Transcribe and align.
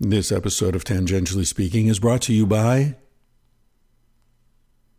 This 0.00 0.30
episode 0.30 0.76
of 0.76 0.84
Tangentially 0.84 1.44
Speaking 1.44 1.88
is 1.88 1.98
brought 1.98 2.22
to 2.22 2.32
you 2.32 2.46
by 2.46 2.94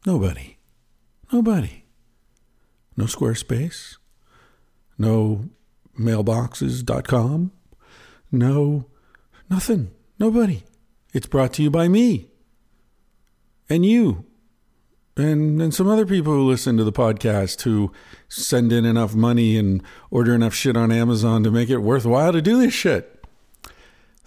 nobody. 0.06 0.58
Nobody. 1.32 1.86
No 2.98 3.06
Squarespace. 3.06 3.96
No 4.98 5.46
mailboxes.com. 5.98 7.54
No, 8.30 8.88
nothing. 9.50 9.92
Nobody. 10.20 10.64
It's 11.14 11.28
brought 11.28 11.54
to 11.54 11.64
you 11.64 11.72
by 11.72 11.88
me 11.88 12.28
and 13.70 13.86
you 13.86 14.26
and 15.16 15.62
and 15.62 15.74
some 15.74 15.88
other 15.88 16.06
people 16.06 16.34
who 16.34 16.46
listen 16.46 16.76
to 16.76 16.84
the 16.84 16.92
podcast 16.92 17.62
who 17.62 17.94
send 18.28 18.74
in 18.74 18.84
enough 18.84 19.16
money 19.16 19.56
and 19.56 19.82
order 20.12 20.36
enough 20.36 20.54
shit 20.54 20.76
on 20.76 20.92
Amazon 20.92 21.42
to 21.44 21.52
make 21.52 21.70
it 21.70 21.78
worthwhile 21.78 22.34
to 22.34 22.42
do 22.42 22.60
this 22.60 22.74
shit. 22.74 23.19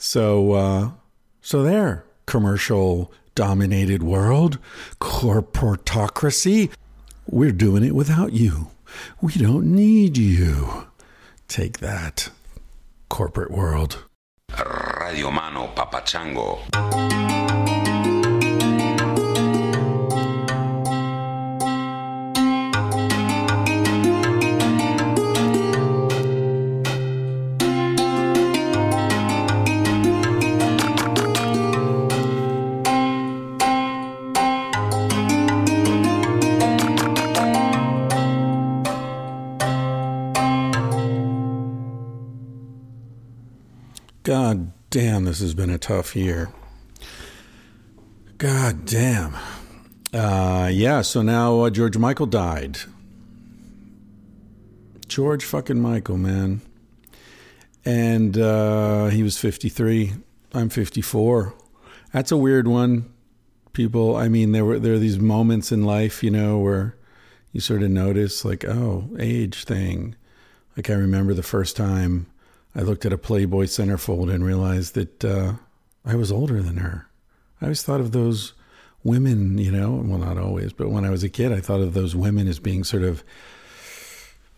So 0.03 0.53
uh 0.55 0.91
so 1.41 1.63
there, 1.63 2.05
commercial 2.27 3.13
dominated 3.37 4.03
world, 4.03 4.59
corporatocracy. 5.01 6.71
We're 7.29 7.53
doing 7.53 7.85
it 7.85 7.95
without 7.95 8.33
you. 8.33 8.73
We 9.21 9.33
don't 9.35 9.67
need 9.67 10.17
you. 10.19 10.89
Take 11.47 11.79
that, 11.79 12.31
corporate 13.09 13.53
world. 13.53 14.05
Radio 15.01 15.31
Mano 15.31 15.69
Papachango. 15.69 16.59
This 45.33 45.41
has 45.41 45.55
been 45.55 45.71
a 45.71 45.79
tough 45.79 46.15
year. 46.15 46.53
God 48.37 48.85
damn. 48.85 49.35
Uh, 50.13 50.69
yeah, 50.71 51.01
so 51.01 51.23
now 51.23 51.61
uh, 51.61 51.71
George 51.71 51.97
Michael 51.97 52.27
died. 52.27 52.81
George 55.09 55.43
fucking 55.43 55.81
Michael, 55.81 56.19
man. 56.19 56.61
And 57.83 58.37
uh, 58.37 59.07
he 59.07 59.23
was 59.23 59.39
53. 59.39 60.13
I'm 60.53 60.69
54. 60.69 61.55
That's 62.13 62.31
a 62.31 62.37
weird 62.37 62.69
one. 62.69 63.11
People, 63.73 64.15
I 64.17 64.29
mean, 64.29 64.53
there 64.53 64.67
were 64.67 64.79
there 64.79 64.93
are 64.93 64.99
these 64.99 65.19
moments 65.19 65.73
in 65.73 65.87
life, 65.87 66.23
you 66.23 66.31
know, 66.31 66.59
where 66.59 66.95
you 67.53 67.61
sort 67.63 67.83
of 67.83 67.91
notice, 67.91 68.45
like, 68.45 68.67
oh, 68.67 69.09
age 69.19 69.65
thing. 69.65 70.15
Like 70.77 70.91
I 70.91 70.95
remember 70.95 71.33
the 71.33 71.43
first 71.43 71.75
time 71.75 72.27
I 72.75 72.81
looked 72.81 73.05
at 73.05 73.13
a 73.13 73.19
Playboy 73.19 73.65
centerfold 73.65 74.33
and 74.33 74.45
realized 74.45 74.95
that 74.95 75.25
uh, 75.25 75.55
I 76.05 76.15
was 76.15 76.33
older 76.33 76.63
than 76.63 76.79
her. 76.79 77.07
I 77.61 77.67
always 77.67 77.83
thought 77.83 78.01
of 78.01 78.13
those 78.13 78.55
women, 79.05 79.59
you 79.59 79.71
know, 79.71 80.03
well, 80.05 80.19
not 80.19 80.39
always, 80.39 80.73
but 80.73 80.91
when 80.91 81.05
I 81.05 81.11
was 81.11 81.23
a 81.23 81.29
kid, 81.29 81.53
I 81.53 81.61
thought 81.61 81.81
of 81.81 81.95
those 81.95 82.17
women 82.17 82.49
as 82.49 82.59
being 82.59 82.85
sort 82.85 83.03
of 83.03 83.23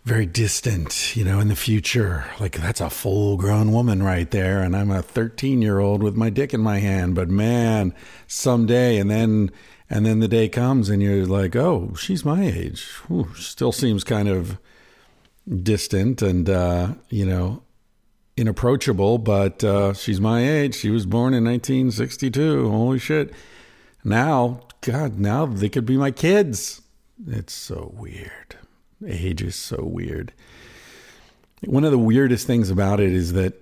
very 0.05 0.27
distant, 0.27 1.15
you 1.15 1.25
know, 1.25 1.39
in 1.39 1.47
the 1.47 1.55
future. 1.55 2.25
Like, 2.39 2.57
that's 2.57 2.79
a 2.79 2.91
full 2.91 3.37
grown 3.37 3.71
woman 3.71 4.03
right 4.03 4.29
there. 4.29 4.61
And 4.61 4.75
I'm 4.75 4.91
a 4.91 5.01
13 5.01 5.61
year 5.61 5.79
old 5.79 6.03
with 6.03 6.15
my 6.15 6.29
dick 6.29 6.53
in 6.53 6.61
my 6.61 6.77
hand. 6.77 7.15
But 7.15 7.29
man, 7.29 7.93
someday, 8.27 8.97
and 8.97 9.09
then. 9.09 9.51
And 9.87 10.03
then 10.03 10.19
the 10.19 10.27
day 10.27 10.49
comes 10.49 10.89
and 10.89 10.99
you're 10.99 11.27
like, 11.27 11.55
oh, 11.55 11.93
she's 11.93 12.25
my 12.25 12.43
age. 12.43 12.87
Whew, 13.07 13.31
still 13.35 13.71
seems 13.71 14.03
kind 14.03 14.27
of 14.27 14.57
distant 15.61 16.23
and, 16.23 16.49
uh, 16.49 16.95
you 17.11 17.23
know, 17.23 17.61
inapproachable, 18.37 19.17
but 19.17 19.63
uh, 19.63 19.93
she's 19.93 20.19
my 20.19 20.47
age. 20.47 20.75
She 20.75 20.89
was 20.89 21.05
born 21.05 21.33
in 21.33 21.43
1962. 21.45 22.69
Holy 22.69 22.99
shit. 22.99 23.33
Now, 24.03 24.61
God, 24.81 25.19
now 25.19 25.45
they 25.45 25.69
could 25.69 25.85
be 25.85 25.97
my 25.97 26.11
kids. 26.11 26.81
It's 27.27 27.53
so 27.53 27.93
weird. 27.97 28.57
Age 29.05 29.41
is 29.41 29.55
so 29.55 29.83
weird. 29.83 30.33
One 31.65 31.83
of 31.83 31.91
the 31.91 31.97
weirdest 31.97 32.45
things 32.45 32.69
about 32.69 32.99
it 32.99 33.11
is 33.11 33.33
that 33.33 33.61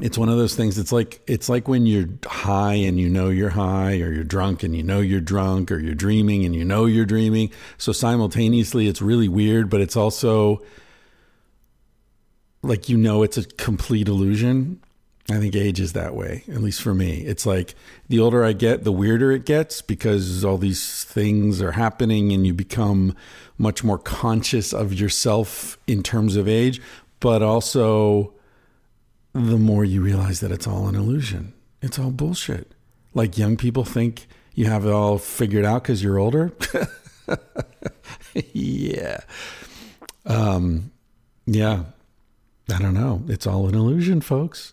it's 0.00 0.16
one 0.16 0.28
of 0.28 0.36
those 0.36 0.54
things 0.54 0.78
it's 0.78 0.92
like 0.92 1.20
it's 1.26 1.48
like 1.48 1.66
when 1.66 1.84
you're 1.84 2.08
high 2.24 2.74
and 2.74 3.00
you 3.00 3.08
know 3.08 3.30
you're 3.30 3.50
high 3.50 3.94
or 3.94 4.12
you're 4.12 4.22
drunk 4.22 4.62
and 4.62 4.76
you 4.76 4.82
know 4.82 5.00
you're 5.00 5.20
drunk 5.20 5.72
or 5.72 5.78
you're 5.78 5.94
dreaming 5.94 6.44
and 6.44 6.54
you 6.54 6.64
know 6.64 6.86
you're 6.86 7.04
dreaming 7.04 7.50
so 7.78 7.90
simultaneously 7.90 8.86
it's 8.86 9.02
really 9.02 9.28
weird 9.28 9.68
but 9.68 9.80
it's 9.80 9.96
also 9.96 10.62
like 12.62 12.88
you 12.88 12.96
know 12.96 13.22
it's 13.22 13.36
a 13.36 13.44
complete 13.44 14.08
illusion. 14.08 14.80
I 15.30 15.36
think 15.38 15.54
age 15.54 15.78
is 15.78 15.92
that 15.92 16.14
way, 16.14 16.42
at 16.48 16.62
least 16.62 16.80
for 16.80 16.94
me. 16.94 17.18
It's 17.18 17.44
like 17.44 17.74
the 18.08 18.18
older 18.18 18.42
I 18.42 18.54
get, 18.54 18.84
the 18.84 18.92
weirder 18.92 19.30
it 19.30 19.44
gets 19.44 19.82
because 19.82 20.42
all 20.42 20.56
these 20.56 21.04
things 21.04 21.60
are 21.60 21.72
happening 21.72 22.32
and 22.32 22.46
you 22.46 22.54
become 22.54 23.14
much 23.58 23.84
more 23.84 23.98
conscious 23.98 24.72
of 24.72 24.94
yourself 24.94 25.76
in 25.86 26.02
terms 26.02 26.36
of 26.36 26.48
age, 26.48 26.80
but 27.20 27.42
also 27.42 28.32
the 29.34 29.58
more 29.58 29.84
you 29.84 30.00
realize 30.00 30.40
that 30.40 30.50
it's 30.50 30.66
all 30.66 30.88
an 30.88 30.94
illusion. 30.94 31.52
It's 31.82 31.98
all 31.98 32.10
bullshit. 32.10 32.72
Like 33.12 33.36
young 33.36 33.58
people 33.58 33.84
think 33.84 34.26
you 34.54 34.64
have 34.66 34.86
it 34.86 34.92
all 34.92 35.18
figured 35.18 35.66
out 35.66 35.82
because 35.82 36.02
you're 36.02 36.18
older. 36.18 36.52
yeah. 38.52 39.20
Um, 40.24 40.90
yeah. 41.46 41.84
I 42.72 42.78
don't 42.78 42.94
know. 42.94 43.22
It's 43.28 43.46
all 43.46 43.66
an 43.66 43.74
illusion, 43.74 44.20
folks. 44.20 44.72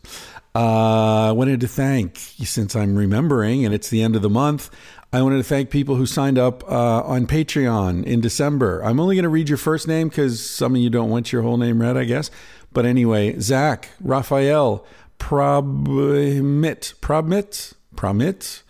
Uh, 0.53 1.29
I 1.29 1.31
wanted 1.31 1.59
to 1.61 1.67
thank, 1.67 2.17
since 2.17 2.75
I'm 2.75 2.95
remembering 2.95 3.66
and 3.66 3.73
it's 3.73 3.89
the 3.89 4.01
end 4.01 4.16
of 4.16 4.22
the 4.22 4.29
month, 4.29 4.69
I 5.13 5.22
wanted 5.22 5.38
to 5.38 5.44
thank 5.44 5.69
people 5.69 5.95
who 5.95 6.06
signed 6.06 6.38
up 6.38 6.63
uh, 6.69 7.01
on 7.03 7.25
Patreon 7.25 8.03
in 8.03 8.19
December. 8.19 8.81
I'm 8.81 9.00
only 9.00 9.16
going 9.16 9.23
to 9.23 9.29
read 9.29 9.47
your 9.47 9.57
first 9.57 9.88
name 9.88 10.09
because 10.09 10.45
some 10.45 10.75
of 10.75 10.81
you 10.81 10.89
don't 10.89 11.09
want 11.09 11.31
your 11.31 11.41
whole 11.41 11.57
name 11.57 11.81
read, 11.81 11.95
I 11.95 12.03
guess. 12.03 12.31
But 12.73 12.85
anyway, 12.85 13.39
Zach, 13.39 13.89
Raphael, 14.01 14.85
Probmit, 15.17 16.95
Probmit, 16.95 17.73
Probmit. 17.95 18.62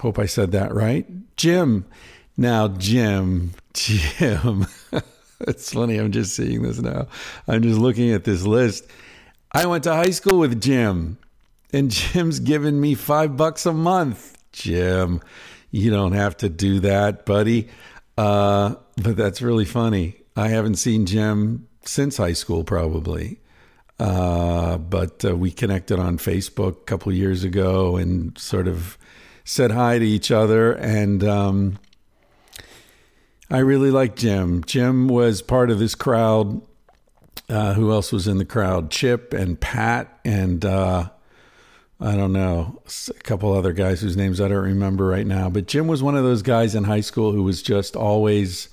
Hope 0.00 0.18
I 0.18 0.26
said 0.26 0.50
that 0.52 0.74
right. 0.74 1.06
Jim. 1.36 1.84
Now, 2.36 2.66
Jim, 2.66 3.52
Jim. 3.72 4.66
it's 5.48 5.72
funny. 5.72 5.98
I'm 5.98 6.12
just 6.12 6.36
seeing 6.36 6.62
this 6.62 6.80
now. 6.80 7.08
I'm 7.48 7.62
just 7.62 7.78
looking 7.78 8.12
at 8.12 8.24
this 8.24 8.44
list. 8.44 8.86
I 9.52 9.66
went 9.66 9.84
to 9.84 9.92
high 9.92 10.10
school 10.10 10.38
with 10.38 10.60
Jim, 10.60 11.18
and 11.72 11.90
Jim's 11.90 12.40
giving 12.40 12.80
me 12.80 12.94
five 12.94 13.36
bucks 13.36 13.66
a 13.66 13.72
month. 13.72 14.38
Jim, 14.52 15.20
you 15.70 15.90
don't 15.90 16.12
have 16.12 16.36
to 16.38 16.48
do 16.48 16.80
that, 16.80 17.26
buddy. 17.26 17.68
Uh, 18.16 18.74
but 19.02 19.16
that's 19.16 19.40
really 19.42 19.64
funny. 19.64 20.16
I 20.36 20.48
haven't 20.48 20.76
seen 20.76 21.06
Jim 21.06 21.66
since 21.84 22.18
high 22.18 22.34
school, 22.34 22.64
probably. 22.64 23.40
Uh, 23.98 24.78
but 24.78 25.24
uh, 25.24 25.36
we 25.36 25.50
connected 25.50 25.98
on 25.98 26.18
Facebook 26.18 26.72
a 26.72 26.84
couple 26.84 27.12
years 27.12 27.44
ago 27.44 27.96
and 27.96 28.36
sort 28.38 28.68
of 28.68 28.98
said 29.44 29.70
hi 29.70 29.98
to 29.98 30.04
each 30.04 30.30
other. 30.30 30.72
And 30.72 31.24
um, 31.24 31.78
I 33.52 33.58
really 33.58 33.90
like 33.90 34.16
Jim. 34.16 34.64
Jim 34.64 35.08
was 35.08 35.42
part 35.42 35.70
of 35.70 35.78
this 35.78 35.94
crowd. 35.94 36.62
Uh, 37.50 37.74
who 37.74 37.92
else 37.92 38.10
was 38.10 38.26
in 38.26 38.38
the 38.38 38.46
crowd? 38.46 38.90
Chip 38.90 39.34
and 39.34 39.60
Pat 39.60 40.20
and 40.24 40.64
uh, 40.64 41.10
I 42.00 42.16
don't 42.16 42.32
know 42.32 42.80
a 43.10 43.12
couple 43.22 43.52
other 43.52 43.74
guys 43.74 44.00
whose 44.00 44.16
names 44.16 44.40
I 44.40 44.48
don't 44.48 44.64
remember 44.64 45.06
right 45.06 45.26
now. 45.26 45.50
But 45.50 45.66
Jim 45.66 45.86
was 45.86 46.02
one 46.02 46.16
of 46.16 46.24
those 46.24 46.40
guys 46.40 46.74
in 46.74 46.84
high 46.84 47.02
school 47.02 47.32
who 47.32 47.42
was 47.42 47.60
just 47.60 47.94
always 47.94 48.70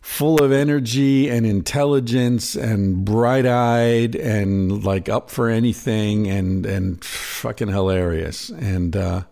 full 0.00 0.42
of 0.42 0.52
energy 0.52 1.28
and 1.28 1.44
intelligence 1.44 2.56
and 2.56 3.04
bright 3.04 3.44
eyed 3.44 4.16
and 4.16 4.84
like 4.84 5.10
up 5.10 5.28
for 5.28 5.50
anything 5.50 6.26
and 6.28 6.64
and 6.64 7.04
fucking 7.04 7.68
hilarious. 7.68 8.48
And 8.48 8.96
uh, 8.96 9.24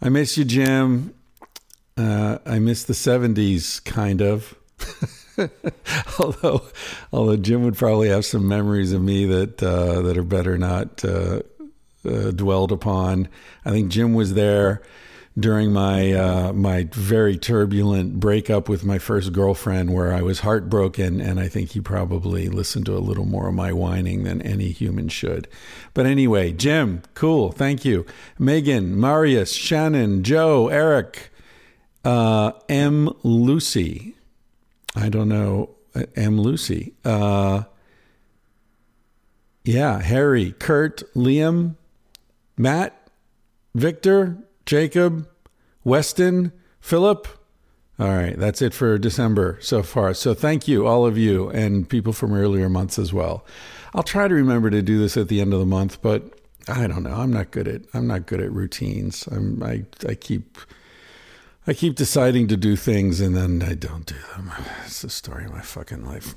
I 0.00 0.08
miss 0.08 0.38
you, 0.38 0.44
Jim. 0.44 1.14
Uh, 1.96 2.38
I 2.46 2.58
miss 2.58 2.84
the 2.84 2.94
'70s, 2.94 3.82
kind 3.84 4.20
of. 4.20 4.54
although, 6.18 6.62
although 7.12 7.36
Jim 7.36 7.64
would 7.64 7.76
probably 7.76 8.08
have 8.08 8.24
some 8.24 8.46
memories 8.46 8.92
of 8.92 9.02
me 9.02 9.24
that 9.26 9.62
uh, 9.62 10.02
that 10.02 10.16
are 10.16 10.24
better 10.24 10.58
not 10.58 11.04
uh, 11.04 11.40
uh, 12.08 12.30
dwelled 12.32 12.72
upon. 12.72 13.28
I 13.64 13.70
think 13.70 13.90
Jim 13.90 14.14
was 14.14 14.34
there 14.34 14.82
during 15.38 15.72
my 15.72 16.12
uh, 16.12 16.52
my 16.52 16.88
very 16.92 17.36
turbulent 17.38 18.20
breakup 18.20 18.68
with 18.68 18.84
my 18.84 18.98
first 18.98 19.32
girlfriend, 19.32 19.92
where 19.92 20.12
I 20.12 20.22
was 20.22 20.40
heartbroken, 20.40 21.20
and 21.20 21.40
I 21.40 21.48
think 21.48 21.70
he 21.70 21.80
probably 21.80 22.48
listened 22.48 22.86
to 22.86 22.96
a 22.96 23.00
little 23.00 23.24
more 23.24 23.48
of 23.48 23.54
my 23.54 23.72
whining 23.72 24.24
than 24.24 24.42
any 24.42 24.70
human 24.70 25.08
should. 25.08 25.48
But 25.94 26.06
anyway, 26.06 26.52
Jim, 26.52 27.02
cool, 27.14 27.52
thank 27.52 27.84
you, 27.84 28.04
Megan, 28.38 28.98
Marius, 28.98 29.52
Shannon, 29.52 30.22
Joe, 30.22 30.68
Eric, 30.68 31.31
uh, 32.04 32.52
M. 32.68 33.10
Lucy. 33.22 34.16
I 34.94 35.08
don't 35.08 35.28
know 35.28 35.70
uh, 35.94 36.04
M. 36.16 36.40
Lucy. 36.40 36.94
Uh, 37.04 37.64
yeah, 39.64 40.00
Harry, 40.00 40.52
Kurt, 40.52 41.02
Liam, 41.14 41.76
Matt, 42.56 43.08
Victor, 43.74 44.38
Jacob, 44.66 45.28
Weston, 45.84 46.52
Philip. 46.80 47.28
All 47.98 48.08
right, 48.08 48.36
that's 48.36 48.62
it 48.62 48.74
for 48.74 48.98
December 48.98 49.58
so 49.60 49.82
far. 49.82 50.14
So 50.14 50.34
thank 50.34 50.66
you, 50.66 50.86
all 50.86 51.06
of 51.06 51.16
you, 51.16 51.50
and 51.50 51.88
people 51.88 52.12
from 52.12 52.32
earlier 52.34 52.68
months 52.68 52.98
as 52.98 53.12
well. 53.12 53.46
I'll 53.94 54.02
try 54.02 54.26
to 54.26 54.34
remember 54.34 54.70
to 54.70 54.82
do 54.82 54.98
this 54.98 55.16
at 55.16 55.28
the 55.28 55.40
end 55.40 55.52
of 55.52 55.60
the 55.60 55.66
month, 55.66 56.02
but 56.02 56.40
I 56.68 56.86
don't 56.86 57.02
know. 57.02 57.14
I'm 57.14 57.32
not 57.32 57.50
good 57.50 57.68
at 57.68 57.82
I'm 57.94 58.06
not 58.06 58.26
good 58.26 58.40
at 58.40 58.50
routines. 58.50 59.26
I'm 59.30 59.62
I 59.62 59.84
I 60.08 60.14
keep 60.14 60.58
I 61.66 61.74
keep 61.74 61.94
deciding 61.94 62.48
to 62.48 62.56
do 62.56 62.74
things 62.76 63.20
and 63.20 63.36
then 63.36 63.62
I 63.62 63.74
don't 63.74 64.06
do 64.06 64.16
them. 64.34 64.52
It's 64.84 65.02
the 65.02 65.10
story 65.10 65.44
of 65.44 65.52
my 65.52 65.60
fucking 65.60 66.04
life. 66.04 66.34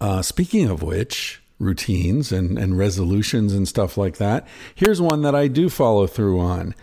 Uh, 0.00 0.22
speaking 0.22 0.68
of 0.68 0.82
which, 0.82 1.40
routines 1.58 2.30
and, 2.30 2.58
and 2.58 2.78
resolutions 2.78 3.52
and 3.52 3.66
stuff 3.66 3.96
like 3.96 4.16
that. 4.18 4.46
Here's 4.74 5.00
one 5.00 5.22
that 5.22 5.34
I 5.34 5.48
do 5.48 5.68
follow 5.68 6.06
through 6.06 6.40
on. 6.40 6.74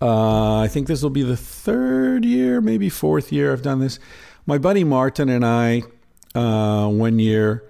Uh, 0.00 0.58
I 0.58 0.68
think 0.68 0.88
this 0.88 1.02
will 1.02 1.10
be 1.10 1.22
the 1.22 1.36
third 1.36 2.24
year, 2.24 2.60
maybe 2.60 2.88
fourth 2.88 3.32
year 3.32 3.52
I've 3.52 3.62
done 3.62 3.80
this. 3.80 3.98
My 4.44 4.58
buddy 4.58 4.84
Martin 4.84 5.28
and 5.28 5.44
I, 5.44 5.82
uh, 6.34 6.88
one 6.88 7.18
year, 7.18 7.64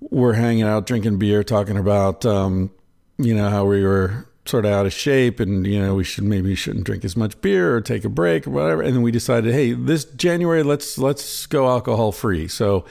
were 0.00 0.32
hanging 0.32 0.62
out, 0.62 0.86
drinking 0.86 1.18
beer, 1.18 1.44
talking 1.44 1.76
about, 1.76 2.24
um, 2.24 2.70
you 3.18 3.34
know, 3.34 3.50
how 3.50 3.66
we 3.66 3.84
were 3.84 4.26
sort 4.50 4.66
of 4.66 4.72
out 4.72 4.84
of 4.84 4.92
shape 4.92 5.40
and, 5.40 5.66
you 5.66 5.80
know, 5.80 5.94
we 5.94 6.04
should 6.04 6.24
maybe 6.24 6.54
shouldn't 6.54 6.84
drink 6.84 7.04
as 7.04 7.16
much 7.16 7.40
beer 7.40 7.74
or 7.74 7.80
take 7.80 8.04
a 8.04 8.08
break 8.08 8.46
or 8.46 8.50
whatever. 8.50 8.82
And 8.82 8.94
then 8.94 9.02
we 9.02 9.10
decided, 9.10 9.54
hey, 9.54 9.72
this 9.72 10.04
January, 10.04 10.62
let's 10.62 10.98
let's 10.98 11.46
go 11.46 11.68
alcohol 11.68 12.12
free. 12.12 12.48
So 12.48 12.84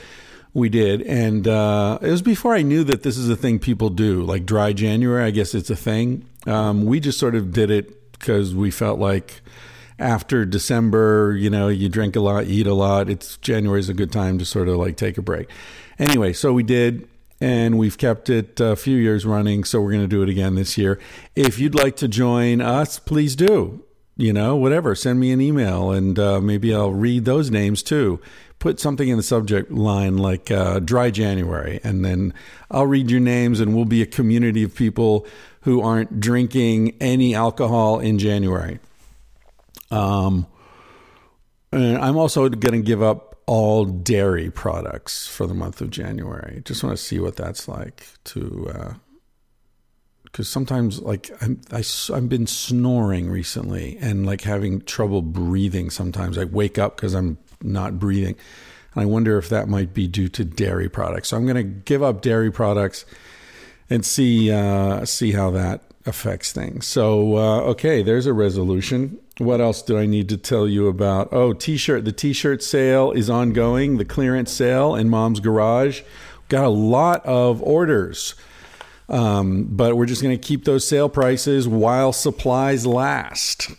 we 0.54 0.70
did, 0.70 1.04
and 1.04 1.48
uh, 1.48 2.00
it 2.02 2.10
was 2.10 2.24
before 2.24 2.56
I 2.56 2.64
knew 2.64 2.84
that 2.86 3.04
this 3.04 3.18
is 3.18 3.30
a 3.30 3.36
thing 3.36 3.60
people 3.60 3.90
do, 3.90 4.24
like 4.24 4.46
dry 4.46 4.74
January. 4.74 5.24
I 5.24 5.30
guess 5.30 5.54
it's 5.54 5.70
a 5.70 5.76
thing. 5.76 6.26
Um, 6.48 6.86
we 6.86 7.00
just 7.00 7.20
sort 7.20 7.36
of 7.36 7.54
did 7.54 7.70
it 7.70 8.12
because 8.14 8.56
we 8.56 8.72
felt 8.72 9.00
like 9.00 9.42
after 10.00 10.46
December, 10.46 11.36
you 11.38 11.50
know, 11.50 11.68
you 11.68 11.90
drink 11.90 12.16
a 12.16 12.20
lot, 12.20 12.46
eat 12.46 12.66
a 12.66 12.74
lot. 12.74 13.10
It's 13.10 13.38
January 13.38 13.80
is 13.80 13.90
a 13.90 13.94
good 13.94 14.12
time 14.12 14.40
to 14.40 14.46
sort 14.46 14.68
of 14.70 14.78
like 14.78 14.98
take 14.98 15.18
a 15.18 15.22
break. 15.22 15.50
Anyway, 16.00 16.34
so 16.34 16.54
we 16.54 16.64
did, 16.64 17.08
and 17.42 17.78
we've 17.78 17.98
kept 17.98 18.30
it 18.30 18.60
a 18.60 18.76
few 18.76 18.98
years 18.98 19.26
running. 19.26 19.64
So 19.64 19.82
we're 19.82 19.92
going 19.92 20.04
to 20.04 20.08
do 20.08 20.24
it 20.24 20.30
again 20.30 20.56
this 20.56 20.78
year. 20.78 21.00
If 21.36 21.60
you'd 21.60 21.76
like 21.76 21.96
to 21.98 22.08
join 22.08 22.62
us, 22.62 23.00
please 23.00 23.36
do. 23.36 23.84
You 24.18 24.34
know, 24.34 24.58
whatever. 24.58 24.96
Send 24.96 25.20
me 25.22 25.32
an 25.32 25.40
email, 25.40 25.92
and 25.92 26.20
uh, 26.20 26.42
maybe 26.42 26.76
I'll 26.76 26.92
read 26.92 27.24
those 27.24 27.50
names 27.50 27.82
too 27.82 28.20
put 28.60 28.80
something 28.80 29.08
in 29.08 29.18
the 29.18 29.24
subject 29.24 29.72
line 29.72 30.18
like 30.18 30.52
uh, 30.52 30.80
dry 30.80 31.10
January, 31.10 31.80
and 31.84 32.06
then 32.06 32.34
I'll 32.70 32.86
read 32.86 33.10
your 33.10 33.22
names, 33.22 33.60
and 33.60 33.76
we'll 33.76 33.86
be 33.86 34.02
a 34.02 34.06
community 34.06 34.64
of 34.64 34.76
people 34.76 35.26
who 35.62 35.82
aren't 35.82 36.20
drinking 36.20 36.98
any 37.02 37.34
alcohol 37.34 38.00
in 38.00 38.20
January. 38.20 38.80
Um, 39.92 40.46
and 41.72 41.98
I'm 41.98 42.18
also 42.18 42.48
going 42.50 42.74
to 42.74 42.86
give 42.86 43.02
up 43.02 43.29
all 43.50 43.84
dairy 43.84 44.52
products 44.52 45.26
for 45.28 45.48
the 45.48 45.56
month 45.56 45.82
of 45.82 45.90
January. 45.90 46.62
Just 46.66 46.84
want 46.84 46.96
to 46.96 47.04
see 47.04 47.20
what 47.20 47.36
that's 47.36 47.68
like 47.68 48.06
to. 48.26 48.96
because 50.24 50.48
uh, 50.48 50.52
sometimes 50.52 51.02
like 51.02 51.32
I'm, 51.42 51.60
I, 51.72 51.84
I've 52.14 52.30
been 52.30 52.46
snoring 52.46 53.28
recently 53.30 53.98
and 54.00 54.26
like 54.26 54.42
having 54.42 54.82
trouble 54.82 55.24
breathing 55.24 55.90
sometimes 55.90 56.38
i 56.38 56.44
wake 56.44 56.78
up 56.78 56.96
because 56.96 57.16
i'm 57.16 57.40
not 57.62 58.00
breathing. 58.00 58.36
And 58.94 59.04
I 59.04 59.06
wonder 59.06 59.38
if 59.38 59.50
that 59.50 59.68
might 59.68 59.94
be 59.94 60.08
due 60.08 60.30
to 60.30 60.44
dairy 60.44 60.90
products. 60.90 61.30
So 61.30 61.38
I'm 61.38 61.46
going 61.46 61.56
to 61.56 61.64
give 61.64 62.04
up 62.04 62.22
dairy 62.22 62.52
products 62.52 63.06
and 63.90 64.06
see 64.06 64.52
uh, 64.52 65.06
see 65.06 65.32
how 65.32 65.52
that 65.52 65.82
affects 66.06 66.52
things. 66.52 66.88
So 66.88 67.38
uh, 67.38 67.62
okay, 67.72 68.02
there's 68.04 68.26
a 68.26 68.34
resolution. 68.34 69.20
What 69.40 69.62
else 69.62 69.82
do 69.82 69.98
I 69.98 70.06
need 70.06 70.28
to 70.30 70.38
tell 70.38 70.68
you 70.68 70.88
about? 70.88 71.30
Oh, 71.32 71.54
t-shirt. 71.54 72.04
The 72.04 72.12
t-shirt 72.12 72.62
sale 72.62 73.12
is 73.12 73.30
ongoing. 73.30 73.98
The 73.98 74.06
clearance 74.06 74.52
sale 74.52 74.96
in 74.96 75.10
Mom's 75.10 75.40
Garage 75.40 76.02
got 76.50 76.66
a 76.66 76.70
lot 76.70 77.26
of 77.26 77.62
orders. 77.64 78.36
Um, 79.08 79.64
but 79.70 79.96
we're 79.96 80.06
just 80.06 80.22
going 80.22 80.38
to 80.38 80.48
keep 80.48 80.66
those 80.66 80.88
sale 80.88 81.10
prices 81.10 81.68
while 81.68 82.12
supplies 82.12 82.86
last. 82.86 83.72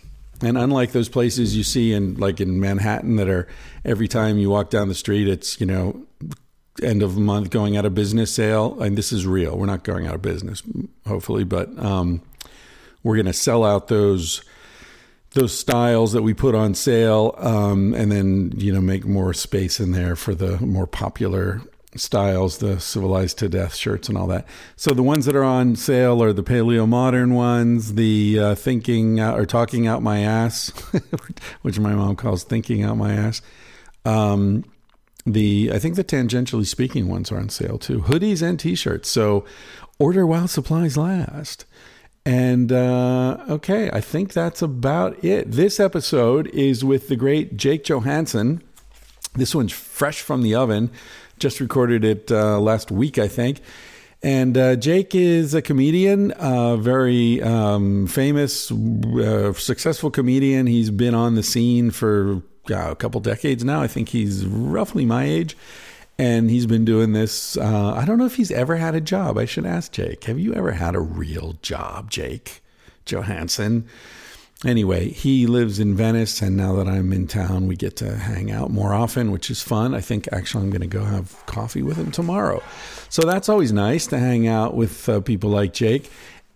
And 0.42 0.56
unlike 0.56 0.92
those 0.92 1.08
places 1.08 1.54
you 1.54 1.62
see 1.62 1.92
in 1.92 2.14
like 2.14 2.40
in 2.40 2.58
Manhattan 2.58 3.16
that 3.16 3.28
are 3.28 3.46
every 3.84 4.08
time 4.08 4.38
you 4.38 4.48
walk 4.48 4.70
down 4.70 4.88
the 4.88 4.94
street, 4.94 5.28
it's 5.28 5.60
you 5.60 5.66
know 5.66 6.06
end 6.82 7.02
of 7.02 7.18
month 7.18 7.50
going 7.50 7.76
out 7.76 7.84
of 7.84 7.94
business 7.94 8.32
sale, 8.32 8.80
and 8.80 8.96
this 8.96 9.12
is 9.12 9.26
real. 9.26 9.58
We're 9.58 9.66
not 9.66 9.84
going 9.84 10.06
out 10.06 10.14
of 10.14 10.22
business, 10.22 10.62
hopefully, 11.06 11.44
but 11.44 11.68
um, 11.78 12.22
we're 13.02 13.16
going 13.16 13.26
to 13.26 13.34
sell 13.34 13.64
out 13.64 13.88
those 13.88 14.42
those 15.32 15.56
styles 15.56 16.12
that 16.12 16.22
we 16.22 16.34
put 16.34 16.54
on 16.54 16.74
sale, 16.74 17.34
um, 17.38 17.94
and 17.94 18.10
then 18.10 18.52
you 18.56 18.72
know 18.72 18.80
make 18.80 19.04
more 19.04 19.32
space 19.32 19.80
in 19.80 19.92
there 19.92 20.16
for 20.16 20.34
the 20.34 20.58
more 20.58 20.86
popular 20.86 21.62
styles, 21.96 22.58
the 22.58 22.78
civilized 22.78 23.38
to 23.38 23.48
death 23.48 23.74
shirts 23.74 24.08
and 24.08 24.16
all 24.16 24.26
that. 24.28 24.46
So 24.76 24.92
the 24.92 25.02
ones 25.02 25.26
that 25.26 25.34
are 25.34 25.44
on 25.44 25.76
sale 25.76 26.22
are 26.22 26.32
the 26.32 26.42
paleo 26.42 26.88
modern 26.88 27.34
ones, 27.34 27.94
the 27.94 28.38
uh, 28.38 28.54
thinking 28.54 29.20
or 29.20 29.46
talking 29.46 29.86
out 29.86 30.02
my 30.02 30.20
ass, 30.20 30.70
which 31.62 31.78
my 31.78 31.94
mom 31.94 32.16
calls 32.16 32.44
thinking 32.44 32.82
out 32.82 32.96
my 32.96 33.12
ass. 33.12 33.42
Um, 34.04 34.64
the 35.26 35.70
I 35.72 35.78
think 35.78 35.96
the 35.96 36.04
tangentially 36.04 36.66
speaking 36.66 37.08
ones 37.08 37.30
are 37.30 37.38
on 37.38 37.50
sale 37.50 37.78
too, 37.78 38.00
hoodies 38.02 38.42
and 38.42 38.58
t-shirts. 38.58 39.08
So 39.08 39.44
order 39.98 40.26
while 40.26 40.48
supplies 40.48 40.96
last. 40.96 41.66
And 42.26 42.70
uh, 42.70 43.38
okay, 43.48 43.90
I 43.92 44.00
think 44.00 44.32
that's 44.32 44.62
about 44.62 45.24
it. 45.24 45.50
This 45.50 45.80
episode 45.80 46.48
is 46.48 46.84
with 46.84 47.08
the 47.08 47.16
great 47.16 47.56
Jake 47.56 47.84
Johannsen. 47.84 48.62
This 49.34 49.54
one's 49.54 49.72
fresh 49.72 50.20
from 50.20 50.42
the 50.42 50.54
oven. 50.54 50.90
Just 51.38 51.60
recorded 51.60 52.04
it 52.04 52.30
uh, 52.30 52.60
last 52.60 52.90
week, 52.90 53.18
I 53.18 53.28
think. 53.28 53.60
And 54.22 54.56
uh, 54.58 54.76
Jake 54.76 55.14
is 55.14 55.54
a 55.54 55.62
comedian, 55.62 56.32
uh, 56.32 56.76
very 56.76 57.40
um, 57.42 58.06
famous, 58.06 58.70
uh, 58.70 59.54
successful 59.54 60.10
comedian. 60.10 60.66
He's 60.66 60.90
been 60.90 61.14
on 61.14 61.36
the 61.36 61.42
scene 61.42 61.90
for 61.90 62.42
a 62.68 62.94
couple 62.96 63.22
decades 63.22 63.64
now. 63.64 63.80
I 63.80 63.86
think 63.86 64.10
he's 64.10 64.44
roughly 64.44 65.06
my 65.06 65.24
age. 65.24 65.56
And 66.20 66.50
he's 66.50 66.66
been 66.66 66.84
doing 66.84 67.14
this. 67.14 67.56
Uh, 67.56 67.94
I 67.94 68.04
don't 68.04 68.18
know 68.18 68.26
if 68.26 68.36
he's 68.36 68.50
ever 68.50 68.76
had 68.76 68.94
a 68.94 69.00
job. 69.00 69.38
I 69.38 69.46
should 69.46 69.64
ask 69.64 69.90
Jake. 69.90 70.24
Have 70.24 70.38
you 70.38 70.52
ever 70.52 70.72
had 70.72 70.94
a 70.94 71.00
real 71.00 71.56
job, 71.62 72.10
Jake 72.10 72.60
Johannsen? 73.06 73.84
anyway, 74.64 75.08
he 75.08 75.46
lives 75.46 75.78
in 75.78 75.96
Venice, 75.96 76.42
and 76.42 76.56
now 76.56 76.74
that 76.74 76.86
I'm 76.86 77.12
in 77.12 77.26
town, 77.26 77.66
we 77.66 77.76
get 77.76 77.96
to 77.96 78.16
hang 78.16 78.50
out 78.50 78.70
more 78.70 78.92
often, 78.92 79.32
which 79.32 79.50
is 79.50 79.62
fun. 79.62 79.94
I 79.94 80.00
think 80.00 80.28
actually 80.32 80.64
I'm 80.64 80.70
going 80.70 80.82
to 80.82 80.86
go 80.86 81.04
have 81.04 81.34
coffee 81.46 81.82
with 81.82 81.96
him 81.96 82.10
tomorrow. 82.10 82.62
So 83.08 83.22
that's 83.22 83.48
always 83.48 83.72
nice 83.72 84.06
to 84.08 84.18
hang 84.18 84.46
out 84.46 84.74
with 84.74 85.08
uh, 85.08 85.20
people 85.20 85.50
like 85.50 85.72
Jake. 85.72 86.10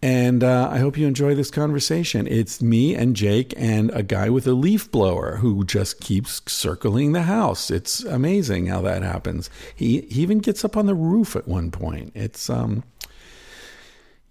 And 0.05 0.45
uh, 0.45 0.69
I 0.71 0.81
hope 0.81 0.99
you 0.99 1.07
enjoy 1.07 1.35
this 1.35 1.51
conversation. 1.51 2.27
It's 2.27 2.61
me 2.61 2.95
and 2.95 3.17
Jake 3.17 3.55
and 3.57 3.91
a 3.95 4.03
guy 4.03 4.29
with 4.29 4.47
a 4.47 4.53
leaf 4.53 4.91
blower 4.91 5.37
who 5.37 5.65
just 5.65 5.99
keeps 6.03 6.43
circling 6.47 7.13
the 7.13 7.23
house. 7.23 7.71
It's 7.71 8.05
amazing 8.05 8.67
how 8.67 8.83
that 8.83 9.03
happens. 9.03 9.49
He, 9.75 10.03
he 10.03 10.21
even 10.21 10.41
gets 10.41 10.63
up 10.63 10.77
on 10.77 10.85
the 10.85 10.95
roof 10.95 11.35
at 11.37 11.49
one 11.49 11.71
point. 11.71 12.13
It's 12.15 12.51
um, 12.51 12.85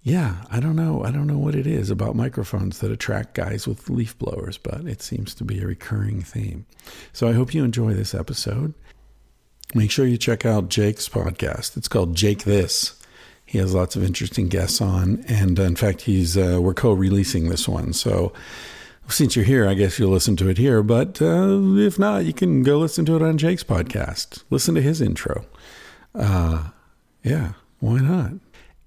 yeah, 0.03 0.43
I 0.51 0.59
don't 0.59 0.75
know. 0.75 1.03
I 1.03 1.09
don't 1.09 1.25
know 1.25 1.39
what 1.39 1.55
it 1.55 1.65
is 1.65 1.89
about 1.89 2.15
microphones 2.15 2.77
that 2.77 2.91
attract 2.91 3.33
guys 3.33 3.67
with 3.67 3.89
leaf 3.89 4.15
blowers, 4.19 4.59
but 4.59 4.85
it 4.85 5.01
seems 5.01 5.33
to 5.33 5.43
be 5.43 5.59
a 5.59 5.65
recurring 5.65 6.21
theme. 6.21 6.67
So 7.13 7.27
I 7.27 7.33
hope 7.33 7.51
you 7.51 7.63
enjoy 7.63 7.95
this 7.95 8.13
episode. 8.13 8.75
Make 9.73 9.89
sure 9.89 10.05
you 10.05 10.17
check 10.19 10.45
out 10.45 10.69
Jake's 10.69 11.09
podcast. 11.09 11.77
It's 11.77 11.87
called 11.87 12.15
Jake 12.15 12.43
This. 12.43 12.99
He 13.53 13.59
has 13.59 13.73
lots 13.73 13.95
of 13.95 14.03
interesting 14.03 14.49
guests 14.49 14.81
on, 14.81 15.23
and 15.27 15.59
uh, 15.59 15.63
in 15.63 15.75
fact, 15.75 16.01
he's 16.01 16.35
uh, 16.35 16.59
we're 16.61 16.73
co-releasing 16.73 17.49
this 17.49 17.67
one. 17.67 17.93
So 17.93 18.33
since 19.07 19.35
you're 19.35 19.45
here, 19.45 19.67
I 19.67 19.75
guess 19.75 19.97
you'll 19.97 20.11
listen 20.11 20.35
to 20.37 20.49
it 20.49 20.57
here. 20.57 20.83
But 20.83 21.21
uh, 21.21 21.77
if 21.77 21.97
not, 21.97 22.25
you 22.25 22.33
can 22.33 22.63
go 22.63 22.79
listen 22.79 23.05
to 23.05 23.15
it 23.15 23.21
on 23.21 23.37
Jake's 23.37 23.63
podcast. 23.63 24.43
Listen 24.49 24.75
to 24.75 24.81
his 24.81 25.01
intro. 25.01 25.45
Uh, 26.13 26.69
yeah, 27.23 27.53
why 27.79 27.99
not? 27.99 28.33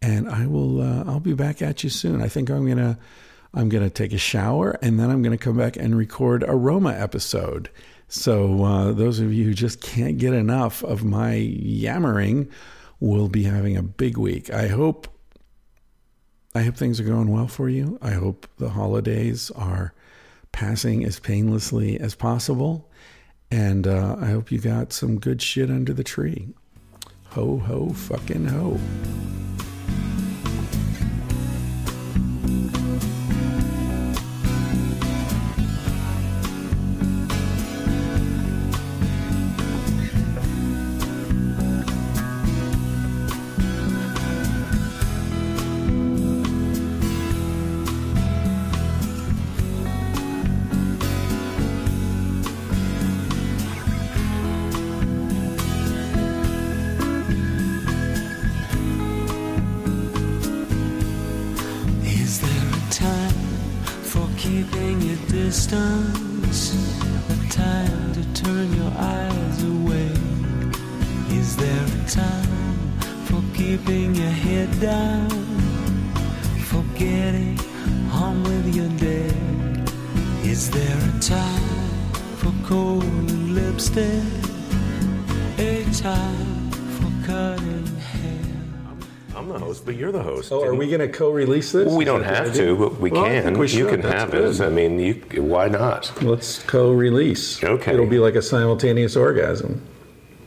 and 0.02 0.28
I 0.28 0.46
will. 0.46 0.80
Uh, 0.80 1.04
I'll 1.04 1.20
be 1.20 1.34
back 1.34 1.62
at 1.62 1.82
you 1.82 1.90
soon. 1.90 2.22
I 2.22 2.28
think 2.28 2.50
I'm 2.50 2.66
gonna. 2.66 2.98
I'm 3.54 3.70
to 3.70 3.88
take 3.88 4.12
a 4.12 4.18
shower 4.18 4.78
and 4.82 5.00
then 5.00 5.08
I'm 5.08 5.22
to 5.22 5.38
come 5.38 5.56
back 5.56 5.78
and 5.78 5.96
record 5.96 6.44
a 6.46 6.54
Roma 6.54 6.92
episode. 6.92 7.70
So, 8.08 8.64
uh, 8.64 8.92
those 8.92 9.18
of 9.18 9.32
you 9.32 9.44
who 9.44 9.54
just 9.54 9.80
can't 9.80 10.18
get 10.18 10.34
enough 10.34 10.84
of 10.84 11.04
my 11.04 11.34
yammering 11.34 12.50
will 13.00 13.28
be 13.28 13.44
having 13.44 13.76
a 13.76 13.82
big 13.82 14.16
week. 14.16 14.52
I 14.52 14.68
hope. 14.68 15.08
I 16.54 16.62
hope 16.62 16.76
things 16.76 16.98
are 16.98 17.04
going 17.04 17.30
well 17.30 17.48
for 17.48 17.68
you. 17.68 17.98
I 18.00 18.12
hope 18.12 18.48
the 18.56 18.70
holidays 18.70 19.50
are 19.50 19.92
passing 20.52 21.04
as 21.04 21.20
painlessly 21.20 22.00
as 22.00 22.14
possible. 22.14 22.90
And 23.50 23.86
uh, 23.86 24.16
I 24.18 24.26
hope 24.26 24.50
you 24.50 24.58
got 24.58 24.92
some 24.92 25.20
good 25.20 25.42
shit 25.42 25.70
under 25.70 25.92
the 25.92 26.02
tree. 26.02 26.48
Ho, 27.30 27.58
ho, 27.58 27.90
fucking 27.90 28.46
ho. 28.46 28.80
Keeping 64.70 65.00
your 65.02 65.16
distance? 65.28 66.74
A 67.30 67.48
time 67.50 68.12
to 68.14 68.42
turn 68.42 68.72
your 68.74 68.92
eyes 68.96 69.62
away? 69.62 70.10
Is 71.30 71.56
there 71.56 71.84
a 71.84 72.08
time 72.08 72.98
for 73.26 73.42
keeping 73.54 74.14
your 74.14 74.30
head 74.30 74.80
down? 74.80 75.28
For 76.68 76.82
getting 76.98 77.58
on 78.12 78.42
with 78.42 78.74
your 78.74 78.88
day? 78.98 79.32
Is 80.42 80.70
there 80.70 80.98
a 80.98 81.20
time 81.20 82.10
for 82.36 82.52
cold 82.64 83.30
lipstick? 83.50 84.22
A 85.58 85.84
time? 85.92 86.55
I'm 89.46 89.52
the 89.52 89.64
host, 89.64 89.86
but 89.86 89.94
you're 89.94 90.10
the 90.10 90.22
host. 90.22 90.50
Oh, 90.50 90.64
are 90.64 90.74
we 90.74 90.88
going 90.88 90.98
to 91.00 91.08
co-release 91.08 91.70
this? 91.70 91.92
We 91.92 92.02
Is 92.02 92.06
don't 92.06 92.22
that 92.22 92.30
the 92.30 92.36
have 92.36 92.48
idea? 92.48 92.66
to, 92.66 92.76
but 92.76 93.00
we 93.00 93.10
Well, 93.10 93.24
I 93.24 93.28
can. 93.28 93.44
think 93.44 93.58
we 93.58 93.62
you 93.64 93.68
should. 93.68 93.90
can 93.90 94.00
That's 94.00 94.14
have 94.14 94.30
good. 94.32 94.54
it. 94.56 94.60
I 94.60 94.70
mean, 94.70 94.98
you, 94.98 95.14
why 95.40 95.68
not? 95.68 96.20
Let's 96.20 96.64
co-release. 96.64 97.62
Okay. 97.62 97.94
It'll 97.94 98.08
be 98.08 98.18
like 98.18 98.34
a 98.34 98.42
simultaneous 98.42 99.14
orgasm. 99.14 99.80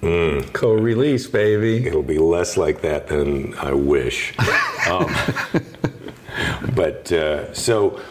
Hmm. 0.01 0.41
Co-release, 0.51 1.27
baby. 1.27 1.87
It'll 1.87 2.03
be 2.03 2.17
less 2.17 2.57
like 2.57 2.81
that 2.81 3.07
than 3.07 3.53
I 3.55 3.71
wish. 3.71 4.33
um, 4.89 5.09
but 6.75 7.09
uh, 7.13 7.53
so 7.53 8.01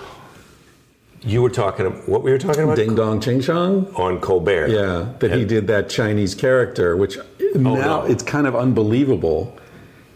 you 1.21 1.43
were 1.43 1.51
talking. 1.51 1.85
About 1.85 2.09
what 2.09 2.23
we 2.23 2.31
were 2.31 2.39
talking 2.39 2.65
about? 2.65 2.77
Ding 2.77 2.95
dong 2.95 3.21
ching 3.21 3.43
chong. 3.43 3.95
on 3.95 4.21
Colbert. 4.21 4.69
Yeah, 4.69 5.13
that 5.19 5.33
he 5.33 5.45
did 5.45 5.67
that 5.67 5.91
Chinese 5.91 6.35
character, 6.35 6.97
which 6.97 7.19
now 7.55 7.75
no. 7.75 8.05
it's 8.05 8.23
kind 8.23 8.47
of 8.47 8.55
unbelievable 8.57 9.59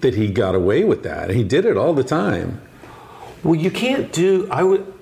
that 0.02 0.14
he 0.14 0.28
got 0.28 0.54
away 0.54 0.84
with 0.84 1.02
that. 1.04 1.30
He 1.30 1.42
did 1.42 1.64
it 1.64 1.76
all 1.76 1.94
the 1.94 2.04
time. 2.04 2.60
Well, 3.42 3.54
you 3.54 3.70
can't 3.70 4.12
do. 4.12 4.48
I 4.50 4.62
would. 4.62 4.92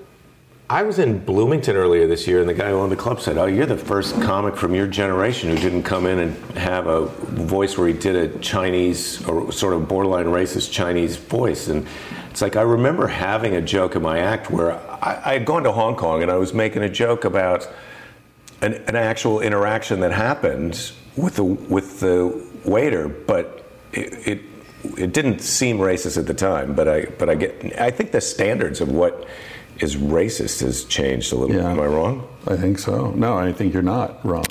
I 0.69 0.83
was 0.83 0.99
in 0.99 1.19
Bloomington 1.25 1.75
earlier 1.75 2.07
this 2.07 2.25
year, 2.27 2.39
and 2.39 2.47
the 2.47 2.53
guy 2.53 2.69
who 2.69 2.77
owned 2.77 2.93
the 2.93 2.95
club 2.95 3.19
said, 3.19 3.37
"Oh, 3.37 3.45
you're 3.45 3.65
the 3.65 3.77
first 3.77 4.19
comic 4.21 4.55
from 4.55 4.73
your 4.73 4.87
generation 4.87 5.49
who 5.49 5.57
didn't 5.57 5.83
come 5.83 6.05
in 6.05 6.19
and 6.19 6.57
have 6.57 6.87
a 6.87 7.07
voice 7.07 7.77
where 7.77 7.87
he 7.87 7.93
did 7.93 8.15
a 8.15 8.39
Chinese 8.39 9.23
or 9.27 9.51
sort 9.51 9.73
of 9.73 9.87
borderline 9.87 10.27
racist 10.27 10.71
Chinese 10.71 11.17
voice." 11.17 11.67
And 11.67 11.85
it's 12.29 12.41
like 12.41 12.55
I 12.55 12.61
remember 12.61 13.07
having 13.07 13.55
a 13.55 13.61
joke 13.61 13.95
in 13.95 14.01
my 14.01 14.19
act 14.19 14.49
where 14.49 14.71
I, 15.03 15.21
I 15.25 15.33
had 15.33 15.45
gone 15.45 15.63
to 15.63 15.71
Hong 15.71 15.95
Kong 15.95 16.23
and 16.23 16.31
I 16.31 16.37
was 16.37 16.53
making 16.53 16.83
a 16.83 16.89
joke 16.89 17.25
about 17.25 17.67
an, 18.61 18.75
an 18.87 18.95
actual 18.95 19.41
interaction 19.41 19.99
that 19.99 20.13
happened 20.13 20.91
with 21.17 21.35
the 21.35 21.43
with 21.43 21.99
the 21.99 22.47
waiter, 22.63 23.07
but 23.09 23.65
it, 23.91 24.27
it 24.27 24.41
it 24.97 25.13
didn't 25.13 25.39
seem 25.41 25.77
racist 25.77 26.17
at 26.17 26.27
the 26.27 26.33
time. 26.33 26.73
But 26.75 26.87
I 26.87 27.05
but 27.17 27.29
I 27.29 27.35
get 27.35 27.79
I 27.79 27.91
think 27.91 28.11
the 28.11 28.21
standards 28.21 28.81
of 28.81 28.89
what 28.89 29.27
is 29.79 29.95
racist 29.95 30.61
has 30.61 30.85
changed 30.85 31.33
a 31.33 31.35
little. 31.35 31.55
Yeah. 31.55 31.71
Am 31.71 31.79
I 31.79 31.85
wrong? 31.87 32.27
I 32.47 32.55
think 32.55 32.77
so. 32.79 33.11
No, 33.11 33.37
I 33.37 33.51
think 33.53 33.73
you're 33.73 33.81
not 33.83 34.23
wrong. 34.25 34.45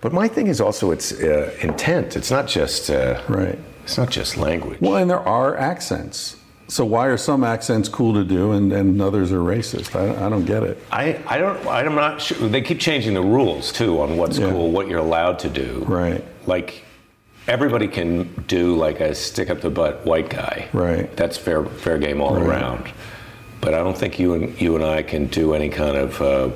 But 0.00 0.12
my 0.12 0.28
thing 0.28 0.46
is 0.46 0.60
also 0.60 0.92
its 0.92 1.12
uh, 1.12 1.54
intent. 1.60 2.16
It's 2.16 2.30
not 2.30 2.46
just 2.48 2.90
uh, 2.90 3.20
Right. 3.28 3.58
It's 3.84 3.98
not 3.98 4.10
just 4.10 4.36
language. 4.36 4.80
Well, 4.80 4.96
and 4.96 5.10
there 5.10 5.18
are 5.20 5.56
accents. 5.56 6.36
So 6.68 6.84
why 6.84 7.06
are 7.08 7.16
some 7.16 7.42
accents 7.42 7.88
cool 7.88 8.14
to 8.14 8.22
do 8.22 8.52
and, 8.52 8.72
and 8.72 9.02
others 9.02 9.32
are 9.32 9.40
racist? 9.40 9.96
I, 9.96 10.24
I 10.24 10.28
don't 10.28 10.44
get 10.44 10.62
it. 10.62 10.78
I, 10.92 11.20
I 11.26 11.38
don't 11.38 11.66
I'm 11.66 11.96
not 11.96 12.20
sure 12.22 12.48
they 12.48 12.62
keep 12.62 12.78
changing 12.78 13.14
the 13.14 13.22
rules 13.22 13.72
too 13.72 14.00
on 14.00 14.16
what's 14.16 14.38
Yeah. 14.38 14.50
cool, 14.50 14.70
what 14.70 14.86
you're 14.86 15.00
allowed 15.00 15.40
to 15.40 15.48
do. 15.48 15.82
Right. 15.88 16.24
Like 16.46 16.84
everybody 17.50 17.88
can 17.88 18.32
do 18.46 18.76
like 18.76 19.00
a 19.00 19.14
stick 19.14 19.50
up 19.50 19.60
the 19.60 19.70
butt 19.70 20.06
white 20.06 20.30
guy. 20.30 20.68
Right. 20.72 21.14
That's 21.16 21.36
fair 21.36 21.64
fair 21.64 21.98
game 21.98 22.20
all 22.20 22.34
Right. 22.36 22.46
around. 22.46 22.90
But 23.60 23.74
I 23.74 23.78
don't 23.78 23.98
think 23.98 24.18
you 24.18 24.34
and 24.34 24.58
you 24.60 24.76
and 24.76 24.84
I 24.84 25.02
can 25.02 25.26
do 25.26 25.52
any 25.52 25.68
kind 25.68 25.96
of 25.96 26.22
uh, 26.22 26.48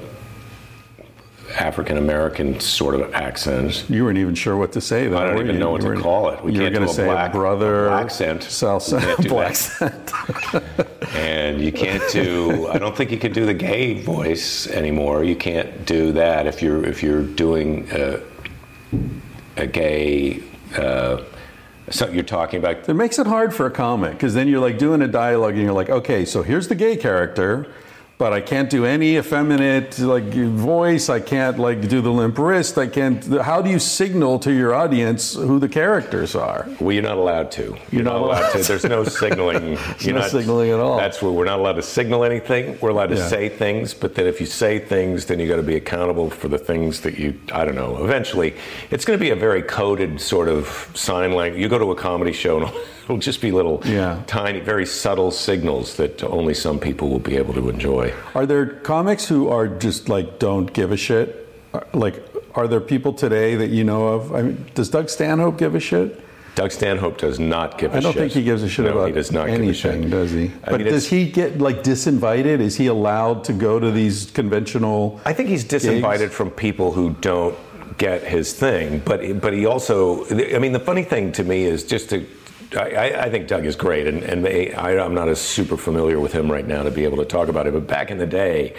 African 1.59 1.99
American 1.99 2.59
sort 2.61 2.95
of 2.95 3.13
accent. 3.13 3.85
You 3.91 4.05
weren't 4.05 4.17
even 4.19 4.35
sure 4.35 4.57
what 4.57 4.73
to 4.73 4.81
say. 4.81 5.09
Though, 5.09 5.19
I 5.19 5.27
don't 5.27 5.41
even 5.41 5.55
you? 5.57 5.59
know 5.61 5.71
what 5.71 5.83
You 5.83 5.95
to 5.95 6.01
call 6.01 6.31
it. 6.31 6.43
We 6.43 6.53
you 6.53 6.61
were 6.61 6.65
can't 6.71 6.75
going 6.77 6.87
do 6.87 6.93
to 6.93 6.95
say 6.97 7.05
black- 7.05 7.33
brother, 7.33 7.91
accent. 7.91 8.45
South 8.45 8.91
We 8.91 9.01
can't 9.01 9.21
do 9.23 9.29
black 9.29 9.51
accent. 9.51 10.13
And 11.15 11.61
you 11.61 11.71
can't 11.71 12.03
do. 12.11 12.67
I 12.69 12.79
don't 12.79 12.97
think 12.97 13.13
you 13.13 13.19
can 13.19 13.33
do 13.33 13.47
the 13.47 13.55
gay 13.55 14.03
voice 14.03 14.67
anymore. 14.69 15.23
You 15.23 15.37
can't 15.37 15.87
do 15.87 16.11
that 16.13 16.47
if 16.47 16.61
you're 16.63 16.85
if 16.85 17.03
you're 17.05 17.23
doing 17.23 17.87
a, 17.93 18.19
a 19.57 19.67
gay. 19.67 20.43
Uh, 20.77 21.23
so 21.91 22.09
you're 22.09 22.23
talking 22.23 22.59
about. 22.61 22.89
It 22.89 22.95
makes 22.95 23.19
it 23.19 23.27
hard 23.27 23.55
for 23.55 23.67
a 23.67 23.71
comic 23.71 24.13
because 24.13 24.35
then 24.35 24.49
you're 24.49 24.61
like 24.61 24.79
doing 24.79 25.03
a 25.03 25.09
dialogue 25.09 25.55
and 25.55 25.63
you're 25.63 25.73
like, 25.73 25.91
okay, 25.91 26.25
so 26.25 26.43
here's 26.43 26.69
the 26.69 26.75
gay 26.75 26.97
character, 26.97 27.67
but 28.17 28.33
I 28.33 28.41
can't 28.41 28.71
do 28.71 28.85
any 28.85 29.17
effeminate 29.17 29.99
like 29.99 30.25
voice. 30.25 31.09
I 31.09 31.21
can't 31.21 31.59
like 31.59 31.89
do 31.89 32.01
the 32.01 32.11
limp 32.13 32.39
wrist. 32.39 32.79
I 32.79 32.87
can't. 32.87 33.25
How 33.43 33.61
do 33.61 33.71
you 33.71 33.79
signal 33.79 34.39
to 34.41 34.53
your 34.53 34.75
audience 34.75 35.35
who 35.35 35.59
the 35.59 35.69
characters 35.69 36.35
are? 36.37 36.67
Well, 36.81 36.93
you're 36.93 37.03
not 37.03 37.19
allowed 37.19 37.51
to. 37.53 37.77
You're, 37.91 38.05
not 38.05 38.17
allowed 38.21 38.53
to. 38.53 38.59
There's 38.59 38.85
no 38.85 39.05
signaling. 39.23 39.77
you're 40.01 40.15
no 40.15 40.21
not, 40.21 40.31
signaling 40.31 40.71
at 40.71 40.79
all. 40.79 40.97
That's 40.97 41.21
where 41.21 41.33
we're 41.33 41.45
not 41.45 41.59
allowed 41.59 41.75
to 41.75 41.83
signal 41.83 42.25
anything. 42.25 42.79
We're 42.81 42.91
allowed 42.91 43.09
to 43.09 43.17
Yeah. 43.17 43.27
say 43.29 43.49
things, 43.49 43.95
but 43.95 44.15
then 44.15 44.27
if 44.27 44.41
you 44.41 44.47
say 44.47 44.79
things, 44.79 45.27
then 45.27 45.41
you 45.41 45.49
got 45.49 45.57
to 45.57 45.63
be 45.63 45.77
accountable 45.77 46.31
for 46.31 46.49
the 46.49 46.59
things 46.59 47.01
that 47.01 47.19
you. 47.19 47.39
I 47.53 47.65
don't 47.65 47.75
know. 47.75 48.05
Eventually, 48.05 48.55
it's 48.91 49.05
going 49.05 49.19
to 49.19 49.23
be 49.23 49.31
a 49.31 49.37
very 49.37 49.63
coded 49.63 50.21
sort 50.21 50.49
of 50.49 50.91
sign 50.95 51.33
language. 51.33 51.61
You 51.61 51.69
go 51.69 51.79
to 51.79 51.91
a 51.91 51.97
comedy 51.97 52.33
show 52.33 52.63
and 52.63 52.73
it'll 53.09 53.19
just 53.19 53.41
be 53.41 53.53
little, 53.53 53.81
Yeah. 53.85 54.23
tiny, 54.27 54.61
very 54.61 54.87
subtle 54.87 55.31
signals 55.31 55.97
that 55.97 56.23
only 56.25 56.55
some 56.55 56.79
people 56.79 57.09
will 57.11 57.19
be 57.19 57.37
able 57.37 57.55
to 57.55 57.69
enjoy. 57.69 58.13
Are 58.35 58.47
there 58.47 58.67
comics 58.67 59.27
who 59.27 59.49
are 59.49 59.67
just 59.69 60.09
like 60.09 60.39
don't 60.39 60.73
give 60.73 60.91
a 60.93 60.97
shit? 60.97 61.41
Like, 61.93 62.23
are 62.55 62.69
there 62.69 62.81
people 62.81 63.13
today 63.13 63.57
that 63.57 63.71
you 63.71 63.85
know 63.85 64.09
of? 64.09 64.35
I 64.35 64.43
mean, 64.43 64.65
does 64.75 64.89
Doug 64.89 65.09
Stanhope 65.11 65.59
give 65.59 65.75
a 65.75 65.81
shit? 65.81 66.21
Doug 66.55 66.71
Stanhope 66.71 67.19
does 67.19 67.41
not 67.41 67.79
give 67.79 67.91
a 67.91 67.95
shit. 67.95 67.99
I 67.99 68.01
don't 68.01 68.13
shit. 68.13 68.21
think 68.21 68.33
he 68.33 68.45
gives 68.45 68.63
a 68.63 68.69
shit 68.69 68.85
no, 68.85 68.93
about 68.93 69.07
he 69.09 69.13
does 69.13 69.33
not 69.33 69.49
anything, 69.49 69.63
give 69.67 69.71
a 69.71 70.03
shit. 70.03 70.11
does 70.11 70.31
he? 70.31 70.45
I 70.63 70.71
but 70.71 70.81
mean, 70.81 70.93
does 70.93 71.09
he 71.09 71.29
get 71.29 71.59
like 71.59 71.83
disinvited? 71.83 72.61
Is 72.61 72.77
he 72.77 72.87
allowed 72.87 73.43
to 73.45 73.53
go 73.53 73.81
to 73.81 73.91
these 73.91 74.31
conventional? 74.31 75.21
I 75.25 75.33
think 75.33 75.49
he's 75.49 75.65
disinvited 75.65 76.31
from 76.31 76.51
people 76.53 76.93
who 76.93 77.11
don't 77.21 77.57
get 77.99 78.23
his 78.23 78.53
thing, 78.53 79.01
but 79.05 79.41
but 79.41 79.53
he 79.53 79.67
also. 79.67 80.25
I 80.31 80.61
mean, 80.61 80.73
the 80.73 80.79
funny 80.81 81.03
thing 81.03 81.33
to 81.33 81.43
me 81.45 81.65
is 81.65 81.83
just 81.85 82.11
to. 82.11 82.25
I, 82.77 83.25
I- 83.25 83.31
think 83.31 83.49
Doug 83.49 83.65
is 83.67 83.77
great, 83.77 84.07
and, 84.07 84.23
and 84.23 84.45
they, 84.45 84.73
I, 84.75 84.99
I'm 85.05 85.15
not 85.15 85.29
as 85.29 85.41
super 85.41 85.77
familiar 85.77 86.19
with 86.21 86.33
him 86.33 86.51
right 86.51 86.67
now 86.67 86.83
to 86.83 86.91
be 86.91 87.05
able 87.05 87.19
to 87.19 87.25
talk 87.25 87.49
about 87.49 87.67
it. 87.67 87.73
But 87.73 87.87
back 87.87 88.11
in 88.11 88.19
the 88.19 88.27
day, 88.27 88.75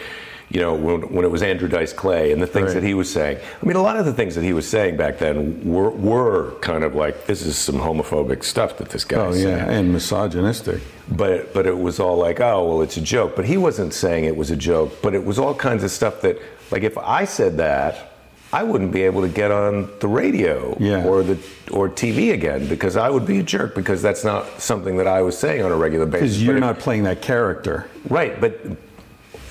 you 0.50 0.62
know, 0.62 0.76
when, 0.76 1.02
when 1.12 1.26
it 1.26 1.32
was 1.32 1.42
Andrew 1.42 1.68
Dice 1.68 1.92
Clay 1.92 2.32
and 2.32 2.40
the 2.42 2.46
things 2.48 2.68
Right. 2.68 2.76
that 2.76 2.84
he 2.84 2.94
was 2.94 3.12
saying, 3.12 3.38
I 3.62 3.66
mean, 3.66 3.76
a 3.76 3.82
lot 3.82 3.98
of 3.98 4.06
the 4.06 4.14
things 4.14 4.36
that 4.36 4.44
he 4.44 4.54
was 4.54 4.70
saying 4.70 4.96
back 4.96 5.18
then 5.18 5.66
were, 5.66 5.90
were 5.90 6.52
kind 6.62 6.84
of 6.84 6.94
like, 6.94 7.26
this 7.26 7.42
is 7.44 7.58
some 7.58 7.76
homophobic 7.76 8.44
stuff 8.44 8.78
that 8.78 8.90
this 8.90 9.04
guy 9.06 9.18
Oh 9.18 9.30
is 9.30 9.42
saying 9.42 9.58
yeah, 9.58 9.72
and 9.72 9.92
misogynistic. 9.92 10.82
but 11.10 11.52
but 11.54 11.66
it 11.66 11.76
was 11.78 12.00
all 12.00 12.18
like, 12.18 12.40
oh 12.42 12.68
well, 12.68 12.82
it's 12.84 12.96
a 12.98 13.02
joke. 13.02 13.36
But 13.36 13.46
he 13.46 13.58
wasn't 13.58 13.92
saying 13.94 14.26
it 14.26 14.38
was 14.38 14.52
a 14.52 14.56
joke. 14.56 15.02
But 15.02 15.16
it 15.16 15.26
was 15.26 15.40
all 15.40 15.56
kinds 15.56 15.84
of 15.84 15.90
stuff 15.90 16.22
that, 16.22 16.38
like, 16.72 16.84
if 16.84 16.96
I 17.00 17.26
said 17.26 17.58
that, 17.58 18.15
I 18.56 18.64
wouldn't 18.64 18.94
be 18.94 19.02
able 19.04 19.22
to 19.22 19.28
get 19.28 19.52
on 19.52 19.90
the 20.00 20.08
radio 20.08 20.78
Yeah. 20.80 21.06
or 21.06 21.24
the 21.24 21.38
or 21.72 21.90
TV 21.90 22.32
again 22.34 22.68
because 22.68 22.96
I 22.96 23.10
would 23.10 23.26
be 23.26 23.40
a 23.40 23.44
jerk 23.44 23.76
because 23.76 24.02
that's 24.02 24.24
not 24.24 24.62
something 24.62 24.96
that 24.98 25.08
I 25.08 25.22
was 25.24 25.38
saying 25.38 25.62
on 25.62 25.72
a 25.74 25.76
regular 25.76 26.06
basis. 26.06 26.22
Because 26.30 26.44
you're 26.44 26.54
But 26.56 26.68
not 26.68 26.80
playing 26.80 27.04
that 27.04 27.22
character. 27.22 27.88
right. 28.10 28.40
But 28.40 28.54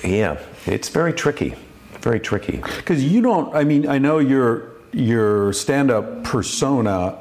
Yeah, 0.03 0.37
it's 0.65 0.89
very 0.89 1.13
tricky. 1.13 1.53
Very 2.01 2.19
tricky. 2.19 2.57
Because 2.77 3.03
you 3.03 3.21
don't. 3.21 3.55
I 3.55 3.63
mean, 3.63 3.87
I 3.87 3.97
know 3.99 4.17
your 4.19 4.49
your 4.91 5.53
stand-up 5.53 6.23
persona 6.23 7.15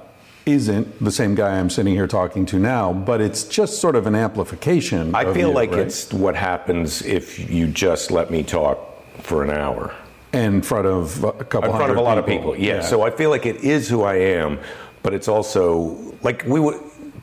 isn't 0.47 0.87
the 1.05 1.11
same 1.11 1.35
guy 1.35 1.59
I'm 1.59 1.69
sitting 1.71 1.95
here 1.95 2.07
talking 2.07 2.47
to 2.47 2.59
now, 2.59 2.93
but 2.93 3.21
it's 3.21 3.45
just 3.45 3.79
sort 3.81 3.97
of 3.97 4.07
an 4.07 4.15
amplification. 4.15 5.15
I 5.15 5.25
feel 5.33 5.49
you, 5.49 5.55
like 5.55 5.71
right? 5.73 5.81
it's 5.81 6.13
what 6.13 6.35
happens 6.37 7.03
if 7.03 7.51
you 7.51 7.67
just 7.67 8.11
let 8.11 8.31
me 8.31 8.43
talk 8.43 8.79
for 9.23 9.43
an 9.43 9.51
hour. 9.51 9.93
In 10.35 10.63
front 10.63 10.87
of 10.87 11.23
a 11.25 11.33
couple 11.45 11.71
in 11.71 11.77
front 11.77 11.91
of 11.91 11.97
a 11.97 12.01
lot 12.03 12.19
of 12.19 12.27
people. 12.27 12.57
Yeah. 12.57 12.81
So 12.83 13.03
I 13.03 13.11
feel 13.11 13.31
like 13.31 13.47
it 13.47 13.57
is 13.65 13.89
who 13.89 14.03
I 14.03 14.17
am, 14.17 14.59
but 15.03 15.15
it's 15.15 15.29
also 15.29 15.97
like 16.23 16.45
we 16.47 16.61
would. 16.61 16.81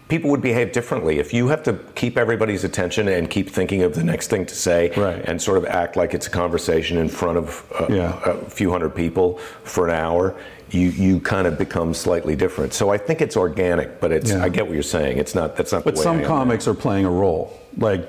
People 0.07 0.29
would 0.31 0.41
behave 0.41 0.73
differently 0.73 1.19
if 1.19 1.33
you 1.33 1.47
have 1.47 1.63
to 1.63 1.71
keep 1.95 2.17
everybody's 2.17 2.65
attention 2.65 3.07
and 3.07 3.29
keep 3.29 3.49
thinking 3.49 3.81
of 3.83 3.95
the 3.95 4.03
next 4.03 4.27
thing 4.29 4.45
to 4.45 4.53
say, 4.53 4.91
Right. 4.97 5.23
and 5.23 5.41
sort 5.41 5.57
of 5.57 5.65
act 5.65 5.95
like 5.95 6.13
it's 6.13 6.27
a 6.27 6.29
conversation 6.29 6.97
in 6.97 7.07
front 7.07 7.37
of 7.37 7.63
a, 7.79 7.93
Yeah. 7.93 8.19
a 8.25 8.33
few 8.49 8.71
hundred 8.71 8.89
people 8.93 9.37
for 9.63 9.87
an 9.87 9.95
hour. 9.95 10.35
You 10.69 10.89
you 10.89 11.21
kind 11.21 11.47
of 11.47 11.57
become 11.57 11.93
slightly 11.93 12.35
different. 12.35 12.73
So 12.73 12.89
I 12.89 12.97
think 12.97 13.21
it's 13.21 13.37
organic, 13.37 14.01
but 14.01 14.11
it's 14.11 14.31
Yeah. 14.31 14.43
I 14.43 14.49
get 14.49 14.65
what 14.67 14.73
you're 14.73 14.83
saying. 14.83 15.17
It's 15.17 15.33
not 15.33 15.55
that's 15.55 15.71
not. 15.71 15.85
But 15.85 15.95
the 15.95 16.01
way 16.01 16.07
I 16.07 16.09
some 16.17 16.23
comics 16.25 16.67
are 16.67 16.73
playing 16.73 17.05
a 17.05 17.09
role. 17.11 17.57
Like 17.77 18.05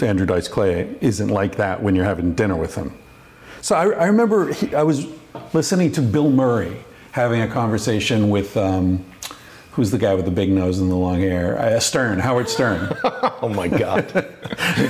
Andrew 0.00 0.26
Dice 0.26 0.48
Clay 0.48 0.88
isn't 1.00 1.28
like 1.28 1.54
that 1.58 1.80
when 1.80 1.94
you're 1.94 2.04
having 2.04 2.32
dinner 2.34 2.56
with 2.56 2.74
him. 2.74 2.90
So 3.64 3.74
I, 3.74 3.88
I 3.92 4.06
remember 4.08 4.52
he, 4.52 4.74
I 4.74 4.82
was 4.82 5.06
listening 5.54 5.90
to 5.92 6.02
Bill 6.02 6.30
Murray 6.30 6.76
having 7.12 7.40
a 7.40 7.48
conversation 7.48 8.28
with 8.28 8.58
um, 8.58 9.02
who's 9.70 9.90
the 9.90 9.96
guy 9.96 10.12
with 10.12 10.26
the 10.26 10.30
big 10.30 10.50
nose 10.50 10.80
and 10.80 10.90
the 10.90 10.94
long 10.94 11.20
hair? 11.20 11.58
Uh, 11.58 11.80
Stern, 11.80 12.18
Howard 12.18 12.50
Stern. 12.50 12.94
Oh 13.42 13.48
my 13.50 13.68
God! 13.68 14.10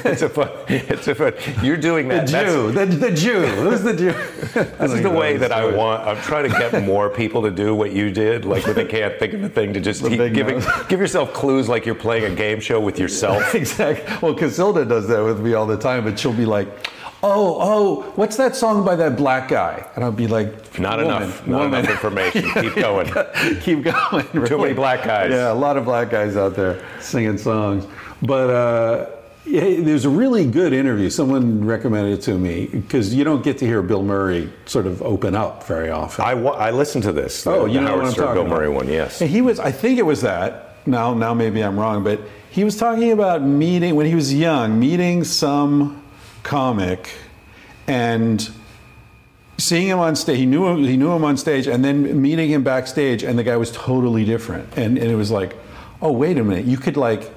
it's 0.04 0.22
a 0.22 0.28
fun. 0.28 0.48
It's 0.68 1.08
a 1.08 1.14
fun. 1.16 1.32
You're 1.60 1.76
doing 1.76 2.06
that. 2.06 2.28
The 2.28 2.44
Jew, 2.44 2.70
the, 2.70 2.86
the 2.86 3.10
Jew. 3.10 3.46
Who's 3.46 3.82
the 3.82 3.96
Jew? 3.96 4.12
This 4.78 4.92
is 4.92 5.02
the 5.02 5.10
way 5.10 5.36
that 5.36 5.50
I 5.50 5.74
want. 5.74 6.06
I'm 6.06 6.20
trying 6.22 6.48
to 6.48 6.56
get 6.56 6.84
more 6.84 7.10
people 7.10 7.42
to 7.42 7.50
do 7.50 7.74
what 7.74 7.92
you 7.92 8.12
did, 8.12 8.44
like 8.44 8.64
when 8.64 8.76
they 8.76 8.84
can't 8.84 9.18
think 9.18 9.32
of 9.32 9.42
a 9.42 9.48
thing 9.48 9.74
to 9.74 9.80
just 9.80 10.04
keep 10.04 10.18
giving, 10.32 10.60
nose. 10.60 10.86
give 10.88 11.00
yourself 11.00 11.32
clues 11.32 11.68
like 11.68 11.84
you're 11.84 11.96
playing 11.96 12.32
a 12.32 12.34
game 12.36 12.60
show 12.60 12.80
with 12.80 13.00
yourself. 13.00 13.54
exactly. 13.56 14.06
Well, 14.22 14.36
Casilda 14.38 14.88
does 14.88 15.08
that 15.08 15.24
with 15.24 15.40
me 15.40 15.54
all 15.54 15.66
the 15.66 15.78
time, 15.78 16.04
but 16.04 16.16
she'll 16.16 16.32
be 16.32 16.46
like, 16.46 16.68
"Oh, 17.24 17.58
oh, 17.60 18.02
what's 18.16 18.36
that 18.36 18.54
song 18.54 18.84
by 18.84 18.96
that 18.96 19.16
black 19.16 19.48
guy?" 19.48 19.86
And 19.94 20.04
I'll 20.04 20.12
be 20.12 20.26
like, 20.26 20.78
Not 20.78 20.98
"Woman, 20.98 21.22
enough. 21.22 21.46
Not 21.46 21.60
woman." 21.62 21.80
enough 21.80 21.90
information. 21.90 22.42
Keep 22.42 22.74
going. 22.86 23.06
Keep 23.60 23.82
going. 23.84 24.46
Too 24.46 24.58
many 24.58 24.74
black 24.74 25.04
guys. 25.04 25.30
Yeah, 25.30 25.52
a 25.52 25.54
lot 25.54 25.76
of 25.76 25.84
black 25.84 26.10
guys 26.10 26.36
out 26.36 26.54
there 26.54 26.84
singing 27.00 27.38
songs. 27.38 27.86
But 28.22 28.50
uh, 28.50 29.06
yeah, 29.46 29.80
there's 29.80 30.04
a 30.06 30.10
really 30.10 30.46
good 30.46 30.72
interview. 30.72 31.10
Someone 31.10 31.64
recommended 31.66 32.18
it 32.18 32.22
to 32.22 32.38
me 32.38 32.66
because 32.66 33.14
you 33.14 33.24
don't 33.24 33.42
get 33.44 33.58
to 33.58 33.66
hear 33.66 33.82
Bill 33.82 34.02
Murray 34.02 34.50
sort 34.66 34.86
of 34.86 35.02
open 35.02 35.34
up 35.34 35.66
very 35.66 35.90
often. 35.90 36.24
I, 36.24 36.34
wa- 36.34 36.52
I 36.52 36.70
listened 36.70 37.04
to 37.04 37.12
this. 37.12 37.46
Oh, 37.46 37.64
the, 37.66 37.72
you 37.72 37.74
the 37.74 37.80
know 37.80 37.86
Howard 37.88 37.98
what 38.00 38.06
I'm 38.08 38.12
Stern 38.12 38.26
talking 38.28 38.42
Bill 38.44 38.50
Murray 38.56 38.66
about. 38.68 38.76
one. 38.84 38.88
Yes. 38.88 39.20
And 39.20 39.28
he 39.28 39.40
was, 39.42 39.58
I 39.60 39.70
think 39.72 39.98
it 39.98 40.06
was 40.06 40.20
that. 40.22 40.76
Now, 40.86 41.12
now 41.14 41.32
maybe 41.34 41.62
I'm 41.62 41.78
wrong, 41.80 42.04
but 42.04 42.20
he 42.50 42.62
was 42.64 42.76
talking 42.76 43.10
about 43.12 43.42
meeting 43.42 43.94
when 43.96 44.06
he 44.06 44.14
was 44.14 44.32
young, 44.32 44.78
meeting 44.78 45.24
some 45.24 46.02
comic, 46.44 47.10
and 47.88 48.48
seeing 49.58 49.88
him 49.88 49.98
on 49.98 50.14
stage. 50.14 50.38
He 50.38 50.46
knew 50.46 50.66
him. 50.66 50.78
He 50.84 50.96
knew 50.96 51.12
him 51.12 51.24
on 51.24 51.36
stage, 51.36 51.66
and 51.66 51.84
then 51.84 52.22
meeting 52.22 52.50
him 52.50 52.62
backstage, 52.62 53.24
and 53.24 53.36
the 53.36 53.42
guy 53.42 53.56
was 53.56 53.72
totally 53.72 54.24
different. 54.24 54.68
And, 54.76 54.96
and 54.96 55.10
it 55.10 55.16
was 55.16 55.32
like, 55.32 55.56
oh, 56.00 56.12
wait 56.12 56.38
a 56.38 56.44
minute, 56.44 56.66
you 56.66 56.76
could 56.76 56.96
like. 56.96 57.32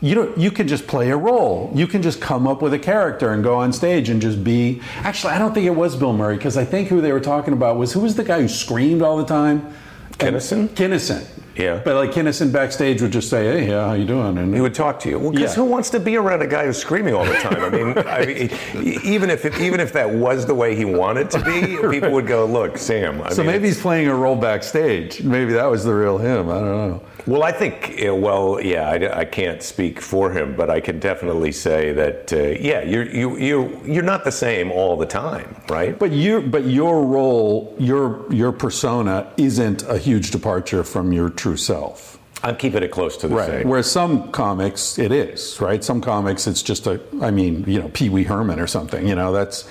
You 0.00 0.16
don't. 0.16 0.36
You 0.36 0.50
can 0.50 0.66
just 0.66 0.88
play 0.88 1.10
a 1.10 1.16
role. 1.16 1.70
You 1.76 1.86
can 1.86 2.02
just 2.02 2.20
come 2.20 2.48
up 2.48 2.60
with 2.60 2.74
a 2.74 2.78
character 2.78 3.30
and 3.30 3.44
go 3.44 3.54
on 3.54 3.72
stage 3.72 4.08
and 4.08 4.20
just 4.20 4.42
be. 4.42 4.82
Actually, 4.96 5.34
I 5.34 5.38
don't 5.38 5.54
think 5.54 5.64
it 5.64 5.76
was 5.76 5.94
Bill 5.94 6.12
Murray 6.12 6.36
because 6.36 6.56
I 6.56 6.64
think 6.64 6.88
who 6.88 7.00
they 7.00 7.12
were 7.12 7.20
talking 7.20 7.52
about 7.52 7.76
was 7.76 7.92
who 7.92 8.00
was 8.00 8.16
the 8.16 8.24
guy 8.24 8.40
who 8.40 8.48
screamed 8.48 9.00
all 9.00 9.16
the 9.16 9.24
time. 9.24 9.72
Kinison? 10.18 10.68
Kinison. 10.70 11.24
Yeah. 11.56 11.80
But 11.84 11.96
like 11.96 12.12
Kinison 12.12 12.52
backstage 12.52 13.02
would 13.02 13.12
just 13.12 13.28
say, 13.28 13.44
"Hey, 13.44 13.68
yeah, 13.68 13.86
how 13.88 13.92
you 13.94 14.04
doing?" 14.04 14.38
And 14.38 14.54
He 14.54 14.60
would 14.60 14.74
talk 14.74 14.98
to 15.00 15.08
you. 15.08 15.18
Well, 15.18 15.30
because 15.32 15.50
Yeah. 15.56 15.62
who 15.62 15.64
wants 15.64 15.90
to 15.90 16.00
be 16.00 16.16
around 16.16 16.42
a 16.42 16.46
guy 16.46 16.64
who's 16.66 16.78
screaming 16.78 17.14
all 17.14 17.24
the 17.24 17.34
time? 17.34 17.62
I 17.62 17.68
mean, 17.70 17.98
I 18.06 18.24
mean 18.26 19.00
even 19.04 19.30
if 19.30 19.44
it, 19.44 19.60
even 19.60 19.80
if 19.80 19.92
that 19.92 20.10
was 20.10 20.46
the 20.46 20.54
way 20.54 20.74
he 20.74 20.84
wanted 20.84 21.30
to 21.30 21.40
be, 21.44 21.76
people 21.90 22.10
would 22.12 22.26
go, 22.26 22.44
"Look, 22.46 22.78
Sam." 22.78 23.20
I 23.22 23.30
so 23.30 23.42
mean, 23.42 23.52
maybe 23.52 23.66
he's 23.68 23.80
playing 23.80 24.08
a 24.08 24.14
role 24.14 24.36
backstage. 24.36 25.22
Maybe 25.22 25.52
that 25.52 25.70
was 25.70 25.84
the 25.84 25.94
real 25.94 26.18
him. 26.18 26.48
I 26.48 26.54
don't 26.54 26.88
know. 26.90 27.02
Well, 27.24 27.44
I 27.44 27.52
think, 27.52 27.94
well, 28.02 28.58
yeah, 28.60 28.88
I, 28.90 29.20
I 29.20 29.24
can't 29.24 29.62
speak 29.62 30.00
for 30.00 30.32
him, 30.32 30.56
but 30.56 30.68
I 30.70 30.80
can 30.80 30.98
definitely 30.98 31.52
say 31.52 31.92
that, 31.92 32.32
uh, 32.32 32.36
yeah, 32.58 32.82
you're, 32.82 33.04
you, 33.08 33.36
you, 33.38 33.80
you're 33.84 34.02
not 34.02 34.24
the 34.24 34.32
same 34.32 34.72
all 34.72 34.96
the 34.96 35.06
time, 35.06 35.54
right? 35.68 35.96
But 35.96 36.10
you, 36.10 36.40
but 36.40 36.64
your 36.66 37.04
role, 37.06 37.76
your 37.78 38.26
your 38.32 38.50
persona 38.50 39.32
isn't 39.36 39.84
a 39.84 39.98
huge 39.98 40.32
departure 40.32 40.82
from 40.82 41.12
your 41.12 41.30
true 41.42 41.56
self. 41.56 42.20
I'm 42.44 42.56
keeping 42.56 42.84
it 42.84 42.92
close 42.92 43.16
to 43.18 43.28
the 43.28 43.44
same. 43.46 43.68
Whereas 43.68 43.90
some 43.90 44.30
comics, 44.30 44.96
it 44.96 45.10
is 45.10 45.60
right. 45.60 45.82
Some 45.82 46.00
comics, 46.00 46.46
it's 46.46 46.62
just 46.62 46.86
a. 46.86 47.00
I 47.20 47.32
mean, 47.32 47.64
you 47.66 47.80
know, 47.80 47.88
Pee 47.88 48.08
Wee 48.08 48.22
Herman 48.22 48.60
or 48.60 48.68
something. 48.68 49.06
You 49.08 49.16
know, 49.16 49.32
that's 49.32 49.68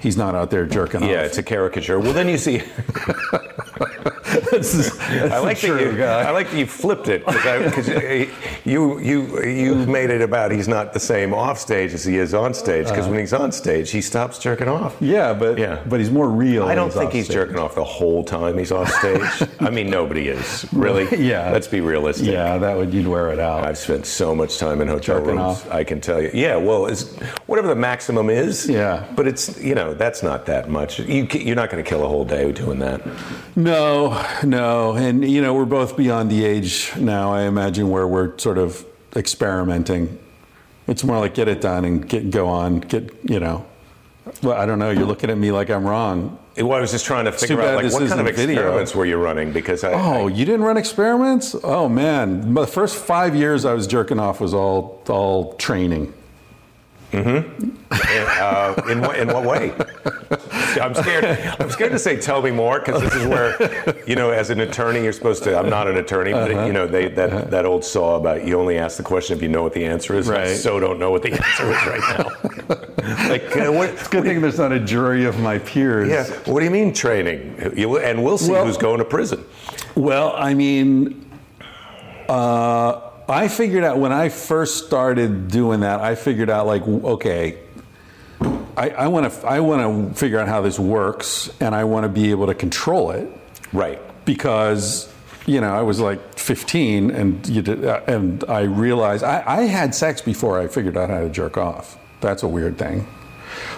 he's 0.00 0.18
not 0.18 0.34
out 0.34 0.50
there 0.50 0.66
jerking 0.66 1.02
off. 1.02 1.08
yeah, 1.08 1.22
it's 1.22 1.38
a 1.38 1.42
caricature. 1.42 1.98
Well, 1.98 2.12
then 2.12 2.28
you 2.28 2.36
see, 2.36 2.58
This 4.50 4.74
is- 4.74 4.98
I 5.00 5.38
like 5.38 5.60
that 5.60 5.80
you, 5.80 5.96
guy. 5.96 6.22
I 6.22 6.30
like 6.30 6.50
that 6.50 6.56
you 6.58 6.66
flipped 6.66 7.08
it 7.08 7.24
because 7.26 7.88
uh, 7.88 8.26
you, 8.64 8.98
you, 9.00 9.42
you 9.44 9.74
made 9.86 10.10
it 10.10 10.20
about 10.22 10.50
he's 10.52 10.68
not 10.68 10.92
the 10.92 11.00
same 11.00 11.34
off 11.34 11.58
stage 11.58 11.92
as 11.92 12.04
he 12.04 12.16
is 12.16 12.34
on 12.34 12.54
stage. 12.54 12.86
Because 12.86 13.06
when 13.06 13.14
uh-huh. 13.14 13.20
he's 13.20 13.32
on 13.32 13.52
stage, 13.52 13.90
he 13.90 14.00
stops 14.00 14.38
jerking 14.38 14.68
off. 14.68 14.96
yeah, 15.00 15.32
but 15.34 15.58
Yeah. 15.58 15.82
but 15.86 16.00
he's 16.00 16.10
more 16.10 16.28
real. 16.28 16.64
I 16.64 16.74
don't 16.74 16.92
think 16.92 17.06
off 17.06 17.12
he's 17.12 17.26
stage. 17.26 17.34
jerking 17.34 17.58
off 17.58 17.74
the 17.74 17.84
whole 17.84 18.24
time 18.24 18.58
he's 18.58 18.72
off 18.72 18.90
stage. 18.90 19.48
I 19.60 19.70
mean, 19.70 19.90
nobody 19.90 20.28
is 20.28 20.66
really. 20.72 21.04
Yeah. 21.24 21.50
let's 21.50 21.68
be 21.68 21.80
realistic. 21.80 22.26
Yeah, 22.28 22.58
that 22.58 22.76
would 22.76 22.92
you'd 22.94 23.06
wear 23.06 23.30
it 23.30 23.38
out. 23.38 23.64
I've 23.64 23.78
spent 23.78 24.06
so 24.06 24.34
much 24.34 24.58
time 24.58 24.80
in 24.80 24.88
hotel 24.88 25.18
Jerking 25.18 25.36
rooms. 25.36 25.40
off. 25.40 25.70
I 25.70 25.84
can 25.84 26.00
tell 26.00 26.20
you. 26.22 26.30
Yeah, 26.32 26.56
well, 26.56 26.86
it's 26.86 27.14
whatever 27.46 27.68
the 27.68 27.74
maximum 27.76 28.30
is. 28.30 28.68
Yeah. 28.68 29.06
but 29.14 29.26
it's 29.26 29.60
you 29.60 29.74
know 29.74 29.94
that's 29.94 30.22
not 30.22 30.46
that 30.46 30.68
much. 30.70 30.98
You 30.98 31.26
you're 31.32 31.56
not 31.56 31.70
going 31.70 31.82
to 31.82 31.88
kill 31.88 32.04
a 32.04 32.08
whole 32.08 32.24
day 32.24 32.50
doing 32.52 32.78
that. 32.80 33.00
No, 33.56 34.13
no, 34.44 34.92
and 34.92 35.28
you 35.28 35.40
know 35.42 35.54
we're 35.54 35.64
both 35.64 35.96
beyond 35.96 36.30
the 36.30 36.44
age 36.44 36.92
now. 36.96 37.32
I 37.32 37.42
imagine 37.42 37.90
where 37.90 38.06
we're 38.06 38.36
sort 38.38 38.58
of 38.58 38.84
experimenting. 39.16 40.18
It's 40.86 41.04
more 41.04 41.18
like 41.18 41.34
get 41.34 41.48
it 41.48 41.60
done 41.60 41.84
and 41.84 42.08
get 42.08 42.30
go 42.30 42.48
on. 42.48 42.80
Get 42.80 43.10
you 43.24 43.40
know. 43.40 43.64
Well, 44.42 44.58
I 44.58 44.66
don't 44.66 44.78
know. 44.78 44.90
You're 44.90 45.06
looking 45.06 45.30
at 45.30 45.38
me 45.38 45.52
like 45.52 45.70
I'm 45.70 45.84
wrong. 45.84 46.38
Well, 46.56 46.72
I 46.72 46.80
was 46.80 46.92
just 46.92 47.04
trying 47.04 47.24
to 47.24 47.32
figure 47.32 47.60
out 47.60 47.82
like 47.82 47.92
what 47.92 48.08
kind 48.08 48.26
of 48.26 48.36
video. 48.36 48.54
experiments 48.54 48.94
were 48.94 49.04
you 49.06 49.16
running 49.16 49.52
because 49.52 49.84
I. 49.84 49.92
Oh, 49.92 50.26
I- 50.26 50.30
you 50.30 50.44
didn't 50.44 50.62
run 50.62 50.76
experiments? 50.76 51.54
Oh 51.62 51.88
man, 51.88 52.54
the 52.54 52.66
first 52.66 52.96
five 52.96 53.34
years 53.34 53.64
I 53.64 53.74
was 53.74 53.86
jerking 53.86 54.18
off 54.18 54.40
was 54.40 54.54
all 54.54 55.02
all 55.08 55.54
training. 55.54 56.12
Uh, 57.16 58.82
in 58.90 59.00
what 59.00 59.18
in 59.18 59.28
what 59.28 59.44
way? 59.44 59.72
I'm 60.80 60.94
scared. 60.94 61.24
I'm 61.60 61.70
scared 61.70 61.92
to 61.92 61.98
say 61.98 62.20
tell 62.20 62.42
me 62.42 62.50
more 62.50 62.80
because 62.80 63.00
this 63.02 63.14
is 63.14 63.26
where 63.26 64.02
you 64.06 64.16
know, 64.16 64.30
as 64.30 64.50
an 64.50 64.60
attorney, 64.60 65.02
you're 65.04 65.12
supposed 65.12 65.44
to. 65.44 65.56
I'm 65.58 65.68
not 65.70 65.86
an 65.88 65.96
attorney, 65.96 66.32
but 66.32 66.50
Uh-huh. 66.50 66.66
you 66.66 66.72
know, 66.72 66.86
they 66.86 67.08
that 67.08 67.50
that 67.50 67.64
old 67.66 67.84
saw 67.84 68.16
about 68.16 68.44
you 68.46 68.58
only 68.58 68.78
ask 68.78 68.96
the 68.96 69.02
question 69.02 69.36
if 69.36 69.42
you 69.42 69.48
know 69.48 69.62
what 69.62 69.72
the 69.72 69.84
answer 69.84 70.14
is. 70.16 70.28
I 70.28 70.34
Right. 70.34 70.48
so 70.56 70.80
don't 70.80 70.98
know 70.98 71.10
what 71.10 71.22
the 71.22 71.32
answer 71.32 71.70
is 71.70 71.86
right 71.86 72.18
now. 72.18 73.28
like 73.28 73.56
uh, 73.56 73.70
what? 73.72 74.10
Good 74.10 74.24
thing 74.24 74.40
there's 74.40 74.58
not 74.58 74.72
a 74.72 74.80
jury 74.80 75.24
of 75.24 75.38
my 75.38 75.58
peers. 75.58 76.08
Yeah. 76.08 76.24
What 76.50 76.60
do 76.60 76.64
you 76.64 76.70
mean 76.72 76.92
training? 76.92 77.54
And 77.58 78.24
we'll 78.24 78.38
see 78.38 78.50
Well- 78.52 78.66
who's 78.66 78.76
going 78.76 78.98
to 78.98 79.04
prison. 79.04 79.44
Well, 79.94 80.34
I 80.36 80.54
mean, 80.54 81.24
uh, 82.28 83.03
I 83.28 83.48
figured 83.48 83.84
out 83.84 83.98
when 83.98 84.12
I 84.12 84.28
first 84.28 84.86
started 84.86 85.48
doing 85.48 85.80
that. 85.80 86.00
I 86.00 86.14
figured 86.14 86.50
out 86.50 86.66
like, 86.66 86.86
okay, 86.86 87.58
I 88.76 89.06
want 89.08 89.32
to 89.32 89.46
I 89.46 89.60
want 89.60 90.10
to 90.12 90.18
figure 90.18 90.38
out 90.38 90.48
how 90.48 90.60
this 90.60 90.78
works, 90.78 91.48
and 91.60 91.74
I 91.74 91.84
want 91.84 92.04
to 92.04 92.08
be 92.08 92.30
able 92.32 92.46
to 92.48 92.54
control 92.54 93.12
it 93.12 93.28
Right. 93.72 94.00
because 94.24 95.12
you 95.46 95.60
know 95.60 95.72
I 95.72 95.82
was 95.82 96.00
like 96.00 96.38
15, 96.38 97.10
and 97.12 97.48
you 97.48 97.62
did, 97.62 97.84
uh, 97.84 98.00
and 98.08 98.42
I 98.48 98.62
realized 98.62 99.22
I, 99.24 99.42
I 99.46 99.62
had 99.62 99.94
sex 99.94 100.20
before 100.20 100.58
I 100.60 100.66
figured 100.66 100.96
out 100.96 101.08
how 101.08 101.20
to 101.20 101.28
jerk 101.30 101.56
off. 101.56 101.96
That's 102.20 102.42
a 102.42 102.48
weird 102.48 102.76
thing. 102.76 103.06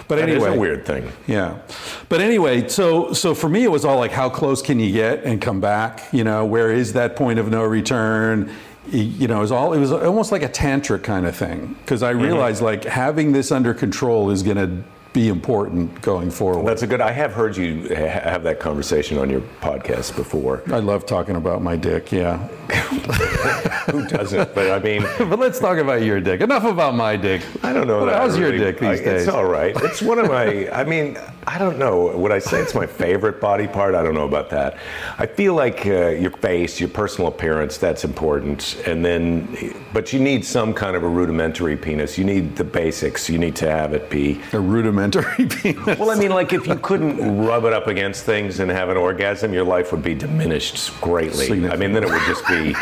But 0.07 0.15
That 0.15 0.29
anyway, 0.29 0.55
a 0.55 0.59
weird 0.59 0.85
thing. 0.85 1.11
yeah, 1.27 1.59
but 2.09 2.19
anyway, 2.19 2.67
so 2.67 3.13
so 3.13 3.35
for 3.35 3.47
me, 3.49 3.63
it 3.63 3.71
was 3.71 3.85
all 3.85 3.99
like, 3.99 4.11
how 4.11 4.29
close 4.29 4.63
can 4.63 4.79
you 4.79 4.91
get 4.91 5.23
and 5.25 5.39
come 5.39 5.61
back? 5.61 6.01
You 6.11 6.23
know, 6.23 6.43
where 6.43 6.71
is 6.71 6.93
that 6.93 7.15
point 7.15 7.37
of 7.37 7.49
no 7.51 7.63
return? 7.63 8.51
You 8.89 9.27
know, 9.27 9.37
it 9.37 9.41
was 9.41 9.51
all 9.51 9.73
it 9.73 9.79
was 9.79 9.91
almost 9.91 10.31
like 10.31 10.43
a 10.43 10.49
tantric 10.49 11.03
kind 11.03 11.25
of 11.25 11.35
thing 11.35 11.75
because 11.81 12.03
I 12.03 12.13
mm-hmm. 12.13 12.23
realized 12.23 12.61
like 12.61 12.83
having 12.83 13.31
this 13.31 13.51
under 13.51 13.73
control 13.73 14.29
is 14.29 14.43
going 14.43 14.57
to 14.57 14.83
be 15.13 15.29
important 15.29 16.01
going 16.01 16.29
forward. 16.29 16.67
That's 16.67 16.83
a 16.83 16.87
good. 16.87 17.01
I 17.01 17.11
have 17.11 17.33
heard 17.33 17.57
you 17.57 17.87
ha- 17.89 17.95
have 17.95 18.43
that 18.43 18.59
conversation 18.59 19.17
on 19.17 19.29
your 19.29 19.41
podcast 19.61 20.15
before. 20.15 20.63
I 20.67 20.79
love 20.79 21.05
talking 21.05 21.35
about 21.35 21.61
my 21.61 21.75
dick. 21.75 22.11
Yeah, 22.11 22.37
Who 23.91 24.05
doesn't? 24.07 24.53
But 24.53 24.71
I 24.71 24.79
mean, 24.79 25.01
but 25.17 25.39
let's 25.39 25.59
talk 25.59 25.77
about 25.79 26.03
your 26.03 26.21
dick. 26.21 26.41
Enough 26.41 26.65
about 26.65 26.93
my 26.93 27.15
dick. 27.15 27.41
I 27.63 27.73
don't 27.73 27.87
know. 27.87 28.07
I 28.07 28.13
how's 28.13 28.37
your 28.37 28.51
dick 28.51 28.79
these 28.79 29.01
I- 29.01 29.03
days? 29.03 29.21
It's 29.23 29.27
all 29.27 29.45
right. 29.45 29.75
It's 29.83 30.01
one 30.01 30.19
of 30.19 30.27
my. 30.27 30.69
I 30.71 30.83
mean, 30.83 31.17
I 31.47 31.57
don't 31.57 31.79
know. 31.79 32.15
Would 32.17 32.33
I 32.33 32.39
say 32.39 32.59
it's 32.59 32.75
my 32.75 32.85
favorite 32.85 33.39
body 33.39 33.67
part? 33.67 33.95
I 33.95 34.03
don't 34.03 34.13
know 34.13 34.25
about 34.25 34.49
that. 34.49 34.77
I 35.17 35.25
feel 35.25 35.53
like 35.53 35.85
uh, 35.85 36.09
your 36.09 36.31
face, 36.31 36.77
your 36.77 36.89
personal 36.89 37.29
appearance, 37.29 37.77
that's 37.77 38.03
important. 38.03 38.83
And 38.85 39.03
then, 39.03 39.73
but 39.93 40.11
you 40.11 40.19
need 40.19 40.43
some 40.43 40.73
kind 40.73 40.97
of 40.97 41.03
a 41.03 41.07
rudimentary 41.07 41.77
penis. 41.77 42.17
You 42.17 42.25
need 42.25 42.57
the 42.57 42.65
basics. 42.65 43.29
You 43.29 43.37
need 43.37 43.55
to 43.55 43.71
have 43.71 43.93
it 43.93 44.09
be. 44.09 44.41
A 44.51 44.59
rudimentary 44.59 45.45
penis. 45.49 45.97
Well, 45.97 46.11
I 46.11 46.15
mean, 46.15 46.31
like 46.31 46.51
if 46.51 46.67
you 46.67 46.75
couldn't 46.75 47.45
rub 47.45 47.63
it 47.63 47.71
up 47.71 47.87
against 47.87 48.25
things 48.25 48.59
and 48.59 48.69
have 48.69 48.89
an 48.89 48.97
orgasm, 48.97 49.53
your 49.53 49.63
life 49.63 49.93
would 49.93 50.03
be 50.03 50.15
diminished 50.15 50.99
greatly. 50.99 51.69
I 51.69 51.77
mean, 51.77 51.93
then 51.93 52.03
it 52.03 52.09
would 52.09 52.25
just 52.27 52.45
be. 52.45 52.75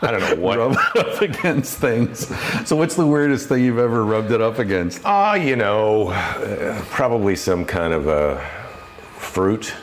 I 0.00 0.10
don't 0.10 0.20
know 0.20 0.42
what. 0.42 0.58
Rub 0.58 0.72
it 0.72 1.06
up 1.06 1.20
against 1.20 1.76
things. 1.76 2.26
So, 2.66 2.74
what's 2.74 2.94
the 2.94 3.06
weirdest 3.06 3.48
thing 3.48 3.62
you've 3.62 3.78
ever 3.78 4.04
rubbed 4.04 4.32
it 4.32 4.40
up 4.40 4.58
against? 4.58 5.02
Ah, 5.04 5.34
you 5.34 5.56
know, 5.56 6.08
uh, 6.08 6.82
probably 6.86 7.36
some 7.36 7.64
kind 7.64 7.92
of 7.92 7.97
a 8.06 8.38
uh, 8.38 8.40
fruit. 9.16 9.74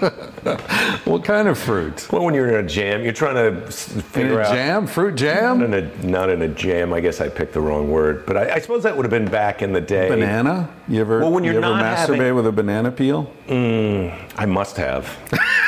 What 1.04 1.24
kind 1.24 1.48
of 1.48 1.58
fruit? 1.58 2.06
Well, 2.12 2.24
when 2.24 2.34
you're 2.34 2.48
in 2.56 2.64
a 2.64 2.68
jam, 2.68 3.02
you're 3.02 3.12
trying 3.12 3.34
to 3.34 3.66
s- 3.66 3.94
In 3.94 4.00
figure 4.02 4.40
a 4.40 4.44
out. 4.46 4.52
jam? 4.52 4.86
Fruit 4.86 5.10
Not 5.10 5.16
jam? 5.18 5.62
in, 5.62 5.74
a, 5.74 6.06
not 6.06 6.28
in 6.30 6.42
a 6.42 6.48
jam. 6.48 6.92
I 6.92 7.00
guess 7.00 7.20
I 7.20 7.28
picked 7.28 7.52
the 7.52 7.60
wrong 7.60 7.90
word, 7.90 8.24
but 8.26 8.36
I, 8.36 8.54
I 8.54 8.58
suppose 8.60 8.82
that 8.84 8.96
would 8.96 9.04
have 9.04 9.10
been 9.10 9.28
back 9.30 9.62
in 9.62 9.72
the 9.72 9.80
day. 9.80 10.08
Banana? 10.08 10.68
You 10.88 11.00
ever, 11.00 11.20
Well, 11.20 11.30
when 11.32 11.42
you 11.44 11.52
you're 11.52 11.64
ever 11.64 11.74
not 11.74 11.84
masturbate 11.98 12.16
having- 12.18 12.34
with 12.34 12.46
a 12.46 12.52
banana 12.52 12.90
peel? 12.92 13.32
Mm, 13.48 14.16
I 14.36 14.46
must 14.46 14.76
have. 14.76 15.08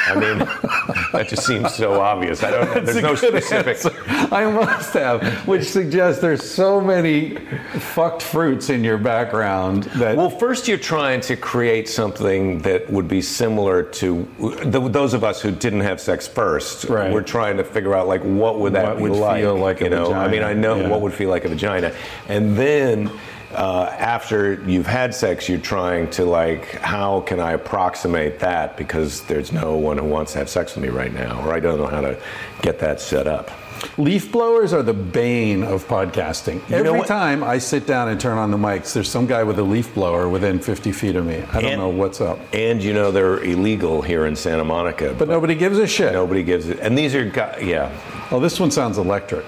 I 0.06 0.14
mean, 0.14 0.38
that 1.12 1.26
just 1.28 1.46
seems 1.46 1.74
so 1.74 2.00
obvious. 2.00 2.42
I 2.42 2.50
don't. 2.50 2.84
There's 2.84 3.02
no 3.02 3.16
good 3.16 3.42
specific. 3.42 3.84
answer. 3.84 4.34
I 4.34 4.50
must 4.50 4.92
have, 4.94 5.46
which 5.48 5.64
suggests 5.64 6.20
there's 6.20 6.48
so 6.48 6.80
many 6.80 7.36
fucked 7.78 8.22
fruits 8.22 8.70
in 8.70 8.84
your 8.84 8.98
background 8.98 9.84
that 9.96 10.16
Well, 10.16 10.30
first 10.30 10.68
you're 10.68 10.78
trying 10.78 11.20
to 11.22 11.36
create 11.36 11.88
something 11.88 12.60
that 12.60 12.88
would 12.90 13.08
be 13.08 13.22
similar 13.22 13.82
to 13.82 14.28
the, 14.64 14.88
those 14.88 15.14
of 15.14 15.24
us 15.24 15.40
who 15.40 15.50
didn't 15.50 15.80
have 15.80 16.00
sex 16.00 16.26
first. 16.26 16.84
Right. 16.84 17.12
We're 17.12 17.22
trying 17.22 17.56
to 17.58 17.64
figure 17.64 17.94
out 17.94 18.08
like 18.08 18.22
what 18.22 18.58
would 18.60 18.72
that 18.74 18.98
What 18.98 19.00
would 19.00 19.12
like? 19.12 19.42
feel 19.42 19.56
like 19.56 19.80
a 19.80 19.84
you 19.84 19.90
know, 19.90 20.12
I 20.12 20.28
mean, 20.28 20.42
I 20.42 20.54
know 20.54 20.80
yeah. 20.80 20.88
what 20.88 21.00
would 21.00 21.12
feel 21.14 21.30
like 21.30 21.44
a 21.44 21.48
vagina, 21.48 21.94
and 22.28 22.56
then. 22.56 23.10
Uh, 23.54 23.94
after 23.98 24.54
you've 24.66 24.86
had 24.86 25.14
sex, 25.14 25.46
you're 25.46 25.58
trying 25.58 26.08
to 26.08 26.24
like, 26.24 26.70
how 26.76 27.20
can 27.20 27.38
I 27.38 27.52
approximate 27.52 28.38
that? 28.38 28.78
Because 28.78 29.20
there's 29.24 29.52
no 29.52 29.76
one 29.76 29.98
who 29.98 30.06
wants 30.06 30.32
to 30.32 30.38
have 30.38 30.48
sex 30.48 30.74
with 30.74 30.82
me 30.82 30.88
right 30.88 31.12
now, 31.12 31.46
or 31.46 31.52
I 31.52 31.60
don't 31.60 31.76
know 31.76 31.86
how 31.86 32.00
to 32.00 32.18
get 32.62 32.78
that 32.78 32.98
set 32.98 33.26
up. 33.26 33.50
Leaf 33.98 34.30
blowers 34.32 34.72
are 34.72 34.82
the 34.82 34.92
bane 34.94 35.62
of 35.62 35.86
podcasting. 35.88 36.68
know 36.70 36.76
Every 36.94 37.02
time 37.06 37.42
I 37.44 37.58
sit 37.58 37.86
down 37.86 38.08
and 38.08 38.20
turn 38.20 38.38
on 38.38 38.50
the 38.50 38.56
mics, 38.56 38.92
there's 38.92 39.08
some 39.10 39.26
guy 39.26 39.42
with 39.42 39.58
a 39.58 39.62
leaf 39.62 39.94
blower 39.94 40.28
within 40.28 40.58
50 40.58 40.92
feet 40.92 41.16
of 41.16 41.26
me. 41.26 41.42
I 41.52 41.60
don't 41.60 41.72
And- 41.72 41.80
know 41.80 41.88
what's 41.88 42.20
up. 42.20 42.38
And 42.52 42.82
you 42.82 42.92
know 42.92 43.10
they're 43.10 43.38
illegal 43.42 44.02
here 44.02 44.26
in 44.26 44.36
Santa 44.36 44.64
Monica, 44.64 45.14
But 45.18 45.28
nobody 45.28 45.54
gives 45.54 45.78
a 45.78 45.86
shit. 45.86 46.12
nobody 46.12 46.42
gives 46.42 46.68
it. 46.68 46.78
And 46.80 46.96
these 46.96 47.14
are, 47.14 47.24
yeah, 47.60 47.90
Oh, 48.30 48.40
this 48.40 48.58
one 48.58 48.70
sounds 48.70 48.96
electric. 48.98 49.44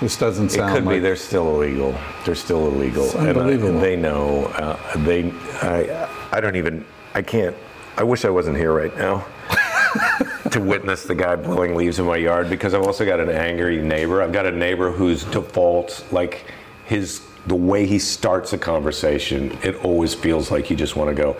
This 0.00 0.16
doesn't 0.18 0.50
sound. 0.50 0.70
It 0.72 0.74
could 0.74 0.84
like 0.84 0.96
be. 0.96 1.00
They're 1.00 1.16
still 1.16 1.48
illegal. 1.56 1.94
They're 2.26 2.34
still 2.34 2.66
illegal. 2.66 3.08
And 3.16 3.28
I- 3.28 3.30
unbelievable. 3.30 3.80
they 3.80 3.96
know. 3.96 4.44
Uh, 4.54 4.76
they. 4.98 5.32
I. 5.62 6.06
I 6.32 6.40
don't 6.40 6.56
even. 6.56 6.84
I 7.14 7.22
can't. 7.22 7.56
I 7.96 8.02
wish 8.02 8.26
I 8.26 8.28
wasn't 8.28 8.58
here 8.58 8.74
right 8.74 8.94
now 8.98 9.24
to 10.56 10.62
witness 10.62 11.02
the 11.04 11.14
guy 11.14 11.36
blowing 11.36 11.74
leaves 11.74 11.98
in 11.98 12.06
my 12.06 12.16
yard 12.16 12.48
because 12.48 12.72
I've 12.72 12.82
also 12.82 13.04
got 13.04 13.20
an 13.20 13.28
angry 13.28 13.80
neighbor. 13.82 14.22
I've 14.22 14.32
got 14.32 14.46
a 14.46 14.50
neighbor 14.50 14.90
whose 14.90 15.24
default, 15.24 16.04
like 16.10 16.46
his, 16.86 17.20
the 17.46 17.54
way 17.54 17.86
he 17.86 17.98
starts 17.98 18.54
a 18.54 18.58
conversation, 18.58 19.56
it 19.62 19.76
always 19.84 20.14
feels 20.14 20.50
like 20.50 20.70
you 20.70 20.76
just 20.76 20.96
want 20.96 21.14
to 21.14 21.14
go. 21.14 21.36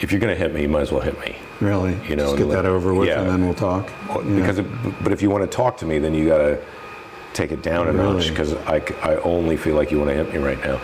If 0.00 0.10
you're 0.12 0.20
going 0.20 0.34
to 0.34 0.38
hit 0.38 0.52
me, 0.52 0.62
you 0.62 0.68
might 0.68 0.82
as 0.82 0.92
well 0.92 1.00
hit 1.00 1.18
me. 1.20 1.36
really. 1.60 1.92
You 2.08 2.16
know, 2.16 2.36
Just 2.36 2.38
get 2.38 2.48
that 2.48 2.66
over 2.66 2.94
with, 2.94 3.08
yeah. 3.08 3.20
and 3.20 3.30
then 3.30 3.44
we'll 3.44 3.54
talk. 3.54 3.90
Well, 4.08 4.24
Yeah. 4.24 4.40
Because, 4.40 4.58
it, 4.58 4.66
but 5.04 5.12
if 5.12 5.22
you 5.22 5.30
want 5.30 5.48
to 5.48 5.56
talk 5.56 5.76
to 5.78 5.86
me, 5.86 5.98
then 5.98 6.14
you 6.14 6.26
got 6.26 6.38
to 6.38 6.60
take 7.34 7.52
it 7.52 7.62
down 7.62 7.88
a 7.88 7.92
notch 7.92 8.28
because 8.30 8.54
I, 8.54 8.82
I 9.02 9.16
only 9.16 9.56
feel 9.56 9.76
like 9.76 9.92
you 9.92 9.98
want 9.98 10.10
to 10.10 10.16
hit 10.16 10.32
me 10.32 10.38
right 10.38 10.58
now. 10.64 10.80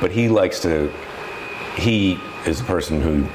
But 0.00 0.10
he 0.10 0.28
likes 0.28 0.60
to. 0.60 0.90
He 1.76 2.18
is 2.46 2.58
the 2.58 2.64
person 2.64 3.00
who 3.00 3.26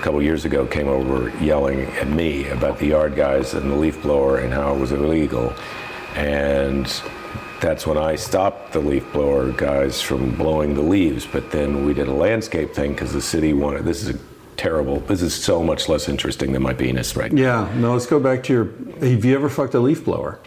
a 0.00 0.02
couple 0.02 0.22
years 0.22 0.46
ago 0.46 0.66
came 0.66 0.88
over 0.88 1.28
yelling 1.44 1.82
at 1.82 2.08
me 2.08 2.48
about 2.48 2.78
the 2.78 2.86
yard 2.86 3.14
guys 3.14 3.52
and 3.52 3.70
the 3.70 3.74
leaf 3.76 4.00
blower 4.00 4.38
and 4.38 4.50
how 4.50 4.74
it 4.74 4.78
was 4.78 4.92
illegal, 4.92 5.52
and 6.14 6.86
that's 7.60 7.86
when 7.86 7.98
I 7.98 8.16
stopped 8.16 8.72
the 8.72 8.80
leaf 8.80 9.12
blower 9.12 9.52
guys 9.52 10.00
from 10.00 10.34
blowing 10.36 10.72
the 10.72 10.80
leaves. 10.80 11.26
But 11.26 11.50
then 11.50 11.84
we 11.84 11.92
did 11.92 12.08
a 12.08 12.14
landscape 12.14 12.72
thing 12.72 12.92
because 12.92 13.12
the 13.12 13.20
city 13.20 13.52
wanted. 13.52 13.84
This 13.84 14.02
is 14.02 14.14
a 14.14 14.18
terrible. 14.56 15.00
This 15.00 15.20
is 15.20 15.34
so 15.34 15.62
much 15.62 15.86
less 15.86 16.08
interesting 16.08 16.54
than 16.54 16.62
my 16.62 16.72
penis 16.72 17.14
right 17.14 17.30
now. 17.30 17.66
Yeah, 17.68 17.78
no, 17.78 17.92
let's 17.92 18.06
go 18.06 18.18
back 18.18 18.42
to 18.44 18.52
your. 18.54 18.64
Have 19.06 19.22
you 19.22 19.34
ever 19.34 19.50
fucked 19.50 19.74
a 19.74 19.80
leaf 19.80 20.06
blower? 20.06 20.40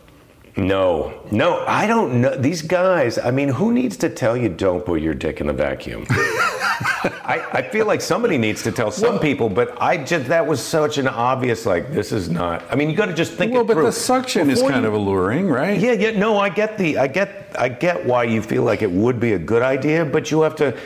No, 0.56 1.20
no, 1.32 1.66
I 1.66 1.88
don't 1.88 2.22
know. 2.22 2.36
These 2.38 2.62
guys, 2.62 3.18
I 3.18 3.32
mean, 3.32 3.50
who 3.50 3.74
needs 3.74 3.98
to 3.98 4.10
tell 4.10 4.38
you 4.38 4.50
don't 4.50 4.86
put 4.86 5.02
your 5.02 5.16
dick 5.16 5.42
in 5.42 5.48
the 5.48 5.54
vacuum? 5.54 6.06
I, 6.10 7.44
I 7.52 7.62
feel 7.64 7.88
like 7.88 8.02
somebody 8.02 8.38
needs 8.38 8.62
to 8.64 8.72
tell 8.72 8.92
some 8.92 9.20
people, 9.20 9.50
but 9.50 9.80
I 9.82 9.98
just, 9.98 10.28
that 10.28 10.46
was 10.46 10.62
such 10.62 11.00
an 11.00 11.08
obvious, 11.08 11.66
like, 11.66 11.92
this 11.92 12.12
is 12.12 12.30
not, 12.30 12.64
I 12.72 12.76
mean, 12.76 12.90
you 12.92 12.96
got 12.96 13.08
to 13.08 13.14
just 13.16 13.34
think 13.34 13.52
Well, 13.54 13.62
it 13.62 13.68
but 13.68 13.74
through. 13.74 13.86
the 13.86 13.92
suction 13.92 14.50
is 14.52 14.62
kind 14.62 14.82
you- 14.84 14.88
of 14.90 14.94
alluring, 14.94 15.48
right? 15.50 15.80
yeah, 15.80 15.94
yeah, 15.94 16.12
no, 16.12 16.38
I 16.38 16.50
get 16.50 16.78
the, 16.78 17.00
I 17.00 17.08
get, 17.08 17.56
I 17.58 17.70
get 17.70 18.06
why 18.06 18.26
you 18.26 18.42
feel 18.42 18.62
like 18.64 18.84
it 18.84 18.92
would 18.92 19.20
be 19.20 19.34
a 19.34 19.40
good 19.40 19.64
idea, 19.64 20.06
but 20.06 20.30
you 20.30 20.42
have 20.42 20.56
to, 20.58 20.78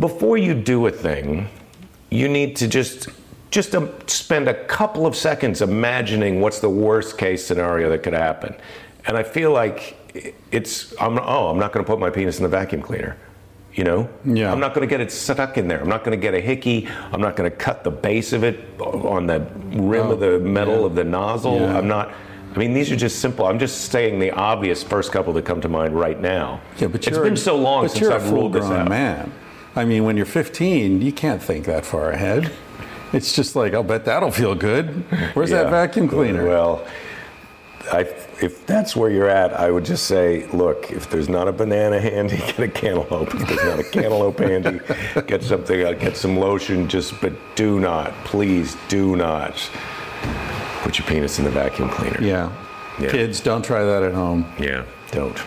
before 0.00 0.36
you 0.36 0.52
do 0.54 0.86
a 0.88 0.90
thing, 0.90 1.48
you 2.10 2.28
need 2.28 2.56
to 2.56 2.66
just, 2.66 3.08
just 3.52 3.74
um, 3.76 3.90
spend 4.08 4.48
a 4.48 4.64
couple 4.64 5.06
of 5.06 5.14
seconds 5.14 5.62
imagining 5.62 6.40
what's 6.40 6.58
the 6.58 6.70
worst 6.70 7.18
case 7.18 7.44
scenario 7.46 7.88
that 7.90 8.02
could 8.02 8.14
happen, 8.14 8.54
and 9.06 9.16
I 9.16 9.22
feel 9.22 9.52
like 9.52 9.96
it's, 10.50 10.94
I'm, 11.00 11.18
oh, 11.18 11.48
I'm 11.48 11.58
not 11.58 11.72
going 11.72 11.84
to 11.84 11.90
put 11.90 11.98
my 11.98 12.10
penis 12.10 12.38
in 12.38 12.42
the 12.42 12.48
vacuum 12.48 12.82
cleaner. 12.82 13.16
You 13.74 13.84
know, 13.84 14.08
Yeah. 14.26 14.52
I'm 14.52 14.60
not 14.60 14.74
going 14.74 14.86
to 14.86 14.90
get 14.90 15.00
it 15.00 15.10
stuck 15.10 15.56
in 15.56 15.66
there. 15.66 15.80
I'm 15.80 15.88
not 15.88 16.04
going 16.04 16.18
to 16.18 16.20
get 16.20 16.34
a 16.34 16.40
hickey. 16.40 16.86
I'm 17.10 17.22
not 17.22 17.36
going 17.36 17.50
to 17.50 17.56
cut 17.56 17.84
the 17.84 17.90
base 17.90 18.34
of 18.34 18.44
it 18.44 18.60
on 18.78 19.26
the 19.26 19.40
rim 19.70 20.10
of 20.10 20.22
oh, 20.22 20.38
the 20.38 20.44
metal 20.44 20.80
yeah. 20.80 20.86
of 20.86 20.94
the 20.94 21.04
nozzle. 21.04 21.58
Yeah. 21.58 21.78
I'm 21.78 21.88
not. 21.88 22.12
I 22.54 22.58
mean, 22.58 22.74
these 22.74 22.92
are 22.92 22.96
just 22.96 23.20
simple. 23.20 23.46
I'm 23.46 23.58
just 23.58 23.90
saying 23.90 24.18
the 24.18 24.30
obvious 24.32 24.82
first 24.82 25.10
couple 25.10 25.32
that 25.32 25.46
come 25.46 25.62
to 25.62 25.70
mind 25.70 25.98
right 25.98 26.20
now. 26.20 26.60
Yeah, 26.76 26.88
but 26.88 27.06
it's 27.06 27.16
been 27.16 27.32
a- 27.32 27.36
so 27.38 27.56
long 27.56 27.88
since 27.88 28.08
I've 28.08 28.30
ruled 28.30 28.52
this 28.52 28.66
out. 28.66 28.90
man. 28.90 29.32
I 29.74 29.86
mean, 29.86 30.04
when 30.04 30.18
you're 30.18 30.26
15, 30.26 31.00
you 31.00 31.12
can't 31.12 31.42
think 31.42 31.64
that 31.64 31.86
far 31.86 32.10
ahead. 32.10 32.52
It's 33.14 33.32
just 33.34 33.56
like, 33.56 33.72
I'll 33.72 33.82
bet 33.82 34.04
that'll 34.04 34.30
feel 34.30 34.54
good. 34.54 34.88
Where's 35.32 35.50
Yeah. 35.50 35.62
that 35.62 35.70
vacuum 35.70 36.08
cleaner? 36.08 36.46
Well, 36.46 36.86
I, 37.90 38.00
if 38.40 38.66
that's 38.66 38.94
where 38.94 39.10
you're 39.10 39.28
at, 39.28 39.52
I 39.52 39.70
would 39.70 39.84
just 39.84 40.06
say, 40.06 40.46
look, 40.48 40.90
if 40.90 41.10
there's 41.10 41.28
not 41.28 41.48
a 41.48 41.52
banana 41.52 42.00
handy, 42.00 42.36
get 42.38 42.60
a 42.60 42.68
cantaloupe. 42.68 43.34
If 43.34 43.48
there's 43.48 43.64
not 43.64 43.78
a 43.80 43.84
cantaloupe 43.84 44.38
handy, 44.38 44.80
get 45.26 45.42
something, 45.42 45.84
uh, 45.84 45.92
get 45.92 46.16
some 46.16 46.36
lotion. 46.36 46.88
Just, 46.88 47.20
but 47.20 47.32
do 47.54 47.80
not, 47.80 48.12
please, 48.24 48.76
do 48.88 49.16
not 49.16 49.54
put 50.82 50.98
your 50.98 51.06
penis 51.06 51.38
in 51.38 51.44
the 51.44 51.50
vacuum 51.50 51.88
cleaner. 51.88 52.22
yeah. 52.22 52.52
Yeah. 53.00 53.10
Kids, 53.10 53.40
don't 53.40 53.64
try 53.64 53.82
that 53.84 54.02
at 54.02 54.12
home. 54.12 54.44
Yeah, 54.60 54.84
don't. 55.12 55.38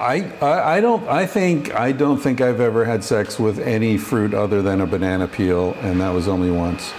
I, 0.00 0.30
I, 0.42 0.76
I 0.76 0.80
don't. 0.80 1.06
I 1.08 1.24
think 1.24 1.72
I 1.74 1.92
don't 1.92 2.18
think 2.18 2.40
I've 2.40 2.60
ever 2.60 2.84
had 2.84 3.04
sex 3.04 3.38
with 3.38 3.60
any 3.60 3.96
fruit 3.96 4.34
other 4.34 4.62
than 4.62 4.80
a 4.80 4.86
banana 4.86 5.28
peel, 5.28 5.74
and 5.80 6.00
that 6.00 6.10
was 6.12 6.26
only 6.26 6.50
once. 6.50 6.92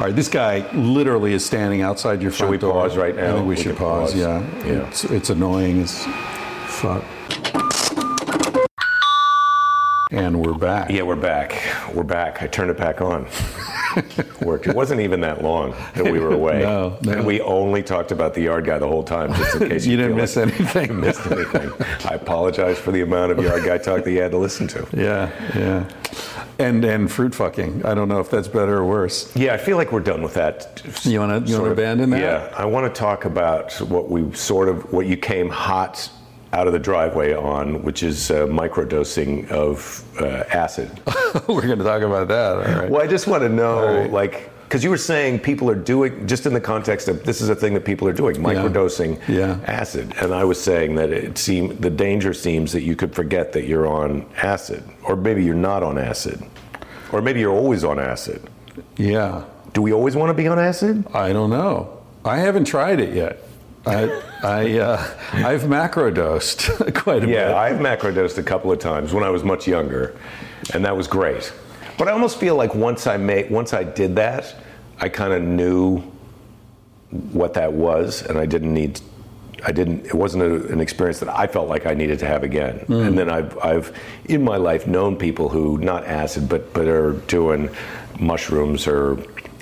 All 0.00 0.06
right, 0.06 0.16
this 0.16 0.28
guy 0.28 0.66
literally 0.72 1.34
is 1.34 1.44
standing 1.44 1.82
outside 1.82 2.22
your 2.22 2.30
front 2.30 2.58
door. 2.58 2.72
Should 2.72 2.72
we 2.72 2.72
pause 2.72 2.96
right 2.96 3.14
now? 3.14 3.22
I 3.22 3.32
think 3.34 3.42
we, 3.42 3.54
We 3.54 3.62
should 3.62 3.76
pause. 3.76 4.12
pause. 4.12 4.18
Yeah, 4.18 4.64
Yeah. 4.64 4.88
It's, 4.88 5.04
it's 5.04 5.28
annoying 5.28 5.82
as 5.82 6.06
fuck. 6.68 7.04
And 10.10 10.40
we're 10.40 10.54
back. 10.54 10.90
Yeah, 10.90 11.02
we're 11.02 11.16
back. 11.16 11.62
We're 11.92 12.02
back. 12.02 12.42
I 12.42 12.46
turned 12.46 12.70
it 12.70 12.78
back 12.78 13.02
on. 13.02 13.26
Worked. 14.40 14.68
It 14.68 14.74
wasn't 14.74 15.02
even 15.02 15.20
that 15.20 15.42
long 15.44 15.74
that 15.94 16.04
we 16.10 16.18
were 16.18 16.32
away. 16.32 16.60
No, 16.70 16.96
no. 17.02 17.12
And 17.12 17.26
we 17.26 17.42
only 17.42 17.82
talked 17.82 18.10
about 18.10 18.32
the 18.32 18.40
yard 18.40 18.64
guy 18.64 18.78
the 18.78 18.88
whole 18.88 19.02
time, 19.04 19.34
just 19.34 19.60
in 19.60 19.68
case 19.68 19.84
You 19.84 19.92
you, 19.92 19.96
didn't 19.98 20.16
miss 20.16 20.36
like 20.36 20.46
anything. 20.58 20.88
you 20.88 20.94
missed 20.94 21.26
anything. 21.26 21.72
I 22.06 22.14
apologize 22.14 22.78
for 22.78 22.90
the 22.90 23.02
amount 23.02 23.32
of 23.32 23.38
yard 23.44 23.64
guy 23.64 23.76
talk 23.76 24.04
that 24.04 24.10
you 24.10 24.22
had 24.22 24.30
to 24.30 24.38
listen 24.38 24.66
to. 24.68 24.86
Yeah, 24.94 25.30
yeah. 25.54 26.39
And 26.60 26.84
and 26.84 27.10
fruit 27.10 27.34
fucking. 27.34 27.84
I 27.84 27.94
don't 27.94 28.08
know 28.08 28.20
if 28.20 28.30
that's 28.30 28.48
better 28.48 28.78
or 28.78 28.84
worse. 28.84 29.34
Yeah, 29.34 29.54
I 29.54 29.56
feel 29.56 29.76
like 29.76 29.92
we're 29.92 30.00
done 30.00 30.22
with 30.22 30.34
that. 30.34 30.82
You 31.04 31.20
wanna- 31.20 31.42
you 31.46 31.58
wanna 31.58 31.72
abandon 31.72 32.10
that? 32.10 32.20
Yeah, 32.20 32.54
I 32.56 32.66
want 32.66 32.92
to 32.92 32.98
talk 32.98 33.24
about 33.24 33.72
what 33.80 34.10
we 34.10 34.32
sort 34.34 34.68
of 34.68 34.92
what 34.92 35.06
you 35.06 35.16
came 35.16 35.48
hot 35.48 36.10
out 36.52 36.66
of 36.66 36.72
the 36.72 36.78
driveway 36.78 37.32
on, 37.32 37.82
which 37.82 38.02
is 38.02 38.30
uh, 38.30 38.46
microdosing 38.46 39.48
of 39.50 40.04
uh, 40.20 40.44
acid. 40.52 40.90
We're 41.46 41.62
going 41.62 41.78
to 41.78 41.84
talk 41.84 42.02
about 42.02 42.28
that. 42.28 42.52
All 42.56 42.80
right. 42.80 42.90
Well, 42.90 43.02
I 43.02 43.06
just 43.06 43.26
want 43.28 43.42
to 43.44 43.48
know, 43.48 44.00
right. 44.00 44.10
like, 44.10 44.50
because 44.70 44.84
you 44.84 44.90
were 44.90 44.96
saying 44.96 45.40
people 45.40 45.68
are 45.68 45.74
doing, 45.74 46.28
just 46.28 46.46
in 46.46 46.54
the 46.54 46.60
context 46.60 47.08
of 47.08 47.24
this 47.24 47.40
is 47.40 47.48
a 47.48 47.56
thing 47.56 47.74
that 47.74 47.84
people 47.84 48.06
are 48.06 48.12
doing, 48.12 48.36
microdosing 48.36 49.18
Yeah. 49.26 49.58
acid. 49.66 50.14
And 50.20 50.32
I 50.32 50.44
was 50.44 50.62
saying 50.62 50.94
that 50.94 51.10
it 51.10 51.38
seemed, 51.38 51.82
the 51.82 51.90
danger 51.90 52.32
seems 52.32 52.70
that 52.70 52.82
you 52.82 52.94
could 52.94 53.12
forget 53.12 53.52
that 53.54 53.64
you're 53.64 53.88
on 53.88 54.26
acid, 54.40 54.84
or 55.02 55.16
maybe 55.16 55.42
you're 55.42 55.56
not 55.56 55.82
on 55.82 55.98
acid, 55.98 56.40
or 57.10 57.20
maybe 57.20 57.40
you're 57.40 57.52
always 57.52 57.82
on 57.82 57.98
acid. 57.98 58.42
Yeah. 58.96 59.42
Do 59.72 59.82
we 59.82 59.92
always 59.92 60.14
want 60.14 60.30
to 60.30 60.34
be 60.34 60.46
on 60.46 60.60
acid? 60.60 61.04
I 61.12 61.32
don't 61.32 61.50
know. 61.50 61.90
I 62.24 62.36
haven't 62.36 62.66
tried 62.66 63.00
it 63.00 63.12
yet. 63.12 63.42
I, 63.86 64.22
I, 64.44 64.78
uh, 64.78 65.04
I've 65.32 65.62
macrodosed 65.62 66.94
quite 67.02 67.24
a 67.24 67.26
bit. 67.26 67.30
Yeah, 67.30 67.56
I've 67.56 67.78
macrodosed 67.78 68.38
a 68.38 68.44
couple 68.44 68.70
of 68.70 68.78
times 68.78 69.12
when 69.12 69.24
I 69.24 69.30
was 69.30 69.42
much 69.42 69.66
younger, 69.66 70.14
and 70.72 70.84
that 70.84 70.96
was 70.96 71.08
great. 71.08 71.52
But 72.00 72.08
I 72.08 72.12
almost 72.12 72.40
feel 72.40 72.56
like 72.56 72.74
once 72.74 73.06
I 73.06 73.18
made, 73.18 73.50
once 73.50 73.74
I 73.74 73.84
did 73.84 74.16
that, 74.16 74.54
I 75.00 75.10
kind 75.10 75.34
of 75.34 75.42
knew 75.42 75.98
what 77.10 77.52
that 77.52 77.74
was, 77.74 78.22
and 78.22 78.38
I 78.38 78.46
didn't 78.46 78.72
need. 78.72 79.02
I 79.66 79.72
didn't. 79.72 80.06
It 80.06 80.14
wasn't 80.14 80.44
a, 80.44 80.72
an 80.72 80.80
experience 80.80 81.20
that 81.20 81.28
I 81.28 81.46
felt 81.46 81.68
like 81.68 81.84
I 81.84 81.92
needed 81.92 82.18
to 82.20 82.26
have 82.26 82.42
again. 82.42 82.86
And 82.88 83.18
then 83.18 83.28
I've, 83.28 83.58
I've, 83.58 83.94
in 84.24 84.42
my 84.42 84.56
life, 84.56 84.86
known 84.86 85.16
people 85.16 85.50
who 85.50 85.76
not 85.76 86.06
acid, 86.06 86.48
but 86.48 86.72
but 86.72 86.88
are 86.88 87.12
doing 87.28 87.68
mushrooms 88.18 88.86
or 88.86 89.18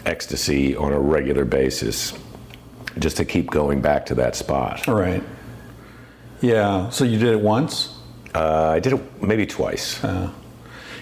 ecstasy 0.06 0.76
on 0.76 0.92
a 0.92 1.00
regular 1.00 1.44
basis, 1.44 2.16
just 3.00 3.16
to 3.16 3.24
keep 3.24 3.50
going 3.50 3.80
back 3.80 4.06
to 4.06 4.14
that 4.14 4.36
spot. 4.36 4.86
All 4.86 4.94
right. 4.94 5.24
Yeah. 6.40 6.88
So 6.90 7.02
you 7.02 7.18
did 7.18 7.30
it 7.30 7.40
once? 7.40 7.98
Uh, 8.32 8.68
I 8.76 8.78
did 8.78 8.92
it 8.92 9.22
maybe 9.22 9.44
twice. 9.44 9.98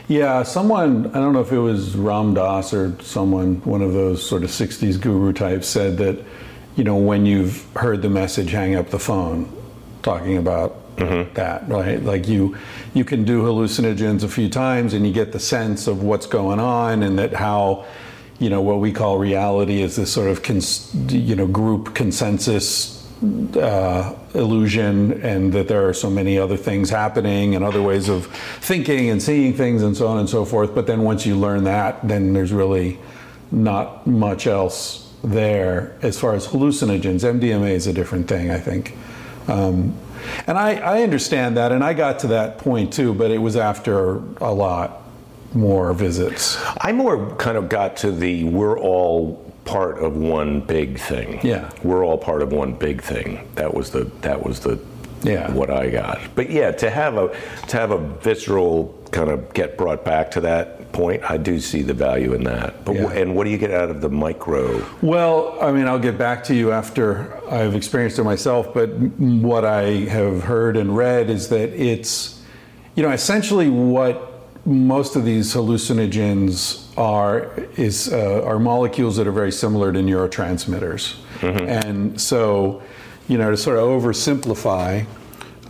Yeah, 0.09 0.45
someone, 0.45 1.09
I 1.09 1.15
don't 1.15 1.33
know 1.33 1.41
if 1.41 1.51
it 1.51 1.59
was 1.59 1.97
Ram 1.97 2.35
Dass 2.35 2.73
or 2.73 2.97
someone, 3.03 3.57
one 3.63 3.83
of 3.83 3.93
those 3.93 4.27
sort 4.27 4.45
of 4.45 4.51
60s 4.51 5.01
guru 5.01 5.33
types, 5.33 5.67
said 5.67 5.99
that, 5.99 6.25
you 6.77 6.85
know, 6.85 6.97
when 6.97 7.27
you've 7.27 7.67
heard 7.75 8.03
the 8.03 8.09
message, 8.09 8.51
hang 8.51 8.77
up 8.77 8.91
the 8.91 9.01
phone, 9.01 9.51
talking 10.03 10.37
about 10.37 10.97
mm-hmm. 10.97 11.35
that, 11.35 11.69
right? 11.69 12.01
Like 12.01 12.29
you, 12.29 12.57
you 12.95 13.05
can 13.05 13.25
do 13.25 13.43
hallucinogens 13.43 14.23
a 14.23 14.29
few 14.29 14.49
times 14.49 14.95
and 14.95 15.05
you 15.05 15.13
get 15.13 15.33
the 15.33 15.41
sense 15.41 15.89
of 15.89 16.05
what's 16.05 16.27
going 16.27 16.61
on 16.61 17.03
and 17.03 17.19
that 17.19 17.35
how, 17.35 17.85
you 18.39 18.49
know, 18.49 18.61
what 18.61 18.79
we 18.79 18.93
call 18.93 19.19
reality 19.19 19.83
is 19.83 19.97
this 19.97 20.13
sort 20.13 20.29
of, 20.31 20.45
cons- 20.45 20.95
you 21.11 21.35
know, 21.35 21.49
group 21.49 21.97
consensus 21.97 22.96
uh, 23.23 24.15
illusion 24.35 25.23
and 25.23 25.53
that 25.53 25.69
there 25.69 25.89
are 25.89 25.95
so 25.95 26.11
many 26.11 26.39
other 26.39 26.57
things 26.57 26.91
happening 26.91 27.55
and 27.55 27.65
other 27.65 27.83
ways 27.83 28.09
of 28.09 28.27
thinking 28.61 29.09
and 29.09 29.23
seeing 29.23 29.55
things 29.55 29.83
and 29.83 29.97
so 29.97 30.07
on 30.07 30.19
and 30.19 30.29
so 30.29 30.45
forth. 30.45 30.75
But 30.75 30.87
then 30.87 31.03
once 31.03 31.25
you 31.25 31.37
learn 31.37 31.65
that, 31.65 32.07
then 32.07 32.33
there's 32.33 32.53
really 32.53 32.99
not 33.51 34.07
much 34.07 34.47
else 34.47 35.11
there 35.25 35.97
as 36.03 36.19
far 36.19 36.35
as 36.35 36.47
hallucinogens. 36.49 37.25
MDMA 37.25 37.71
is 37.71 37.87
a 37.87 37.93
different 37.93 38.29
thing, 38.29 38.51
I 38.51 38.59
think. 38.59 38.95
Um, 39.49 39.97
and 40.47 40.59
I, 40.59 40.75
I 40.75 41.03
understand 41.03 41.57
that, 41.57 41.73
and 41.73 41.83
I 41.83 41.95
got 41.95 42.19
to 42.21 42.27
that 42.29 42.59
point 42.59 42.93
too, 42.93 43.15
but 43.15 43.31
it 43.31 43.39
was 43.39 43.57
after 43.57 44.17
a 44.43 44.53
lot 44.53 45.03
more 45.55 45.93
visits. 45.95 46.59
I 46.81 46.93
more 46.93 47.35
kind 47.37 47.57
of 47.57 47.69
got 47.69 47.97
to 47.99 48.11
the 48.13 48.45
we're 48.45 48.79
all 48.79 49.46
part 49.67 49.99
of 49.99 50.17
one 50.17 50.61
big 50.61 50.99
thing. 50.99 51.41
Yeah. 51.43 51.71
We're 51.83 52.05
all 52.05 52.17
part 52.19 52.41
of 52.43 52.53
one 52.53 52.73
big 52.75 53.03
thing. 53.03 53.47
That 53.57 53.75
was 53.75 53.91
the 53.91 54.05
that 54.23 54.43
was 54.45 54.61
the 54.61 54.79
Yeah. 55.23 55.51
what 55.53 55.71
I 55.71 55.91
got. 55.91 56.21
But 56.35 56.51
yeah, 56.51 56.71
to 56.73 56.89
have 56.91 57.17
a 57.19 57.35
to 57.69 57.77
have 57.77 57.91
a 57.91 57.99
visceral 57.99 58.95
kind 59.11 59.31
of 59.31 59.53
get 59.53 59.77
brought 59.77 60.05
back 60.05 60.31
to 60.33 60.41
that 60.43 60.93
point, 60.93 61.23
I 61.29 61.37
do 61.37 61.59
see 61.61 61.83
the 61.83 61.95
value 61.95 62.33
in 62.33 62.45
that. 62.45 62.85
But 62.85 62.95
Yeah. 62.95 63.03
wh- 63.09 63.17
and 63.17 63.35
what 63.37 63.45
do 63.45 63.51
you 63.51 63.59
get 63.59 63.71
out 63.71 63.91
of 63.91 64.01
the 64.01 64.09
micro? 64.09 64.83
Well, 65.03 65.57
I 65.61 65.73
mean, 65.73 65.87
I'll 65.87 65.99
get 65.99 66.17
back 66.19 66.43
to 66.45 66.55
you 66.55 66.73
after 66.73 67.33
I've 67.51 67.75
experienced 67.75 68.19
it 68.19 68.25
myself, 68.25 68.73
but 68.73 68.89
what 69.19 69.65
I 69.65 69.83
have 70.09 70.45
heard 70.45 70.77
and 70.77 70.97
read 70.97 71.29
is 71.31 71.49
that 71.49 71.71
it's, 71.71 72.41
you 72.95 73.03
know, 73.03 73.11
essentially 73.11 73.69
what 73.69 74.36
most 74.67 75.15
of 75.15 75.25
these 75.25 75.55
hallucinogens 75.55 76.87
are 76.99 77.53
is 77.77 78.13
uh, 78.13 78.43
are 78.45 78.59
molecules 78.59 79.17
that 79.17 79.27
are 79.27 79.33
very 79.33 79.53
similar 79.53 79.93
to 79.93 80.01
neurotransmitters, 80.01 81.17
and 81.69 82.21
so, 82.21 82.83
you 83.29 83.39
know, 83.39 83.51
to 83.51 83.57
sort 83.57 83.79
of 83.79 83.85
oversimplify, 83.85 85.07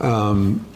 um, 0.00 0.66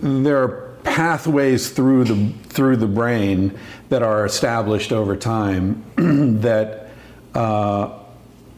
there 0.00 0.42
are 0.42 0.76
pathways 0.84 1.70
through 1.70 2.04
the 2.04 2.32
through 2.48 2.76
the 2.76 2.86
brain 2.86 3.58
that 3.88 4.02
are 4.02 4.26
established 4.26 4.92
over 4.92 5.16
time 5.16 5.82
that 6.40 6.90
uh, 7.34 7.98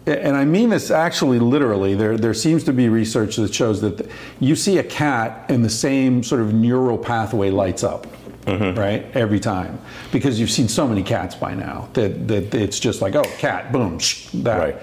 and 0.08 0.36
I 0.36 0.44
mean 0.44 0.70
this 0.70 0.90
actually 0.90 1.38
literally 1.38 1.94
there 1.94 2.16
there 2.16 2.34
seems 2.34 2.64
to 2.64 2.72
be 2.72 2.88
research 2.88 3.36
that 3.36 3.54
shows 3.54 3.80
that 3.82 3.98
the, 3.98 4.08
you 4.40 4.56
see 4.56 4.78
a 4.78 4.82
cat 4.84 5.46
and 5.48 5.64
the 5.64 5.70
same 5.70 6.22
sort 6.22 6.40
of 6.40 6.52
neural 6.54 6.98
pathway 6.98 7.50
lights 7.50 7.82
up 7.84 8.06
right 8.46 9.04
every 9.14 9.38
time 9.40 9.78
because 10.10 10.40
you've 10.40 10.50
seen 10.50 10.68
so 10.68 10.88
many 10.88 11.02
cats 11.02 11.34
by 11.34 11.52
now 11.54 11.86
that, 11.92 12.26
that 12.28 12.54
it's 12.54 12.80
just 12.80 13.02
like 13.02 13.14
oh 13.14 13.24
cat 13.38 13.72
boom 13.72 13.98
sh- 13.98 14.28
that 14.32 14.58
Right. 14.58 14.76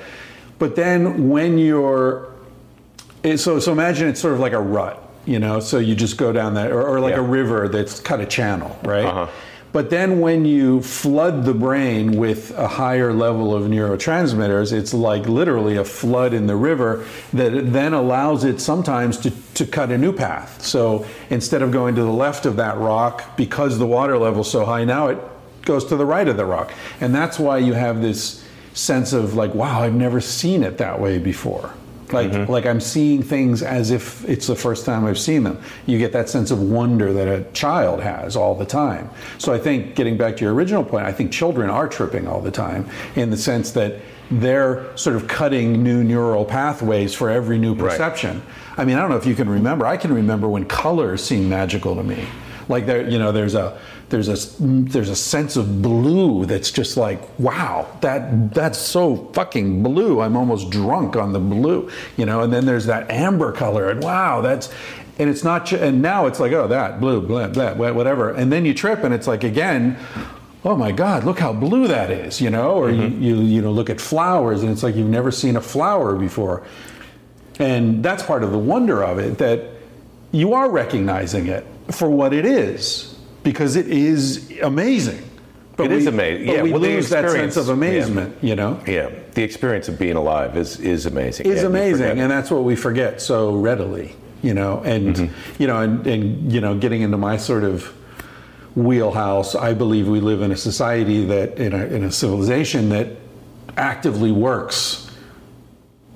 but 0.60 0.76
then 0.76 1.30
when 1.30 1.58
you're 1.58 2.28
so 3.38 3.60
so 3.60 3.72
imagine 3.72 4.08
it's 4.08 4.20
sort 4.22 4.36
of 4.36 4.40
like 4.40 4.54
a 4.54 4.62
rut, 4.62 5.02
you 5.26 5.40
know. 5.40 5.60
So 5.60 5.80
you 5.80 5.96
just 5.96 6.16
go 6.16 6.32
down 6.32 6.54
that, 6.54 6.72
or, 6.72 6.84
or 6.88 7.00
like 7.00 7.14
Yeah. 7.16 7.22
a 7.22 7.24
river 7.24 7.68
that's 7.68 8.00
cut 8.00 8.20
a 8.22 8.26
channel, 8.28 8.78
right? 8.84 9.04
Uh-huh. 9.06 9.28
But 9.76 9.90
then 9.90 10.22
when 10.22 10.46
you 10.46 10.82
flood 10.82 11.44
the 11.44 11.54
brain 11.54 12.14
with 12.14 12.52
a 12.52 12.66
higher 12.66 13.12
level 13.12 13.54
of 13.54 13.64
neurotransmitters, 13.64 14.72
it's 14.72 14.94
like 14.94 15.28
literally 15.28 15.76
a 15.76 15.84
flood 15.84 16.34
in 16.34 16.48
the 16.48 16.56
river 16.56 17.06
that 17.34 17.74
then 17.74 17.94
allows 17.94 18.46
it 18.46 18.62
sometimes 18.62 19.18
to, 19.18 19.32
to 19.56 19.66
cut 19.66 19.92
a 19.92 19.98
new 19.98 20.14
path. 20.14 20.62
So 20.62 21.06
instead 21.30 21.62
of 21.62 21.74
going 21.74 21.96
to 21.96 22.04
the 22.04 22.10
left 22.10 22.46
of 22.46 22.56
that 22.56 22.78
rock, 22.78 23.36
because 23.36 23.78
the 23.78 23.86
water 23.86 24.18
level's 24.18 24.50
so 24.50 24.64
high 24.64 24.86
now, 24.86 25.08
it 25.08 25.18
goes 25.64 25.84
to 25.88 25.98
the 25.98 26.06
right 26.06 26.30
of 26.30 26.38
the 26.38 26.46
rock. 26.46 26.72
And 27.02 27.14
that's 27.14 27.38
why 27.38 27.58
you 27.58 27.74
have 27.74 28.02
this 28.02 28.48
sense 28.74 29.12
of 29.12 29.34
like, 29.34 29.54
wow, 29.54 29.82
I've 29.82 29.94
never 29.94 30.22
seen 30.22 30.64
it 30.64 30.78
that 30.78 31.02
way 31.02 31.18
before. 31.18 31.74
Like, 32.16 32.32
mm-hmm. 32.32 32.50
like 32.52 32.66
I'm 32.66 32.80
seeing 32.80 33.22
things 33.22 33.62
as 33.62 33.92
if 33.92 34.24
it's 34.28 34.48
the 34.48 34.56
first 34.56 34.86
time 34.86 35.06
I've 35.06 35.20
seen 35.20 35.44
them. 35.44 35.62
You 35.86 36.00
get 36.00 36.14
that 36.14 36.30
sense 36.30 36.50
of 36.50 36.62
wonder 36.62 37.12
that 37.12 37.28
a 37.28 37.44
child 37.52 38.02
has 38.02 38.38
all 38.38 38.56
the 38.56 38.66
time. 38.66 39.10
So 39.38 39.54
I 39.54 39.60
think, 39.60 39.96
getting 39.96 40.16
back 40.16 40.38
to 40.38 40.46
your 40.46 40.54
original 40.54 40.84
point, 40.84 41.06
I 41.06 41.12
think 41.12 41.34
children 41.34 41.70
are 41.70 41.90
tripping 41.90 42.26
all 42.26 42.40
the 42.40 42.52
time 42.52 42.90
in 43.16 43.32
the 43.32 43.38
sense 43.38 43.72
that 43.72 44.00
they're 44.32 44.96
sort 44.98 45.18
of 45.18 45.28
cutting 45.28 45.84
new 45.84 46.04
neural 46.04 46.46
pathways 46.46 47.14
for 47.14 47.30
every 47.30 47.58
new 47.58 47.76
perception. 47.76 48.42
I 48.78 48.86
mean, 48.86 48.96
I 48.96 49.02
don't 49.02 49.10
know 49.10 49.18
if 49.18 49.26
you 49.26 49.36
can 49.36 49.50
remember. 49.50 49.86
I 49.86 49.98
can 49.98 50.14
remember 50.14 50.48
when 50.48 50.66
colors 50.66 51.22
seemed 51.22 51.50
magical 51.50 51.96
to 51.96 52.04
me. 52.04 52.26
Like 52.68 52.86
there, 52.86 53.08
you 53.08 53.20
know, 53.20 53.32
there's 53.32 53.56
a 53.56 53.78
there's 54.10 54.28
a 54.30 54.62
there's 54.62 55.10
a 55.10 55.16
sense 55.16 55.56
of 55.56 55.82
blue 55.82 56.46
that's 56.46 56.70
just 56.70 56.96
like 56.96 57.22
wow 57.40 57.88
that 58.02 58.54
that's 58.54 58.78
so 58.78 59.18
fucking 59.34 59.82
blue. 59.82 60.22
I'm 60.22 60.38
almost 60.38 60.70
drunk 60.70 61.16
on 61.16 61.34
the 61.34 61.40
blue, 61.40 61.90
you 62.18 62.26
know. 62.26 62.42
And 62.42 62.54
then 62.54 62.66
there's 62.66 62.86
that 62.86 63.10
amber 63.10 63.52
color, 63.52 63.90
and 63.90 64.04
wow, 64.04 64.42
that's 64.42 64.72
and 65.18 65.30
it's 65.30 65.44
not. 65.44 65.72
And 65.72 66.02
now 66.02 66.28
it's 66.28 66.40
like 66.40 66.52
oh 66.52 66.68
that 66.68 67.00
blue, 67.00 67.22
blah 67.22 67.48
blah 67.48 67.74
whatever. 67.74 68.30
And 68.32 68.52
then 68.52 68.66
you 68.66 68.74
trip, 68.74 69.04
and 69.04 69.14
it's 69.14 69.28
like 69.28 69.44
again. 69.44 69.98
Oh 70.64 70.76
my 70.76 70.92
God! 70.92 71.26
Look 71.26 71.38
how 71.38 71.54
blue 71.54 71.88
that 71.90 72.10
is, 72.10 72.42
you 72.42 72.50
know. 72.50 72.72
Or 72.72 72.90
mm-hmm. 72.90 73.22
you, 73.22 73.36
you 73.36 73.42
you 73.44 73.62
know 73.62 73.72
look 73.72 73.92
at 73.92 74.02
flowers, 74.02 74.64
and 74.64 74.72
it's 74.72 74.82
like 74.82 74.96
you've 74.96 75.08
never 75.08 75.30
seen 75.30 75.56
a 75.58 75.62
flower 75.62 76.16
before. 76.16 76.66
And 77.60 78.04
that's 78.04 78.24
part 78.24 78.44
of 78.44 78.52
the 78.52 78.58
wonder 78.58 79.04
of 79.04 79.20
it 79.20 79.38
that 79.38 79.62
you 80.32 80.54
are 80.54 80.68
recognizing 80.68 81.46
it 81.46 81.68
for 81.92 82.10
what 82.10 82.34
it 82.34 82.48
is 82.48 83.15
because 83.46 83.78
it 83.78 83.88
is 83.88 84.52
amazing. 84.62 85.22
It 85.78 85.92
is 85.92 86.08
amazing. 86.08 86.48
But 86.48 86.56
Yeah, 86.56 86.64
we 86.64 86.72
well, 86.72 86.82
lose 86.82 87.10
that 87.10 87.30
sense 87.30 87.56
of 87.58 87.70
amazement, 87.70 88.36
you 88.42 88.56
know? 88.56 88.82
Yeah, 88.88 89.10
the 89.34 89.44
experience 89.44 89.88
of 89.88 89.98
being 90.00 90.16
alive 90.16 90.58
is 90.58 90.80
is 90.80 91.06
amazing. 91.06 91.46
Is 91.46 91.62
Yeah, 91.62 91.68
amazing, 91.68 92.20
and 92.20 92.30
that's 92.32 92.50
what 92.52 92.64
we 92.64 92.76
forget 92.76 93.22
so 93.22 93.56
readily, 93.56 94.16
you 94.42 94.54
know. 94.54 94.82
And 94.84 95.16
Mm-hmm. 95.16 95.62
you 95.62 95.68
know, 95.68 95.82
and, 95.82 96.08
and 96.08 96.52
you 96.52 96.60
know, 96.60 96.78
getting 96.78 97.02
into 97.02 97.18
my 97.18 97.38
sort 97.38 97.64
of 97.64 97.94
wheelhouse, 98.76 99.54
I 99.56 99.74
believe 99.74 100.08
we 100.08 100.20
live 100.20 100.42
in 100.42 100.52
a 100.52 100.58
society 100.58 101.24
that 101.26 101.58
in 101.58 101.74
a, 101.74 101.86
in 101.86 102.04
a 102.04 102.12
civilization 102.12 102.90
that 102.90 103.08
actively 103.78 104.32
works 104.32 105.10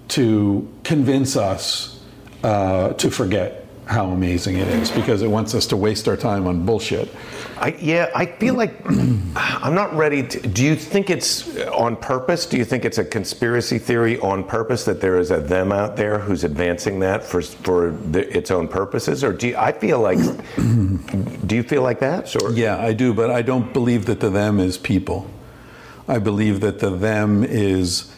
to 0.09 0.67
convince 0.83 1.35
us 1.35 1.99
uh, 2.43 2.93
to 2.93 3.11
forget 3.11 3.58
how 3.89 4.11
amazing 4.11 4.57
it 4.57 4.67
is 4.67 4.91
because 4.91 5.23
it 5.23 5.27
wants 5.27 5.55
us 5.55 5.65
to 5.65 5.75
waste 5.75 6.07
our 6.07 6.15
time 6.15 6.45
on 6.45 6.63
bullshit. 6.63 7.09
I, 7.57 7.69
yeah, 7.81 8.11
I 8.15 8.27
feel 8.27 8.53
like 8.53 8.79
I'm 9.35 9.73
not 9.73 9.95
ready 9.95 10.21
to. 10.27 10.47
Do 10.47 10.63
you 10.63 10.75
think 10.75 11.09
it's 11.09 11.57
on 11.69 11.95
purpose? 11.95 12.45
Do 12.45 12.57
you 12.57 12.65
think 12.65 12.85
it's 12.85 12.99
a 12.99 13.03
conspiracy 13.03 13.79
theory 13.79 14.19
on 14.19 14.43
purpose 14.43 14.85
that 14.85 15.01
there 15.01 15.17
is 15.17 15.31
a 15.31 15.39
them 15.39 15.71
out 15.71 15.97
there 15.97 16.19
who's 16.19 16.43
advancing 16.43 16.99
that 16.99 17.23
for 17.23 17.41
for 17.41 17.89
the, 18.11 18.37
its 18.37 18.51
own 18.51 18.67
purposes, 18.67 19.23
or 19.23 19.33
do 19.33 19.47
you, 19.47 19.57
I 19.57 19.71
feel 19.71 19.99
like? 19.99 20.19
do 21.47 21.55
you 21.55 21.63
feel 21.63 21.81
like 21.81 21.99
that? 21.99 22.35
Or 22.35 22.53
Yeah, 22.53 22.77
I 22.77 22.93
do, 22.93 23.11
but 23.11 23.31
I 23.31 23.41
don't 23.41 23.73
believe 23.73 24.05
that 24.05 24.19
the 24.19 24.29
them 24.29 24.59
is 24.59 24.77
people. 24.77 25.27
I 26.07 26.19
believe 26.19 26.59
that 26.59 26.77
the 26.77 26.91
them 26.91 27.43
is 27.43 28.13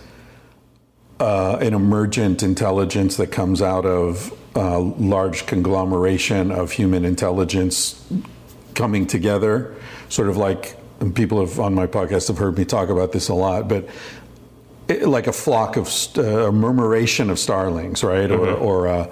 uh, 1.21 1.59
an 1.61 1.73
emergent 1.73 2.43
intelligence 2.43 3.15
that 3.15 3.27
comes 3.27 3.61
out 3.61 3.85
of 3.85 4.37
a 4.55 4.79
large 4.79 5.45
conglomeration 5.45 6.51
of 6.51 6.71
human 6.71 7.05
intelligence 7.05 8.05
coming 8.75 9.05
together, 9.07 9.73
sort 10.09 10.27
of 10.29 10.37
like 10.37 10.77
people 11.15 11.39
have 11.45 11.59
on 11.59 11.73
my 11.73 11.87
podcast 11.87 12.27
have 12.27 12.37
heard 12.37 12.57
me 12.57 12.65
talk 12.65 12.89
about 12.89 13.11
this 13.11 13.29
a 13.29 13.33
lot, 13.33 13.67
but 13.67 13.87
it- 14.87 15.07
like 15.07 15.27
a 15.27 15.31
flock 15.33 15.77
of 15.77 15.87
st- 15.87 16.25
uh, 16.25 16.47
a 16.47 16.51
murmuration 16.51 17.29
of 17.29 17.39
starlings, 17.39 18.03
right, 18.03 18.29
or 18.29 18.51
or 18.53 18.87
a, 18.87 19.09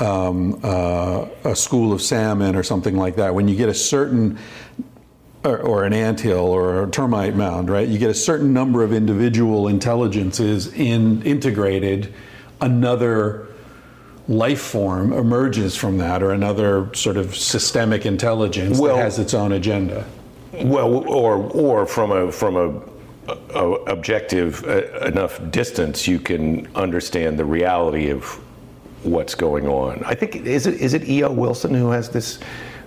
um, 0.00 0.58
uh, 0.62 1.26
a 1.44 1.56
school 1.56 1.92
of 1.92 2.02
salmon 2.02 2.54
or 2.54 2.62
something 2.62 2.96
like 2.96 3.16
that. 3.16 3.34
When 3.34 3.48
you 3.48 3.56
get 3.56 3.68
a 3.68 3.74
certain 3.74 4.38
or, 5.44 5.58
or 5.58 5.84
an 5.84 5.92
anthill 5.92 6.46
or 6.46 6.84
a 6.84 6.90
termite 6.90 7.34
mound, 7.34 7.68
right? 7.70 7.88
You 7.88 7.98
get 7.98 8.10
a 8.10 8.14
certain 8.14 8.52
number 8.52 8.82
of 8.84 8.92
individual 8.92 9.68
intelligences 9.68 10.72
in 10.72 11.22
integrated. 11.22 12.12
Another 12.60 13.48
life 14.28 14.60
form 14.60 15.12
emerges 15.12 15.76
from 15.76 15.98
that, 15.98 16.22
or 16.22 16.32
another 16.32 16.88
sort 16.94 17.16
of 17.16 17.36
systemic 17.36 18.06
intelligence 18.06 18.78
Well- 18.78 18.96
that 18.96 19.02
has 19.02 19.18
its 19.18 19.34
own 19.34 19.52
agenda. 19.52 20.04
Well, 20.64 21.08
or 21.08 21.36
or 21.54 21.86
from 21.86 22.12
a 22.12 22.30
from 22.30 22.56
a, 22.56 22.80
objective 23.86 24.62
uh, 24.66 25.06
enough 25.06 25.40
distance, 25.50 26.06
you 26.06 26.18
can 26.18 26.68
understand 26.74 27.38
the 27.38 27.44
reality 27.44 28.10
of 28.10 28.24
what's 29.02 29.34
going 29.34 29.66
on. 29.66 30.02
I 30.04 30.14
think 30.14 30.36
is 30.36 30.66
it 30.66 30.74
is 30.80 30.92
it 30.94 31.08
E.O. 31.08 31.32
Wilson 31.32 31.72
who 31.72 31.90
has 31.90 32.10
this, 32.10 32.38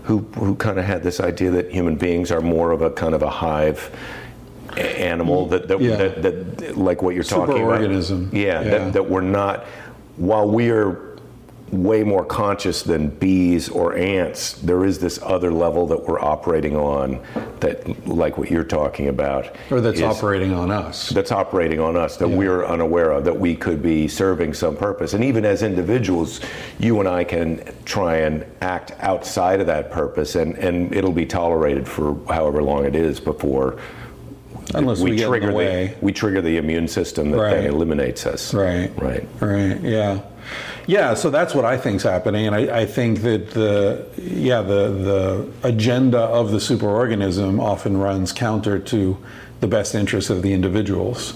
who 0.03 0.19
who 0.35 0.55
kind 0.55 0.77
of 0.77 0.85
had 0.85 1.01
this 1.03 1.19
idea 1.19 1.49
that 1.51 1.71
human 1.71 1.95
beings 1.95 2.31
are 2.31 2.41
more 2.41 2.71
of 2.71 2.81
a 2.81 2.91
kind 2.91 3.15
of 3.15 3.23
a 3.23 3.29
hive 3.29 3.89
animal 4.77 5.47
that 5.47 5.67
that, 5.67 5.81
Yeah. 5.81 5.95
that, 5.95 6.21
that 6.57 6.77
like 6.77 7.01
what 7.01 7.15
you're 7.15 7.23
talking 7.23 7.63
about. 7.63 7.81
Yeah, 7.81 8.21
Yeah. 8.31 8.63
That, 8.63 8.93
that 8.93 9.09
we're 9.09 9.21
not 9.21 9.65
while 10.17 10.47
we 10.47 10.69
are 10.69 11.04
way 11.83 12.03
more 12.03 12.23
conscious 12.25 12.81
than 12.83 13.09
bees 13.09 13.69
or 13.69 13.95
ants 13.95 14.53
there 14.53 14.85
is 14.85 14.97
this 14.99 15.19
other 15.23 15.51
level 15.51 15.85
that 15.87 16.01
we're 16.07 16.19
operating 16.19 16.75
on 16.75 17.19
that 17.59 18.07
like 18.07 18.37
what 18.37 18.49
you're 18.49 18.63
talking 18.63 19.07
about 19.09 19.53
Or 19.69 19.81
that's 19.81 19.97
is- 19.99 20.03
operating 20.03 20.53
on 20.53 20.71
us. 20.71 21.09
that's 21.09 21.31
operating 21.31 21.79
on 21.79 21.95
us 21.97 22.17
that 22.17 22.29
Yeah. 22.29 22.35
we're 22.37 22.65
unaware 22.65 23.11
of 23.11 23.25
that 23.25 23.37
we 23.39 23.55
could 23.55 23.81
be 23.83 24.07
serving 24.07 24.53
some 24.53 24.75
purpose 24.75 25.13
and 25.13 25.23
even 25.23 25.45
as 25.45 25.63
individuals 25.63 26.41
you 26.79 26.99
and 26.99 27.09
I 27.09 27.23
can 27.23 27.61
try 27.85 28.17
and 28.17 28.45
act 28.61 28.93
outside 29.01 29.59
of 29.59 29.67
that 29.67 29.91
purpose 29.91 30.35
and 30.35 30.55
and 30.57 30.93
it'll 30.95 31.11
be 31.11 31.25
tolerated 31.25 31.87
for 31.87 32.15
however 32.29 32.63
long 32.63 32.85
it 32.85 32.95
is 32.95 33.19
before 33.19 33.77
Unless 34.73 35.01
we, 35.01 35.11
in 35.21 35.29
trigger 35.29 35.47
the 35.47 35.53
way. 35.53 35.95
we 36.01 36.11
trigger 36.11 36.41
the 36.41 36.57
immune 36.57 36.87
system 36.87 37.29
that 37.31 37.37
then 37.37 37.63
Right. 37.63 37.65
eliminates 37.65 38.25
us 38.25 38.53
Right. 38.53 38.89
right 38.97 39.25
Right. 39.39 39.79
Yeah. 39.81 40.19
Yeah. 40.87 41.13
So 41.13 41.29
that's 41.29 41.55
what 41.55 41.65
I 41.65 41.77
think's 41.77 42.03
happening, 42.03 42.47
and 42.47 42.55
I, 42.55 42.81
I 42.81 42.85
think 42.85 43.21
that 43.21 43.51
the 43.51 44.05
yeah 44.17 44.61
the 44.61 44.89
the 44.89 45.51
agenda 45.63 46.19
of 46.19 46.51
the 46.51 46.57
superorganism 46.57 47.59
often 47.59 47.97
runs 47.97 48.31
counter 48.31 48.79
to 48.79 49.17
the 49.61 49.67
best 49.67 49.95
interests 49.95 50.29
of 50.29 50.41
the 50.41 50.53
individuals, 50.53 51.33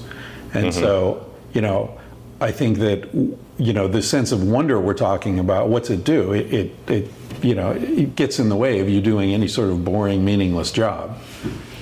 and 0.53 0.67
mm-hmm. 0.67 0.79
so 0.79 1.31
you 1.53 1.61
know 1.61 1.99
I 2.41 2.51
think 2.51 2.77
that 2.79 3.13
you 3.57 3.73
know 3.73 3.87
the 3.87 4.01
sense 4.01 4.31
of 4.31 4.43
wonder 4.47 4.79
we're 4.79 4.93
talking 4.93 5.39
about. 5.39 5.69
What's 5.69 5.89
it 5.89 6.03
do? 6.03 6.33
It 6.33 6.53
it, 6.53 6.89
it 6.89 7.11
you 7.41 7.55
know 7.55 7.71
it 7.71 8.15
gets 8.15 8.39
in 8.39 8.49
the 8.49 8.55
way 8.55 8.79
of 8.79 8.89
you 8.89 9.01
doing 9.01 9.33
any 9.33 9.47
sort 9.47 9.69
of 9.69 9.83
boring, 9.83 10.23
meaningless 10.23 10.71
job. 10.71 11.17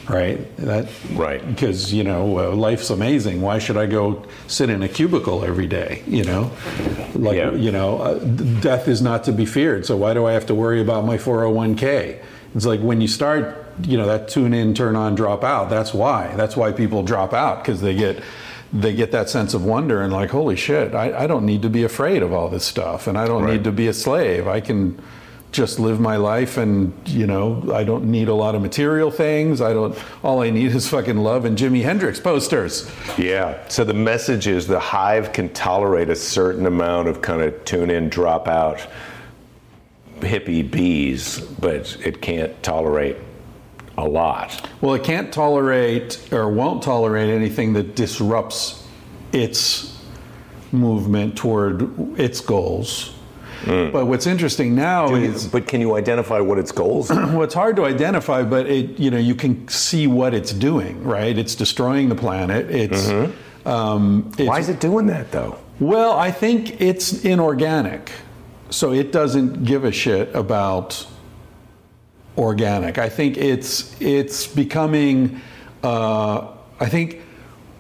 Right. 0.10 0.56
That 0.58 0.88
Right. 1.14 1.46
because 1.46 1.94
you 1.94 2.04
know 2.04 2.40
uh, 2.40 2.52
life's 2.56 2.90
amazing. 2.90 3.42
Why 3.42 3.60
should 3.60 3.76
I 3.78 3.86
go 3.88 4.24
sit 4.48 4.70
in 4.70 4.82
a 4.82 4.88
cubicle 4.88 5.44
every 5.44 5.68
day? 5.68 6.02
You 6.08 6.24
know, 6.24 6.52
like 7.14 7.38
Yeah. 7.38 7.52
you 7.52 7.72
know, 7.72 7.98
uh, 8.00 8.14
death 8.62 8.88
is 8.88 9.02
not 9.02 9.24
to 9.26 9.32
be 9.34 9.46
feared. 9.46 9.86
So 9.86 9.98
why 9.98 10.14
do 10.14 10.26
I 10.26 10.32
have 10.34 10.46
to 10.48 10.56
worry 10.56 10.80
about 10.82 11.06
my 11.06 11.18
401k? 11.18 12.18
It's 12.56 12.66
like 12.66 12.80
when 12.80 13.02
you 13.02 13.08
start, 13.10 13.66
you 13.84 13.98
know, 13.98 14.08
that 14.08 14.30
tune 14.30 14.54
in, 14.54 14.74
turn 14.74 14.96
on, 14.96 15.14
drop 15.16 15.44
out. 15.44 15.70
That's 15.70 15.94
why. 15.94 16.34
That's 16.38 16.56
why 16.56 16.72
people 16.72 17.04
drop 17.04 17.34
out 17.34 17.64
because 17.64 17.82
they 17.82 17.94
get 17.96 18.22
they 18.74 18.94
get 18.94 19.12
that 19.14 19.30
sense 19.30 19.54
of 19.54 19.64
wonder 19.64 20.02
and 20.02 20.12
like, 20.12 20.30
holy 20.30 20.56
shit, 20.58 20.94
I, 20.94 21.24
I 21.24 21.28
don't 21.28 21.46
need 21.46 21.62
to 21.62 21.70
be 21.70 21.84
afraid 21.84 22.22
of 22.22 22.34
all 22.34 22.50
this 22.50 22.66
stuff, 22.66 23.08
and 23.08 23.18
I 23.18 23.26
don't 23.26 23.44
Right. 23.44 23.54
need 23.54 23.64
to 23.64 23.72
be 23.72 23.88
a 23.88 23.94
slave. 23.94 24.46
I 24.48 24.60
can 24.60 25.00
just 25.52 25.80
live 25.80 26.00
my 26.00 26.18
life 26.18 26.58
and 26.58 26.94
you 27.08 27.26
know 27.26 27.64
i 27.74 27.84
don't 27.84 28.04
need 28.04 28.28
a 28.28 28.34
lot 28.34 28.54
of 28.54 28.62
material 28.62 29.10
things 29.10 29.62
i 29.62 29.72
don't 29.74 29.98
all 30.24 30.42
i 30.42 30.50
need 30.50 30.76
is 30.76 30.88
fucking 30.90 31.18
love 31.18 31.46
and 31.46 31.58
jimi 31.58 31.82
hendrix 31.82 32.20
posters 32.20 32.92
Yeah. 33.18 33.58
So 33.70 33.84
the 33.84 33.94
message 33.94 34.46
is 34.48 34.68
the 34.68 34.80
hive 34.80 35.32
can 35.34 35.50
tolerate 35.54 36.10
a 36.10 36.16
certain 36.16 36.66
amount 36.66 37.08
of 37.08 37.22
kind 37.22 37.42
of 37.42 37.64
tune 37.66 37.90
in, 37.90 38.10
drop 38.10 38.48
out 38.48 38.86
hippie 40.20 40.70
bees, 40.70 41.40
but 41.40 41.96
it 42.06 42.22
can't 42.22 42.62
tolerate 42.62 43.16
a 43.98 44.08
lot. 44.08 44.70
well 44.82 44.94
it 44.94 45.04
can't 45.04 45.32
tolerate 45.34 46.32
or 46.32 46.50
won't 46.52 46.84
tolerate 46.84 47.30
anything 47.30 47.74
that 47.74 47.96
disrupts 47.96 48.86
its 49.32 49.98
movement 50.72 51.36
toward 51.38 51.88
its 52.20 52.42
goals 52.42 53.14
but 53.66 54.06
what's 54.06 54.28
interesting 54.28 54.76
now 54.76 55.16
is 55.16 55.48
But 55.48 55.68
can 55.68 55.82
you 55.82 55.96
identify 55.96 56.40
what 56.40 56.58
its 56.58 56.72
goals 56.72 57.12
are? 57.12 57.26
well, 57.34 57.44
it's 57.44 57.54
hard 57.54 57.76
to 57.78 57.86
identify, 57.86 58.44
but 58.44 58.68
it 58.68 59.00
you 59.00 59.12
know 59.12 59.18
you 59.18 59.36
can 59.36 59.68
see 59.68 60.08
what 60.08 60.34
it's 60.34 60.54
doing, 60.54 61.04
right? 61.04 61.38
It's 61.38 61.56
destroying 61.56 62.10
the 62.10 62.16
planet. 62.16 62.70
It's, 62.72 63.10
um, 63.66 64.32
it's 64.38 64.48
Why 64.48 64.60
is 64.60 64.70
it 64.70 64.80
doing 64.80 65.08
that 65.08 65.32
though? 65.32 65.58
Well, 65.80 66.14
I 66.18 66.32
think 66.32 66.82
it's 66.82 67.24
inorganic. 67.24 68.12
So 68.70 68.92
it 68.92 69.12
doesn't 69.12 69.64
give 69.64 69.86
a 69.86 69.92
shit 69.92 70.34
about 70.36 71.08
organic. 72.38 72.98
I 72.98 73.10
think 73.10 73.38
it's 73.38 74.00
it's 74.02 74.46
becoming 74.48 75.42
uh, 75.84 76.48
I 76.80 76.88
think 76.88 77.22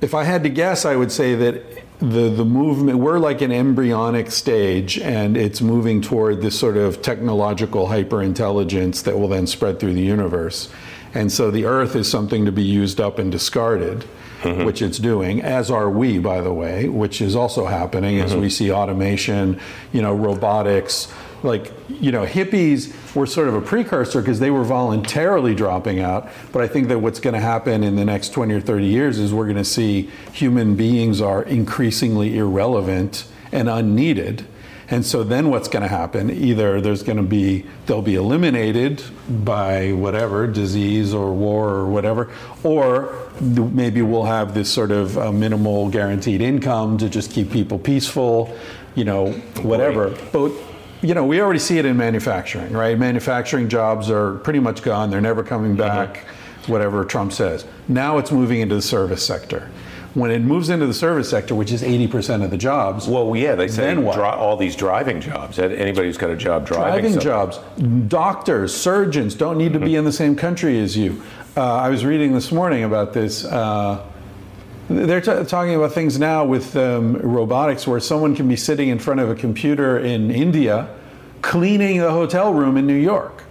if 0.01 0.13
I 0.13 0.23
had 0.23 0.43
to 0.43 0.49
guess 0.49 0.85
I 0.85 0.95
would 0.95 1.11
say 1.11 1.35
that 1.35 1.76
the 1.99 2.29
the 2.29 2.45
movement 2.45 2.99
we're 2.99 3.17
like 3.17 3.41
an 3.41 3.51
embryonic 3.51 4.29
stage 4.29 4.99
and 4.99 5.35
it's 5.35 5.61
moving 5.61 5.99
toward 5.99 6.41
this 6.41 6.57
sort 6.57 6.77
of 6.77 7.01
technological 7.01 7.87
hyperintelligence 7.87 9.03
that 9.03 9.17
will 9.17 9.27
then 9.27 9.47
spread 9.47 9.79
through 9.79 9.93
the 9.93 10.03
universe. 10.03 10.69
And 11.13 11.31
so 11.31 11.49
the 11.49 11.65
earth 11.65 11.95
is 11.95 12.09
something 12.09 12.45
to 12.45 12.51
be 12.51 12.63
used 12.63 13.01
up 13.01 13.17
and 13.17 13.31
discarded 13.31 14.05
mm-hmm. 14.41 14.65
which 14.65 14.81
it's 14.81 14.99
doing, 14.99 15.41
as 15.41 15.71
are 15.71 15.89
we, 15.89 16.19
by 16.19 16.41
the 16.41 16.53
way, 16.53 16.87
which 16.87 17.21
is 17.21 17.35
also 17.35 17.65
happening 17.65 18.19
as 18.19 18.31
mm-hmm. 18.31 18.41
we 18.41 18.49
see 18.49 18.71
automation, 18.71 19.59
you 19.91 20.01
know, 20.01 20.13
robotics. 20.13 21.11
Like, 21.43 21.71
you 21.87 22.11
know, 22.11 22.25
hippies 22.25 23.15
were 23.15 23.25
sort 23.25 23.47
of 23.47 23.53
a 23.53 23.61
precursor 23.61 24.21
because 24.21 24.39
they 24.39 24.51
were 24.51 24.63
voluntarily 24.63 25.53
dropping 25.53 25.99
out. 25.99 26.29
But 26.51 26.61
I 26.61 26.67
think 26.67 26.87
that 26.87 26.99
what's 26.99 27.19
going 27.19 27.35
to 27.35 27.39
happen 27.39 27.83
in 27.83 27.95
the 27.95 28.05
next 28.05 28.29
20 28.29 28.53
or 28.53 28.61
30 28.61 28.85
years 28.85 29.19
is 29.19 29.33
we're 29.33 29.45
going 29.45 29.57
to 29.57 29.63
see 29.63 30.09
human 30.33 30.75
beings 30.75 31.21
are 31.21 31.43
increasingly 31.43 32.37
irrelevant 32.37 33.27
and 33.51 33.69
unneeded. 33.69 34.45
And 34.89 35.05
so 35.05 35.23
then 35.23 35.49
what's 35.49 35.67
going 35.67 35.81
to 35.81 35.89
happen? 35.89 36.29
Either 36.29 36.79
there's 36.79 37.03
going 37.03 37.17
to 37.17 37.23
be, 37.23 37.65
they'll 37.85 38.01
be 38.01 38.15
eliminated 38.15 39.03
by 39.43 39.91
whatever, 39.91 40.47
disease 40.47 41.13
or 41.13 41.33
war 41.33 41.69
or 41.71 41.87
whatever, 41.87 42.31
or 42.63 43.29
maybe 43.41 44.01
we'll 44.01 44.23
have 44.23 44.53
this 44.53 44.71
sort 44.71 44.91
of 44.91 45.17
uh, 45.17 45.31
minimal 45.31 45.89
guaranteed 45.89 46.39
income 46.39 46.97
to 46.99 47.09
just 47.09 47.31
keep 47.31 47.51
people 47.51 47.77
peaceful, 47.77 48.57
you 48.95 49.03
know, 49.03 49.33
whatever. 49.61 50.15
But, 50.31 50.53
you 51.01 51.13
know, 51.13 51.25
we 51.25 51.41
already 51.41 51.59
see 51.59 51.77
it 51.77 51.85
in 51.85 51.97
manufacturing, 51.97 52.71
right? 52.73 52.97
Manufacturing 52.97 53.69
jobs 53.69 54.09
are 54.09 54.35
pretty 54.35 54.59
much 54.59 54.81
gone, 54.81 55.09
they're 55.09 55.21
never 55.21 55.43
coming 55.43 55.75
back, 55.75 56.25
whatever 56.67 57.05
Trump 57.05 57.33
says. 57.33 57.65
Now 57.87 58.17
it's 58.17 58.31
moving 58.31 58.59
into 58.61 58.75
the 58.75 58.81
service 58.81 59.25
sector. 59.25 59.69
When 60.13 60.31
it 60.31 60.39
moves 60.41 60.69
into 60.69 60.87
the 60.87 60.95
service 60.95 61.29
sector, 61.29 61.53
which 61.53 61.71
is 61.71 61.83
80% 61.83 62.43
of 62.43 62.49
the 62.49 62.57
jobs, 62.57 63.07
Well, 63.07 63.35
yeah, 63.35 63.53
they 63.53 63.67
say 63.67 63.93
dri- 63.93 64.03
all 64.05 64.57
these 64.57 64.75
driving 64.75 65.21
jobs. 65.21 65.59
Anybody 65.59 66.07
who's 66.07 66.17
got 66.17 66.31
a 66.31 66.35
job 66.35 66.65
driving, 66.65 67.11
driving 67.11 67.19
jobs. 67.19 67.59
Doctors, 68.07 68.75
surgeons 68.75 69.35
don't 69.35 69.59
need 69.59 69.73
to 69.73 69.79
be 69.79 69.95
in 69.95 70.05
the 70.05 70.11
same 70.11 70.35
country 70.35 70.79
as 70.79 70.97
you. 70.97 71.21
Uh, 71.55 71.61
I 71.75 71.89
was 71.89 72.03
reading 72.03 72.33
this 72.33 72.51
morning 72.51 72.83
about 72.83 73.13
this. 73.13 73.45
Uh, 73.45 74.03
they're 74.89 75.21
t- 75.21 75.43
talking 75.45 75.75
about 75.75 75.91
things 75.91 76.17
now 76.17 76.45
with 76.45 76.75
um, 76.75 77.17
robotics 77.17 77.85
where 77.85 77.99
someone 77.99 78.35
can 78.35 78.47
be 78.47 78.55
sitting 78.55 78.89
in 78.89 78.99
front 78.99 79.19
of 79.19 79.29
a 79.29 79.35
computer 79.35 79.99
in 79.99 80.31
India 80.31 80.89
cleaning 81.41 81.99
the 81.99 82.11
hotel 82.11 82.53
room 82.53 82.77
in 82.77 82.87
New 82.87 82.95
York, 82.95 83.43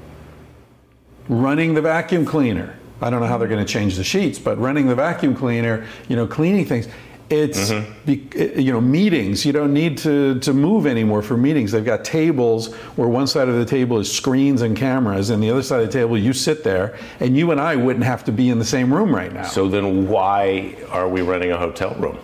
running 1.29 1.75
the 1.75 1.83
vacuum 1.83 2.25
cleaner. 2.25 2.77
I 3.01 3.11
don't 3.11 3.21
know 3.21 3.27
how 3.27 3.37
they're 3.37 3.49
going 3.49 3.65
to 3.65 3.71
change 3.71 3.97
the 3.97 4.05
sheets, 4.05 4.39
but 4.39 4.59
running 4.59 4.87
the 4.87 4.95
vacuum 4.95 5.37
cleaner, 5.37 5.87
you 6.09 6.17
know, 6.17 6.27
cleaning 6.27 6.65
things. 6.65 6.89
It's 7.29 7.71
mm-hmm. 7.71 7.93
be, 8.05 8.29
eh, 8.37 8.61
you 8.61 8.73
know 8.73 8.81
meetings. 8.81 9.45
You 9.45 9.53
don't 9.53 9.75
need 9.75 9.99
to 9.99 10.39
to 10.41 10.53
move 10.53 10.87
anymore 10.87 11.23
for 11.23 11.37
meetings. 11.37 11.73
They've 11.73 11.85
got 11.85 12.05
tables 12.05 12.73
where 12.97 13.09
one 13.09 13.27
side 13.27 13.49
of 13.49 13.57
the 13.57 13.65
table 13.65 13.99
is 13.99 14.13
screens 14.13 14.63
and 14.63 14.77
cameras, 14.77 15.31
and 15.31 15.43
the 15.43 15.51
other 15.51 15.63
side 15.63 15.81
of 15.81 15.87
the 15.87 15.93
table 15.93 16.17
you 16.17 16.33
sit 16.33 16.63
there, 16.63 16.97
and 17.19 17.37
you 17.37 17.51
and 17.51 17.61
I 17.61 17.75
wouldn't 17.75 18.05
have 18.05 18.25
to 18.25 18.33
be 18.33 18.49
in 18.49 18.59
the 18.59 18.65
same 18.65 18.95
room 18.95 19.15
right 19.15 19.33
now. 19.33 19.45
So 19.45 19.69
then 19.69 20.09
why 20.09 20.77
are 20.91 21.09
we 21.09 21.23
renting 21.23 21.51
a 21.51 21.57
hotel 21.57 21.95
room? 21.97 22.19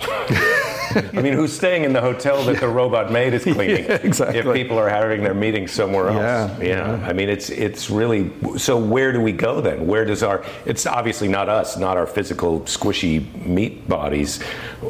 I 0.96 1.22
mean, 1.22 1.32
who's 1.32 1.52
staying 1.52 1.84
in 1.84 1.92
the 1.92 2.00
hotel 2.00 2.42
that 2.44 2.60
the 2.60 2.68
robot 2.68 3.12
maid 3.12 3.34
is 3.34 3.42
cleaning? 3.54 3.84
Yeah, 3.84 3.98
exactly. 4.02 4.38
If 4.38 4.52
people 4.54 4.78
are 4.78 4.88
having 4.88 5.22
their 5.22 5.34
meetings 5.34 5.72
somewhere 5.72 6.08
else. 6.08 6.60
Yeah, 6.60 6.98
yeah. 6.98 7.06
I 7.06 7.12
mean, 7.12 7.28
it's 7.28 7.50
it's 7.50 7.90
really. 7.90 8.30
So 8.58 8.78
where 8.78 9.12
do 9.12 9.20
we 9.20 9.32
go 9.32 9.60
then? 9.60 9.86
Where 9.86 10.04
does 10.04 10.22
our? 10.22 10.44
It's 10.64 10.86
obviously 10.86 11.28
not 11.28 11.48
us, 11.48 11.76
not 11.76 11.96
our 11.96 12.06
physical 12.06 12.60
squishy 12.62 13.46
meat 13.46 13.88
bodies. 13.88 14.40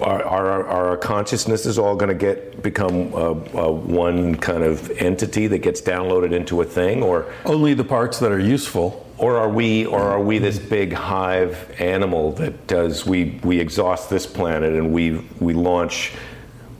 Are 0.01 0.23
are, 0.23 0.67
are 0.67 0.89
our 0.89 0.97
consciousnesses 0.97 1.79
all 1.79 1.97
going 1.97 2.09
to 2.09 2.15
get 2.15 2.63
become 2.63 3.15
uh, 3.15 3.31
uh, 3.31 3.71
one 3.71 4.35
kind 4.37 4.63
of 4.63 4.91
entity 4.99 5.47
that 5.49 5.59
gets 5.59 5.81
downloaded 5.81 6.33
into 6.33 6.61
a 6.63 6.65
thing, 6.65 7.03
or 7.03 7.33
Only 7.45 7.75
the 7.75 7.85
parts 7.85 8.19
that 8.21 8.33
are 8.33 8.39
useful. 8.41 9.06
Or 9.19 9.37
are 9.37 9.49
we 9.49 9.87
or 9.87 10.01
are 10.01 10.21
we 10.21 10.39
this 10.39 10.59
big 10.59 10.93
hive 10.93 11.75
animal 11.79 12.33
that 12.33 12.67
does 12.67 13.07
we 13.07 13.41
we 13.43 13.59
exhaust 13.59 14.11
this 14.11 14.27
planet 14.27 14.73
and 14.73 14.93
we 14.93 15.19
we 15.41 15.55
launch 15.55 16.13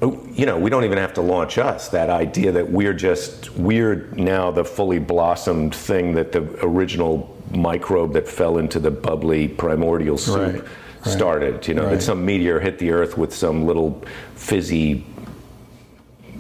oh, 0.03 0.23
you 0.33 0.45
know 0.47 0.59
we 0.59 0.69
don't 0.71 0.85
even 0.85 0.99
have 0.99 1.15
to 1.15 1.23
launch 1.23 1.59
us 1.59 1.89
that 1.89 2.11
idea 2.11 2.53
that 2.53 2.71
we're 2.71 2.93
just 2.93 3.51
we're 3.57 4.07
now 4.13 4.51
the 4.51 4.65
fully 4.65 4.99
blossomed 4.99 5.75
thing 5.75 6.15
that 6.15 6.33
the 6.33 6.43
original 6.65 7.35
microbe 7.53 8.13
that 8.13 8.29
fell 8.29 8.59
into 8.59 8.79
the 8.79 8.91
bubbly 8.91 9.49
primordial 9.49 10.19
soup 10.19 10.37
Right, 10.37 10.63
right. 10.63 10.65
started 11.05 11.67
you 11.67 11.75
know 11.75 11.89
that 11.89 12.03
some 12.03 12.25
meteor 12.25 12.61
hit 12.61 12.79
the 12.79 12.91
earth 12.91 13.17
with 13.17 13.35
some 13.35 13.65
little 13.67 14.03
fizzy 14.35 15.07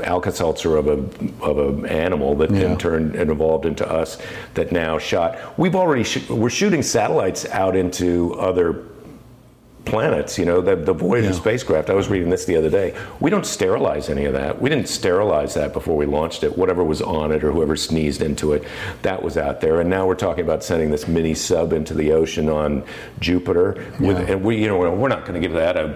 Alka-Seltzer 0.03 0.76
of 0.76 0.86
a 0.88 0.99
of 1.44 1.59
an 1.59 1.86
animal 1.86 2.34
that 2.36 2.51
Yeah. 2.51 2.61
then 2.61 2.76
turned 2.78 3.14
and 3.14 3.30
evolved 3.30 3.66
into 3.66 3.88
us 3.90 4.18
that 4.55 4.72
now 4.72 4.99
shot. 4.99 5.36
We've 5.59 5.76
already 5.76 6.05
sh- 6.05 6.28
we're 6.28 6.51
shooting 6.51 6.82
satellites 6.82 7.47
out 7.51 7.76
into 7.76 8.34
other 8.38 8.82
planets. 9.84 10.36
You 10.36 10.44
know, 10.44 10.61
the, 10.61 10.74
the 10.74 10.92
Voyager 10.92 11.28
Yeah. 11.28 11.32
spacecraft. 11.32 11.90
I 11.90 11.94
was 11.94 12.09
reading 12.09 12.28
this 12.28 12.44
the 12.44 12.57
other 12.57 12.68
day. 12.70 12.92
We 13.20 13.30
don't 13.30 13.47
sterilize 13.47 14.09
any 14.09 14.24
of 14.24 14.32
that. 14.32 14.61
We 14.61 14.68
didn't 14.68 14.88
sterilize 14.88 15.55
that 15.55 15.72
before 15.72 15.97
we 15.97 16.07
launched 16.07 16.42
it. 16.42 16.59
Whatever 16.59 16.82
was 16.82 17.01
on 17.01 17.30
it 17.30 17.44
or 17.44 17.53
whoever 17.53 17.76
sneezed 17.76 18.20
into 18.20 18.53
it, 18.53 18.64
that 19.03 19.22
was 19.22 19.36
out 19.36 19.61
there. 19.61 19.80
And 19.80 19.88
now 19.88 20.05
we're 20.05 20.16
talking 20.16 20.42
about 20.44 20.64
sending 20.64 20.90
this 20.90 21.07
mini 21.07 21.34
sub 21.34 21.72
into 21.72 21.94
the 21.94 22.11
ocean 22.11 22.49
on 22.49 22.82
Jupiter. 23.20 23.76
With, 24.01 24.18
Yeah. 24.18 24.34
and 24.34 24.42
we, 24.42 24.57
you 24.57 24.66
know, 24.66 24.76
we're 24.90 25.07
not 25.09 25.24
going 25.24 25.40
to 25.40 25.47
give 25.49 25.57
that 25.57 25.76
a 25.76 25.94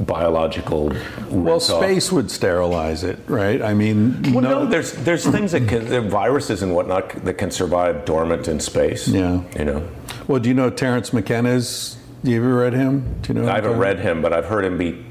biological. 0.00 0.92
Well, 1.30 1.60
space 1.60 2.10
would 2.12 2.30
sterilize 2.30 3.04
it, 3.04 3.18
right? 3.26 3.60
I 3.62 3.74
mean, 3.74 4.22
Well, 4.32 4.42
no, 4.42 4.64
no, 4.64 4.66
there's 4.66 4.92
there's 4.92 5.26
things 5.26 5.52
that 5.52 5.68
can, 5.68 6.08
viruses 6.08 6.62
and 6.62 6.74
whatnot 6.74 7.10
that 7.24 7.34
can 7.34 7.50
survive 7.50 8.04
dormant 8.04 8.48
in 8.48 8.60
space. 8.60 9.08
Yeah. 9.08 9.42
you 9.58 9.64
know, 9.64 9.88
Well, 10.28 10.40
do 10.40 10.48
you 10.48 10.54
know 10.54 10.70
Terence 10.70 11.12
McKenna's? 11.12 11.96
Do 12.24 12.30
you 12.30 12.38
ever 12.38 12.54
read 12.54 12.72
him? 12.72 13.20
Do 13.22 13.32
you 13.32 13.40
know? 13.40 13.48
I 13.50 13.56
haven't 13.56 13.78
read 13.78 13.98
him, 14.00 14.22
but 14.22 14.32
I've 14.32 14.46
heard 14.46 14.64
him 14.64 14.78
be. 14.78 15.04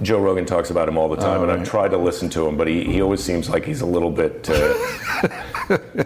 Joe 0.00 0.20
Rogan 0.20 0.46
talks 0.46 0.70
about 0.70 0.88
him 0.88 0.96
all 0.96 1.10
the 1.10 1.16
time, 1.16 1.40
Oh, 1.40 1.42
and 1.42 1.50
right. 1.50 1.60
I've 1.60 1.68
tried 1.68 1.90
to 1.90 1.98
listen 1.98 2.30
to 2.30 2.46
him, 2.48 2.56
but 2.56 2.66
he, 2.66 2.82
he 2.84 3.02
always 3.02 3.22
seems 3.22 3.50
like 3.50 3.66
he's 3.66 3.82
a 3.82 3.86
little 3.86 4.10
bit. 4.10 4.48
Uh, 4.48 5.28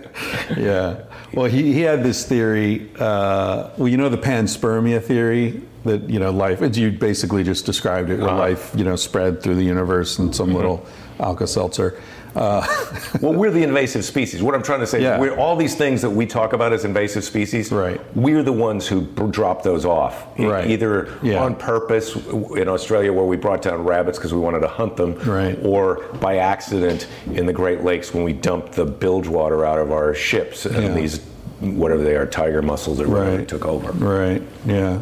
Yeah. 0.56 1.02
Well, 1.32 1.46
he, 1.46 1.72
he 1.72 1.80
had 1.82 2.02
this 2.02 2.24
theory. 2.26 2.90
Uh, 2.98 3.70
well, 3.76 3.88
you 3.88 3.96
know 3.96 4.08
the 4.08 4.18
panspermia 4.18 5.02
theory 5.02 5.62
that 5.88 6.08
you 6.08 6.18
know 6.20 6.30
life. 6.30 6.62
It's, 6.62 6.78
you 6.78 6.90
basically 6.92 7.42
just 7.44 7.66
described 7.66 8.10
it. 8.10 8.18
Where 8.20 8.28
Uh-huh. 8.28 8.38
life 8.38 8.72
you 8.76 8.84
know 8.84 8.96
spread 8.96 9.42
through 9.42 9.56
the 9.56 9.64
universe 9.64 10.18
in 10.18 10.26
Mm-hmm. 10.26 10.32
some 10.34 10.54
little 10.54 10.84
Alka-Seltzer. 11.20 11.98
Uh, 12.36 12.64
well, 13.22 13.32
we're 13.32 13.50
the 13.50 13.62
invasive 13.64 14.04
species. 14.04 14.42
What 14.42 14.54
I'm 14.54 14.62
trying 14.62 14.80
to 14.80 14.86
say 14.86 15.02
Yeah. 15.02 15.14
is, 15.16 15.20
we're 15.20 15.36
all 15.36 15.56
these 15.56 15.74
things 15.74 16.02
that 16.02 16.10
we 16.10 16.26
talk 16.26 16.52
about 16.52 16.72
as 16.72 16.84
invasive 16.84 17.24
species. 17.24 17.72
Right. 17.72 18.00
We're 18.14 18.42
the 18.44 18.52
ones 18.52 18.86
who 18.86 19.00
drop 19.30 19.62
those 19.62 19.84
off, 19.84 20.26
Right. 20.38 20.70
either 20.70 21.08
Yeah. 21.22 21.42
on 21.42 21.56
purpose 21.56 22.14
in 22.54 22.68
Australia, 22.68 23.12
where 23.12 23.24
we 23.24 23.36
brought 23.36 23.62
down 23.62 23.82
rabbits 23.84 24.18
because 24.18 24.32
we 24.32 24.38
wanted 24.40 24.60
to 24.60 24.68
hunt 24.68 24.96
them, 24.96 25.16
Right. 25.26 25.58
or 25.64 26.02
by 26.20 26.36
accident 26.36 27.08
in 27.34 27.46
the 27.46 27.52
Great 27.52 27.82
Lakes 27.82 28.14
when 28.14 28.22
we 28.22 28.34
dumped 28.34 28.72
the 28.74 28.84
bilge 28.84 29.26
water 29.26 29.64
out 29.64 29.78
of 29.80 29.90
our 29.90 30.14
ships 30.14 30.66
and 30.66 30.84
Yeah. 30.84 30.92
these 30.94 31.20
whatever 31.60 32.04
they 32.04 32.14
are 32.14 32.26
tiger 32.26 32.62
mussels 32.62 32.98
that 32.98 33.06
really 33.08 33.38
Right. 33.38 33.48
took 33.48 33.66
over. 33.66 33.90
Right. 33.92 34.42
Yeah. 34.64 34.98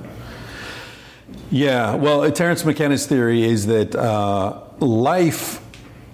Yeah. 1.51 1.95
Well, 1.95 2.31
Terence 2.33 2.65
McKenna's 2.65 3.07
theory 3.07 3.45
is 3.45 3.67
that 3.67 3.95
uh, 3.95 4.61
life 4.81 5.63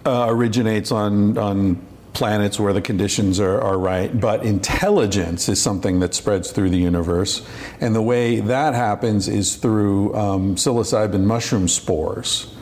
uh, 0.04 0.26
originates 0.28 0.92
on 0.92 1.38
on 1.38 1.86
planets 2.12 2.60
where 2.60 2.74
the 2.74 2.82
conditions 2.82 3.40
are, 3.40 3.60
are 3.60 3.78
right, 3.78 4.20
but 4.20 4.44
intelligence 4.44 5.48
is 5.48 5.60
something 5.60 6.00
that 6.00 6.14
spreads 6.14 6.50
through 6.50 6.68
the 6.70 6.78
universe, 6.78 7.46
and 7.80 7.94
the 7.94 8.02
way 8.02 8.40
that 8.40 8.74
happens 8.74 9.28
is 9.28 9.56
through 9.56 10.14
um, 10.14 10.54
psilocybin 10.56 11.22
mushroom 11.24 11.68
spores. 11.68 12.54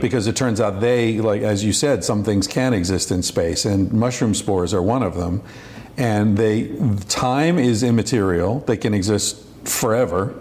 Because 0.00 0.26
it 0.26 0.34
turns 0.34 0.60
out 0.60 0.80
they, 0.80 1.20
like 1.20 1.42
as 1.42 1.64
you 1.64 1.72
said, 1.72 2.02
some 2.02 2.24
things 2.24 2.48
can 2.48 2.74
exist 2.74 3.12
in 3.12 3.22
space, 3.22 3.64
and 3.64 3.92
mushroom 3.92 4.34
spores 4.34 4.74
are 4.74 4.82
one 4.82 5.04
of 5.04 5.14
them. 5.14 5.40
And 5.96 6.36
they, 6.36 6.76
time 7.08 7.58
is 7.58 7.84
immaterial; 7.84 8.60
they 8.60 8.76
can 8.76 8.92
exist 8.92 9.36
forever. 9.64 10.34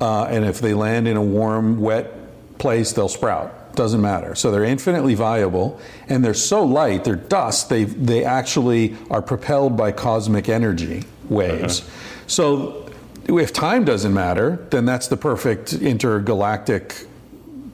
Uh, 0.00 0.24
and 0.24 0.44
if 0.44 0.60
they 0.60 0.74
land 0.74 1.08
in 1.08 1.16
a 1.16 1.22
warm, 1.22 1.80
wet 1.80 2.58
place, 2.58 2.92
they'll 2.92 3.08
sprout. 3.08 3.74
Doesn't 3.74 4.00
matter. 4.00 4.34
So 4.34 4.50
they're 4.50 4.64
infinitely 4.64 5.14
viable, 5.14 5.78
and 6.08 6.24
they're 6.24 6.32
so 6.32 6.64
light, 6.64 7.04
they're 7.04 7.14
dust. 7.14 7.68
They 7.68 7.84
they 7.84 8.24
actually 8.24 8.96
are 9.10 9.20
propelled 9.20 9.76
by 9.76 9.92
cosmic 9.92 10.48
energy 10.48 11.04
waves. 11.28 11.88
So 12.26 12.90
if 13.28 13.52
time 13.52 13.84
doesn't 13.84 14.14
matter, 14.14 14.66
then 14.70 14.86
that's 14.86 15.08
the 15.08 15.16
perfect 15.16 15.74
intergalactic 15.74 17.06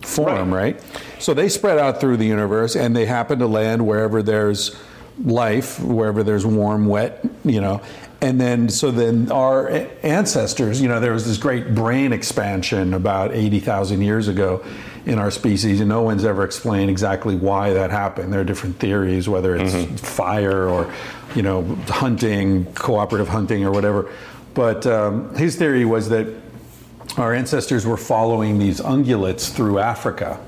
form, 0.01 0.53
right. 0.53 0.81
So 1.21 1.35
they 1.35 1.49
spread 1.49 1.79
out 1.79 2.01
through 2.01 2.17
the 2.17 2.27
universe, 2.27 2.75
and 2.75 2.97
they 2.97 3.07
happen 3.07 3.39
to 3.39 3.47
land 3.47 3.87
wherever 3.87 4.23
there's 4.23 4.75
life, 5.23 5.79
wherever 5.79 6.23
there's 6.23 6.45
warm, 6.45 6.87
wet, 6.87 7.25
you 7.45 7.61
know. 7.61 7.81
And 8.23 8.41
then, 8.41 8.69
so 8.69 8.93
then 8.93 9.33
our 9.33 9.69
ancestors, 10.05 10.81
you 10.81 10.87
know, 10.87 11.01
there 11.01 11.13
was 11.13 11.27
this 11.27 11.39
great 11.39 11.75
brain 11.75 12.13
expansion 12.13 12.95
about 12.95 13.35
80,000 13.35 14.01
years 14.01 14.29
ago 14.29 14.65
in 15.05 15.19
our 15.19 15.33
species, 15.33 15.81
and 15.81 15.89
no 15.89 16.03
one's 16.03 16.25
ever 16.25 16.45
explained 16.45 16.89
exactly 16.89 17.35
why 17.35 17.73
that 17.73 17.91
happened. 17.91 18.33
There 18.33 18.41
are 18.41 18.45
different 18.45 18.79
theories, 18.79 19.29
whether 19.29 19.57
it's 19.57 20.01
fire 20.01 20.69
or, 20.69 20.95
you 21.35 21.43
know, 21.43 21.65
hunting, 21.89 22.73
cooperative 22.75 23.27
hunting, 23.27 23.65
or 23.65 23.73
whatever. 23.73 24.09
But 24.55 24.87
um, 24.87 25.35
his 25.35 25.57
theory 25.57 25.85
was 25.85 26.09
that 26.11 26.29
our 27.17 27.35
ancestors 27.35 27.85
were 27.85 27.97
following 27.97 28.61
these 28.61 28.81
ungulates 28.81 29.53
through 29.53 29.81
Africa, 29.81 30.39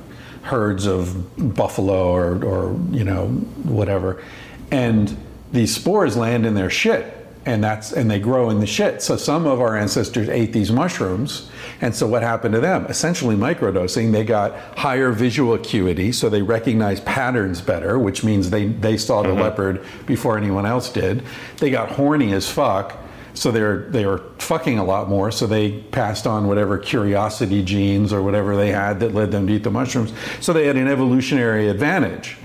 herds 0.42 0.86
of 0.86 1.54
buffalo 1.56 2.12
or, 2.12 2.44
or 2.44 2.80
you 2.92 3.02
know 3.02 3.28
whatever, 3.64 4.22
and 4.70 5.16
these 5.52 5.74
spores 5.74 6.16
land 6.16 6.46
in 6.46 6.54
their 6.54 6.70
shit, 6.70 7.23
and 7.46 7.62
that's 7.62 7.92
and 7.92 8.10
they 8.10 8.18
grow 8.18 8.50
in 8.50 8.60
the 8.60 8.66
shit. 8.66 9.02
So 9.02 9.16
some 9.16 9.46
of 9.46 9.60
our 9.60 9.76
ancestors 9.76 10.28
ate 10.28 10.52
these 10.52 10.72
mushrooms, 10.72 11.50
and 11.80 11.94
so 11.94 12.06
what 12.06 12.22
happened 12.22 12.54
to 12.54 12.60
them? 12.60 12.86
Essentially 12.86 13.36
microdosing. 13.36 14.12
They 14.12 14.24
got 14.24 14.56
higher 14.78 15.12
visual 15.12 15.54
acuity, 15.54 16.12
so 16.12 16.28
they 16.28 16.42
recognized 16.42 17.04
patterns 17.04 17.60
better, 17.60 17.98
which 17.98 18.24
means 18.24 18.50
they 18.50 18.66
they 18.66 18.96
saw 18.96 19.22
the 19.22 19.28
mm-hmm. 19.28 19.40
leopard 19.40 19.84
before 20.06 20.38
anyone 20.38 20.64
else 20.64 20.90
did. 20.90 21.22
They 21.58 21.70
got 21.70 21.90
horny 21.90 22.32
as 22.32 22.50
fuck. 22.50 22.96
So 23.34 23.50
they're 23.50 23.88
they 23.90 24.06
were 24.06 24.22
fucking 24.38 24.78
a 24.78 24.84
lot 24.84 25.08
more. 25.08 25.30
So 25.30 25.46
they 25.46 25.82
passed 25.82 26.26
on 26.26 26.46
whatever 26.46 26.78
curiosity 26.78 27.62
genes 27.62 28.12
or 28.12 28.22
whatever 28.22 28.56
they 28.56 28.70
had 28.70 29.00
that 29.00 29.12
led 29.12 29.32
them 29.32 29.48
to 29.48 29.54
eat 29.54 29.64
the 29.64 29.70
mushrooms. 29.70 30.12
So 30.40 30.52
they 30.52 30.66
had 30.66 30.76
an 30.76 30.88
evolutionary 30.88 31.68
advantage, 31.68 32.38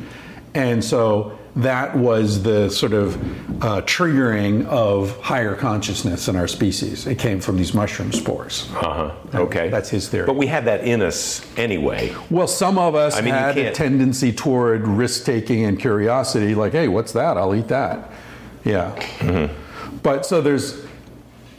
and 0.55 0.83
so 0.83 1.38
that 1.55 1.95
was 1.95 2.43
the 2.43 2.69
sort 2.69 2.93
of 2.93 3.15
uh, 3.63 3.81
triggering 3.81 4.65
of 4.67 5.17
higher 5.19 5.55
consciousness 5.55 6.27
in 6.27 6.35
our 6.35 6.47
species. 6.47 7.07
It 7.07 7.17
came 7.17 7.39
from 7.41 7.57
these 7.57 7.73
mushroom 7.73 8.11
spores. 8.11 8.69
Uh 8.75 9.09
huh. 9.09 9.11
Okay. 9.33 9.69
That's 9.69 9.89
his 9.89 10.07
theory. 10.07 10.25
But 10.25 10.35
we 10.35 10.47
had 10.47 10.65
that 10.65 10.83
in 10.85 11.01
us 11.01 11.45
anyway. 11.57 12.15
Well, 12.29 12.47
some 12.47 12.77
of 12.77 12.95
us 12.95 13.15
I 13.17 13.21
mean, 13.21 13.33
had 13.33 13.57
a 13.57 13.71
tendency 13.71 14.31
toward 14.31 14.87
risk 14.87 15.25
taking 15.25 15.65
and 15.65 15.79
curiosity, 15.79 16.55
like, 16.55 16.73
hey, 16.73 16.87
what's 16.87 17.13
that? 17.13 17.37
I'll 17.37 17.55
eat 17.55 17.67
that. 17.69 18.11
Yeah. 18.63 18.95
Mm-hmm. 19.19 19.97
But 20.03 20.25
so 20.25 20.41
there's, 20.41 20.85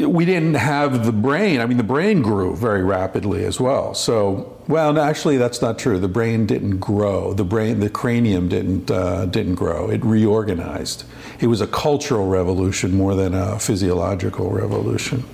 we 0.07 0.25
didn't 0.25 0.55
have 0.55 1.05
the 1.05 1.13
brain. 1.13 1.61
I 1.61 1.67
mean, 1.67 1.79
the 1.79 1.85
brain 1.85 2.23
grew 2.23 2.57
very 2.57 2.83
rapidly 2.83 3.45
as 3.45 3.61
well. 3.61 3.95
So, 3.95 4.57
well, 4.69 4.93
no, 4.93 5.01
actually, 5.01 5.37
that's 5.37 5.61
not 5.61 5.79
true. 5.79 5.99
The 5.99 6.09
brain 6.09 6.47
didn't 6.47 6.79
grow. 6.79 7.35
The 7.35 7.45
brain, 7.45 7.81
the 7.81 7.91
cranium 7.91 8.49
didn't 8.49 8.91
uh, 8.91 9.27
didn't 9.27 9.57
grow. 9.57 9.91
It 9.91 10.05
reorganized. 10.05 11.05
It 11.41 11.49
was 11.49 11.61
a 11.61 11.67
cultural 11.67 12.29
revolution 12.29 12.97
more 12.97 13.15
than 13.15 13.35
a 13.35 13.59
physiological 13.59 14.51
revolution. 14.51 15.25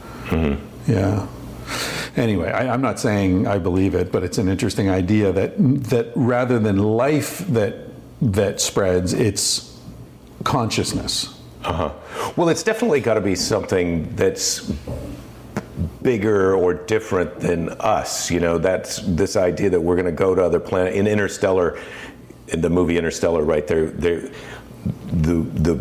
Yeah. 0.87 1.27
Anyway, 2.17 2.51
I, 2.51 2.73
I'm 2.73 2.81
not 2.81 2.99
saying 2.99 3.47
I 3.47 3.59
believe 3.59 3.95
it, 3.95 4.11
but 4.11 4.23
it's 4.23 4.39
an 4.39 4.49
interesting 4.49 4.89
idea 4.89 5.33
that 5.33 5.55
that 5.91 6.13
rather 6.15 6.59
than 6.59 6.79
life 6.79 7.39
that 7.49 7.75
that 8.23 8.61
spreads, 8.61 9.13
it's 9.13 9.79
consciousness. 10.45 11.36
Uh-huh. 11.67 11.93
Well, 12.37 12.49
it's 12.49 12.63
definitely 12.63 13.01
got 13.01 13.15
to 13.15 13.21
be 13.21 13.35
something 13.35 14.15
that's 14.15 14.73
bigger 16.03 16.55
or 16.55 16.75
different 16.75 17.41
than 17.41 17.71
us. 17.81 18.31
You 18.31 18.39
know, 18.39 18.57
that's 18.57 18.99
this 18.99 19.35
idea 19.35 19.71
that 19.71 19.81
we're 19.81 19.97
going 19.97 20.07
to 20.07 20.13
go 20.13 20.35
to 20.35 20.43
other 20.45 20.61
planet 20.61 20.95
in 20.95 21.09
Interstellar, 21.09 21.79
in 22.49 22.61
the 22.61 22.71
movie 22.71 22.97
Interstellar, 22.97 23.43
right 23.43 23.67
there. 23.67 23.87
There, 23.87 24.31
the 25.13 25.43
the 25.55 25.75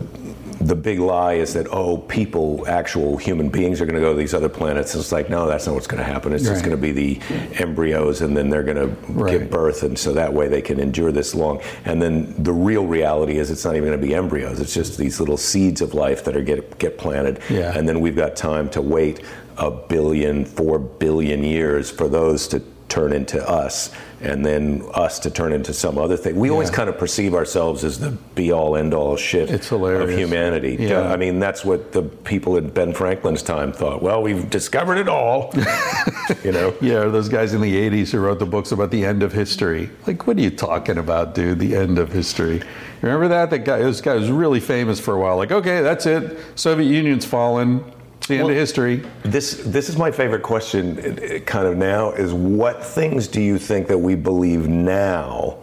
the 0.61 0.75
big 0.75 0.99
lie 0.99 1.33
is 1.33 1.53
that 1.53 1.67
oh, 1.71 1.97
people, 1.97 2.65
actual 2.67 3.17
human 3.17 3.49
beings, 3.49 3.81
are 3.81 3.85
going 3.85 3.95
to 3.95 4.01
go 4.01 4.13
to 4.13 4.17
these 4.17 4.33
other 4.33 4.49
planets. 4.49 4.95
It's 4.95 5.11
like 5.11 5.29
no, 5.29 5.47
that's 5.47 5.65
not 5.67 5.75
what's 5.75 5.87
going 5.87 6.03
to 6.03 6.09
happen. 6.09 6.33
It's 6.33 6.45
just 6.45 6.63
going 6.63 6.75
to 6.75 6.81
be 6.81 6.91
the 6.91 7.21
embryos, 7.61 8.21
and 8.21 8.35
then 8.35 8.49
they're 8.49 8.63
going 8.63 8.77
to 8.77 8.95
Right. 9.07 9.39
give 9.39 9.49
birth, 9.49 9.83
and 9.83 9.97
so 9.97 10.13
that 10.13 10.33
way 10.33 10.47
they 10.47 10.61
can 10.61 10.79
endure 10.79 11.11
this 11.11 11.35
long. 11.35 11.61
And 11.85 12.01
then 12.01 12.33
the 12.41 12.53
real 12.53 12.85
reality 12.85 13.37
is 13.37 13.51
it's 13.51 13.65
not 13.65 13.75
even 13.75 13.89
going 13.89 13.99
to 14.01 14.07
be 14.07 14.15
embryos. 14.15 14.59
It's 14.59 14.73
just 14.73 14.97
these 14.97 15.19
little 15.19 15.37
seeds 15.37 15.81
of 15.81 15.93
life 15.93 16.23
that 16.25 16.35
are 16.35 16.41
get 16.41 16.77
get 16.79 16.97
planted. 16.97 17.39
Yeah. 17.49 17.77
And 17.77 17.87
then 17.87 17.99
we've 18.01 18.15
got 18.15 18.35
time 18.35 18.69
to 18.71 18.81
wait 18.81 19.21
a 19.57 19.71
billion, 19.71 20.45
four 20.45 20.79
billion 20.79 21.43
years 21.43 21.89
for 21.89 22.09
those 22.09 22.47
to 22.49 22.61
turn 22.89 23.13
into 23.13 23.47
us, 23.49 23.91
and 24.26 24.45
then 24.45 24.84
us 24.93 25.19
to 25.19 25.30
turn 25.30 25.53
into 25.53 25.73
some 25.73 25.97
other 25.97 26.17
thing. 26.17 26.36
We 26.36 26.49
always 26.49 26.69
kind 26.69 26.89
of 26.89 26.97
perceive 26.97 27.34
ourselves 27.34 27.84
as 27.84 27.99
the 27.99 28.11
be 28.34 28.51
all 28.51 28.76
end 28.76 28.93
all 28.93 29.15
shit 29.15 29.49
It's 29.49 29.71
of 29.71 30.09
humanity. 30.09 30.78
Yeah. 30.80 31.11
I 31.11 31.17
mean, 31.17 31.39
that's 31.39 31.63
what 31.63 31.91
the 31.91 32.03
people 32.03 32.57
in 32.57 32.69
Ben 32.69 32.93
Franklin's 32.93 33.43
time 33.43 33.71
thought. 33.71 34.01
Well, 34.01 34.21
we've 34.21 34.49
discovered 34.49 34.97
it 34.97 35.07
all. 35.07 35.51
you 36.43 36.51
know. 36.51 36.76
Yeah, 36.82 37.05
those 37.05 37.30
guys 37.30 37.53
in 37.53 37.61
the 37.61 37.89
80s 37.89 38.11
who 38.11 38.19
wrote 38.19 38.39
the 38.39 38.45
books 38.45 38.71
about 38.71 38.91
the 38.91 39.05
end 39.05 39.23
of 39.23 39.32
history. 39.32 39.89
Like, 40.07 40.28
what 40.28 40.38
are 40.38 40.41
you 40.41 40.51
talking 40.51 40.97
about, 40.97 41.36
dude? 41.36 41.59
The 41.59 41.76
end 41.76 41.99
of 41.99 42.11
history. 42.11 42.61
Remember 43.01 43.28
that? 43.28 43.49
That 43.51 43.59
guy, 43.59 43.80
this 43.80 44.01
guy 44.01 44.15
was 44.15 44.32
really 44.32 44.59
famous 44.59 44.99
for 44.99 45.13
a 45.13 45.19
while. 45.19 45.38
Like, 45.38 45.51
okay, 45.51 45.82
that's 45.82 46.05
it. 46.05 46.39
Soviet 46.55 46.88
Union's 46.88 47.26
fallen. 47.26 47.84
It's 48.26 48.30
the 48.32 48.39
end 48.39 48.49
of 48.49 48.55
history. 48.55 49.03
This 49.21 49.57
this 49.57 49.88
is 49.88 49.97
my 49.97 50.09
favorite 50.09 50.41
question, 50.41 50.97
uh, 50.97 51.36
uh, 51.36 51.39
kind 51.41 51.67
of 51.67 51.78
now. 51.78 52.09
Is 52.09 52.34
what 52.34 52.84
things 52.84 53.28
do 53.28 53.39
you 53.39 53.59
think 53.59 53.88
that 53.88 53.99
we 53.99 54.15
believe 54.15 54.67
now, 54.67 55.59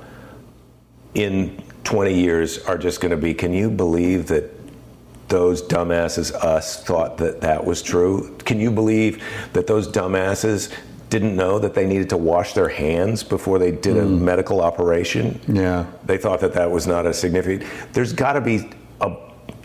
in 1.15 1.61
20 1.83 2.15
years, 2.15 2.59
are 2.67 2.79
just 2.79 3.01
going 3.01 3.11
to 3.11 3.17
be? 3.17 3.35
Can 3.35 3.53
you 3.53 3.69
believe 3.69 4.29
that 4.29 4.49
those 5.27 5.61
dumbasses, 5.61 6.31
us, 6.35 6.85
thought 6.85 7.19
that 7.19 7.41
that 7.41 7.65
was 7.65 7.83
true? 7.83 8.39
Can 8.45 8.61
you 8.61 8.71
believe 8.71 9.25
that 9.55 9.67
those 9.67 9.89
dumbasses 9.89 10.73
didn't 11.11 11.35
know 11.35 11.59
that 11.59 11.75
they 11.75 11.85
needed 11.85 12.11
to 12.11 12.17
wash 12.17 12.53
their 12.53 12.69
hands 12.69 13.25
before 13.25 13.59
they 13.59 13.73
did 13.73 13.97
a 13.97 14.05
medical 14.07 14.61
operation? 14.61 15.41
Yeah. 15.49 15.87
They 16.05 16.17
thought 16.17 16.39
that 16.39 16.53
that 16.53 16.71
was 16.71 16.87
not 16.87 17.07
a 17.07 17.13
significant. 17.13 17.69
There's 17.93 18.13
got 18.13 18.35
to 18.35 18.41
be 18.41 18.71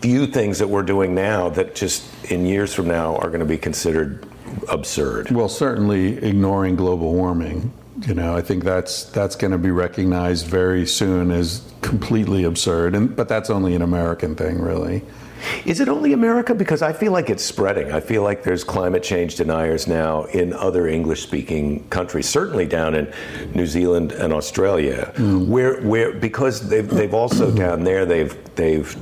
few 0.00 0.26
things 0.26 0.58
that 0.58 0.68
we're 0.68 0.82
doing 0.82 1.14
now 1.14 1.48
that 1.50 1.74
just 1.74 2.04
in 2.30 2.46
years 2.46 2.74
from 2.74 2.88
now 2.88 3.16
are 3.16 3.28
going 3.28 3.40
to 3.40 3.46
be 3.46 3.58
considered 3.58 4.26
absurd. 4.68 5.30
Well, 5.30 5.48
certainly 5.48 6.16
ignoring 6.18 6.76
global 6.76 7.12
warming. 7.14 7.72
You 8.06 8.14
know, 8.14 8.36
I 8.36 8.42
think 8.42 8.62
that's 8.62 9.04
that's 9.04 9.34
going 9.34 9.50
to 9.50 9.58
be 9.58 9.72
recognized 9.72 10.46
very 10.46 10.86
soon 10.86 11.32
as 11.32 11.62
completely 11.82 12.44
absurd. 12.44 12.94
And 12.94 13.14
but 13.14 13.28
that's 13.28 13.50
only 13.50 13.74
an 13.74 13.82
American 13.82 14.36
thing, 14.36 14.60
really. 14.60 15.02
Is 15.64 15.80
it 15.80 15.88
only 15.88 16.12
America? 16.12 16.54
Because 16.54 16.82
I 16.82 16.92
feel 16.92 17.12
like 17.12 17.30
it's 17.30 17.44
spreading. 17.44 17.92
I 17.92 18.00
feel 18.00 18.22
like 18.22 18.42
there's 18.42 18.64
climate 18.64 19.02
change 19.02 19.36
deniers 19.36 19.86
now 19.86 20.24
in 20.24 20.52
other 20.52 20.88
English 20.88 21.22
speaking 21.22 21.88
countries, 21.90 22.28
certainly 22.28 22.66
down 22.66 22.94
in 22.94 23.12
New 23.54 23.66
Zealand 23.66 24.12
and 24.12 24.32
Australia, 24.32 25.12
mm. 25.16 25.46
where, 25.46 25.80
where 25.82 26.12
because 26.12 26.68
they've, 26.68 26.88
they've 26.88 27.14
also 27.14 27.50
mm. 27.50 27.56
down 27.56 27.84
there, 27.84 28.04
they've, 28.04 28.36
they've, 28.56 28.96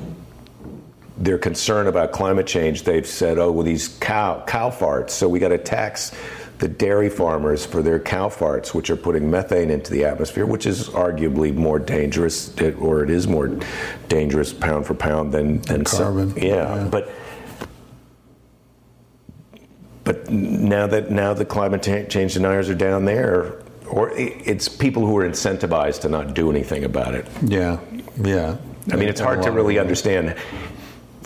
they're 1.18 1.38
concerned 1.38 1.88
about 1.88 2.12
climate 2.12 2.46
change. 2.46 2.82
They've 2.82 3.06
said, 3.06 3.38
oh, 3.38 3.50
well, 3.50 3.64
these 3.64 3.88
cow, 4.00 4.44
cow 4.46 4.70
farts, 4.70 5.10
so 5.10 5.28
we 5.28 5.38
got 5.38 5.48
to 5.48 5.58
tax 5.58 6.12
the 6.58 6.68
dairy 6.68 7.10
farmers 7.10 7.66
for 7.66 7.82
their 7.82 7.98
cow 7.98 8.28
farts, 8.28 8.72
which 8.74 8.88
are 8.88 8.96
putting 8.96 9.30
methane 9.30 9.70
into 9.70 9.90
the 9.90 10.04
atmosphere, 10.04 10.46
which 10.46 10.66
is 10.66 10.88
arguably 10.88 11.54
more 11.54 11.78
dangerous, 11.78 12.58
or 12.78 13.02
it 13.02 13.10
is 13.10 13.26
more 13.26 13.58
dangerous 14.08 14.52
pound 14.52 14.86
for 14.86 14.94
pound 14.94 15.32
than, 15.32 15.60
than 15.62 15.84
some- 15.84 15.98
Carbon, 15.98 16.34
yeah, 16.36 16.76
yeah. 16.76 16.88
but 16.90 17.10
but 20.04 20.30
now 20.30 20.86
that 20.86 21.10
now 21.10 21.34
the 21.34 21.44
climate 21.44 21.82
change 21.82 22.34
deniers 22.34 22.70
are 22.70 22.76
down 22.76 23.04
there, 23.04 23.60
or 23.88 24.12
it's 24.12 24.68
people 24.68 25.04
who 25.04 25.18
are 25.18 25.28
incentivized 25.28 26.00
to 26.02 26.08
not 26.08 26.32
do 26.32 26.48
anything 26.48 26.84
about 26.84 27.14
it. 27.14 27.26
Yeah. 27.42 27.80
Yeah. 28.22 28.56
I 28.92 28.96
mean, 28.96 29.08
it's 29.08 29.20
hard 29.20 29.42
to 29.42 29.50
really 29.50 29.80
understand 29.80 30.36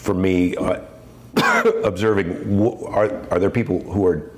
for 0.01 0.15
me 0.15 0.57
uh, 0.57 0.81
observing. 1.85 2.61
Are 2.87 3.11
are 3.31 3.39
there 3.39 3.51
people 3.51 3.81
who 3.93 4.07
are 4.07 4.31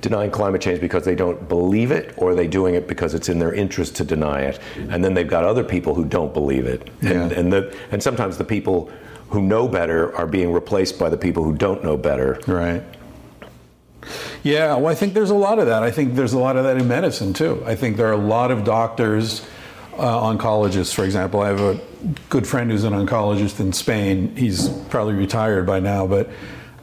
denying 0.00 0.30
climate 0.30 0.60
change 0.60 0.80
because 0.80 1.04
they 1.04 1.14
don't 1.14 1.48
believe 1.48 1.90
it, 1.90 2.12
or 2.16 2.30
are 2.32 2.34
they 2.34 2.46
doing 2.46 2.74
it 2.74 2.86
because 2.86 3.14
it's 3.14 3.28
in 3.28 3.38
their 3.38 3.54
interest 3.54 3.96
to 3.96 4.04
deny 4.04 4.42
it? 4.42 4.58
And 4.90 5.02
then 5.04 5.14
they've 5.14 5.28
got 5.28 5.44
other 5.44 5.64
people 5.64 5.94
who 5.94 6.04
don't 6.04 6.34
believe 6.34 6.66
it, 6.66 6.88
and 7.00 7.30
Yeah. 7.30 7.38
and 7.38 7.52
the 7.52 7.74
and 7.90 8.02
sometimes 8.02 8.36
the 8.38 8.44
people 8.44 8.90
who 9.30 9.40
know 9.40 9.66
better 9.66 10.14
are 10.16 10.26
being 10.26 10.52
replaced 10.52 10.98
by 10.98 11.08
the 11.08 11.16
people 11.16 11.42
who 11.42 11.54
don't 11.54 11.82
know 11.82 11.96
better. 11.96 12.38
Right. 12.46 12.82
Yeah, 14.42 14.76
well, 14.76 14.88
I 14.88 14.94
think 14.94 15.14
there's 15.14 15.30
a 15.30 15.34
lot 15.34 15.58
of 15.58 15.66
that. 15.66 15.82
I 15.82 15.90
think 15.90 16.14
there's 16.14 16.34
a 16.34 16.38
lot 16.38 16.56
of 16.58 16.64
that 16.64 16.76
in 16.76 16.86
medicine 16.86 17.32
too. 17.32 17.62
I 17.64 17.74
think 17.74 17.96
there 17.96 18.06
are 18.08 18.12
a 18.12 18.16
lot 18.18 18.50
of 18.50 18.62
doctors, 18.62 19.46
uh, 19.98 20.20
oncologists, 20.22 20.94
for 20.94 21.04
example. 21.04 21.40
I 21.40 21.48
have 21.48 21.60
a 21.60 21.80
good 22.28 22.46
friend 22.46 22.70
who's 22.70 22.84
an 22.84 22.92
oncologist 22.92 23.60
in 23.60 23.72
Spain. 23.72 24.34
He's 24.36 24.68
probably 24.90 25.14
retired 25.14 25.66
by 25.66 25.80
now, 25.80 26.06
but 26.06 26.30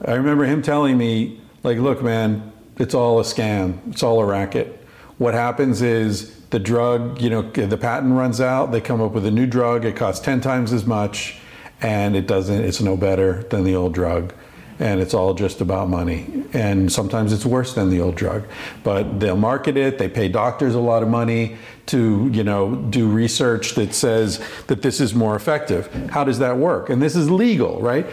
I 0.06 0.14
remember 0.14 0.46
him 0.46 0.62
telling 0.62 0.98
me, 0.98 1.40
like, 1.64 1.78
look, 1.78 2.02
man, 2.02 2.52
it's 2.78 2.94
all 2.94 3.20
a 3.20 3.24
scam. 3.24 3.80
It's 3.92 4.04
all 4.04 4.20
a 4.20 4.26
racket. 4.26 4.86
What 5.18 5.34
happens 5.34 5.82
is 5.82 6.40
the 6.50 6.60
drug, 6.60 7.22
you 7.22 7.30
know, 7.30 7.44
the 7.44 7.78
patent 7.78 8.14
runs 8.14 8.42
out. 8.42 8.72
They 8.72 8.82
come 8.82 9.02
up 9.02 9.12
with 9.12 9.26
a 9.26 9.32
new 9.32 9.46
drug. 9.46 9.86
It 9.86 9.96
costs 9.96 10.26
ten 10.26 10.42
times 10.42 10.74
as 10.74 10.86
much, 10.86 11.38
and 11.82 12.16
it 12.16 12.26
doesn't. 12.26 12.64
It's 12.64 12.82
no 12.82 12.98
better 12.98 13.44
than 13.44 13.64
the 13.64 13.76
old 13.76 13.94
drug 13.94 14.34
and 14.82 15.00
it's 15.00 15.14
all 15.14 15.36
just 15.36 15.62
about 15.62 15.90
money. 15.90 16.44
And 16.54 16.92
sometimes 16.92 17.32
it's 17.32 17.46
worse 17.46 17.76
than 17.76 17.92
the 17.92 18.02
old 18.02 18.16
drug, 18.16 18.44
but 18.84 19.20
they'll 19.20 19.38
market 19.38 19.78
it. 19.78 20.00
They 20.00 20.10
pay 20.10 20.28
doctors 20.28 20.74
a 20.74 20.80
lot 20.80 21.04
of 21.04 21.10
money 21.10 21.56
to, 21.86 22.30
you 22.34 22.44
know, 22.44 22.76
do 22.76 23.08
research 23.08 23.76
that 23.76 23.94
says 23.94 24.44
that 24.68 24.82
this 24.82 25.00
is 25.00 25.14
more 25.14 25.36
effective. 25.36 25.94
How 26.10 26.24
does 26.24 26.40
that 26.40 26.58
work? 26.58 26.90
And 26.90 27.00
this 27.00 27.16
is 27.16 27.30
legal, 27.30 27.80
right? 27.80 28.08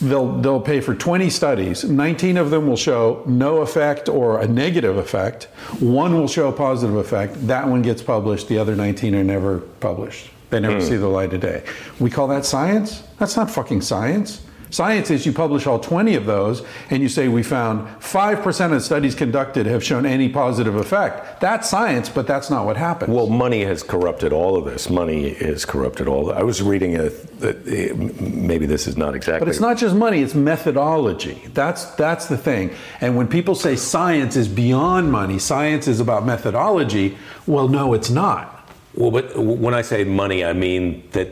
They'll 0.00 0.40
they'll 0.40 0.60
pay 0.60 0.80
for 0.80 0.94
20 0.94 1.28
studies. 1.28 1.84
19 1.84 2.36
of 2.36 2.50
them 2.50 2.68
will 2.68 2.76
show 2.76 3.22
no 3.26 3.58
effect 3.58 4.08
or 4.08 4.40
a 4.40 4.46
negative 4.46 4.96
effect. 4.96 5.44
One 5.80 6.14
will 6.14 6.28
show 6.28 6.48
a 6.48 6.52
positive 6.52 6.96
effect. 6.96 7.46
That 7.48 7.68
one 7.68 7.82
gets 7.82 8.02
published. 8.02 8.48
The 8.48 8.58
other 8.58 8.76
19 8.76 9.14
are 9.14 9.24
never 9.24 9.58
published. 9.58 10.30
They 10.50 10.60
never 10.60 10.80
hmm. 10.80 10.86
see 10.86 10.96
the 10.96 11.08
light 11.08 11.32
of 11.34 11.40
day. 11.40 11.64
We 11.98 12.10
call 12.10 12.28
that 12.28 12.44
science? 12.44 13.02
That's 13.18 13.36
not 13.36 13.50
fucking 13.50 13.80
science. 13.80 14.42
Science 14.72 15.10
is 15.10 15.26
you 15.26 15.32
publish 15.34 15.66
all 15.66 15.78
20 15.78 16.14
of 16.14 16.24
those 16.24 16.62
and 16.88 17.02
you 17.02 17.08
say 17.08 17.28
we 17.28 17.42
found 17.42 17.86
5% 18.00 18.72
of 18.74 18.82
studies 18.82 19.14
conducted 19.14 19.66
have 19.66 19.84
shown 19.84 20.06
any 20.06 20.30
positive 20.30 20.76
effect. 20.76 21.42
That's 21.42 21.68
science, 21.68 22.08
but 22.08 22.26
that's 22.26 22.48
not 22.48 22.64
what 22.64 22.78
happens. 22.78 23.12
Well, 23.12 23.26
money 23.26 23.64
has 23.64 23.82
corrupted 23.82 24.32
all 24.32 24.56
of 24.56 24.64
this. 24.64 24.88
Money 24.88 25.34
has 25.34 25.66
corrupted 25.66 26.08
all. 26.08 26.32
I 26.32 26.42
was 26.42 26.62
reading 26.62 26.96
a, 26.96 27.10
a, 27.42 27.92
maybe 27.92 28.64
this 28.64 28.86
is 28.86 28.96
not 28.96 29.14
exactly. 29.14 29.40
But 29.40 29.48
it's 29.48 29.60
not 29.60 29.76
just 29.76 29.94
money, 29.94 30.22
it's 30.22 30.34
methodology. 30.34 31.42
That's 31.52 31.84
that's 31.96 32.26
the 32.26 32.38
thing. 32.38 32.70
And 33.02 33.14
when 33.14 33.28
people 33.28 33.54
say 33.54 33.76
science 33.76 34.36
is 34.36 34.48
beyond 34.48 35.12
money, 35.12 35.38
science 35.38 35.86
is 35.86 36.00
about 36.00 36.24
methodology, 36.24 37.18
well 37.46 37.68
no 37.68 37.92
it's 37.92 38.08
not. 38.08 38.70
Well, 38.94 39.10
but 39.10 39.36
when 39.36 39.74
I 39.74 39.82
say 39.82 40.04
money, 40.04 40.42
I 40.44 40.54
mean 40.54 41.06
that 41.12 41.28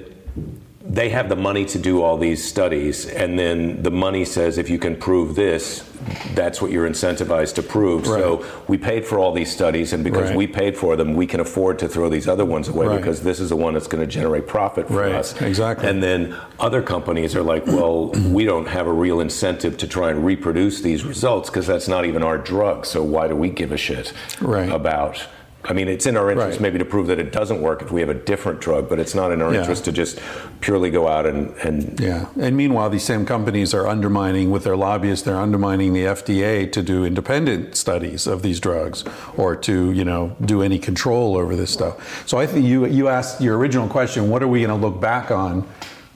they 0.93 1.09
have 1.11 1.29
the 1.29 1.37
money 1.37 1.65
to 1.67 1.79
do 1.79 2.03
all 2.03 2.17
these 2.17 2.45
studies, 2.45 3.07
and 3.07 3.39
then 3.39 3.81
the 3.83 3.93
money 3.93 4.25
says 4.25 4.59
if 4.59 4.69
you 4.69 4.77
can 4.79 4.97
prove 4.97 5.37
this, 5.37 5.89
that's 6.35 6.61
what 6.61 6.73
you're 6.73 6.89
incentivized 6.89 7.55
to 7.55 7.63
prove. 7.63 8.07
So 8.07 8.45
we 8.67 8.77
paid 8.77 9.05
for 9.05 9.17
all 9.19 9.33
these 9.33 9.53
studies, 9.53 9.93
and 9.93 10.03
because 10.03 10.31
Right. 10.31 10.37
we 10.37 10.47
paid 10.49 10.77
for 10.77 10.97
them, 10.97 11.15
we 11.15 11.27
can 11.29 11.39
afford 11.39 11.79
to 11.81 11.89
throw 11.89 12.09
these 12.09 12.27
other 12.27 12.45
ones 12.45 12.67
away 12.69 12.87
Right. 12.89 12.97
because 12.97 13.21
this 13.21 13.39
is 13.39 13.51
the 13.51 13.57
one 13.57 13.75
that's 13.75 13.87
going 13.87 14.01
to 14.05 14.07
generate 14.11 14.49
profit 14.49 14.89
for 14.89 14.95
Right, 14.95 15.15
us. 15.15 15.41
exactly. 15.41 15.89
And 15.89 16.03
then 16.03 16.35
other 16.59 16.83
companies 16.83 17.37
are 17.37 17.43
like, 17.43 17.67
well, 17.69 18.09
we 18.33 18.45
don't 18.45 18.67
have 18.67 18.89
a 18.89 18.93
real 18.93 19.21
incentive 19.21 19.77
to 19.79 19.87
try 19.87 20.11
and 20.11 20.25
reproduce 20.25 20.81
these 20.81 21.05
results 21.05 21.51
because 21.51 21.69
that's 21.69 21.87
not 21.87 22.05
even 22.05 22.25
our 22.25 22.39
drug. 22.39 22.85
So 22.85 23.03
why 23.05 23.29
do 23.29 23.37
we 23.37 23.49
give 23.51 23.71
a 23.71 23.77
shit 23.77 24.13
Right. 24.41 24.69
about? 24.73 25.23
I 25.63 25.75
mean, 25.75 25.89
it's 25.89 26.07
in 26.07 26.17
our 26.17 26.31
interest 26.31 26.53
Right. 26.53 26.61
maybe 26.63 26.79
to 26.79 26.85
prove 26.87 27.07
that 27.09 27.19
it 27.19 27.33
doesn't 27.33 27.61
work 27.61 27.83
if 27.83 27.93
we 27.93 28.01
have 28.01 28.09
a 28.09 28.15
different 28.15 28.61
drug, 28.61 28.89
but 28.89 28.99
it's 28.99 29.15
not 29.15 29.31
in 29.31 29.43
our 29.43 29.53
Yeah. 29.53 29.61
interest 29.61 29.85
to 29.85 29.93
just 29.93 30.19
purely 30.61 30.91
go 30.91 31.07
out 31.07 31.27
and, 31.27 31.53
and 31.63 32.01
Yeah, 32.01 32.27
and 32.41 32.57
meanwhile, 32.57 32.89
these 32.89 33.03
same 33.05 33.27
companies 33.27 33.75
are 33.75 33.87
undermining 33.87 34.51
with 34.51 34.65
their 34.65 34.77
lobbyists. 34.77 35.25
They're 35.27 35.37
undermining 35.37 35.93
the 35.93 36.07
FDA 36.07 36.67
to 36.67 36.81
do 36.83 37.05
independent 37.05 37.77
studies 37.77 38.27
of 38.27 38.41
these 38.43 38.59
drugs, 38.59 39.05
or 39.37 39.55
to 39.57 39.91
you 39.93 40.05
know 40.05 40.33
do 40.43 40.63
any 40.63 40.79
control 40.79 41.37
over 41.37 41.55
this 41.55 41.71
stuff. 41.71 42.23
So 42.27 42.39
I 42.39 42.47
think 42.47 42.65
you 42.65 42.87
you 42.87 43.09
asked 43.09 43.43
your 43.43 43.59
original 43.59 43.87
question: 43.87 44.31
What 44.31 44.43
are 44.43 44.49
we 44.49 44.61
going 44.65 44.71
to 44.81 44.87
look 44.87 44.99
back 45.01 45.31
on, 45.31 45.65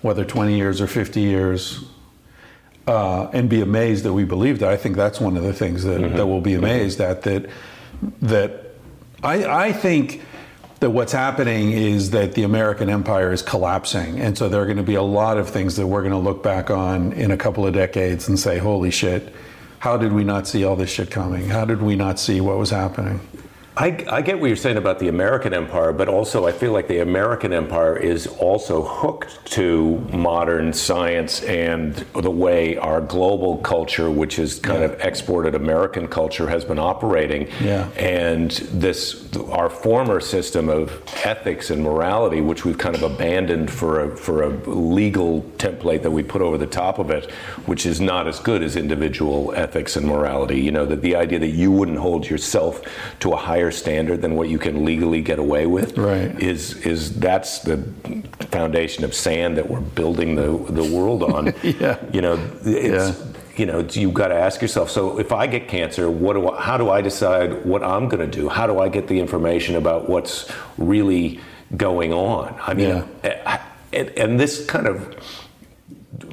whether 0.00 0.24
20 0.24 0.56
years 0.56 0.80
or 0.80 0.86
50 0.86 1.20
years, 1.20 1.84
uh, 2.86 3.28
and 3.34 3.48
be 3.50 3.60
amazed 3.60 4.04
that 4.04 4.14
we 4.14 4.24
believed 4.24 4.62
it? 4.62 4.68
I 4.68 4.76
think 4.78 4.96
that's 4.96 5.20
one 5.20 5.36
of 5.36 5.42
the 5.42 5.52
things 5.52 5.84
that, 5.84 6.00
that 6.16 6.26
we'll 6.26 6.40
be 6.40 6.54
amazed 6.54 7.00
at. 7.02 7.22
That 7.22 7.46
that 8.22 8.63
I, 9.24 9.68
I 9.68 9.72
think 9.72 10.20
that 10.80 10.90
what's 10.90 11.12
happening 11.12 11.72
is 11.72 12.10
that 12.10 12.34
the 12.34 12.42
American 12.42 12.90
empire 12.90 13.32
is 13.32 13.40
collapsing. 13.40 14.20
And 14.20 14.36
so 14.36 14.50
there 14.50 14.60
are 14.60 14.66
going 14.66 14.76
to 14.76 14.82
be 14.82 14.96
a 14.96 15.02
lot 15.02 15.38
of 15.38 15.48
things 15.48 15.76
that 15.76 15.86
we're 15.86 16.02
going 16.02 16.12
to 16.12 16.18
look 16.18 16.42
back 16.42 16.70
on 16.70 17.14
in 17.14 17.30
a 17.30 17.36
couple 17.36 17.66
of 17.66 17.72
decades 17.72 18.28
and 18.28 18.38
say, 18.38 18.58
holy 18.58 18.90
shit, 18.90 19.34
how 19.78 19.96
did 19.96 20.12
we 20.12 20.24
not 20.24 20.46
see 20.46 20.62
all 20.64 20.76
this 20.76 20.90
shit 20.90 21.10
coming? 21.10 21.48
How 21.48 21.64
did 21.64 21.80
we 21.80 21.96
not 21.96 22.18
see 22.18 22.42
what 22.42 22.58
was 22.58 22.68
happening? 22.68 23.18
I, 23.76 24.06
I 24.08 24.22
get 24.22 24.38
what 24.38 24.46
you're 24.46 24.56
saying 24.56 24.76
about 24.76 25.00
the 25.00 25.08
American 25.08 25.52
empire, 25.52 25.92
but 25.92 26.08
also 26.08 26.46
I 26.46 26.52
feel 26.52 26.70
like 26.70 26.86
the 26.86 27.00
American 27.00 27.52
empire 27.52 27.96
is 27.96 28.28
also 28.28 28.84
hooked 28.84 29.44
to 29.54 29.98
modern 30.12 30.72
science 30.72 31.42
and 31.42 31.92
the 32.14 32.30
way 32.30 32.76
our 32.76 33.00
global 33.00 33.58
culture, 33.58 34.12
which 34.12 34.38
is 34.38 34.60
kind 34.60 34.78
Yeah. 34.78 34.86
of 34.90 35.00
exported 35.00 35.56
American 35.56 36.06
culture, 36.06 36.48
has 36.48 36.64
been 36.64 36.78
operating. 36.78 37.48
Yeah. 37.60 37.88
And 37.96 38.52
this, 38.52 39.26
our 39.50 39.68
former 39.68 40.20
system 40.20 40.68
of 40.68 41.02
ethics 41.24 41.70
and 41.70 41.82
morality, 41.82 42.40
which 42.42 42.64
we've 42.64 42.78
kind 42.78 42.94
of 42.94 43.02
abandoned 43.02 43.72
for 43.72 44.04
a, 44.04 44.16
for 44.16 44.44
a 44.44 44.50
legal 44.70 45.42
template 45.58 46.02
that 46.02 46.12
we 46.12 46.22
put 46.22 46.42
over 46.42 46.58
the 46.58 46.66
top 46.68 47.00
of 47.00 47.10
it, 47.10 47.28
which 47.66 47.86
is 47.86 48.00
not 48.00 48.28
as 48.28 48.38
good 48.38 48.62
as 48.62 48.76
individual 48.76 49.52
ethics 49.56 49.96
and 49.96 50.06
morality. 50.06 50.60
You 50.60 50.70
know, 50.70 50.86
that 50.86 51.02
the 51.02 51.16
idea 51.16 51.40
that 51.40 51.48
you 51.50 51.72
wouldn't 51.72 51.98
hold 51.98 52.28
yourself 52.30 52.80
to 53.18 53.32
a 53.32 53.36
higher 53.36 53.63
standard 53.70 54.20
than 54.22 54.34
what 54.36 54.48
you 54.48 54.58
can 54.58 54.84
legally 54.84 55.20
get 55.22 55.38
away 55.38 55.66
with 55.66 55.96
Right. 55.98 56.40
is 56.42 56.76
is 56.86 57.18
that's 57.18 57.60
the 57.60 57.78
foundation 58.50 59.04
of 59.04 59.14
sand 59.14 59.56
that 59.56 59.68
we're 59.68 59.80
building 59.80 60.34
the 60.36 60.50
the 60.72 60.84
world 60.84 61.22
on. 61.22 61.52
Yeah. 61.62 61.96
You 62.12 62.20
know, 62.22 62.38
it's 62.64 63.18
Yeah. 63.18 63.24
you 63.56 63.66
know, 63.66 63.80
you've 63.90 64.14
got 64.14 64.28
to 64.28 64.34
ask 64.34 64.60
yourself. 64.62 64.90
So, 64.90 65.18
if 65.18 65.30
I 65.32 65.46
get 65.46 65.68
cancer, 65.68 66.10
what 66.10 66.32
do 66.34 66.50
I, 66.50 66.60
how 66.60 66.76
do 66.76 66.90
I 66.90 67.00
decide 67.00 67.64
what 67.64 67.82
I'm 67.82 68.08
going 68.08 68.28
to 68.30 68.40
do? 68.40 68.48
How 68.48 68.66
do 68.66 68.80
I 68.80 68.88
get 68.88 69.06
the 69.06 69.18
information 69.20 69.76
about 69.76 70.08
what's 70.08 70.50
really 70.76 71.40
going 71.76 72.12
on? 72.12 72.54
I 72.66 72.74
mean, 72.74 72.88
Yeah. 72.88 73.04
Eh, 73.22 73.58
and, 73.92 74.08
and 74.18 74.40
this 74.40 74.66
kind 74.66 74.86
of 74.88 75.14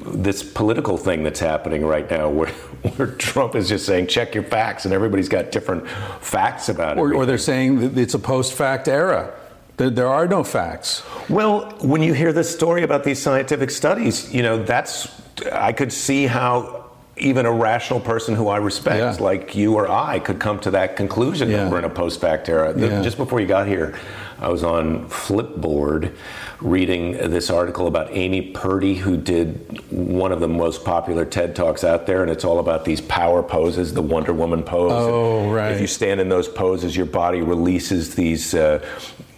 this 0.04 0.42
political 0.42 0.96
thing 0.96 1.22
that's 1.22 1.40
happening 1.40 1.84
right 1.84 2.10
now, 2.10 2.28
where 2.28 2.48
where 2.96 3.08
Trump 3.08 3.54
is 3.54 3.68
just 3.68 3.86
saying 3.86 4.08
check 4.08 4.34
your 4.34 4.44
facts, 4.44 4.84
and 4.84 4.92
everybody's 4.94 5.28
got 5.28 5.50
different 5.52 5.88
facts 6.20 6.68
about 6.68 6.96
it. 6.96 7.00
Or, 7.00 7.14
or 7.14 7.26
they're 7.26 7.38
saying 7.38 7.96
it's 7.98 8.14
a 8.14 8.18
post 8.18 8.52
fact 8.54 8.88
era. 8.88 9.34
There, 9.76 9.90
there 9.90 10.08
are 10.08 10.28
no 10.28 10.44
facts. 10.44 11.02
Well, 11.30 11.70
when 11.80 12.02
you 12.02 12.12
hear 12.12 12.32
this 12.32 12.52
story 12.52 12.82
about 12.82 13.04
these 13.04 13.18
scientific 13.18 13.70
studies, 13.70 14.32
you 14.32 14.42
know, 14.42 14.62
that's, 14.62 15.08
I 15.50 15.72
could 15.72 15.92
see 15.92 16.26
how 16.26 16.90
even 17.16 17.46
a 17.46 17.52
rational 17.52 17.98
person 18.00 18.34
who 18.34 18.48
I 18.48 18.58
respect, 18.58 18.98
Yeah. 18.98 19.24
like 19.24 19.54
you 19.54 19.74
or 19.74 19.88
I, 19.90 20.18
could 20.18 20.38
come 20.40 20.58
to 20.60 20.70
that 20.72 20.96
conclusion 20.96 21.48
Yeah. 21.50 21.64
that 21.64 21.72
we're 21.72 21.78
in 21.78 21.84
a 21.84 21.90
post 21.90 22.20
fact 22.20 22.48
era. 22.48 22.74
Yeah. 22.76 23.00
Just 23.02 23.16
before 23.16 23.40
you 23.40 23.46
got 23.46 23.66
here, 23.66 23.94
I 24.40 24.48
was 24.48 24.62
on 24.62 25.08
Flipboard 25.08 26.14
reading 26.62 27.12
this 27.12 27.50
article 27.50 27.86
about 27.86 28.08
Amy 28.12 28.52
Purdy, 28.52 28.94
who 28.94 29.16
did 29.16 29.80
one 29.90 30.32
of 30.32 30.40
the 30.40 30.48
most 30.48 30.84
popular 30.84 31.24
TED 31.24 31.54
Talks 31.56 31.84
out 31.84 32.06
there, 32.06 32.22
and 32.22 32.30
it's 32.30 32.44
all 32.44 32.58
about 32.58 32.84
these 32.84 33.00
power 33.00 33.42
poses, 33.42 33.92
the 33.94 34.02
Wonder 34.02 34.32
Woman 34.32 34.62
pose. 34.62 34.92
Oh, 34.92 35.50
right. 35.50 35.72
If 35.72 35.80
you 35.80 35.86
stand 35.86 36.20
in 36.20 36.28
those 36.28 36.48
poses, 36.48 36.96
your 36.96 37.06
body 37.06 37.40
releases 37.42 38.14
these 38.14 38.54
uh, 38.54 38.84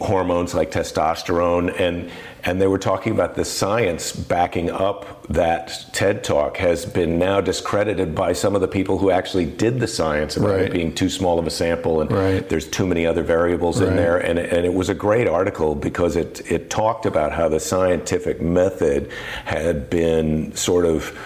hormones 0.00 0.54
like 0.54 0.70
testosterone, 0.70 1.78
and 1.80 2.10
and 2.46 2.60
they 2.60 2.66
were 2.66 2.78
talking 2.78 3.14
about 3.14 3.36
the 3.36 3.44
science 3.44 4.12
backing 4.12 4.70
up 4.70 5.26
that 5.28 5.86
TED 5.94 6.22
talk 6.22 6.58
has 6.58 6.84
been 6.84 7.18
now 7.18 7.40
discredited 7.40 8.14
by 8.14 8.34
some 8.34 8.54
of 8.54 8.60
the 8.60 8.68
people 8.68 8.98
who 8.98 9.10
actually 9.10 9.46
did 9.46 9.80
the 9.80 9.86
science 9.86 10.36
about 10.36 10.50
Right. 10.50 10.60
it 10.66 10.72
being 10.72 10.94
too 10.94 11.08
small 11.08 11.38
of 11.38 11.46
a 11.46 11.50
sample 11.50 12.02
and 12.02 12.12
Right. 12.12 12.46
there's 12.46 12.66
too 12.68 12.86
many 12.86 13.06
other 13.06 13.22
variables 13.22 13.80
in 13.80 13.96
there. 13.96 14.18
And, 14.18 14.38
and 14.38 14.66
it 14.66 14.74
was 14.74 14.90
a 14.90 14.94
great 14.94 15.26
article 15.26 15.74
because 15.74 16.16
it, 16.16 16.42
it 16.52 16.68
talked 16.68 17.06
about 17.14 17.30
how 17.30 17.48
the 17.48 17.60
scientific 17.60 18.40
method 18.42 19.08
had 19.44 19.88
been 19.88 20.52
sort 20.56 20.84
of 20.84 21.16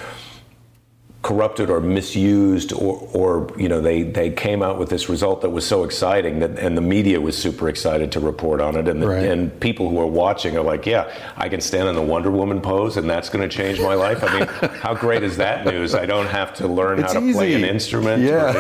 corrupted 1.21 1.69
or 1.69 1.81
misused 1.81 2.73
or, 2.73 2.97
or 3.13 3.53
you 3.59 3.69
know 3.69 3.81
they, 3.81 4.03
they 4.05 4.31
came 4.31 4.63
out 4.63 4.79
with 4.79 4.89
this 4.89 5.09
result 5.09 5.43
that 5.43 5.51
was 5.51 5.67
so 5.67 5.83
exciting 5.83 6.39
that 6.39 6.57
and 6.61 6.77
the 6.77 6.81
media 6.81 7.21
was 7.21 7.37
super 7.37 7.69
excited 7.69 8.13
to 8.13 8.21
report 8.21 8.61
on 8.61 8.77
it 8.77 8.87
and, 8.87 9.03
the, 9.03 9.09
Right. 9.09 9.25
and 9.25 9.59
people 9.61 9.91
who 9.91 9.99
are 10.01 10.07
watching 10.07 10.57
are 10.57 10.63
like 10.63 10.87
yeah 10.87 11.13
I 11.37 11.49
can 11.49 11.61
stand 11.61 11.89
in 11.89 11.97
the 11.97 12.03
Wonder 12.03 12.31
Woman 12.31 12.61
pose 12.61 12.97
and 12.97 13.11
that's 13.11 13.31
going 13.31 13.47
to 13.47 13.55
change 13.55 13.81
my 13.81 13.95
life 13.95 14.23
I 14.23 14.39
mean 14.39 14.47
how 14.81 14.95
great 14.95 15.25
is 15.25 15.39
that 15.39 15.67
news 15.67 15.93
I 15.93 16.07
don't 16.07 16.29
have 16.29 16.55
to 16.55 16.69
learn 16.69 17.01
It's 17.01 17.13
how 17.13 17.19
to 17.19 17.33
play 17.33 17.53
an 17.55 17.65
instrument 17.65 18.23
Yeah. 18.23 18.55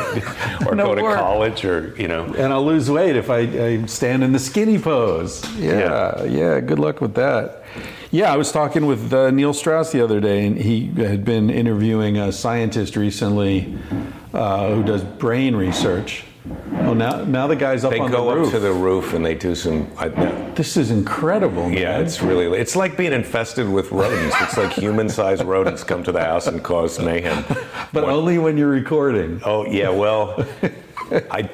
or, 0.66 0.72
or 0.72 0.74
No 0.74 0.86
go 0.86 0.94
to 0.96 1.02
college 1.14 1.64
or 1.64 1.94
you 1.96 2.08
know 2.08 2.24
And 2.24 2.52
I'll 2.52 2.66
lose 2.66 2.90
weight 2.90 3.14
if 3.14 3.30
I, 3.30 3.38
I 3.38 3.86
stand 3.86 4.24
in 4.24 4.32
the 4.32 4.40
skinny 4.40 4.78
pose. 4.80 5.48
Yeah, 5.56 6.24
yeah, 6.24 6.58
Good 6.58 6.80
luck 6.80 7.00
with 7.00 7.14
that. 7.14 7.62
Yeah, 8.10 8.32
I 8.32 8.36
was 8.36 8.50
talking 8.52 8.86
with 8.86 9.12
uh, 9.12 9.30
Neil 9.30 9.52
Strauss 9.52 9.92
the 9.92 10.02
other 10.02 10.20
day, 10.20 10.46
and 10.46 10.56
he 10.56 10.86
had 10.96 11.24
been 11.24 11.50
interviewing 11.50 12.16
a 12.16 12.32
scientist 12.32 12.96
recently 12.96 13.76
uh, 14.32 14.74
who 14.74 14.82
does 14.82 15.02
brain 15.02 15.54
research. 15.56 16.24
Well, 16.72 16.94
now 16.94 17.24
now 17.24 17.46
the 17.46 17.56
guy's 17.56 17.84
up 17.84 17.90
they 17.90 17.98
on 17.98 18.10
go 18.10 18.30
the 18.30 18.36
roof. 18.36 18.46
up 18.46 18.52
to 18.54 18.60
the 18.60 18.72
roof 18.72 19.12
and 19.12 19.22
they 19.26 19.34
do 19.34 19.54
some 19.54 19.86
I, 19.98 20.08
this 20.54 20.78
is 20.78 20.90
incredible. 20.90 21.64
Man. 21.68 21.74
Yeah, 21.76 21.98
it's 21.98 22.22
really. 22.22 22.46
It's 22.58 22.74
like 22.74 22.96
being 22.96 23.12
infested 23.12 23.68
with 23.68 23.92
rodents. 23.92 24.34
It's 24.40 24.56
like 24.56 24.72
human-sized 24.72 25.44
rodents 25.44 25.84
come 25.84 26.02
to 26.04 26.12
the 26.12 26.22
house 26.24 26.46
and 26.46 26.62
cause 26.64 26.98
mayhem. 26.98 27.44
but 27.92 28.04
What- 28.04 28.08
only 28.14 28.38
when 28.38 28.56
you're 28.56 28.70
recording. 28.70 29.42
oh 29.44 29.66
yeah, 29.66 29.90
well, 29.90 30.46
I. 31.30 31.48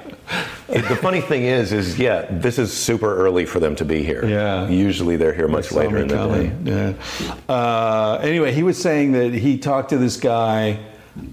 the 0.68 0.98
funny 1.00 1.20
thing 1.20 1.44
is, 1.44 1.72
is 1.72 1.98
yeah, 1.98 2.26
this 2.30 2.58
is 2.58 2.72
super 2.72 3.14
early 3.14 3.44
for 3.44 3.60
them 3.60 3.76
to 3.76 3.84
be 3.84 4.02
here. 4.02 4.24
Yeah. 4.24 4.68
Usually 4.68 5.16
they're 5.16 5.34
here 5.34 5.48
much 5.48 5.70
later 5.72 5.98
in 5.98 6.08
the 6.08 6.16
day. 6.16 6.52
Yeah. 6.64 7.54
Uh, 7.54 8.18
anyway, 8.22 8.52
he 8.52 8.62
was 8.62 8.80
saying 8.80 9.12
that 9.12 9.34
he 9.34 9.58
talked 9.58 9.90
to 9.90 9.98
this 9.98 10.16
guy 10.16 10.80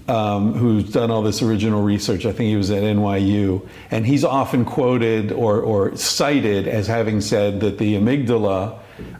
um, 0.08 0.54
who's 0.54 0.92
done 0.92 1.10
all 1.10 1.22
this 1.22 1.42
original 1.42 1.82
research. 1.82 2.24
I 2.26 2.32
think 2.32 2.48
he 2.48 2.56
was 2.56 2.70
at 2.70 2.82
NYU, 2.82 3.66
and 3.90 4.06
he's 4.06 4.24
often 4.24 4.64
quoted 4.64 5.32
or, 5.32 5.60
or 5.60 5.96
cited 5.96 6.68
as 6.68 6.86
having 6.86 7.20
said 7.20 7.60
that 7.60 7.78
the 7.78 7.94
amygdala 7.94 8.78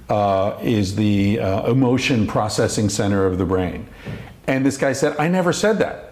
uh, 0.08 0.58
is 0.62 0.94
the 0.94 1.40
uh, 1.40 1.70
emotion 1.70 2.26
processing 2.26 2.88
center 2.88 3.26
of 3.26 3.38
the 3.38 3.44
brain. 3.44 3.88
And 4.46 4.64
this 4.64 4.76
guy 4.76 4.92
said, 4.92 5.16
"I 5.18 5.28
never 5.28 5.52
said 5.52 5.78
that." 5.78 6.11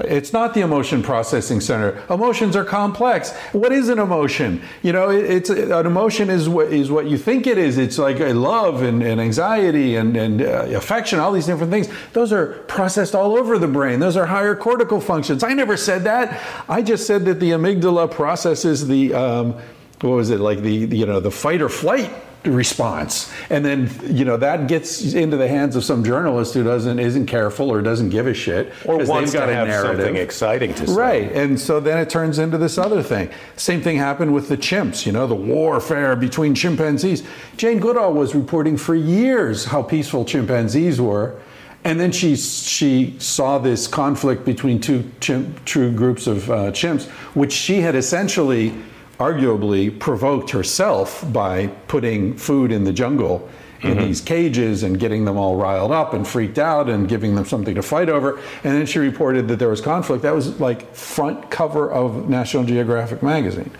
It's 0.00 0.32
not 0.32 0.54
the 0.54 0.60
emotion 0.60 1.02
processing 1.02 1.60
center. 1.60 2.02
Emotions 2.08 2.56
are 2.56 2.64
complex. 2.64 3.32
What 3.52 3.72
is 3.72 3.88
an 3.88 3.98
emotion? 3.98 4.62
You 4.82 4.92
know, 4.92 5.10
it, 5.10 5.24
it's 5.24 5.50
an 5.50 5.86
emotion 5.86 6.30
is 6.30 6.48
what 6.48 6.72
is 6.72 6.90
what 6.90 7.06
you 7.06 7.18
think 7.18 7.46
it 7.46 7.58
is. 7.58 7.76
It's 7.76 7.98
like 7.98 8.18
a 8.20 8.32
love 8.32 8.82
and, 8.82 9.02
and 9.02 9.20
anxiety 9.20 9.96
and, 9.96 10.16
and 10.16 10.42
uh, 10.42 10.66
affection, 10.74 11.18
all 11.18 11.32
these 11.32 11.46
different 11.46 11.70
things. 11.70 11.88
Those 12.14 12.32
are 12.32 12.54
processed 12.68 13.14
all 13.14 13.36
over 13.36 13.58
the 13.58 13.68
brain. 13.68 14.00
Those 14.00 14.16
are 14.16 14.26
higher 14.26 14.56
cortical 14.56 15.00
functions. 15.00 15.42
I 15.42 15.52
never 15.52 15.76
said 15.76 16.04
that. 16.04 16.40
I 16.68 16.80
just 16.82 17.06
said 17.06 17.26
that 17.26 17.38
the 17.38 17.50
amygdala 17.50 18.10
processes 18.10 18.86
the 18.86 19.12
um, 19.12 19.52
what 20.00 20.16
was 20.16 20.30
it 20.30 20.40
like 20.40 20.62
the, 20.62 20.86
the 20.86 20.96
you 20.96 21.06
know 21.06 21.20
the 21.20 21.30
fight 21.30 21.60
or 21.60 21.68
flight 21.68 22.10
response 22.44 23.32
and 23.50 23.64
then 23.64 23.88
you 24.04 24.24
know 24.24 24.36
that 24.36 24.66
gets 24.66 25.14
into 25.14 25.36
the 25.36 25.46
hands 25.46 25.76
of 25.76 25.84
some 25.84 26.02
journalist 26.02 26.54
who 26.54 26.64
doesn't 26.64 26.98
isn't 26.98 27.26
careful 27.26 27.70
or 27.70 27.80
doesn't 27.82 28.10
give 28.10 28.26
a 28.26 28.34
shit 28.34 28.72
or 28.84 29.04
wants 29.04 29.32
they've 29.32 29.40
got 29.40 29.46
to 29.46 29.52
a 29.52 29.54
have 29.54 29.68
narrative. 29.68 30.04
something 30.06 30.16
exciting 30.16 30.74
to 30.74 30.86
say. 30.86 30.94
Right. 30.94 31.32
And 31.32 31.58
so 31.60 31.80
then 31.80 31.98
it 31.98 32.10
turns 32.10 32.38
into 32.38 32.58
this 32.58 32.78
other 32.78 33.02
thing. 33.02 33.30
Same 33.56 33.80
thing 33.80 33.96
happened 33.96 34.34
with 34.34 34.48
the 34.48 34.56
chimps, 34.56 35.06
you 35.06 35.12
know, 35.12 35.26
the 35.26 35.34
warfare 35.34 36.16
between 36.16 36.54
chimpanzees. 36.54 37.22
Jane 37.56 37.78
Goodall 37.78 38.12
was 38.12 38.34
reporting 38.34 38.76
for 38.76 38.94
years 38.94 39.66
how 39.66 39.82
peaceful 39.82 40.24
chimpanzees 40.24 41.00
were. 41.00 41.38
And 41.84 41.98
then 41.98 42.12
she, 42.12 42.36
she 42.36 43.16
saw 43.18 43.58
this 43.58 43.88
conflict 43.88 44.44
between 44.44 44.80
two 44.80 45.10
chimp, 45.18 45.64
true 45.64 45.90
groups 45.90 46.28
of 46.28 46.48
uh, 46.48 46.70
chimps, 46.70 47.08
which 47.34 47.52
she 47.52 47.80
had 47.80 47.96
essentially, 47.96 48.72
arguably, 49.18 49.96
provoked 49.98 50.50
herself 50.50 51.24
by 51.32 51.68
putting 51.88 52.36
food 52.36 52.72
in 52.72 52.84
the 52.84 52.92
jungle 52.92 53.48
in 53.82 53.90
mm-hmm. 53.90 54.06
these 54.06 54.20
cages 54.20 54.82
and 54.84 54.98
getting 54.98 55.24
them 55.24 55.36
all 55.36 55.56
riled 55.56 55.90
up 55.90 56.14
and 56.14 56.26
freaked 56.26 56.58
out 56.58 56.88
and 56.88 57.08
giving 57.08 57.34
them 57.34 57.44
something 57.44 57.74
to 57.74 57.82
fight 57.82 58.08
over. 58.08 58.38
And 58.62 58.74
then 58.74 58.86
she 58.86 58.98
reported 58.98 59.48
that 59.48 59.58
there 59.58 59.68
was 59.68 59.80
conflict. 59.80 60.22
That 60.22 60.34
was 60.34 60.60
like 60.60 60.94
front 60.94 61.50
cover 61.50 61.90
of 61.90 62.28
National 62.28 62.64
Geographic 62.64 63.22
magazine. 63.22 63.70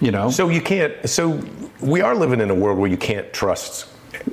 You 0.00 0.10
know? 0.10 0.30
So 0.30 0.48
you 0.48 0.62
can't. 0.62 1.08
So 1.08 1.40
we 1.80 2.00
are 2.00 2.14
living 2.14 2.40
in 2.40 2.50
a 2.50 2.54
world 2.54 2.78
where 2.78 2.90
you 2.90 2.96
can't 2.96 3.30
trust. 3.32 3.88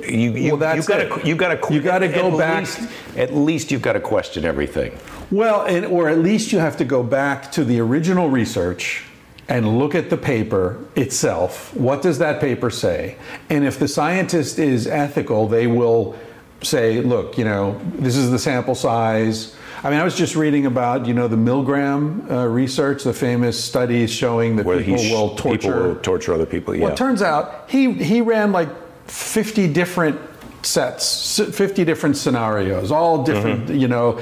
You, 0.07 0.32
you, 0.32 0.51
Well, 0.51 0.57
that's 0.57 0.88
you 0.88 0.95
gotta, 0.95 1.15
it. 1.15 1.26
You 1.26 1.36
got 1.36 1.61
to. 1.61 1.74
You 1.74 1.82
gotta 1.82 2.07
go 2.07 2.38
back- 2.38 2.59
Least, 2.59 2.89
at 3.18 3.34
least 3.34 3.72
you've 3.72 3.82
got 3.82 3.93
to 3.93 3.99
question 3.99 4.45
everything. 4.45 4.97
Well, 5.32 5.65
and, 5.65 5.86
or 5.86 6.07
at 6.07 6.20
least 6.20 6.53
you 6.53 6.59
have 6.59 6.78
to 6.78 6.86
go 6.86 7.03
back 7.03 7.51
to 7.53 7.65
the 7.65 7.80
original 7.82 8.30
research 8.30 9.03
and 9.49 9.79
look 9.79 9.95
at 9.95 10.09
the 10.09 10.17
paper 10.17 10.77
itself. 10.95 11.73
What 11.73 12.01
does 12.01 12.19
that 12.19 12.41
paper 12.41 12.69
say? 12.69 13.15
And 13.49 13.63
if 13.65 13.79
the 13.79 13.87
scientist 13.87 14.59
is 14.59 14.87
ethical, 14.87 15.47
they 15.47 15.67
will 15.67 16.17
say, 16.61 17.01
look, 17.01 17.37
you 17.37 17.45
know, 17.45 17.79
this 17.93 18.17
is 18.17 18.31
the 18.31 18.39
sample 18.39 18.75
size. 18.75 19.55
I 19.83 19.89
mean, 19.89 19.99
I 19.99 20.03
was 20.03 20.15
just 20.15 20.35
reading 20.35 20.65
about, 20.65 21.05
you 21.05 21.13
know, 21.13 21.27
the 21.27 21.37
Milgram 21.37 22.29
uh, 22.29 22.47
research, 22.47 23.03
the 23.03 23.13
famous 23.13 23.63
studies 23.63 24.11
showing 24.11 24.55
that 24.57 24.65
Where 24.65 24.79
people 24.83 25.03
will 25.03 25.35
torture. 25.35 25.57
people 25.57 25.83
will 25.83 25.95
torture 25.97 26.33
other 26.33 26.47
people. 26.47 26.75
Yeah. 26.75 26.85
Well, 26.85 26.93
it 26.93 26.97
turns 26.97 27.21
out 27.21 27.69
he 27.69 27.93
he 27.93 28.21
ran 28.21 28.51
like 28.51 28.69
50 29.07 29.71
different 29.71 30.19
sets, 30.63 31.39
50 31.39 31.85
different 31.85 32.17
scenarios, 32.17 32.91
all 32.91 33.23
different, 33.23 33.69
you 33.69 33.87
know. 33.87 34.19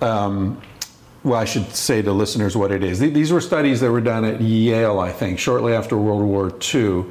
Um, 0.00 0.60
well, 1.28 1.38
I 1.38 1.44
should 1.44 1.74
say 1.74 2.02
to 2.02 2.12
listeners 2.12 2.56
what 2.56 2.72
it 2.72 2.82
is. 2.82 2.98
These 2.98 3.30
were 3.32 3.40
studies 3.40 3.80
that 3.80 3.90
were 3.90 4.00
done 4.00 4.24
at 4.24 4.40
Yale, 4.40 4.98
I 4.98 5.12
think, 5.12 5.38
shortly 5.38 5.74
after 5.74 5.96
World 5.96 6.22
War 6.22 6.52
II, 6.74 7.04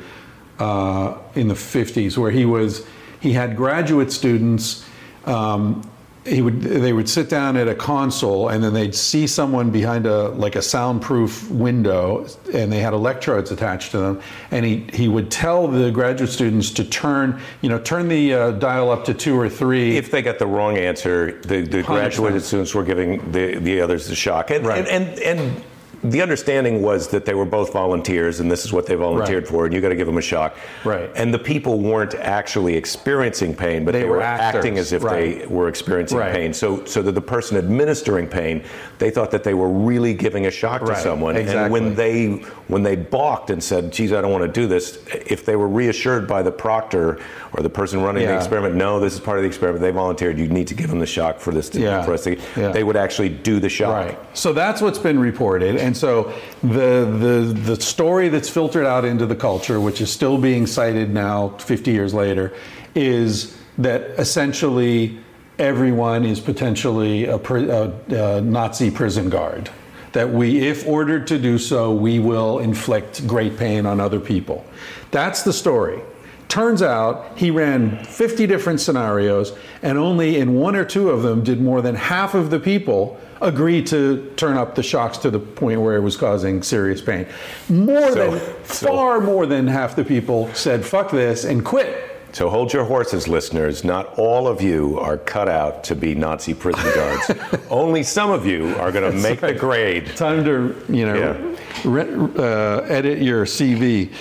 uh, 0.60 1.18
in 1.36 1.48
the 1.48 1.54
50s, 1.54 2.18
where 2.18 2.32
he 2.32 2.46
was 2.46 2.86
he 3.20 3.34
had 3.34 3.56
graduate 3.56 4.12
students. 4.12 4.86
Um, 5.26 5.90
he 6.28 6.42
would 6.42 6.62
they 6.62 6.94
would 6.94 7.10
sit 7.10 7.30
down 7.30 7.58
at 7.58 7.68
a 7.68 7.76
console 7.76 8.50
and 8.50 8.64
then 8.64 8.74
they'd 8.74 8.96
see 8.96 9.28
someone 9.28 9.72
behind 9.72 10.06
a 10.06 10.30
like 10.30 10.56
a 10.56 10.62
soundproof 10.62 11.50
window 11.50 12.28
and 12.54 12.72
they 12.72 12.80
had 12.80 12.94
electrodes 12.94 13.52
attached 13.52 13.92
to 13.92 13.98
them 13.98 14.22
and 14.52 14.66
he 14.66 14.86
he 14.94 15.08
would 15.08 15.32
tell 15.32 15.68
the 15.68 15.92
graduate 15.92 16.30
students 16.30 16.72
to 16.72 16.84
turn 16.84 17.40
you 17.62 17.70
know 17.70 17.80
turn 17.80 18.08
the 18.08 18.34
uh, 18.34 18.52
dial 18.52 18.92
up 18.92 19.06
to 19.06 19.14
two 19.14 19.38
or 19.40 19.50
three 19.50 19.98
if 19.98 20.12
they 20.12 20.22
got 20.22 20.40
the 20.40 20.48
wrong 20.48 20.78
answer, 20.78 21.40
the, 21.42 21.62
the 21.62 21.84
graduated 21.84 22.44
students 22.44 22.74
were 22.74 22.84
giving 22.84 23.32
the, 23.32 23.56
the 23.56 23.82
others 23.82 24.08
the 24.08 24.16
shock. 24.16 24.52
And, 24.52 24.66
Right. 24.66 24.88
and, 24.88 24.88
and, 24.88 25.20
and 25.20 25.64
the 26.04 26.22
understanding 26.22 26.82
was 26.82 27.08
that 27.10 27.26
they 27.26 27.34
were 27.34 27.46
both 27.46 27.74
volunteers 27.74 28.40
and 28.40 28.52
this 28.52 28.64
is 28.66 28.72
what 28.72 28.86
they 28.86 28.96
volunteered 28.96 29.44
Right. 29.44 29.52
for, 29.52 29.66
and 29.66 29.74
you 29.74 29.82
got 29.82 29.90
to 29.90 29.96
give 29.96 30.06
them 30.08 30.18
a 30.18 30.22
shock. 30.22 30.56
Right. 30.86 31.10
And 31.16 31.34
the 31.34 31.40
people 31.40 31.80
weren't 31.80 32.14
actually 32.16 32.76
experiencing 32.76 33.56
pain, 33.56 33.84
but 33.84 33.92
They 33.94 34.02
they, 34.04 34.06
were 34.08 34.18
were, 34.18 34.22
acting 34.22 34.78
as 34.78 34.94
if 34.94 35.04
Right. 35.04 35.40
they 35.42 35.48
were 35.48 35.68
experiencing 35.68 36.18
Right. 36.20 36.32
pain. 36.34 36.54
So, 36.54 36.84
so 36.86 37.02
that 37.02 37.14
the 37.14 37.22
person 37.22 37.58
administering 37.58 38.28
pain, 38.28 38.64
they 39.00 39.10
thought 39.10 39.32
that 39.32 39.44
they 39.44 39.54
were 39.54 39.70
really 39.70 40.14
giving 40.14 40.46
a 40.46 40.52
shock 40.52 40.86
to 40.86 40.96
someone. 40.96 41.36
And 41.38 41.72
when 41.72 41.96
they 41.96 42.42
when 42.68 42.84
they 42.84 42.98
balked 42.98 43.50
and 43.50 43.64
said, 43.64 43.92
"Geez, 43.94 44.12
I 44.12 44.20
don't 44.20 44.32
want 44.32 44.44
to 44.44 44.62
do 44.62 44.68
this," 44.68 45.00
if 45.26 45.46
they 45.46 45.56
were 45.56 45.70
reassured 45.70 46.28
by 46.28 46.42
the 46.44 46.52
proctor 46.52 47.18
or 47.54 47.64
the 47.64 47.70
person 47.70 48.04
running 48.04 48.28
the 48.28 48.36
experiment, 48.36 48.76
no, 48.76 49.00
this 49.00 49.14
is 49.14 49.20
part 49.22 49.38
of 49.38 49.44
the 49.44 49.48
experiment. 49.48 49.82
They 49.82 49.92
volunteered. 49.92 50.38
You 50.38 50.48
need 50.50 50.68
to 50.68 50.74
give 50.76 50.90
them 50.90 51.00
the 51.00 51.06
shock 51.06 51.40
for 51.40 51.52
this. 51.54 51.70
To, 51.70 51.80
Yeah. 51.80 52.02
For 52.04 52.14
us 52.14 52.26
to, 52.26 52.36
Yeah. 52.58 52.72
They 52.74 52.84
would 52.84 52.98
actually 52.98 53.30
do 53.30 53.60
the 53.62 53.70
shock. 53.70 53.94
Right. 54.06 54.20
So 54.34 54.52
that's 54.54 54.82
what's 54.82 55.00
been 55.00 55.18
reported, 55.20 55.78
and 55.88 55.96
so 55.96 56.34
the 56.62 57.06
the 57.06 57.54
the 57.76 57.82
story 57.82 58.28
that's 58.28 58.50
filtered 58.50 58.86
out 58.86 59.06
into 59.06 59.26
the 59.26 59.38
culture, 59.38 59.80
which 59.80 60.02
is 60.02 60.12
still 60.12 60.38
being 60.38 60.68
cited 60.68 61.14
now, 61.14 61.50
50 61.60 61.92
years 61.92 62.14
later, 62.14 62.54
is 62.94 63.58
that 63.78 64.02
essentially 64.20 65.18
everyone 65.58 66.26
is 66.26 66.42
potentially 66.42 67.24
a, 67.24 67.38
a, 67.38 67.92
a 68.10 68.42
Nazi 68.42 68.92
prison 68.92 69.30
guard. 69.30 69.70
That 70.12 70.30
we, 70.30 70.68
if 70.68 70.86
ordered 70.86 71.26
to 71.28 71.40
do 71.40 71.58
so, 71.58 71.94
we 71.94 72.20
will 72.20 72.60
inflict 72.60 73.26
great 73.26 73.58
pain 73.58 73.86
on 73.86 74.02
other 74.02 74.20
people. 74.20 74.66
That's 75.12 75.44
the 75.44 75.54
story. 75.54 76.02
Turns 76.50 76.82
out 76.82 77.38
he 77.38 77.50
ran 77.50 78.04
50 78.04 78.46
different 78.48 78.82
scenarios, 78.82 79.54
and 79.82 79.98
only 79.98 80.38
in 80.38 80.56
one 80.56 80.76
or 80.76 80.84
two 80.84 81.12
of 81.12 81.24
them 81.24 81.44
did 81.44 81.62
more 81.62 81.82
than 81.82 81.96
half 81.96 82.34
of 82.34 82.50
the 82.50 82.60
people 82.60 83.20
agree 83.42 83.84
to 83.84 84.32
turn 84.36 84.58
up 84.58 84.76
the 84.76 84.84
shocks 84.84 85.18
to 85.20 85.30
the 85.32 85.40
point 85.40 85.82
where 85.82 85.96
it 85.96 86.02
was 86.02 86.18
causing 86.18 86.62
serious 86.64 87.02
pain. 87.02 87.26
More 87.70 88.12
So- 88.12 88.32
than, 88.32 88.40
so- 88.66 88.88
far 88.88 89.20
more 89.22 89.46
than 89.46 89.68
half 89.68 89.96
the 89.96 90.04
people 90.04 90.50
said, 90.54 90.86
fuck 90.86 91.12
this, 91.12 91.44
and 91.46 91.64
quit. 91.64 92.17
So 92.34 92.50
hold 92.50 92.72
your 92.74 92.84
horses, 92.84 93.28
listeners. 93.28 93.84
Not 93.84 94.18
all 94.20 94.48
of 94.48 94.62
you 94.62 95.00
are 95.00 95.18
cut 95.18 95.48
out 95.50 95.84
to 95.86 95.96
be 95.96 96.14
Nazi 96.14 96.54
prison 96.54 96.84
guards. 96.94 97.32
Only 97.70 98.04
some 98.04 98.30
of 98.30 98.46
you 98.46 98.76
are 98.78 98.92
going 98.92 99.12
to 99.12 99.18
make 99.18 99.40
the 99.40 99.54
grade. 99.54 100.16
Time 100.16 100.44
to, 100.44 100.76
you 100.90 101.06
know, 101.08 101.16
Yeah. 101.16 101.90
re- 101.90 102.30
uh, 102.38 102.82
edit 102.82 103.22
your 103.22 103.46
CV. 103.46 104.12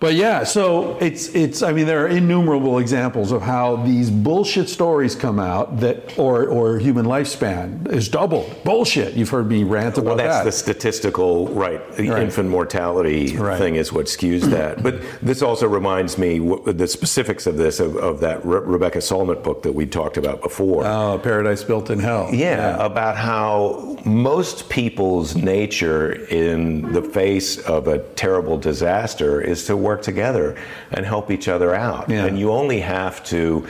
But 0.00 0.14
yeah, 0.14 0.42
so 0.44 0.96
it's 1.00 1.28
it's. 1.34 1.62
I 1.62 1.72
mean, 1.72 1.86
there 1.86 2.02
are 2.04 2.08
innumerable 2.08 2.78
examples 2.78 3.30
of 3.30 3.42
how 3.42 3.76
these 3.76 4.10
bullshit 4.10 4.68
stories 4.68 5.14
come 5.14 5.38
out 5.38 5.78
that, 5.80 6.18
or 6.18 6.46
or 6.46 6.78
human 6.78 7.04
lifespan 7.06 7.86
is 7.92 8.08
doubled. 8.08 8.50
Bullshit. 8.64 9.14
You've 9.14 9.28
heard 9.28 9.48
me 9.48 9.62
rant 9.64 9.98
about 9.98 10.16
that. 10.16 10.16
Well, 10.16 10.16
that's 10.16 10.38
that. 10.38 10.44
the 10.46 10.52
statistical 10.52 11.48
right. 11.48 11.80
The 11.92 12.08
Right. 12.10 12.22
infant 12.22 12.48
mortality 12.48 13.36
Right. 13.36 13.58
thing 13.58 13.76
is 13.76 13.92
what 13.92 14.06
skews 14.06 14.42
that. 14.50 14.82
But 14.82 15.02
this 15.22 15.42
also 15.42 15.68
reminds 15.68 16.16
me 16.18 16.38
the 16.64 16.86
specifics 16.88 17.46
of 17.50 17.56
this 17.56 17.80
of, 17.80 17.96
of 17.96 18.20
that 18.20 18.44
Re- 18.44 18.60
Rebecca 18.60 18.98
Solnit 18.98 19.42
book 19.42 19.62
that 19.62 19.72
we 19.72 19.84
talked 19.84 20.16
about 20.16 20.40
before. 20.40 20.86
Oh, 20.86 21.20
Paradise 21.22 21.62
Built 21.62 21.90
in 21.90 21.98
Hell. 21.98 22.30
Yeah, 22.32 22.82
about 22.82 23.16
how 23.16 23.98
most 24.04 24.70
people's 24.70 25.36
nature 25.36 26.12
in 26.26 26.92
the 26.92 27.02
face 27.02 27.58
of 27.58 27.88
a 27.88 27.98
terrible 28.14 28.56
disaster 28.56 29.40
is 29.40 29.66
to 29.66 29.76
work 29.76 30.00
together 30.00 30.56
and 30.92 31.04
help 31.04 31.30
each 31.30 31.48
other 31.48 31.74
out. 31.74 32.08
Yeah. 32.08 32.24
And 32.24 32.38
you 32.38 32.50
only 32.52 32.80
have 32.80 33.22
to 33.26 33.66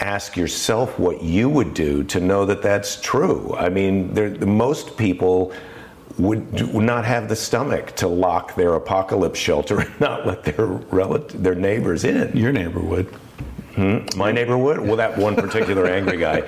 ask 0.00 0.36
yourself 0.36 0.98
what 0.98 1.22
you 1.22 1.48
would 1.48 1.72
do 1.72 2.04
to 2.04 2.20
know 2.20 2.44
that 2.44 2.60
that's 2.60 3.00
true. 3.00 3.54
I 3.56 3.68
mean, 3.68 4.12
there, 4.12 4.30
most 4.44 4.96
people 4.96 5.52
would, 6.18 6.72
would 6.72 6.84
not 6.84 7.04
have 7.04 7.28
the 7.28 7.36
stomach 7.36 7.94
to 7.96 8.08
lock 8.08 8.54
their 8.54 8.74
apocalypse 8.74 9.38
shelter 9.38 9.80
and 9.80 10.00
not 10.00 10.26
let 10.26 10.44
their 10.44 10.66
relative, 10.66 11.42
their 11.42 11.54
neighbors 11.54 12.04
in. 12.04 12.36
Your 12.36 12.52
neighbor 12.52 12.80
would. 12.80 13.12
My 14.16 14.30
neighbor 14.30 14.56
would? 14.56 14.78
Well, 14.78 14.94
that 14.96 15.18
one 15.18 15.34
particular 15.34 15.86
angry 15.88 16.16
guy, 16.16 16.42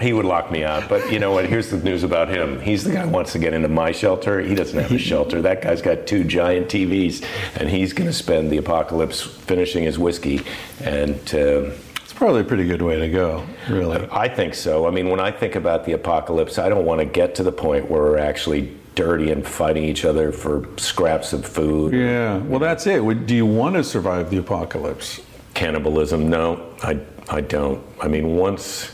he 0.00 0.12
would 0.12 0.24
lock 0.24 0.52
me 0.52 0.62
out. 0.62 0.88
But 0.88 1.10
you 1.12 1.18
know 1.18 1.32
what? 1.32 1.46
Here's 1.46 1.70
the 1.70 1.78
news 1.78 2.04
about 2.04 2.28
him. 2.28 2.60
He's 2.60 2.84
the 2.84 2.92
guy 2.92 3.00
who 3.02 3.08
wants 3.08 3.32
to 3.32 3.40
get 3.40 3.52
into 3.52 3.66
my 3.68 3.90
shelter. 3.90 4.40
He 4.40 4.54
doesn't 4.54 4.78
have 4.78 4.92
a 4.92 4.98
shelter. 4.98 5.42
That 5.42 5.60
guy's 5.60 5.82
got 5.82 6.06
two 6.06 6.22
giant 6.22 6.68
TVs, 6.68 7.24
and 7.58 7.68
he's 7.68 7.92
going 7.92 8.06
to 8.06 8.12
spend 8.12 8.52
the 8.52 8.58
apocalypse 8.58 9.20
finishing 9.20 9.82
his 9.82 9.98
whiskey. 9.98 10.42
And 10.80 11.16
uh, 11.34 11.72
It's 12.04 12.12
probably 12.12 12.42
a 12.42 12.44
pretty 12.44 12.64
good 12.68 12.82
way 12.82 13.00
to 13.00 13.08
go, 13.08 13.44
really. 13.68 14.06
I 14.12 14.28
think 14.28 14.54
so. 14.54 14.86
I 14.86 14.92
mean, 14.92 15.08
when 15.10 15.18
I 15.18 15.32
think 15.32 15.56
about 15.56 15.84
the 15.84 15.94
apocalypse, 15.94 16.58
I 16.60 16.68
don't 16.68 16.84
want 16.84 17.00
to 17.00 17.06
get 17.06 17.34
to 17.36 17.42
the 17.42 17.50
point 17.52 17.90
where 17.90 18.02
we're 18.02 18.18
actually 18.18 18.76
dirty 18.98 19.30
and 19.30 19.46
fighting 19.46 19.84
each 19.84 20.04
other 20.04 20.32
for 20.32 20.68
scraps 20.76 21.32
of 21.32 21.46
food. 21.46 21.94
Yeah. 21.94 22.38
Well, 22.38 22.58
that's 22.58 22.84
it. 22.86 23.26
Do 23.26 23.34
you 23.34 23.46
want 23.46 23.76
to 23.76 23.84
survive 23.84 24.30
the 24.30 24.38
apocalypse? 24.38 25.20
cannibalism 25.54 26.28
no 26.30 26.72
i 26.84 26.96
i 27.30 27.40
don't 27.40 27.82
i 28.00 28.06
mean 28.06 28.36
once 28.36 28.92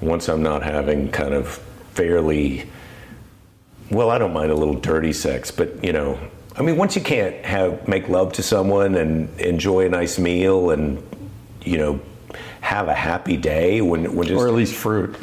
once 0.00 0.28
i'm 0.28 0.44
not 0.44 0.62
having 0.62 1.10
kind 1.10 1.34
of 1.34 1.48
fairly 1.94 2.70
well 3.90 4.10
i 4.10 4.16
don't 4.16 4.32
mind 4.32 4.52
a 4.52 4.54
little 4.54 4.74
dirty 4.74 5.12
sex 5.12 5.50
but 5.50 5.82
you 5.82 5.92
know 5.92 6.16
i 6.56 6.62
mean 6.62 6.76
once 6.76 6.94
you 6.94 7.02
can't 7.02 7.34
have 7.44 7.88
make 7.88 8.08
love 8.08 8.32
to 8.32 8.44
someone 8.44 8.94
and 8.94 9.28
enjoy 9.40 9.86
a 9.86 9.88
nice 9.88 10.16
meal 10.16 10.70
and 10.70 11.02
you 11.64 11.78
know 11.78 11.98
have 12.60 12.86
a 12.86 12.94
happy 12.94 13.36
day 13.36 13.80
when 13.80 14.14
when 14.14 14.28
just 14.28 14.40
Or 14.40 14.46
at 14.48 14.54
least 14.54 14.74
fruit. 14.74 15.14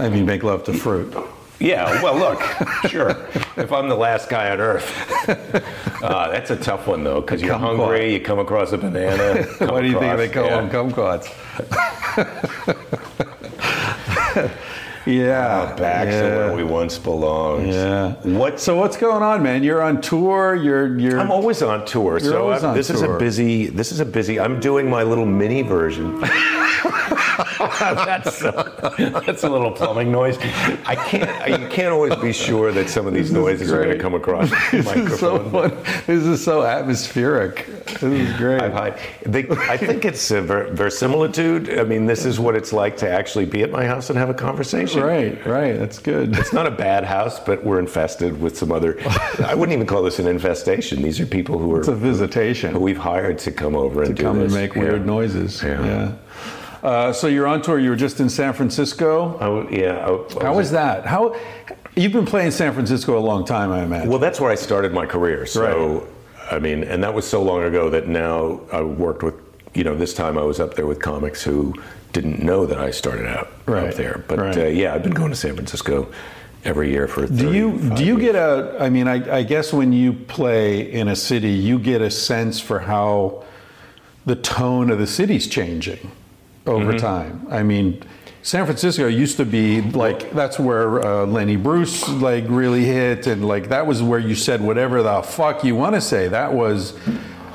I 0.00 0.08
mean, 0.08 0.26
make 0.26 0.42
love 0.42 0.64
to 0.64 0.72
fruit. 0.72 1.14
Yeah, 1.60 2.02
well, 2.02 2.16
look, 2.16 2.40
sure. 2.88 3.10
If 3.58 3.70
I'm 3.70 3.90
the 3.90 3.94
last 3.94 4.30
guy 4.30 4.50
on 4.50 4.60
earth, 4.60 4.90
uh, 6.02 6.28
that's 6.32 6.50
a 6.50 6.56
tough 6.56 6.86
one 6.86 7.04
though, 7.04 7.20
because 7.20 7.42
you're 7.42 7.54
Kumquat. 7.54 7.76
hungry. 7.76 8.14
You 8.14 8.20
come 8.20 8.38
across 8.38 8.72
a 8.72 8.78
banana. 8.78 9.46
come 9.58 9.68
Why 9.68 9.82
do 9.82 9.86
you 9.88 9.98
think 10.00 10.04
across- 10.04 10.18
they 10.18 10.28
call 10.30 10.46
yeah. 10.46 10.60
them 10.62 10.70
kumquats? 10.70 11.26
yeah, 15.06 15.74
Back 15.76 16.08
to 16.08 16.12
where 16.12 16.56
we 16.56 16.64
once 16.64 16.96
belonged. 16.96 17.68
Yeah. 17.68 18.12
What? 18.22 18.58
So 18.58 18.76
what's 18.76 18.96
going 18.96 19.22
on, 19.22 19.42
man? 19.42 19.62
You're 19.62 19.82
on 19.82 20.00
tour. 20.00 20.54
You're 20.54 20.98
you're. 20.98 21.20
I'm 21.20 21.30
always 21.30 21.60
on 21.62 21.84
tour, 21.84 22.20
so 22.20 22.52
on 22.52 22.74
this 22.74 22.88
is 22.88 23.02
a 23.02 23.18
busy. 23.18 23.66
This 23.66 23.92
is 23.92 24.00
a 24.00 24.06
busy. 24.06 24.40
I'm 24.40 24.60
doing 24.60 24.88
my 24.88 25.02
little 25.02 25.26
mini 25.26 25.60
version. 25.60 26.22
that's 27.80 28.42
uh, 28.42 29.22
that's 29.26 29.44
a 29.44 29.48
little 29.48 29.70
plumbing 29.70 30.10
noise. 30.10 30.38
I 30.86 30.94
can't. 30.96 31.30
I, 31.30 31.56
you 31.58 31.68
can't 31.68 31.92
always 31.92 32.14
be 32.16 32.32
sure 32.32 32.72
that 32.72 32.88
some 32.88 33.06
of 33.06 33.12
these 33.14 33.28
This 33.30 33.34
noises 33.36 33.70
are 33.72 33.84
going 33.84 33.96
to 33.96 34.02
come 34.02 34.14
across 34.14 34.50
the 34.50 34.56
this 34.82 34.86
is 34.96 35.18
so 35.20 35.38
microphone. 35.38 35.70
fun. 35.70 36.02
This 36.06 36.24
is 36.24 36.42
so 36.42 36.62
atmospheric. 36.62 37.66
This 37.86 38.02
is 38.02 38.36
great. 38.36 38.62
I've 38.62 39.00
they, 39.26 39.46
I 39.50 39.76
think 39.76 40.04
it's 40.04 40.30
a 40.30 40.40
ver- 40.40 40.70
verisimilitude. 40.72 41.78
I 41.78 41.84
mean, 41.84 42.06
this 42.06 42.24
is 42.24 42.40
what 42.40 42.54
it's 42.56 42.72
like 42.72 42.96
to 42.98 43.10
actually 43.10 43.46
be 43.46 43.62
at 43.62 43.70
my 43.70 43.84
house 43.84 44.08
and 44.10 44.18
have 44.18 44.30
a 44.30 44.34
conversation. 44.34 45.02
Right, 45.02 45.44
right. 45.46 45.72
That's 45.78 45.98
good. 45.98 46.36
It's 46.38 46.52
not 46.52 46.66
a 46.66 46.70
bad 46.70 47.04
house, 47.04 47.38
but 47.40 47.62
we're 47.64 47.78
infested 47.80 48.40
with 48.40 48.56
some 48.56 48.72
other. 48.72 48.98
I 49.44 49.54
wouldn't 49.54 49.74
even 49.74 49.86
call 49.86 50.02
this 50.02 50.18
an 50.18 50.26
infestation. 50.26 51.02
These 51.02 51.20
are 51.20 51.26
people 51.26 51.58
who 51.58 51.74
are 51.74 51.80
It's 51.80 51.88
a 51.88 51.94
visitation. 51.94 52.72
who 52.72 52.80
we've 52.80 52.96
hired 52.96 53.38
to 53.40 53.52
come 53.52 53.74
over 53.76 54.02
and 54.02 54.16
to 54.16 54.22
do 54.22 54.22
come 54.22 54.40
and 54.40 54.52
make 54.52 54.74
Yeah. 54.74 54.82
weird 54.82 55.06
noises. 55.06 55.62
Yeah. 55.62 55.84
Yeah. 55.84 56.12
Uh, 56.82 57.12
so 57.12 57.26
you're 57.26 57.46
on 57.46 57.62
tour. 57.62 57.78
You 57.78 57.90
were 57.90 57.96
just 57.96 58.20
in 58.20 58.28
San 58.30 58.52
Francisco. 58.52 59.68
Yeah. 59.70 60.06
I, 60.06 60.38
I 60.40 60.44
How 60.44 60.54
was 60.56 60.70
that? 60.70 61.06
How 61.06 61.36
you've 61.96 62.12
been 62.12 62.26
playing 62.26 62.50
San 62.52 62.72
Francisco 62.72 63.18
a 63.18 63.20
long 63.20 63.44
time, 63.44 63.70
I 63.70 63.82
imagine. 63.82 64.08
Well, 64.08 64.18
that's 64.18 64.40
where 64.40 64.50
I 64.50 64.54
started 64.54 64.92
my 64.92 65.06
career. 65.06 65.46
So, 65.46 66.06
I 66.50 66.58
mean, 66.58 66.84
and 66.84 67.02
that 67.02 67.12
was 67.12 67.26
so 67.26 67.42
long 67.42 67.62
ago 67.64 67.90
that 67.90 68.08
now 68.08 68.60
I 68.72 68.82
worked 68.82 69.22
with, 69.22 69.34
you 69.74 69.84
know, 69.84 69.94
this 69.94 70.14
time 70.14 70.38
I 70.38 70.42
was 70.42 70.58
up 70.60 70.74
there 70.74 70.86
with 70.86 71.00
comics 71.00 71.42
who 71.42 71.74
didn't 72.12 72.42
know 72.42 72.66
that 72.66 72.78
I 72.78 72.90
started 72.90 73.26
out 73.26 73.48
Right, 73.66 73.88
up 73.88 73.94
there. 73.94 74.24
But 74.26 74.38
right. 74.38 74.56
uh, 74.58 74.66
yeah, 74.66 74.94
I've 74.94 75.02
been 75.02 75.12
going 75.14 75.30
to 75.30 75.36
San 75.36 75.54
Francisco 75.54 76.10
every 76.64 76.90
year 76.90 77.06
for. 77.06 77.26
do 77.26 77.52
you 77.52 77.78
do 77.94 78.04
you 78.04 78.18
years. 78.18 78.32
get 78.32 78.34
a? 78.34 78.76
I 78.80 78.90
mean, 78.90 79.06
I, 79.06 79.38
I 79.38 79.42
guess 79.44 79.72
when 79.72 79.92
you 79.92 80.12
play 80.12 80.90
in 80.90 81.08
a 81.08 81.14
city, 81.16 81.50
you 81.50 81.78
get 81.78 82.00
a 82.02 82.10
sense 82.10 82.58
for 82.58 82.80
how 82.80 83.44
the 84.26 84.34
tone 84.36 84.90
of 84.90 84.98
the 84.98 85.06
city's 85.06 85.46
changing 85.46 86.10
over 86.70 86.92
Mm-hmm. 86.92 86.98
time. 86.98 87.46
I 87.50 87.62
mean. 87.62 88.02
San 88.42 88.64
Francisco 88.64 89.06
used 89.06 89.36
to 89.36 89.44
be 89.44 89.82
like 89.82 90.30
that's 90.30 90.58
where 90.58 91.04
uh, 91.04 91.26
Lenny 91.26 91.56
Bruce 91.56 92.08
like 92.08 92.42
really 92.48 92.86
hit, 92.86 93.26
and 93.26 93.46
like 93.46 93.68
that 93.68 93.86
was 93.86 94.02
where 94.02 94.18
you 94.18 94.34
said 94.34 94.62
whatever 94.62 95.02
the 95.02 95.20
fuck 95.20 95.62
you 95.62 95.76
want 95.76 95.94
to 95.94 96.00
say. 96.00 96.26
That 96.26 96.54
was, 96.54 96.94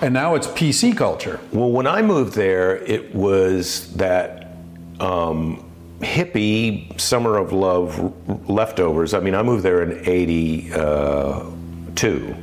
and 0.02 0.14
now 0.14 0.36
it's 0.36 0.46
PC 0.46 0.96
culture. 0.96 1.40
Well, 1.52 1.72
when 1.72 1.88
I 1.88 2.04
moved 2.04 2.36
there, 2.36 2.78
it 2.84 3.16
was 3.16 3.92
that 3.96 4.52
um, 5.00 5.66
hippie 6.02 7.02
summer 7.02 7.38
of 7.38 7.52
love 7.52 8.14
leftovers. 8.48 9.16
I 9.16 9.22
mean, 9.22 9.34
I 9.34 9.42
moved 9.42 9.64
there 9.64 9.82
in 9.82 10.08
'82, 10.08 12.36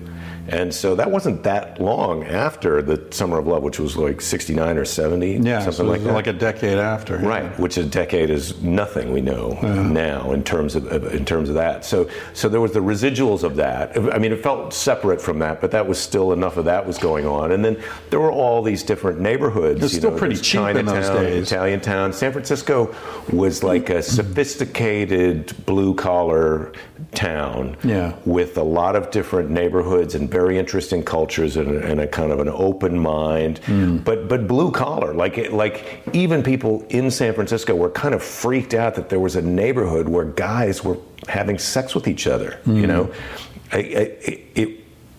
and 0.48 0.74
so 0.74 0.94
that 0.96 1.10
wasn't 1.10 1.42
that 1.44 1.80
long 1.80 2.24
after 2.24 2.82
the 2.82 3.00
summer 3.10 3.38
of 3.38 3.46
love, 3.46 3.62
which 3.62 3.78
was 3.78 3.96
like 3.96 4.20
'69 4.20 4.76
or 4.76 4.84
'70, 4.84 5.32
Yeah, 5.38 5.58
something 5.60 5.72
so 5.72 5.84
like 5.84 6.02
that. 6.04 6.12
like 6.12 6.26
a 6.26 6.32
decade 6.32 6.78
after. 6.78 7.20
yeah. 7.20 7.28
Right, 7.28 7.58
which 7.60 7.76
a 7.76 7.84
decade 7.84 8.30
is 8.30 8.60
nothing 8.62 9.12
we 9.12 9.20
know 9.20 9.52
now 9.62 10.32
in 10.32 10.42
terms 10.44 10.74
of 10.74 10.86
in 11.14 11.24
terms 11.24 11.48
of 11.48 11.54
that. 11.56 11.84
So 11.84 12.08
so 12.32 12.48
there 12.48 12.60
was 12.60 12.72
the 12.72 12.80
residuals 12.80 13.42
of 13.42 13.56
that. 13.56 13.96
I 14.12 14.18
mean, 14.18 14.32
it 14.32 14.42
felt 14.42 14.72
separate 14.74 15.20
from 15.20 15.38
that, 15.40 15.60
but 15.60 15.70
that 15.70 15.86
was 15.86 15.98
still 15.98 16.32
enough 16.32 16.56
of 16.56 16.64
that 16.66 16.86
was 16.86 16.98
going 16.98 17.26
on. 17.26 17.52
And 17.52 17.64
then 17.64 17.80
there 18.10 18.20
were 18.20 18.32
all 18.32 18.62
these 18.62 18.82
different 18.82 19.20
neighborhoods. 19.20 19.80
It 19.80 19.82
was 19.82 19.92
you 19.94 19.98
still 20.00 20.10
know, 20.12 20.18
pretty 20.18 20.36
cheap 20.36 20.60
in 20.76 20.86
those 20.86 21.08
days. 21.10 21.52
Italian 21.52 21.80
town. 21.80 22.12
San 22.12 22.32
Francisco 22.32 22.94
was 23.32 23.62
like 23.62 23.90
a 23.90 24.02
sophisticated 24.02 25.52
blue 25.66 25.94
collar 25.94 26.72
town 27.12 27.76
Yeah. 27.84 28.14
with 28.24 28.56
a 28.58 28.62
lot 28.62 28.96
of 28.96 29.10
different 29.10 29.50
neighborhoods 29.50 30.14
and 30.14 30.30
very 30.32 30.58
interesting 30.58 31.02
cultures 31.04 31.56
and 31.56 31.68
a, 31.70 31.86
and 31.86 32.00
a 32.00 32.06
kind 32.06 32.32
of 32.32 32.40
an 32.40 32.48
open 32.48 32.98
mind, 32.98 33.58
Hmm. 33.66 33.98
but 33.98 34.28
but 34.28 34.48
blue 34.48 34.70
collar. 34.70 35.12
Like 35.14 35.52
like 35.52 36.02
even 36.12 36.42
people 36.42 36.84
in 36.88 37.10
San 37.10 37.34
Francisco 37.34 37.74
were 37.76 37.90
kind 37.90 38.14
of 38.14 38.22
freaked 38.22 38.74
out 38.74 38.94
that 38.94 39.08
there 39.08 39.20
was 39.20 39.36
a 39.36 39.42
neighborhood 39.42 40.08
where 40.08 40.24
guys 40.24 40.82
were 40.82 40.96
having 41.28 41.58
sex 41.58 41.94
with 41.94 42.08
each 42.08 42.26
other. 42.26 42.52
Hmm. 42.64 42.76
You 42.76 42.86
know, 42.86 43.12
I, 43.72 43.78
I, 43.78 43.80
it, 44.56 44.70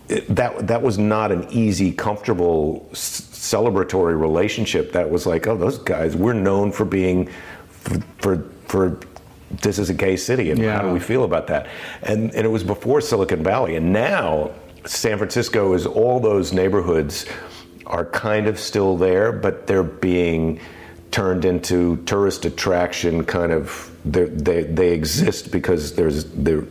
it, 0.08 0.34
that 0.36 0.66
that 0.66 0.82
was 0.82 0.98
not 0.98 1.32
an 1.32 1.46
easy, 1.50 1.92
comfortable, 1.92 2.86
s- 2.92 3.22
celebratory 3.32 4.20
relationship. 4.20 4.92
That 4.92 5.08
was 5.08 5.24
like, 5.26 5.46
oh, 5.46 5.56
those 5.56 5.78
guys. 5.78 6.14
We're 6.16 6.34
known 6.48 6.72
for 6.72 6.84
being 6.84 7.30
for 7.70 8.00
for. 8.18 8.44
for 8.68 8.98
this 9.62 9.78
is 9.78 9.88
a 9.88 9.94
gay 9.94 10.16
city, 10.16 10.50
and 10.50 10.60
how 10.60 10.82
do 10.82 10.90
we 10.92 10.98
feel 10.98 11.22
about 11.22 11.46
that? 11.46 11.68
And 12.02 12.34
and 12.34 12.44
it 12.44 12.50
was 12.50 12.64
before 12.64 13.00
Silicon 13.00 13.44
Valley, 13.44 13.76
and 13.76 13.92
now 13.92 14.50
San 14.86 15.18
Francisco 15.18 15.72
is 15.74 15.86
all 15.86 16.20
those 16.20 16.52
neighborhoods 16.52 17.26
are 17.86 18.04
kind 18.06 18.46
of 18.46 18.58
still 18.58 18.96
there, 18.96 19.32
but 19.32 19.66
they're 19.66 19.82
being 19.82 20.60
turned 21.10 21.44
into 21.44 21.96
tourist 22.04 22.44
attraction. 22.44 23.24
Kind 23.24 23.52
of 23.52 23.90
they 24.04 24.64
they 24.64 24.92
exist 24.92 25.50
because 25.50 25.94
there's 25.94 26.24
there 26.24 26.64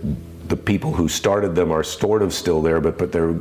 the 0.48 0.58
people 0.58 0.94
who 0.94 1.08
started 1.08 1.56
them 1.56 1.72
are 1.72 1.84
sort 1.84 2.22
of 2.22 2.34
still 2.34 2.62
there, 2.62 2.80
but 2.82 2.98
but 2.98 3.12
they're 3.12 3.36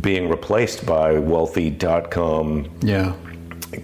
being 0.00 0.28
replaced 0.28 0.84
by 0.86 1.18
wealthy 1.18 1.70
dot 1.70 2.10
com 2.10 2.68
Yeah. 2.82 3.14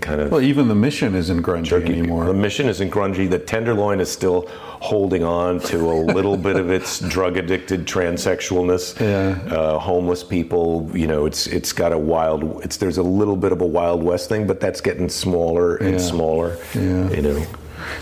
kind 0.00 0.20
of 0.20 0.30
Well, 0.30 0.40
even 0.42 0.68
the 0.68 0.74
mission 0.74 1.14
isn't 1.14 1.42
grungy 1.42 1.68
Turkey. 1.68 1.92
anymore. 1.98 2.24
The 2.26 2.34
mission 2.34 2.68
isn't 2.68 2.90
grungy. 2.90 3.28
The 3.28 3.38
tenderloin 3.38 4.00
is 4.00 4.10
still 4.10 4.48
holding 4.82 5.22
on 5.22 5.60
to 5.60 5.78
a 5.90 5.94
little 6.12 6.36
bit 6.36 6.56
of 6.56 6.70
its 6.70 6.98
drug 7.14 7.36
addicted 7.36 7.86
transsexualness. 7.86 8.98
Yeah. 9.00 9.54
Uh, 9.54 9.78
homeless 9.78 10.24
people, 10.24 10.90
you 10.92 11.06
know, 11.06 11.24
it's 11.26 11.46
it's 11.46 11.72
got 11.72 11.92
a 11.92 11.98
wild. 11.98 12.64
It's 12.64 12.76
there's 12.76 12.98
a 12.98 13.02
little 13.02 13.36
bit 13.36 13.52
of 13.52 13.60
a 13.60 13.66
wild 13.66 14.02
west 14.02 14.28
thing, 14.28 14.46
but 14.46 14.60
that's 14.60 14.80
getting 14.80 15.08
smaller 15.08 15.76
and 15.76 15.92
Yeah. 15.92 15.98
smaller. 15.98 16.58
Yeah. 16.74 17.10
You 17.10 17.22
know. 17.22 17.46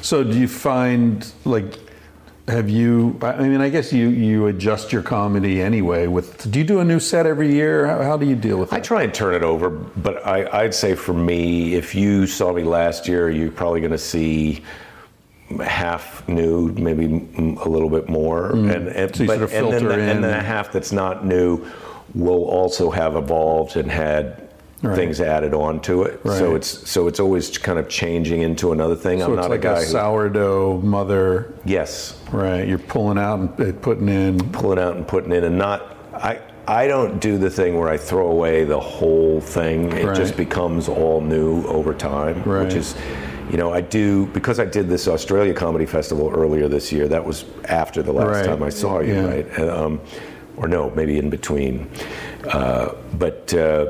So 0.03 0.25
do 0.25 0.39
you 0.39 0.49
find 0.49 1.31
like 1.45 1.79
have 2.49 2.69
you 2.69 3.17
I 3.23 3.47
mean 3.47 3.61
I 3.61 3.69
guess 3.69 3.93
you 3.93 4.09
you 4.09 4.47
adjust 4.47 4.93
your 4.93 5.03
comedy 5.03 5.63
anyway 5.63 6.07
with 6.09 6.51
do 6.51 6.59
you 6.59 6.65
do 6.65 6.81
a 6.81 6.85
new 6.85 6.99
set 6.99 7.25
every 7.27 7.53
year? 7.53 7.87
How, 7.87 8.03
how 8.03 8.17
do 8.17 8.27
you 8.27 8.35
deal 8.37 8.59
with 8.59 8.73
it 8.73 8.77
I 8.77 8.81
try 8.81 9.03
and 9.05 9.13
turn 9.15 9.35
it 9.35 9.43
over, 9.45 9.71
but 9.71 10.27
I, 10.27 10.63
I'd 10.63 10.75
say 10.75 10.95
for 10.95 11.13
me, 11.15 11.75
if 11.75 11.95
you 11.95 12.27
saw 12.27 12.53
me 12.53 12.63
last 12.65 13.07
year, 13.07 13.31
you're 13.31 13.53
probably 13.53 13.81
going 13.81 13.93
to 13.93 13.99
see 13.99 14.63
half 15.59 16.27
new, 16.29 16.69
maybe 16.73 17.07
mm, 17.09 17.65
a 17.65 17.69
little 17.69 17.91
bit 17.91 18.09
more, 18.09 18.53
and, 18.53 18.71
and, 18.89 19.11
Mm. 19.11 19.17
So 19.17 19.27
but, 19.27 19.39
sort 19.39 19.43
of 19.43 19.53
and 19.53 19.73
then 19.73 19.85
the, 19.85 19.95
and 19.95 20.25
then 20.25 20.31
the 20.31 20.41
half 20.41 20.73
that's 20.73 20.93
not 20.93 21.27
new 21.27 21.67
will 22.15 22.45
also 22.45 22.91
have 22.91 23.17
evolved 23.17 23.77
and 23.77 23.91
had 23.91 24.47
Right. 24.83 24.97
things 24.97 25.21
added 25.21 25.53
on 25.53 25.81
to 25.81 26.05
it. 26.05 26.21
So 26.25 26.55
it's 26.55 26.89
so 26.89 27.07
it's 27.07 27.21
always 27.21 27.59
kind 27.59 27.79
of 27.79 27.87
changing 27.91 28.41
into 28.41 28.73
another 28.73 28.97
thing. 28.97 29.19
so 29.21 29.27
I'm 29.27 29.37
not 29.37 29.51
like 29.51 29.61
a 29.61 29.63
guy 29.63 29.73
a 29.81 29.85
who 29.85 29.91
sourdough 29.91 30.81
mother, 30.83 31.53
yes, 31.67 32.19
right? 32.33 32.67
You're 32.67 32.79
pulling 32.79 33.19
out 33.19 33.41
and 33.41 33.51
uh, 33.61 33.73
putting 33.83 34.09
in. 34.09 34.39
pulling 34.53 34.79
out 34.79 34.97
and 34.97 35.07
putting 35.07 35.33
in 35.33 35.45
and 35.45 35.59
not 35.59 35.97
I 36.15 36.41
I 36.67 36.87
don't 36.87 37.21
do 37.21 37.37
the 37.37 37.51
thing 37.51 37.79
where 37.79 37.91
I 37.91 37.99
throw 37.99 38.29
away 38.31 38.65
the 38.65 38.81
whole 38.81 39.43
thing. 39.43 39.93
It 39.93 40.15
just 40.15 40.35
becomes 40.39 40.89
all 40.89 41.21
new 41.21 41.63
over 41.67 41.93
time, 41.93 42.43
Right. 42.45 42.65
which 42.65 42.75
is 42.75 42.95
you 43.51 43.57
know, 43.57 43.73
I 43.73 43.81
do 43.81 44.27
because 44.27 44.61
I 44.61 44.65
did 44.65 44.89
this 44.89 45.09
Australia 45.09 45.53
Comedy 45.53 45.85
Festival 45.87 46.31
earlier 46.33 46.69
this 46.69 46.93
year. 46.93 47.09
That 47.09 47.25
was 47.25 47.45
after 47.69 48.03
the 48.03 48.13
last 48.13 48.37
Right. 48.37 48.47
time 48.47 48.63
I 48.63 48.69
saw 48.69 49.01
you, 49.01 49.15
Yeah. 49.15 49.27
right? 49.27 49.47
And, 49.59 49.71
um, 49.71 50.01
or 50.57 50.69
no, 50.69 50.91
maybe 50.91 51.19
in 51.19 51.31
between. 51.31 51.89
Uh, 52.49 52.91
but 53.19 53.53
uh, 53.55 53.87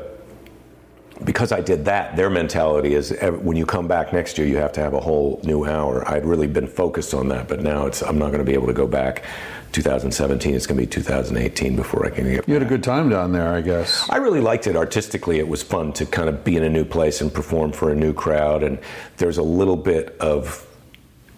because 1.23 1.51
I 1.51 1.61
did 1.61 1.85
that, 1.85 2.15
their 2.15 2.31
mentality 2.31 2.95
is 2.95 3.13
when 3.41 3.55
you 3.55 3.65
come 3.67 3.87
back 3.87 4.11
next 4.13 4.39
year, 4.39 4.47
you 4.47 4.57
have 4.57 4.71
to 4.73 4.81
have 4.81 4.95
a 4.95 4.99
whole 4.99 5.39
new 5.43 5.65
hour. 5.65 6.03
I'd 6.09 6.25
really 6.25 6.47
been 6.47 6.67
focused 6.67 7.13
on 7.13 7.27
that, 7.29 7.47
but 7.47 7.61
now 7.61 7.85
it's 7.85 8.01
I'm 8.01 8.17
not 8.17 8.27
going 8.27 8.39
to 8.39 8.45
be 8.45 8.53
able 8.55 8.67
to 8.67 8.73
go 8.73 8.87
back. 8.87 9.23
2017, 9.71 10.55
it's 10.55 10.65
going 10.65 10.77
to 10.77 10.85
be 10.85 10.87
2018 10.87 11.75
before 11.75 12.05
I 12.05 12.09
can 12.09 12.25
get. 12.25 12.47
You 12.47 12.53
had 12.53 12.63
a 12.63 12.67
good 12.67 12.83
time 12.83 13.09
down 13.09 13.31
there, 13.31 13.53
I 13.53 13.61
guess. 13.61 14.09
I 14.09 14.17
really 14.17 14.41
liked 14.41 14.67
it 14.67 14.75
artistically. 14.75 15.39
It 15.39 15.47
was 15.47 15.63
fun 15.63 15.93
to 15.93 16.05
kind 16.05 16.29
of 16.29 16.43
be 16.43 16.55
in 16.55 16.63
a 16.63 16.69
new 16.69 16.85
place 16.85 17.21
and 17.21 17.33
perform 17.33 17.71
for 17.71 17.91
a 17.91 17.95
new 17.95 18.13
crowd. 18.13 18.63
And 18.63 18.79
there's 19.17 19.37
a 19.37 19.43
little 19.43 19.77
bit 19.77 20.17
of, 20.19 20.67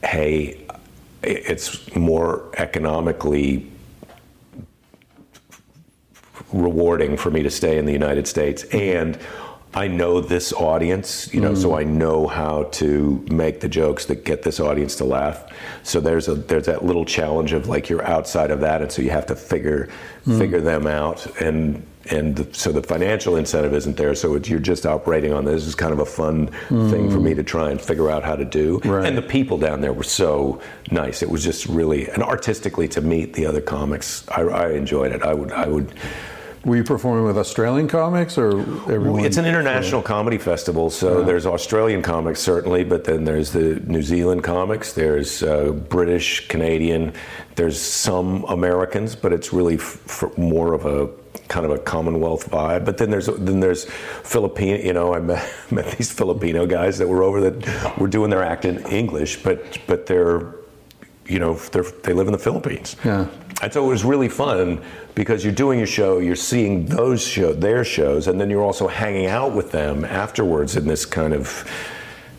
hey, 0.04 0.66
it's 1.22 1.96
more 1.96 2.50
economically 2.58 3.72
rewarding 6.52 7.18
for 7.18 7.32
me 7.32 7.44
to 7.44 7.50
stay 7.50 7.78
in 7.78 7.86
the 7.86 7.94
United 7.94 8.28
States. 8.28 8.64
And 8.66 9.18
I 9.76 9.88
know 9.88 10.22
this 10.22 10.54
audience, 10.54 11.34
you 11.34 11.42
know, 11.42 11.56
so 11.56 11.70
hmm. 11.70 11.76
I 11.76 11.84
know 11.84 12.28
how 12.28 12.64
to 12.64 13.26
make 13.32 13.60
the 13.60 13.68
jokes 13.68 14.06
that 14.06 14.24
get 14.24 14.44
this 14.44 14.60
audience 14.60 14.96
to 14.98 15.06
laugh. 15.06 15.52
So 15.82 16.00
there's 16.00 16.28
a 16.28 16.36
there's 16.36 16.68
that 16.68 16.86
little 16.86 17.06
challenge 17.06 17.54
of 17.54 17.68
like 17.68 17.90
you're 17.90 18.06
outside 18.06 18.52
of 18.52 18.60
that, 18.60 18.82
and 18.82 18.92
so 18.92 19.02
you 19.02 19.10
have 19.10 19.26
to 19.28 19.36
figure 19.36 19.90
hmm. 20.26 20.38
figure 20.38 20.62
them 20.62 20.86
out, 20.86 21.26
and 21.42 21.84
and 22.12 22.36
the, 22.36 22.54
so 22.54 22.72
the 22.72 22.84
financial 22.84 23.36
incentive 23.36 23.74
isn't 23.74 23.98
there. 23.98 24.14
So 24.14 24.36
you're 24.36 24.60
just 24.60 24.86
operating 24.86 25.34
on 25.34 25.46
this. 25.46 25.66
Is 25.66 25.74
kind 25.74 25.94
of 25.94 26.00
a 26.00 26.06
fun 26.06 26.48
hmm. 26.68 26.92
thing 26.92 27.10
for 27.10 27.20
me 27.20 27.34
to 27.34 27.44
try 27.44 27.72
and 27.72 27.82
figure 27.82 28.12
out 28.12 28.24
how 28.24 28.36
to 28.36 28.46
do. 28.46 28.80
Right. 28.84 29.08
And 29.08 29.18
the 29.18 29.24
people 29.24 29.58
down 29.58 29.82
there 29.82 29.94
were 29.94 30.04
so 30.04 30.62
nice. 30.92 31.24
It 31.24 31.30
was 31.30 31.44
just 31.44 31.66
really 31.66 32.10
and 32.10 32.22
artistically 32.22 32.88
to 32.90 33.02
meet 33.02 33.34
the 33.34 33.48
other 33.48 33.62
comics. 33.62 34.28
I, 34.30 34.42
I 34.42 34.72
enjoyed 34.74 35.14
it. 35.14 35.24
I 35.24 35.34
would 35.34 35.52
I 35.52 35.68
would. 35.68 35.94
Were 36.66 36.78
you 36.78 36.84
performing 36.86 37.26
with 37.26 37.38
Australian 37.38 37.90
comics 37.90 38.38
or 38.38 38.62
everyone? 38.90 39.26
It's 39.26 39.36
an 39.36 39.46
international 39.46 40.02
comedy 40.02 40.38
festival, 40.38 40.90
so 40.90 41.22
there's 41.22 41.46
Australian 41.46 42.02
comics 42.02 42.40
certainly, 42.40 42.86
but 42.86 43.04
then 43.04 43.26
there's 43.26 43.52
the 43.52 43.82
New 43.86 44.02
Zealand 44.02 44.46
comics, 44.46 44.94
there's 44.94 45.44
uh, 45.44 45.72
British, 45.72 46.48
Canadian, 46.48 47.14
there's 47.56 47.80
some 47.80 48.46
Americans, 48.46 49.14
but 49.14 49.34
it's 49.34 49.52
really 49.52 49.76
f- 49.76 50.24
f- 50.24 50.38
more 50.38 50.74
of 50.74 50.86
a 50.86 51.10
kind 51.50 51.66
of 51.66 51.72
a 51.72 51.80
Commonwealth 51.80 52.50
vibe. 52.50 52.86
But 52.86 52.98
then 52.98 53.10
there's 53.10 53.28
then 53.28 53.60
there's 53.60 53.86
Filipino. 54.24 54.78
You 54.78 54.94
know, 54.94 55.14
I 55.14 55.20
met, 55.20 55.54
met 55.72 55.98
these 55.98 56.12
Filipino 56.12 56.66
guys 56.66 56.98
that 56.98 57.08
were 57.08 57.24
over 57.24 57.50
that 57.50 57.98
were 58.00 58.08
doing 58.08 58.30
their 58.30 58.44
act 58.44 58.64
in 58.64 58.80
English, 58.88 59.44
but 59.44 59.80
but 59.86 60.06
they're 60.06 60.56
you 61.28 61.40
know 61.40 61.56
they're, 61.56 61.84
they 62.04 62.14
live 62.14 62.28
in 62.28 62.34
the 62.34 62.40
Philippines. 62.40 62.96
Yeah. 63.04 63.28
And 63.62 63.72
so 63.72 63.86
it 63.86 63.88
was 63.88 64.04
really 64.04 64.30
fun 64.30 64.82
because 65.16 65.44
you're 65.44 65.54
doing 65.54 65.78
your 65.80 65.88
show, 65.88 66.20
you're 66.20 66.36
seeing 66.36 66.86
those 66.86 67.26
show, 67.26 67.54
their 67.54 67.86
shows, 67.86 68.28
and 68.28 68.40
then 68.40 68.50
you're 68.50 68.64
also 68.64 68.88
hanging 68.88 69.28
out 69.28 69.54
with 69.54 69.72
them 69.72 70.04
afterwards 70.06 70.76
in 70.76 70.88
this 70.88 71.06
kind 71.06 71.34
of. 71.34 71.70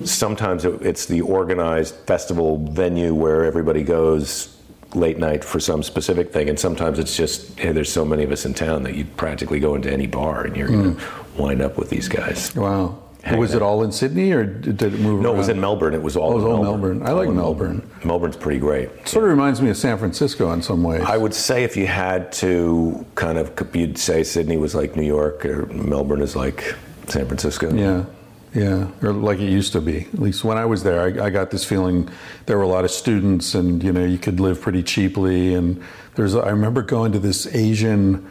Sometimes 0.03 0.65
it- 0.65 0.83
it's 0.83 1.07
the 1.07 1.21
organized 1.21 1.95
festival 2.07 2.59
venue 2.73 3.15
where 3.15 3.45
everybody 3.45 3.85
goes 3.85 4.57
late 4.95 5.19
night 5.19 5.45
for 5.45 5.61
some 5.61 5.83
specific 5.83 6.33
thing, 6.33 6.49
and 6.49 6.59
sometimes 6.59 6.99
it's 6.99 7.17
just 7.17 7.59
hey, 7.59 7.73
there's 7.73 7.93
so 7.93 8.05
many 8.05 8.25
of 8.25 8.33
us 8.33 8.45
in 8.45 8.55
town 8.55 8.83
that 8.83 8.95
you 8.95 9.05
practically 9.17 9.61
go 9.61 9.75
into 9.75 9.91
any 9.91 10.07
bar 10.07 10.45
and 10.45 10.57
you're 10.57 10.69
going 10.69 10.97
to 10.97 11.01
mm. 11.01 11.39
wind 11.39 11.63
up 11.63 11.79
with 11.79 11.91
these 11.91 12.09
guys. 12.09 12.55
Wow. 12.55 12.99
Was 13.33 13.53
that. 13.53 13.57
it 13.59 13.63
all 13.63 13.83
in 13.83 13.91
Sydney 13.93 14.33
or 14.33 14.45
did 14.45 14.83
it 14.83 15.01
move 15.01 15.23
No, 15.23 15.33
it 15.33 15.37
was 15.39 15.49
in 15.49 15.61
Melbourne. 15.61 15.95
It 15.95 16.03
was 16.03 16.17
all, 16.17 16.31
Oh, 16.31 16.33
it 16.33 16.35
was 16.37 16.45
in 16.45 16.51
all 16.51 16.63
Melbourne. 16.63 16.99
Melbourne. 16.99 17.09
I 17.09 17.13
like 17.13 17.29
in 17.29 17.37
Melbourne. 17.37 17.91
Melbourne's 18.05 18.37
pretty 18.37 18.61
great. 18.61 18.91
Sort 19.09 19.25
of 19.25 19.31
reminds 19.31 19.63
me 19.63 19.71
of 19.71 19.77
San 19.77 19.97
Francisco 19.97 20.53
in 20.53 20.61
some 20.63 20.83
ways. 20.83 21.03
I 21.07 21.17
would 21.17 21.33
say 21.33 21.65
if 21.65 21.77
you 21.77 21.87
had 21.87 22.33
to 22.33 23.07
kind 23.15 23.39
of, 23.39 23.53
you'd 23.75 23.97
say 23.99 24.25
Sydney 24.25 24.57
was 24.59 24.75
like 24.75 24.95
New 24.95 25.07
York 25.07 25.47
or 25.47 25.67
Melbourne 25.67 26.21
is 26.21 26.37
like 26.37 26.75
San 27.09 27.27
Francisco. 27.27 27.73
Yeah, 27.75 28.05
yeah, 28.55 28.89
or 29.03 29.13
like 29.13 29.39
it 29.39 29.51
used 29.51 29.73
to 29.73 29.81
be. 29.81 30.01
At 30.13 30.19
least 30.21 30.45
when 30.45 30.59
I 30.59 30.65
was 30.67 30.83
there, 30.83 31.01
I, 31.01 31.27
I 31.27 31.31
got 31.31 31.51
this 31.51 31.65
feeling 31.65 32.09
there 32.47 32.57
were 32.57 32.63
a 32.63 32.69
lot 32.69 32.85
of 32.85 32.91
students, 32.91 33.55
and 33.55 33.83
you 33.83 33.93
know, 33.93 34.05
you 34.05 34.19
could 34.19 34.39
live 34.39 34.61
pretty 34.61 34.83
cheaply. 34.83 35.55
And 35.55 35.83
there's, 36.15 36.35
I 36.35 36.51
remember 36.51 36.83
going 36.83 37.13
to 37.13 37.19
this 37.19 37.47
Asian 37.55 38.29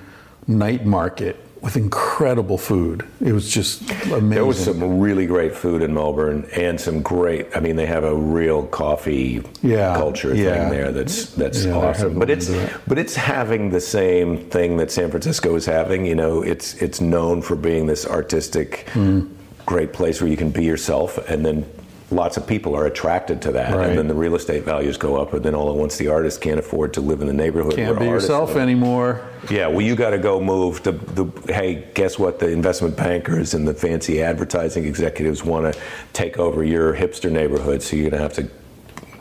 night 0.47 0.85
market 0.85 1.42
with 1.63 1.77
incredible 1.77 2.57
food. 2.57 3.05
It 3.21 3.31
was 3.31 3.49
just 3.49 3.81
amazing. 4.07 4.29
There 4.31 4.45
was 4.45 4.61
some 4.61 4.99
really 4.99 5.25
great 5.25 5.55
food 5.55 5.81
in 5.81 5.93
Melbourne 5.93 6.45
and 6.53 6.79
some 6.79 7.01
great. 7.01 7.47
I 7.55 7.61
mean, 7.61 7.77
they 7.77 7.85
have 7.85 8.03
a 8.03 8.13
real 8.13 8.67
coffee 8.67 9.41
Yeah, 9.61 9.95
culture 9.95 10.35
yeah. 10.35 10.43
thing 10.69 10.69
there. 10.69 10.91
That's 10.91 11.27
that's 11.27 11.63
Yeah, 11.65 11.75
awesome. 11.77 12.19
But 12.19 12.29
it's 12.29 12.51
but 12.85 12.97
it's 12.99 13.15
having 13.15 13.69
the 13.69 13.79
same 13.79 14.37
thing 14.49 14.75
that 14.77 14.91
San 14.91 15.09
Francisco 15.09 15.55
is 15.55 15.65
having. 15.65 16.05
You 16.05 16.15
know, 16.15 16.41
it's 16.41 16.75
it's 16.81 16.99
known 16.99 17.41
for 17.41 17.55
being 17.55 17.87
this 17.87 18.05
artistic, 18.05 18.89
Hmm. 18.91 19.27
great 19.65 19.93
place 19.93 20.19
where 20.21 20.29
you 20.29 20.37
can 20.37 20.49
be 20.51 20.65
yourself, 20.65 21.17
and 21.29 21.45
then. 21.45 21.65
Lots 22.13 22.37
of 22.37 22.45
people 22.45 22.75
are 22.75 22.85
attracted 22.85 23.41
to 23.41 23.51
that, 23.53 23.73
Right. 23.75 23.89
and 23.89 23.97
then 23.97 24.07
the 24.07 24.13
real 24.13 24.35
estate 24.35 24.63
values 24.63 24.97
go 24.97 25.15
up. 25.19 25.33
And 25.33 25.43
then 25.43 25.55
all 25.55 25.69
at 25.71 25.75
once, 25.75 25.97
the 25.97 26.09
artist 26.09 26.41
can't 26.41 26.59
afford 26.59 26.93
to 26.93 27.01
live 27.01 27.21
in 27.21 27.27
the 27.27 27.33
neighborhood. 27.33 27.75
Can't 27.75 27.97
be 27.97 28.05
yourself 28.05 28.49
live. 28.49 28.57
anymore. 28.59 29.21
Yeah, 29.49 29.67
well, 29.67 29.81
you 29.81 29.95
got 29.95 30.11
to 30.11 30.19
go 30.19 30.39
move. 30.39 30.83
The, 30.83 30.91
the 30.91 31.25
hey, 31.51 31.87
guess 31.95 32.19
what? 32.19 32.37
The 32.39 32.49
investment 32.49 32.95
bankers 32.95 33.55
and 33.55 33.67
the 33.67 33.73
fancy 33.73 34.21
advertising 34.21 34.85
executives 34.85 35.43
want 35.43 35.73
to 35.73 35.79
take 36.13 36.37
over 36.37 36.63
your 36.63 36.93
hipster 36.95 37.31
neighborhood, 37.31 37.81
so 37.81 37.95
you're 37.95 38.11
gonna 38.11 38.21
have 38.21 38.33
to 38.33 38.47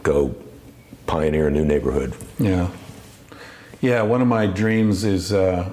go 0.02 0.34
pioneer 1.06 1.48
a 1.48 1.50
new 1.50 1.64
neighborhood. 1.64 2.12
Yeah. 2.38 2.68
Yeah, 3.80 4.02
one 4.02 4.20
of 4.22 4.28
my 4.28 4.46
dreams 4.46 5.02
is 5.02 5.32
uh, 5.32 5.70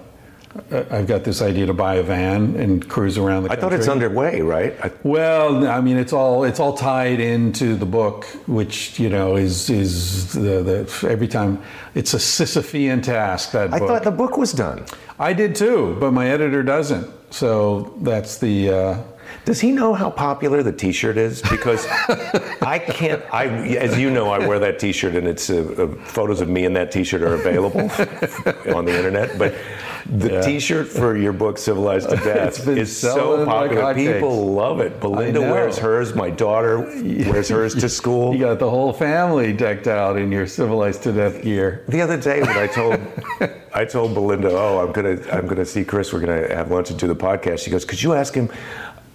I've 0.71 1.07
got 1.07 1.23
this 1.23 1.41
idea 1.41 1.65
to 1.65 1.73
buy 1.73 1.95
a 1.95 2.03
van 2.03 2.55
and 2.55 2.87
cruise 2.87 3.17
around 3.17 3.43
the 3.43 3.49
country. 3.49 3.57
I 3.57 3.69
country. 3.69 3.77
thought 3.77 3.79
it's 3.79 3.89
underway, 3.89 4.41
right? 4.41 4.75
I, 4.83 4.91
Well, 5.03 5.67
I 5.67 5.81
mean, 5.81 5.97
it's 5.97 6.13
all 6.13 6.43
it's 6.43 6.59
all 6.59 6.77
tied 6.77 7.19
into 7.19 7.75
the 7.75 7.85
book, 7.85 8.25
which 8.47 8.99
you 8.99 9.09
know 9.09 9.35
is 9.35 9.69
is 9.69 10.33
the, 10.33 10.61
the 10.63 11.07
every 11.09 11.27
time 11.27 11.61
it's 11.95 12.13
a 12.13 12.17
Sisyphean 12.17 13.01
task. 13.01 13.51
That 13.51 13.73
I 13.73 13.79
book. 13.79 13.87
thought 13.87 14.03
the 14.03 14.11
book 14.11 14.37
was 14.37 14.51
done. 14.53 14.85
I 15.17 15.33
did 15.33 15.55
too, 15.55 15.97
but 15.99 16.11
my 16.11 16.29
editor 16.29 16.63
doesn't. 16.63 17.07
So 17.31 17.93
that's 18.01 18.37
the. 18.37 18.69
Uh, 18.69 19.03
Does 19.45 19.59
he 19.59 19.71
know 19.71 19.93
how 19.93 20.09
popular 20.09 20.63
the 20.63 20.71
T-shirt 20.71 21.17
is? 21.17 21.41
Because 21.43 21.85
I 22.61 22.79
can't. 22.79 23.21
I, 23.33 23.45
as 23.77 23.97
you 23.97 24.09
know, 24.09 24.29
I 24.29 24.39
wear 24.47 24.59
that 24.59 24.79
T-shirt, 24.79 25.15
and 25.15 25.27
it's 25.27 25.49
uh, 25.49 25.61
uh, 25.77 26.05
photos 26.05 26.41
of 26.41 26.49
me 26.49 26.65
in 26.65 26.73
that 26.73 26.91
T-shirt 26.91 27.21
are 27.21 27.35
available 27.35 27.81
on 28.75 28.85
the 28.85 28.95
internet. 28.95 29.37
But 29.37 29.53
the 30.05 30.31
Yeah. 30.33 30.41
T-shirt 30.41 30.87
for 30.87 31.15
your 31.17 31.33
book, 31.33 31.57
"Civilized 31.57 32.09
to 32.09 32.15
Death," 32.23 32.67
is 32.67 32.95
so 32.95 33.15
selling 33.15 33.45
like 33.47 33.71
popular. 33.71 34.13
People 34.13 34.53
love 34.53 34.79
it. 34.79 34.99
Belinda 34.99 35.41
wears 35.41 35.77
hers. 35.77 36.13
My 36.15 36.29
daughter 36.29 36.79
wears 36.79 37.49
hers 37.55 37.75
to 37.75 37.89
school. 37.89 38.33
you 38.33 38.39
got 38.41 38.59
the 38.59 38.69
whole 38.69 38.93
family 38.93 39.53
decked 39.53 39.87
out 39.87 40.17
in 40.17 40.31
your 40.31 40.47
civilized 40.47 41.03
to 41.03 41.11
death 41.11 41.41
gear. 41.43 41.83
The 41.87 42.01
other 42.01 42.17
day 42.17 42.41
when 42.41 42.57
I 42.57 42.67
told 42.67 42.99
I 43.73 43.85
told 43.85 44.13
Belinda, 44.13 44.49
"Oh, 44.51 44.85
I'm 44.85 44.91
gonna 44.91 45.19
I'm 45.31 45.47
gonna 45.47 45.65
see 45.65 45.83
Chris. 45.83 46.11
We're 46.13 46.19
gonna 46.21 46.53
have 46.55 46.71
lunch 46.71 46.89
and 46.89 46.99
do 46.99 47.07
the 47.07 47.15
podcast." 47.15 47.59
She 47.59 47.71
goes, 47.71 47.85
"Could 47.85 48.01
you 48.01 48.13
ask 48.13 48.33
him 48.33 48.49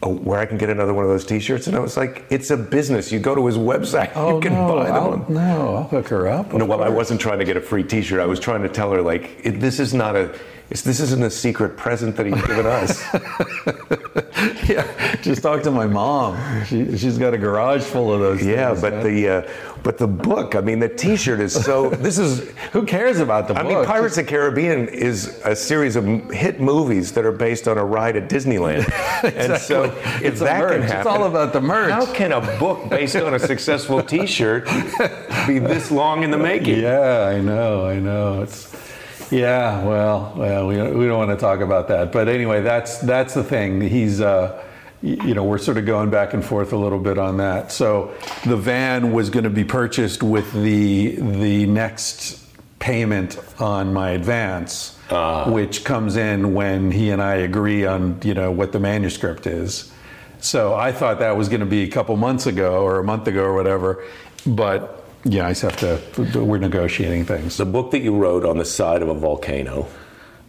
uh, 0.03 0.09
where 0.09 0.39
I 0.39 0.47
can 0.47 0.59
get 0.59 0.70
another 0.70 0.95
one 0.95 1.05
of 1.05 1.11
those 1.11 1.24
T-shirts?" 1.24 1.66
And 1.66 1.76
I 1.76 1.80
was 1.80 1.97
like, 1.97 2.24
"It's 2.30 2.51
a 2.51 2.57
business. 2.57 3.11
You 3.11 3.18
go 3.18 3.35
to 3.35 3.45
his 3.47 3.57
website. 3.57 4.12
Oh 4.14 4.37
you 4.37 4.41
can 4.41 4.53
no! 4.53 4.68
buy 4.68 4.85
them." 4.87 4.95
I'll, 4.95 5.26
no, 5.30 5.76
I'll 5.76 5.82
hook 5.85 6.09
her 6.09 6.28
up. 6.28 6.53
no, 6.53 6.64
well, 6.64 6.82
I 6.82 6.89
wasn't 6.89 7.20
trying 7.20 7.39
to 7.41 7.45
get 7.45 7.57
a 7.57 7.61
free 7.61 7.82
T-shirt. 7.82 8.20
I 8.20 8.26
was 8.26 8.39
trying 8.39 8.62
to 8.62 8.68
tell 8.68 8.93
her 8.93 9.03
like, 9.03 9.41
it, 9.43 9.61
"This 9.61 9.80
is 9.80 9.93
not 9.93 10.14
a." 10.16 10.35
It's, 10.71 10.83
this 10.83 10.99
isn't 11.01 11.23
a 11.23 11.31
secret 11.31 11.77
present 11.77 12.17
that 12.17 12.27
he's 12.27 12.41
given 12.47 12.67
us. 12.67 13.03
yeah, 14.69 15.17
just 15.23 15.43
talk 15.43 15.62
to 15.62 15.71
my 15.71 15.87
mom. 15.87 16.65
She, 16.65 16.97
she's 16.97 17.19
got 17.19 17.35
a 17.35 17.39
garage 17.39 17.83
full 17.83 18.12
of 18.12 18.21
those. 18.21 18.45
yeah, 18.45 18.69
things, 18.71 18.81
but 18.81 18.93
man. 18.95 19.03
the 19.05 19.29
uh, 19.29 19.51
but 19.83 19.99
the 19.99 20.07
book. 20.07 20.55
I 20.55 20.61
mean, 20.61 20.79
the 20.81 20.89
T-shirt 20.89 21.41
is 21.41 21.53
so. 21.53 21.91
This 22.05 22.19
is 22.19 22.49
who 22.73 22.85
cares 22.85 23.21
about 23.21 23.49
the 23.49 23.55
I 23.59 23.62
book? 23.62 23.73
mean, 23.73 23.85
Pirates 23.87 24.19
of 24.19 24.25
the 24.27 24.31
Caribbean 24.31 24.89
is 24.89 25.41
a 25.45 25.55
series 25.55 25.97
of 25.97 26.05
hit 26.31 26.61
movies 26.61 27.12
that 27.12 27.25
are 27.25 27.33
based 27.33 27.69
on 27.69 27.79
a 27.79 27.85
ride 27.85 28.17
at 28.17 28.29
Disneyland. 28.29 28.91
And 29.37 29.59
so, 29.61 29.85
if 29.85 30.23
It's 30.23 30.41
a 30.41 30.45
that 30.45 30.61
merch. 30.61 30.89
can 30.89 30.97
It's 30.99 31.07
all 31.07 31.25
about 31.25 31.53
the 31.53 31.61
merch. 31.61 31.91
How 31.91 32.12
can 32.12 32.33
a 32.33 32.41
book 32.59 32.89
based 32.91 33.17
on 33.17 33.35
a 33.35 33.39
successful 33.39 34.03
T-shirt 34.03 34.67
be 35.47 35.59
this 35.59 35.91
long 35.91 36.23
in 36.25 36.31
the 36.31 36.39
making? 36.39 36.81
Yeah, 36.81 37.27
I 37.29 37.41
know, 37.41 37.87
I 37.87 37.99
know. 37.99 38.43
It's 38.43 38.75
yeah. 39.31 39.85
Well, 39.85 40.35
well, 40.37 40.66
we 40.66 40.77
we 40.77 41.07
don't 41.07 41.18
want 41.18 41.31
to 41.31 41.37
talk 41.37 41.61
about 41.61 41.89
that, 41.89 42.12
but 42.12 42.29
anyway, 42.29 42.62
that's 42.62 42.99
that's 42.99 43.35
the 43.35 43.45
thing. 43.45 43.81
He's. 43.81 44.20
Uh, 44.20 44.62
you 45.03 45.35
know, 45.35 45.45
we're 45.45 45.59
sort 45.59 45.77
of 45.77 45.85
going 45.85 46.09
back 46.09 46.33
and 46.33 46.43
forth 46.43 46.72
a 46.72 46.79
little 46.79 46.99
bit 46.99 47.18
on 47.18 47.37
that. 47.37 47.70
So, 47.70 48.14
the 48.47 48.57
van 48.57 49.12
was 49.12 49.29
going 49.29 49.45
to 49.45 49.51
be 49.51 49.62
purchased 49.62 50.22
with 50.22 50.51
the 50.55 51.16
the 51.16 51.66
next 51.66 52.43
payment 52.79 53.39
on 53.59 53.93
my 53.93 54.11
advance, 54.11 54.97
which 55.47 55.85
comes 55.85 56.16
in 56.16 56.55
when 56.55 56.91
he 56.91 57.11
and 57.11 57.22
I 57.22 57.37
agree 57.37 57.85
on 57.85 58.18
you 58.25 58.33
know 58.33 58.51
what 58.51 58.72
the 58.72 58.81
manuscript 58.81 59.47
is. 59.47 59.93
So 60.41 60.75
I 60.75 60.93
thought 60.93 61.20
that 61.20 61.39
was 61.39 61.49
going 61.49 61.61
to 61.61 61.66
be 61.66 61.85
a 61.85 61.91
couple 61.91 62.16
months 62.16 62.47
ago 62.47 62.83
or 62.83 62.99
a 62.99 63.05
month 63.05 63.27
ago 63.27 63.43
or 63.43 63.55
whatever, 63.55 64.05
but 64.47 65.04
yeah, 65.25 65.47
I 65.47 65.51
just 65.51 65.62
have 65.62 65.77
to. 65.79 66.43
We're 66.45 66.59
negotiating 66.59 67.25
things. 67.25 67.57
The 67.57 67.64
book 67.66 67.91
that 67.93 68.01
you 68.01 68.14
wrote 68.16 68.45
on 68.45 68.59
the 68.59 68.64
side 68.64 69.03
of 69.03 69.09
a 69.09 69.14
volcano. 69.14 69.87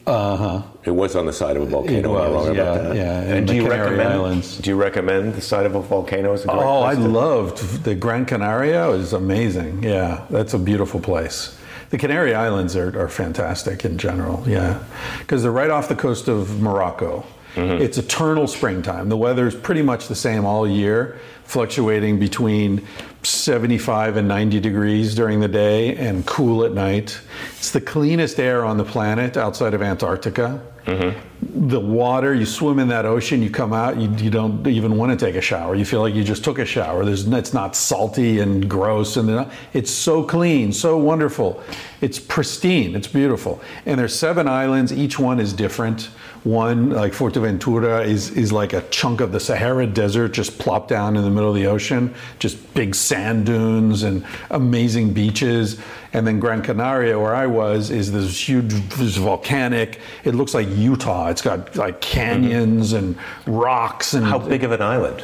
Uh 0.07 0.37
huh. 0.37 0.61
It 0.83 0.91
was 0.91 1.15
on 1.15 1.25
the 1.25 1.33
side 1.33 1.57
of 1.57 1.63
a 1.63 1.65
volcano. 1.65 1.97
It 1.97 2.07
was, 2.13 2.31
wrong 2.31 2.55
about 2.55 2.55
yeah, 2.75 2.81
that? 2.89 2.95
yeah, 2.95 3.21
in 3.23 3.31
And 3.37 3.47
the 3.49 3.53
do 3.53 3.57
you 3.57 3.63
Canary 3.63 3.81
recommend? 3.95 4.09
Islands. 4.13 4.57
Do 4.59 4.69
you 4.69 4.75
recommend 4.75 5.33
the 5.33 5.41
side 5.41 5.65
of 5.65 5.73
a 5.73 5.81
volcano 5.81 6.33
as 6.33 6.43
a 6.43 6.47
great 6.47 6.57
Oh, 6.59 6.83
I 6.83 6.93
to- 6.93 7.01
loved 7.01 7.83
the 7.83 7.95
Gran 7.95 8.25
Canaria. 8.25 8.89
is 8.91 9.13
amazing. 9.13 9.81
Yeah, 9.81 10.25
that's 10.29 10.53
a 10.53 10.59
beautiful 10.59 10.99
place. 10.99 11.57
The 11.89 11.97
Canary 11.97 12.35
Islands 12.35 12.75
are, 12.75 12.99
are 12.99 13.07
fantastic 13.09 13.83
in 13.85 13.97
general. 13.97 14.43
Yeah, 14.47 14.83
because 15.19 15.41
they're 15.41 15.51
right 15.51 15.71
off 15.71 15.87
the 15.87 15.95
coast 15.95 16.27
of 16.27 16.61
Morocco. 16.61 17.25
It's 17.57 17.97
eternal 17.97 18.47
springtime. 18.47 19.07
The 19.07 19.15
weather 19.15 19.47
is 19.47 19.55
pretty 19.55 19.81
much 19.81 20.09
the 20.09 20.15
same 20.15 20.43
all 20.45 20.67
year, 20.67 21.17
fluctuating 21.45 22.19
between 22.19 22.85
75 23.29 24.17
and 24.17 24.27
90 24.27 24.59
degrees 24.59 25.15
during 25.15 25.39
the 25.39 25.47
day 25.47 25.95
and 25.97 26.25
cool 26.25 26.63
at 26.63 26.71
night. 26.71 27.19
It's 27.57 27.71
the 27.71 27.81
cleanest 27.81 28.39
air 28.39 28.63
on 28.63 28.77
the 28.77 28.85
planet 28.85 29.37
outside 29.37 29.73
of 29.73 29.81
Antarctica. 29.81 30.61
Mm-hmm. 30.85 31.67
The 31.67 31.79
water, 31.79 32.35
you 32.35 32.45
swim 32.45 32.77
in 32.77 32.87
that 32.89 33.05
ocean, 33.05 33.41
you 33.41 33.49
come 33.49 33.73
out, 33.73 33.97
you, 33.97 34.09
you 34.17 34.29
don't 34.29 34.65
even 34.67 34.97
want 34.97 35.17
to 35.17 35.25
take 35.25 35.35
a 35.35 35.41
shower. 35.41 35.73
You 35.73 35.83
feel 35.83 36.01
like 36.01 36.13
you 36.13 36.23
just 36.23 36.43
took 36.43 36.59
a 36.59 36.65
shower. 36.65 37.03
There's, 37.03 37.27
it's 37.27 37.53
not 37.53 37.75
salty 37.75 38.39
and 38.39 38.69
gross, 38.69 39.17
and 39.17 39.27
not- 39.27 39.51
it's 39.73 39.89
so 39.89 40.23
clean, 40.23 40.71
so 40.71 40.97
wonderful. 40.97 41.63
It's 42.01 42.19
pristine, 42.19 42.95
it's 42.95 43.07
beautiful. 43.07 43.61
And 43.87 43.99
there's 43.99 44.17
seven 44.17 44.47
islands, 44.47 44.93
each 44.93 45.17
one 45.17 45.39
is 45.39 45.53
different. 45.53 46.09
One, 46.45 46.91
like 46.91 47.11
Fuerteventura, 47.13 48.05
is, 48.05 48.29
is 48.29 48.51
like 48.53 48.73
a 48.73 48.81
chunk 48.89 49.19
of 49.19 49.31
the 49.31 49.39
Sahara 49.39 49.87
Desert 49.87 50.29
just 50.31 50.59
plopped 50.59 50.89
down 50.89 51.17
in 51.17 51.23
the 51.23 51.31
middle 51.31 51.49
of 51.49 51.55
the 51.55 51.65
ocean, 51.65 52.13
just 52.37 52.71
big 52.75 52.93
sand 52.93 53.47
dunes 53.47 54.03
and 54.03 54.23
amazing 54.51 55.11
beaches. 55.11 55.79
And 56.13 56.27
then 56.27 56.39
Gran 56.39 56.61
Canaria, 56.61 57.19
where 57.19 57.33
I 57.33 57.47
was, 57.47 57.89
is 57.89 58.11
this 58.11 58.47
huge, 58.47 58.71
this 58.89 59.17
volcanic. 59.17 59.99
It 60.23 60.35
looks 60.35 60.53
like 60.53 60.67
Utah. 60.69 61.29
It's 61.29 61.41
got 61.41 61.75
like 61.75 61.99
canyons 61.99 62.93
and 62.93 63.17
rocks 63.47 64.13
and 64.13 64.23
How 64.23 64.37
big 64.37 64.63
of 64.63 64.71
an 64.71 64.83
island? 64.83 65.23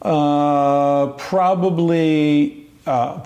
uh, 0.00 1.08
probably 1.18 2.63
uh, 2.86 3.20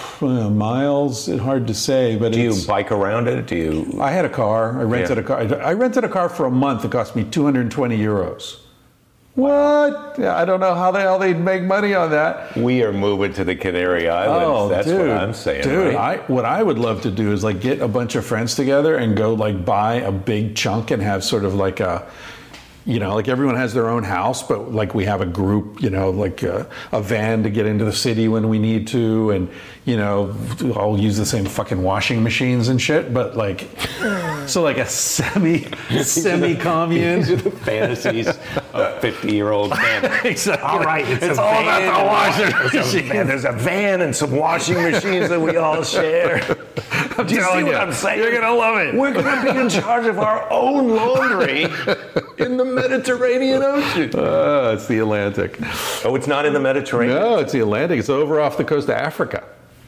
miles. 0.50 1.28
It's 1.28 1.42
hard 1.42 1.66
to 1.66 1.74
say, 1.74 2.16
but 2.16 2.32
Do 2.32 2.40
you 2.40 2.54
bike 2.66 2.92
around 2.92 3.28
it? 3.28 3.46
Do 3.46 3.56
you? 3.56 3.98
I 4.00 4.10
had 4.10 4.24
a 4.24 4.28
car. 4.28 4.78
I 4.78 4.82
rented 4.82 5.16
Yeah. 5.16 5.22
a 5.22 5.26
car. 5.26 5.62
I 5.62 5.72
rented 5.72 6.04
a 6.04 6.08
car 6.08 6.28
for 6.28 6.46
a 6.46 6.50
month. 6.50 6.84
It 6.84 6.90
cost 6.92 7.16
me 7.16 7.24
220 7.24 7.98
euros. 7.98 8.58
What? 9.34 10.18
I 10.18 10.44
don't 10.44 10.58
know 10.58 10.74
how 10.74 10.90
the 10.90 10.98
hell 11.00 11.18
they'd 11.20 11.38
make 11.38 11.62
money 11.62 11.94
on 11.94 12.10
that. 12.10 12.56
We 12.56 12.82
are 12.82 12.92
moving 12.92 13.32
to 13.34 13.44
the 13.44 13.54
Canary 13.54 14.08
Islands. 14.08 14.70
That's 14.70 14.88
what 14.88 15.10
I'm 15.10 15.32
saying. 15.32 15.60
Oh, 15.64 15.68
Dude, 15.68 15.94
right? 15.94 16.18
I, 16.18 16.32
what 16.32 16.44
I 16.44 16.60
would 16.60 16.78
love 16.78 17.02
to 17.02 17.10
do 17.12 17.32
is 17.32 17.44
like 17.44 17.60
get 17.60 17.80
a 17.80 17.86
bunch 17.86 18.16
of 18.16 18.26
friends 18.26 18.56
together 18.56 18.96
and 18.96 19.16
go 19.16 19.34
like 19.34 19.64
buy 19.64 19.94
a 19.94 20.10
big 20.10 20.56
chunk 20.56 20.90
and 20.90 21.00
have 21.00 21.22
sort 21.22 21.44
of 21.44 21.54
like 21.54 21.78
a, 21.78 22.10
you 22.88 22.98
know, 22.98 23.14
like 23.14 23.28
everyone 23.28 23.56
has 23.56 23.74
their 23.74 23.90
own 23.90 24.02
house, 24.02 24.42
but 24.42 24.72
like 24.72 24.94
we 24.94 25.04
have 25.04 25.20
a 25.20 25.26
group, 25.26 25.82
you 25.82 25.90
know, 25.90 26.08
like 26.08 26.42
a, 26.42 26.66
a 26.90 27.02
van 27.02 27.42
to 27.42 27.50
get 27.50 27.66
into 27.66 27.84
the 27.84 27.92
city 27.92 28.28
when 28.28 28.48
we 28.48 28.58
need 28.58 28.86
to, 28.88 29.30
and 29.30 29.50
you 29.84 29.98
know, 29.98 30.34
all 30.74 30.98
use 30.98 31.18
the 31.18 31.26
same 31.26 31.44
fucking 31.44 31.82
washing 31.82 32.22
machines 32.22 32.68
and 32.68 32.80
shit. 32.80 33.12
But 33.12 33.36
like, 33.36 33.58
mm. 33.98 34.48
so 34.48 34.62
like 34.62 34.78
a 34.78 34.86
semi 34.86 35.64
semi 36.02 36.56
commune. 36.56 37.18
These 37.18 37.32
are 37.32 37.36
the 37.36 37.50
fantasies 37.50 38.28
of 38.72 39.00
50 39.02 39.34
year 39.34 39.50
old 39.50 39.70
man. 39.70 40.10
Exactly. 40.24 40.66
All 40.66 40.80
right, 40.80 41.06
it's, 41.06 41.22
It's 41.22 41.38
a 41.38 41.42
all 41.42 41.62
van. 41.62 41.82
about 41.82 41.98
the 41.98 42.06
washing 42.06 42.70
There's 42.72 42.94
machine. 42.94 43.26
There's 43.26 43.44
a 43.44 43.52
van 43.52 44.00
and 44.00 44.16
some 44.16 44.30
washing 44.30 44.82
machines 44.82 45.28
that 45.28 45.40
we 45.40 45.58
all 45.58 45.82
share. 45.82 46.38
I'm 47.18 47.26
Do 47.26 47.34
you 47.34 47.40
see 47.40 47.46
telling 47.46 47.64
what 47.66 47.72
you, 47.72 47.78
I'm 47.78 47.92
saying? 47.92 48.20
You're 48.22 48.32
gonna 48.32 48.54
love 48.54 48.78
it. 48.78 48.94
We're 48.94 49.12
going 49.12 49.24
to 49.46 49.52
be 49.52 49.58
in 49.58 49.68
charge 49.68 50.06
of 50.06 50.18
our 50.18 50.48
own 50.52 50.88
laundry 50.94 51.62
in 52.38 52.56
the 52.56 52.64
Mediterranean 52.64 53.62
Ocean. 53.62 54.10
Uh, 54.14 54.72
it's 54.74 54.86
the 54.86 54.98
Atlantic. 55.00 55.58
Oh, 56.04 56.14
it's 56.14 56.28
not 56.28 56.46
in 56.46 56.52
the 56.52 56.60
Mediterranean? 56.60 57.18
No, 57.18 57.38
it's 57.38 57.52
the 57.52 57.60
Atlantic. 57.60 57.98
It's 57.98 58.08
over 58.08 58.40
off 58.40 58.56
the 58.56 58.64
coast 58.64 58.88
of 58.88 58.94
Africa. 58.94 59.42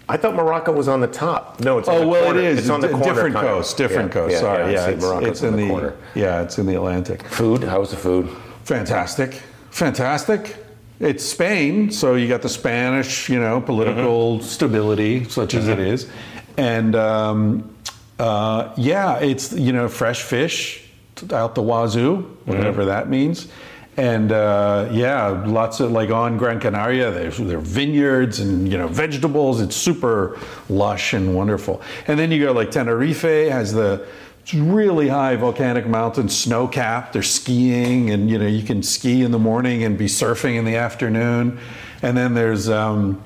I 0.09 0.16
thought 0.16 0.35
Morocco 0.35 0.72
was 0.72 0.89
on 0.89 1.01
the 1.01 1.07
top. 1.07 1.61
No, 1.61 1.78
it's 1.78 1.89
on 1.89 1.95
Oh 1.95 2.01
the 2.01 2.07
well, 2.09 2.24
corner. 2.24 2.41
it 2.41 2.47
is. 2.47 2.59
It's 2.59 2.68
on 2.68 2.81
the 2.81 2.89
a 2.89 2.91
corner. 2.91 3.05
different 3.05 3.35
kind 3.37 3.47
of. 3.47 3.55
coast. 3.59 3.76
Different 3.76 4.09
Yeah, 4.09 4.12
coast. 4.20 4.33
yeah, 4.33 4.41
Sorry, 4.41 4.59
yeah, 4.59 4.81
I 4.81 4.89
yeah, 4.89 4.95
it's, 4.95 5.03
Morocco's 5.05 5.28
it's 5.28 5.43
in 5.43 5.57
the, 5.57 5.68
corner. 5.68 5.95
yeah, 6.16 6.43
it's 6.43 6.59
in 6.59 6.66
the 6.66 6.74
Atlantic. 6.74 7.22
Food? 7.28 7.62
How's 7.62 7.93
the 7.93 7.97
food? 7.97 8.28
Fantastic, 8.64 9.35
fantastic. 9.70 10.57
It's 10.99 11.24
Spain, 11.24 11.91
so 11.93 12.14
you 12.16 12.28
got 12.28 12.43
the 12.43 12.49
Spanish, 12.49 13.28
you 13.31 13.39
know, 13.41 13.61
political 13.61 14.39
Mm-hmm. 14.39 14.45
stability, 14.45 15.24
such 15.28 15.55
as 15.55 15.66
it 15.68 15.78
is, 15.78 16.09
and 16.57 16.94
um, 16.94 17.74
uh, 18.18 18.72
yeah, 18.76 19.18
it's 19.18 19.53
you 19.53 19.72
know 19.72 19.88
fresh 19.88 20.22
fish 20.22 20.86
out 21.32 21.55
the 21.55 21.62
wazoo, 21.62 22.22
whatever 22.44 22.86
that 22.86 23.09
means. 23.09 23.48
And 23.96 24.32
uh, 24.32 24.88
yeah, 24.92 25.26
lots 25.46 25.80
of 25.80 25.90
like 25.90 26.11
on 26.11 26.38
Gran 26.38 26.61
Canaria, 26.61 27.11
there's 27.11 27.38
there 27.38 27.59
are 27.59 27.61
vineyards 27.61 28.40
and 28.40 28.70
you 28.70 28.78
know 28.78 28.88
vegetables. 28.88 29.61
It's 29.61 29.76
super 29.76 30.38
lush 30.68 31.12
and 31.12 31.34
wonderful. 31.34 31.82
And 32.07 32.18
then 32.18 32.30
you 32.30 32.44
go 32.44 32.53
like 32.53 32.70
Tenerife 32.70 33.22
has 33.22 33.72
the 33.72 34.07
really 34.55 35.09
high 35.09 35.36
volcanic 35.36 35.86
mountains, 35.86 36.36
snow 36.36 36.66
capped. 36.66 37.12
They're 37.12 37.22
skiing, 37.22 38.11
and 38.11 38.30
you 38.30 38.38
know 38.38 38.46
you 38.46 38.62
can 38.62 38.82
ski 38.82 39.22
in 39.22 39.32
the 39.32 39.38
morning 39.38 39.82
and 39.84 39.98
be 39.98 40.07
surfing 40.07 40.55
in 40.55 40.64
the 40.64 40.76
afternoon. 40.76 41.59
And 42.03 42.16
then 42.16 42.34
there's 42.34 42.68
um, 42.68 43.22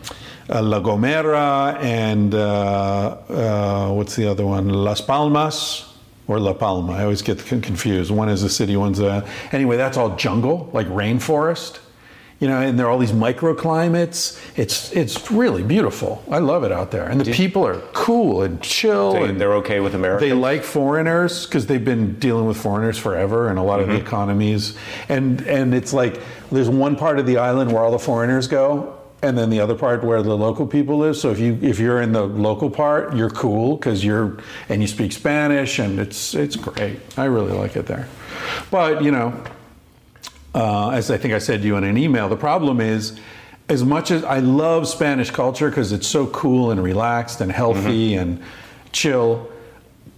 uh, 0.50 0.62
La 0.62 0.80
Gomera 0.80 1.76
and 1.82 2.34
uh, 2.34 3.16
uh, 3.28 3.92
what's 3.92 4.16
the 4.16 4.26
other 4.26 4.44
one? 4.44 4.68
Las 4.68 5.00
Palmas 5.00 5.92
or 6.26 6.38
La 6.38 6.52
Palma. 6.52 6.92
I 6.92 7.02
always 7.02 7.22
get 7.22 7.44
confused. 7.44 8.10
One 8.10 8.28
is 8.28 8.42
a 8.42 8.48
city, 8.48 8.76
one's 8.76 9.00
a. 9.00 9.26
Anyway, 9.52 9.76
that's 9.76 9.96
all 9.96 10.16
jungle, 10.16 10.70
like 10.72 10.86
rainforest. 10.88 11.80
You 12.40 12.48
know, 12.48 12.60
and 12.60 12.78
there 12.78 12.86
are 12.86 12.90
all 12.90 12.98
these 12.98 13.12
microclimates. 13.12 14.38
It's 14.56 14.92
it's 14.92 15.30
really 15.30 15.62
beautiful. 15.62 16.22
I 16.30 16.40
love 16.40 16.64
it 16.64 16.72
out 16.72 16.90
there, 16.90 17.06
and 17.06 17.20
the 17.20 17.32
people 17.32 17.66
are 17.66 17.78
cool 17.92 18.42
and 18.42 18.60
chill. 18.60 19.12
They, 19.12 19.24
and 19.24 19.40
they're 19.40 19.54
okay 19.54 19.80
with 19.80 19.94
America? 19.94 20.24
they 20.24 20.32
like 20.32 20.62
foreigners 20.64 21.46
because 21.46 21.66
they've 21.66 21.84
been 21.84 22.18
dealing 22.18 22.46
with 22.46 22.56
foreigners 22.56 22.98
forever 22.98 23.50
in 23.50 23.56
a 23.56 23.64
lot 23.64 23.80
of 23.80 23.88
the 23.88 23.96
economies. 23.96 24.76
And 25.08 25.40
and 25.42 25.72
it's 25.74 25.92
like 25.94 26.20
there's 26.50 26.68
one 26.68 26.96
part 26.96 27.18
of 27.18 27.24
the 27.24 27.38
island 27.38 27.72
where 27.72 27.82
all 27.82 27.92
the 27.92 27.98
foreigners 28.00 28.48
go, 28.48 28.98
and 29.24 29.38
then 29.38 29.48
the 29.48 29.58
other 29.58 29.74
part 29.74 30.04
where 30.04 30.22
the 30.22 30.36
local 30.36 30.66
people 30.66 30.98
live. 30.98 31.16
So 31.16 31.30
if 31.30 31.38
you 31.38 31.58
if 31.62 31.78
you're 31.78 32.02
in 32.02 32.12
the 32.12 32.26
local 32.26 32.68
part, 32.68 33.16
you're 33.16 33.30
cool 33.30 33.76
because 33.76 34.04
you're 34.04 34.38
and 34.68 34.82
you 34.82 34.86
speak 34.86 35.12
Spanish, 35.12 35.78
and 35.78 35.98
it's 35.98 36.34
it's 36.34 36.56
great. 36.56 37.00
I 37.16 37.24
really 37.24 37.52
like 37.52 37.74
it 37.74 37.86
there. 37.86 38.06
But 38.70 39.02
you 39.02 39.10
know, 39.10 39.42
uh, 40.54 40.90
as 40.90 41.10
I 41.10 41.16
think 41.16 41.32
I 41.32 41.38
said 41.38 41.62
to 41.62 41.66
you 41.66 41.76
in 41.76 41.84
an 41.84 41.96
email, 41.96 42.28
the 42.28 42.36
problem 42.36 42.80
is, 42.80 43.18
as 43.70 43.82
much 43.82 44.10
as 44.10 44.22
I 44.24 44.40
love 44.40 44.86
Spanish 44.86 45.30
culture 45.30 45.70
because 45.70 45.90
it's 45.90 46.06
so 46.06 46.26
cool 46.26 46.70
and 46.70 46.82
relaxed 46.82 47.40
and 47.40 47.50
healthy 47.50 48.14
and 48.16 48.42
chill, 48.92 49.50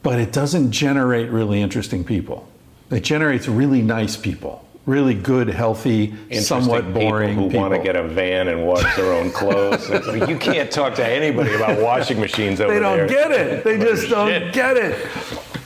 but 0.02 0.18
it 0.18 0.32
doesn't 0.32 0.72
generate 0.72 1.30
really 1.30 1.62
interesting 1.62 2.02
people. 2.02 2.48
It 2.90 3.04
generates 3.04 3.46
really 3.46 3.82
nice 3.82 4.16
people, 4.16 4.65
really 4.86 5.14
good, 5.14 5.48
healthy, 5.48 6.14
somewhat 6.32 6.94
boring 6.94 7.30
people 7.30 7.42
who 7.44 7.50
people. 7.50 7.60
want 7.60 7.74
to 7.74 7.82
get 7.82 7.96
a 7.96 8.04
van 8.04 8.48
and 8.48 8.66
wash 8.66 8.96
their 8.96 9.12
own 9.12 9.30
clothes. 9.30 9.90
Like, 10.06 10.28
you 10.28 10.38
can't 10.38 10.70
talk 10.70 10.94
to 10.94 11.06
anybody 11.06 11.54
about 11.54 11.80
washing 11.82 12.20
machines 12.20 12.60
over 12.60 12.72
there. 12.72 12.80
they 12.80 12.86
don't 12.86 13.08
there. 13.08 13.08
get 13.08 13.30
it. 13.32 13.64
They 13.64 13.78
just 13.78 14.08
don't 14.08 14.52
get 14.52 14.76
it. 14.76 15.08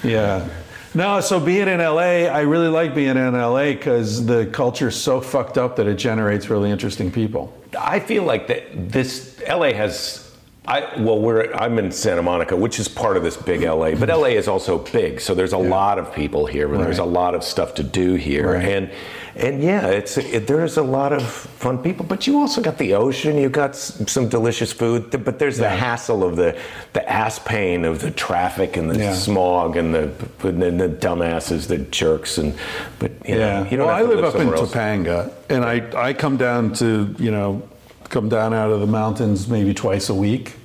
Yeah. 0.03 0.49
No, 0.95 1.21
so 1.21 1.39
being 1.39 1.69
in 1.69 1.79
LA, 1.79 2.27
I 2.27 2.41
really 2.41 2.69
like 2.69 2.95
being 2.95 3.17
in 3.17 3.33
LA 3.35 3.67
because 3.67 4.25
the 4.27 4.47
culture's 4.47 4.97
so 4.97 5.21
fucked 5.21 5.59
up 5.59 5.77
that 5.77 5.87
it 5.87 5.97
generates 5.97 6.49
really 6.51 6.71
interesting 6.71 7.13
people. 7.13 7.53
I 7.79 8.01
feel 8.01 8.25
like 8.25 8.47
that 8.49 8.91
this 8.91 9.41
LA 9.49 9.73
has. 9.73 10.30
I, 10.67 11.01
well, 11.01 11.19
we're 11.19 11.53
I'm 11.55 11.79
in 11.79 11.91
Santa 11.91 12.23
Monica, 12.23 12.55
which 12.55 12.79
is 12.79 12.87
part 12.87 13.17
of 13.17 13.23
this 13.23 13.37
big 13.37 13.63
LA, 13.63 13.93
but 13.95 14.09
LA 14.11 14.27
is 14.37 14.47
also 14.47 14.79
big, 14.79 15.21
so 15.21 15.35
there's 15.35 15.55
a 15.55 15.59
lot 15.59 15.99
of 15.99 16.15
people 16.15 16.45
here, 16.47 16.73
and 16.75 16.83
there's 16.85 16.99
a 16.99 17.05
lot 17.05 17.35
of 17.35 17.43
stuff 17.43 17.75
to 17.77 17.83
do 17.83 18.15
here, 18.15 18.53
Right. 18.55 18.65
and 18.69 18.91
and 19.37 19.63
yeah, 19.63 19.87
it's 19.87 20.19
it, 20.19 20.47
there's 20.47 20.77
a 20.77 20.83
lot 20.83 21.13
of 21.15 21.23
fun 21.25 21.79
people, 21.79 22.05
but 22.05 22.27
you 22.27 22.39
also 22.39 22.61
got 22.61 22.77
the 22.77 22.93
ocean, 22.95 23.39
you 23.39 23.49
got 23.49 23.71
s- 23.71 24.03
some 24.07 24.29
delicious 24.29 24.71
food, 24.73 25.11
but 25.25 25.39
there's 25.39 25.57
the 25.57 25.69
hassle 25.71 26.23
of 26.23 26.37
the 26.37 26.57
the 26.93 27.09
ass 27.11 27.39
pain 27.39 27.85
of 27.87 28.01
the 28.01 28.11
traffic 28.11 28.77
and 28.77 28.91
the 28.91 28.99
Yeah. 28.99 29.15
smog 29.15 29.77
and 29.77 29.95
the 29.95 30.11
and 30.43 30.61
the, 30.63 30.71
the 30.73 30.89
dumbasses, 30.95 31.69
the 31.69 31.79
jerks, 31.79 32.37
and 32.37 32.55
but 32.99 33.13
you 33.27 33.37
know, 33.37 33.41
Yeah. 33.41 33.71
you 33.71 33.77
don't 33.79 33.87
well, 33.87 33.97
I 33.97 34.03
to 34.03 34.09
live 34.09 34.25
up 34.25 34.35
in 34.35 34.49
else. 34.53 34.71
Topanga, 34.73 35.33
and 35.49 35.65
I 35.65 35.83
I 35.97 36.13
come 36.13 36.37
down 36.37 36.75
to 36.75 37.15
you 37.19 37.31
know 37.31 37.63
come 38.11 38.29
down 38.29 38.53
out 38.53 38.71
of 38.71 38.81
the 38.81 38.87
mountains 38.87 39.49
maybe 39.49 39.73
twice 39.73 40.09
a 40.11 40.15
week. 40.15 40.57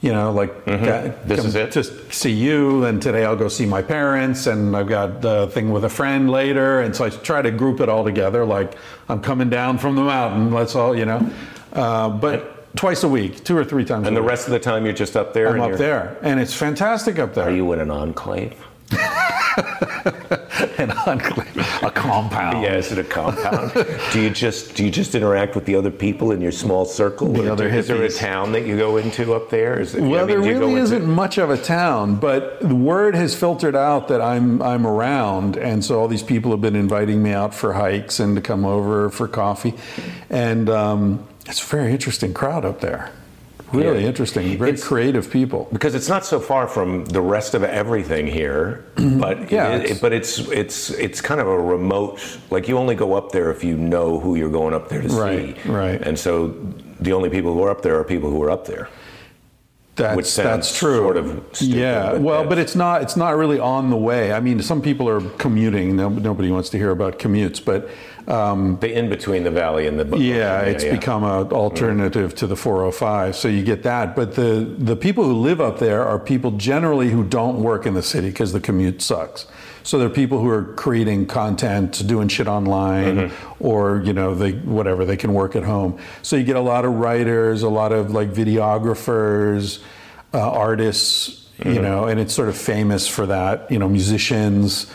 You 0.00 0.12
know, 0.12 0.32
like 0.32 0.64
Mm-hmm. 0.64 1.28
This 1.28 1.44
is 1.44 1.54
it? 1.54 1.70
to 1.72 1.84
see 2.12 2.32
you, 2.32 2.84
and 2.84 3.00
today 3.00 3.24
I'll 3.24 3.36
go 3.36 3.46
see 3.48 3.66
my 3.66 3.82
parents, 3.82 4.46
and 4.48 4.76
I've 4.76 4.88
got 4.88 5.20
the 5.22 5.46
thing 5.48 5.70
with 5.70 5.84
a 5.84 5.88
friend 5.88 6.28
later, 6.30 6.80
and 6.80 6.94
so 6.94 7.04
I 7.04 7.10
try 7.10 7.40
to 7.42 7.50
group 7.52 7.80
it 7.80 7.88
all 7.88 8.02
together. 8.04 8.44
Like 8.44 8.74
I'm 9.08 9.20
coming 9.22 9.48
down 9.48 9.78
from 9.78 9.94
the 9.94 10.02
mountain. 10.02 10.52
Let's 10.52 10.74
all 10.74 10.96
you 10.96 11.04
know, 11.04 11.30
uh, 11.72 12.08
but 12.08 12.74
twice 12.76 13.04
a 13.04 13.08
week, 13.08 13.44
two 13.44 13.56
or 13.56 13.64
three 13.64 13.84
times. 13.84 14.08
And 14.08 14.16
the 14.16 14.22
week. 14.22 14.30
rest 14.30 14.46
of 14.48 14.52
the 14.52 14.58
time 14.58 14.84
you're 14.84 14.92
just 14.94 15.16
up 15.16 15.34
there. 15.34 15.46
I'm 15.48 15.54
and 15.54 15.62
up 15.62 15.68
you're- 15.68 15.78
there, 15.78 16.16
and 16.22 16.40
it's 16.40 16.52
fantastic 16.54 17.20
up 17.20 17.34
there. 17.34 17.44
Are 17.44 17.50
you 17.52 17.72
in 17.72 17.78
an 17.80 17.90
enclave? 17.92 18.54
an 20.78 20.90
enclave, 20.90 21.56
a 21.82 21.90
compound? 21.90 22.62
Yeah, 22.62 22.76
is 22.76 22.92
it 22.92 22.98
a 22.98 23.04
compound? 23.04 23.72
do 24.12 24.20
you 24.20 24.30
just 24.30 24.74
do 24.74 24.84
you 24.84 24.90
just 24.90 25.14
interact 25.14 25.54
with 25.54 25.64
the 25.64 25.74
other 25.74 25.90
people 25.90 26.32
in 26.32 26.40
your 26.40 26.52
small 26.52 26.84
circle? 26.84 27.32
The 27.32 27.50
other 27.50 27.68
is 27.68 27.88
there 27.88 28.02
a 28.02 28.10
town 28.10 28.52
that 28.52 28.66
you 28.66 28.76
go 28.76 28.96
into 28.96 29.34
up 29.34 29.50
there? 29.50 29.80
Is 29.80 29.94
it, 29.94 30.02
Well, 30.02 30.24
I 30.24 30.26
mean, 30.26 30.42
there 30.42 30.54
do 30.54 30.60
really 30.60 30.74
isn't 30.74 31.06
much 31.06 31.38
of 31.38 31.50
a 31.50 31.56
town, 31.56 32.16
but 32.16 32.60
the 32.60 32.74
word 32.74 33.14
has 33.14 33.34
filtered 33.34 33.76
out 33.76 34.08
that 34.08 34.20
I'm 34.20 34.60
I'm 34.60 34.86
around, 34.86 35.56
and 35.56 35.84
so 35.84 36.00
all 36.00 36.08
these 36.08 36.22
people 36.22 36.50
have 36.50 36.60
been 36.60 36.76
inviting 36.76 37.22
me 37.22 37.32
out 37.32 37.54
for 37.54 37.72
hikes 37.72 38.20
and 38.20 38.36
to 38.36 38.42
come 38.42 38.64
over 38.64 39.08
for 39.10 39.28
coffee, 39.28 39.74
and 40.28 40.68
um, 40.68 41.26
it's 41.46 41.62
a 41.62 41.66
very 41.66 41.92
interesting 41.92 42.34
crowd 42.34 42.64
up 42.64 42.80
there. 42.80 43.10
Really 43.72 44.02
Yeah. 44.02 44.08
interesting. 44.08 44.58
Very 44.58 44.70
It's- 44.70 44.84
creative 44.86 45.30
people. 45.30 45.68
because 45.72 45.94
it's 45.94 46.08
not 46.08 46.24
so 46.24 46.38
far 46.38 46.66
from 46.66 47.04
the 47.06 47.20
rest 47.20 47.54
of 47.54 47.62
everything 47.64 48.26
here, 48.26 48.84
mm-hmm. 48.96 49.18
but 49.18 49.50
Yeah, 49.50 49.74
it- 49.76 49.82
it's- 49.84 50.00
but 50.00 50.12
it's 50.12 50.38
it's 50.50 50.90
it's 50.90 51.20
kind 51.20 51.40
of 51.40 51.46
a 51.46 51.58
remote. 51.58 52.18
Like 52.50 52.68
you 52.68 52.76
only 52.78 52.94
go 52.94 53.14
up 53.14 53.32
there 53.32 53.50
if 53.50 53.64
you 53.64 53.76
know 53.76 54.18
who 54.18 54.34
you're 54.36 54.50
going 54.60 54.74
up 54.74 54.88
there 54.88 55.02
to 55.02 55.08
Right, 55.08 55.56
see, 55.62 55.70
right. 55.70 56.00
And 56.00 56.18
so 56.18 56.54
the 57.00 57.12
only 57.12 57.30
people 57.30 57.52
who 57.54 57.62
are 57.64 57.70
up 57.70 57.82
there 57.82 57.98
are 57.98 58.04
people 58.04 58.30
who 58.30 58.42
are 58.42 58.50
up 58.50 58.66
there. 58.66 58.88
That's 59.94 60.16
Which 60.16 60.26
sounds 60.26 60.46
that's 60.68 60.78
true. 60.78 60.96
sort 61.00 61.18
of 61.18 61.26
stupid, 61.52 61.76
yeah. 61.76 62.12
but 62.12 62.20
well, 62.22 62.44
but 62.46 62.58
it's 62.58 62.74
not 62.74 63.02
it's 63.02 63.14
not 63.16 63.36
really 63.36 63.58
on 63.58 63.90
the 63.90 63.96
way. 63.96 64.32
I 64.32 64.40
mean, 64.40 64.62
some 64.62 64.80
people 64.80 65.06
are 65.06 65.20
commuting. 65.36 65.96
No, 65.96 66.08
nobody 66.08 66.50
wants 66.50 66.70
to 66.70 66.78
hear 66.78 66.90
about 66.90 67.18
commutes, 67.18 67.62
but 67.62 67.88
um, 68.28 68.78
The 68.80 68.92
in 68.92 69.08
between 69.08 69.44
the 69.44 69.50
valley 69.50 69.86
and 69.86 69.98
the 69.98 70.16
yeah, 70.16 70.60
it's 70.60 70.84
become 70.84 71.24
an 71.24 71.52
alternative 71.52 72.34
to 72.36 72.46
the 72.46 72.56
405. 72.56 73.34
So 73.36 73.48
you 73.48 73.62
get 73.62 73.82
that. 73.82 74.14
But 74.14 74.34
the 74.34 74.74
the 74.78 74.96
people 74.96 75.24
who 75.24 75.34
live 75.34 75.60
up 75.60 75.78
there 75.78 76.04
are 76.04 76.18
people 76.18 76.52
generally 76.52 77.10
who 77.10 77.24
don't 77.24 77.62
work 77.62 77.86
in 77.86 77.94
the 77.94 78.02
city 78.02 78.28
because 78.28 78.52
the 78.52 78.60
commute 78.60 79.02
sucks. 79.02 79.46
So 79.84 79.98
they're 79.98 80.08
people 80.08 80.38
who 80.38 80.48
are 80.48 80.62
creating 80.74 81.26
content, 81.26 82.06
doing 82.06 82.28
shit 82.28 82.46
online, 82.46 83.32
or 83.58 84.00
you 84.04 84.12
know, 84.12 84.34
they 84.34 84.52
whatever 84.52 85.04
they 85.04 85.16
can 85.16 85.34
work 85.34 85.56
at 85.56 85.64
home. 85.64 85.98
So 86.22 86.36
you 86.36 86.44
get 86.44 86.56
a 86.56 86.60
lot 86.60 86.84
of 86.84 86.92
writers, 86.92 87.62
a 87.62 87.68
lot 87.68 87.92
of 87.92 88.12
like 88.12 88.32
videographers, 88.32 89.82
uh, 90.32 90.50
artists, 90.50 91.48
you 91.64 91.82
know, 91.82 92.04
and 92.06 92.18
it's 92.20 92.32
sort 92.34 92.48
of 92.48 92.56
famous 92.56 93.06
for 93.08 93.26
that. 93.26 93.70
You 93.70 93.78
know, 93.78 93.88
musicians, 93.88 94.86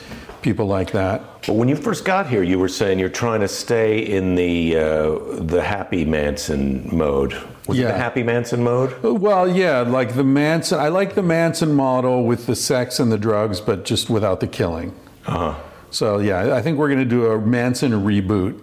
people 0.42 0.66
like 0.66 0.92
that. 0.92 1.22
But 1.46 1.54
when 1.54 1.68
you 1.68 1.76
first 1.76 2.06
got 2.06 2.28
here, 2.28 2.44
you 2.44 2.60
were 2.60 2.68
saying 2.68 3.00
you're 3.00 3.10
trying 3.10 3.42
to 3.42 3.48
stay 3.48 4.00
in 4.00 4.36
the 4.36 4.78
uh, 4.78 5.20
the 5.40 5.62
happy 5.64 6.06
Manson 6.06 6.96
mode. 6.96 7.34
Was 7.68 7.78
it 7.78 7.82
Yeah. 7.82 7.92
the 7.92 7.98
happy 7.98 8.24
Manson 8.24 8.64
mode? 8.64 8.96
Well, 9.04 9.48
yeah, 9.48 9.82
like 9.82 10.16
the 10.16 10.24
Manson. 10.24 10.80
I 10.80 10.88
like 10.90 11.16
the 11.16 11.24
Manson 11.24 11.74
model 11.74 12.24
with 12.24 12.46
the 12.46 12.56
sex 12.56 13.00
and 13.00 13.12
the 13.12 13.18
drugs, 13.18 13.60
but 13.62 13.86
just 13.86 14.10
without 14.10 14.40
the 14.40 14.48
killing. 14.48 14.94
Uh-huh. 15.26 15.56
So 15.90 16.20
yeah, 16.20 16.56
I 16.56 16.62
think 16.62 16.78
we're 16.78 16.88
going 16.90 17.00
to 17.00 17.06
do 17.06 17.26
a 17.28 17.40
Manson 17.40 17.92
reboot 17.92 18.62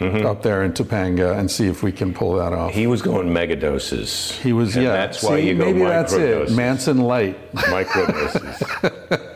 up 0.00 0.42
there 0.42 0.62
in 0.62 0.72
Topanga 0.72 1.38
and 1.38 1.50
see 1.50 1.66
if 1.68 1.82
we 1.82 1.90
can 1.90 2.12
pull 2.12 2.34
that 2.34 2.52
off. 2.52 2.72
He, 2.74 2.86
was 2.86 3.00
going 3.00 3.32
mega 3.32 3.56
doses. 3.56 4.32
He 4.42 4.52
was, 4.52 4.76
And 4.76 4.84
yeah. 4.84 4.92
That's 4.92 5.22
why 5.22 5.40
See, 5.40 5.48
you 5.48 5.54
go 5.56 5.64
maybe 5.64 5.78
that's 5.80 6.12
it. 6.12 6.50
Manson 6.50 6.98
light. 6.98 7.52
Microdoses. 7.54 9.32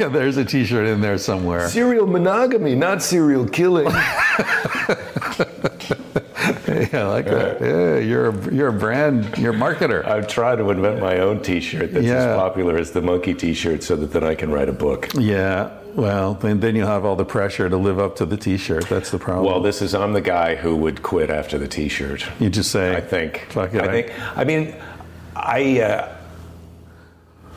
yeah, 0.00 0.08
there's 0.08 0.36
a 0.38 0.44
T-shirt 0.44 0.86
in 0.86 1.00
there 1.00 1.18
somewhere. 1.18 1.68
serial 1.68 2.06
monogamy, 2.06 2.74
not 2.74 3.02
serial 3.02 3.46
killing. 3.48 3.86
Yeah, 6.92 7.02
I 7.04 7.06
like 7.08 7.24
that. 7.26 7.60
Yeah, 7.60 7.98
you're 7.98 8.28
a, 8.30 8.54
you're 8.54 8.68
a 8.68 8.72
brand, 8.72 9.36
you're 9.38 9.52
a 9.52 9.56
marketer. 9.56 10.04
I've 10.06 10.26
tried 10.28 10.56
to 10.56 10.70
invent 10.70 11.00
my 11.00 11.18
own 11.18 11.42
T-shirt 11.42 11.92
that's 11.92 12.06
Yeah. 12.06 12.14
as 12.30 12.36
popular 12.38 12.78
as 12.78 12.90
the 12.92 13.02
monkey 13.02 13.34
T-shirt, 13.34 13.82
so 13.82 13.96
that 13.96 14.12
then 14.12 14.24
I 14.24 14.34
can 14.34 14.50
write 14.50 14.68
a 14.68 14.72
book. 14.72 15.08
Yeah. 15.14 15.70
Well, 15.94 16.34
then 16.34 16.60
then 16.60 16.76
you'll 16.76 16.86
have 16.86 17.04
all 17.04 17.16
the 17.16 17.24
pressure 17.24 17.68
to 17.68 17.76
live 17.76 17.98
up 17.98 18.16
to 18.16 18.26
the 18.26 18.36
T-shirt. 18.36 18.88
That's 18.88 19.10
the 19.10 19.18
problem. 19.18 19.46
Well, 19.46 19.60
this 19.60 19.82
is 19.82 19.94
I'm 19.94 20.12
the 20.12 20.20
guy 20.20 20.54
who 20.54 20.74
would 20.76 21.02
quit 21.02 21.28
after 21.28 21.58
the 21.58 21.68
T-shirt. 21.68 22.24
you 22.40 22.48
just 22.48 22.70
say, 22.70 22.96
I 22.96 23.00
think. 23.00 23.46
Fuck 23.50 23.74
it. 23.74 23.82
I 23.82 23.88
think. 23.88 24.12
I 24.38 24.44
mean, 24.44 24.74
I. 25.36 25.80
Uh, 25.80 26.16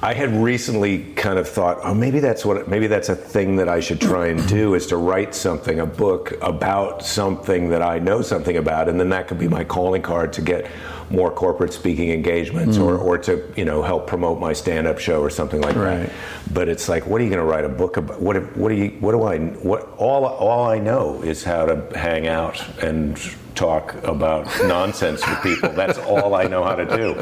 I 0.03 0.13
had 0.13 0.35
recently 0.35 0.99
kind 1.13 1.39
of 1.39 1.47
thought, 1.47 1.80
oh, 1.81 1.93
maybe 1.93 2.19
that's 2.19 2.43
what, 2.43 2.67
maybe 2.67 2.88
that's 2.88 3.07
a 3.07 3.15
thing 3.15 3.55
that 3.55 3.69
I 3.69 3.80
should 3.80 4.01
try 4.01 4.27
and 4.27 4.45
do 4.49 4.73
is 4.73 4.85
to 4.88 4.97
write 4.97 5.34
something, 5.34 5.80
a 5.80 5.85
book 5.85 6.34
about 6.41 7.05
something 7.05 7.69
that 7.69 7.81
I 7.81 7.99
know 7.99 8.21
something 8.21 8.57
about, 8.57 8.89
and 8.89 8.99
then 8.99 9.07
that 9.11 9.30
could 9.30 9.39
be 9.39 9.47
my 9.47 9.63
calling 9.63 10.01
card 10.01 10.34
to 10.34 10.41
get 10.41 10.69
more 11.09 11.31
corporate 11.31 11.71
speaking 11.71 12.09
engagements, 12.11 12.77
or, 12.77 12.97
mm. 12.97 13.01
or 13.01 13.17
to 13.19 13.49
you 13.55 13.63
know 13.63 13.81
help 13.81 14.05
promote 14.05 14.41
my 14.41 14.51
stand-up 14.51 14.99
show 14.99 15.21
or 15.21 15.30
something 15.30 15.61
like 15.61 15.75
Right. 15.77 16.07
that. 16.07 16.11
But 16.53 16.67
it's 16.67 16.89
like, 16.89 17.07
what 17.07 17.21
are 17.21 17.23
you 17.23 17.30
going 17.30 17.39
to 17.41 17.49
write 17.49 17.63
a 17.63 17.69
book 17.69 17.95
about? 17.95 18.19
What 18.21 18.57
what 18.57 18.69
do 18.69 18.75
you 18.75 18.89
what 18.99 19.13
do 19.13 19.23
I 19.23 19.38
what 19.39 19.93
all 19.97 20.25
all 20.25 20.67
I 20.67 20.80
know 20.80 21.21
is 21.21 21.45
how 21.45 21.65
to 21.65 21.97
hang 21.97 22.27
out 22.27 22.61
and 22.84 23.17
talk 23.55 23.95
about 24.03 24.47
nonsense 24.65 25.25
with 25.27 25.41
people. 25.43 25.69
That's 25.69 25.99
all 25.99 26.35
I 26.35 26.45
know 26.47 26.63
how 26.63 26.75
to 26.75 26.85
do. 26.85 27.13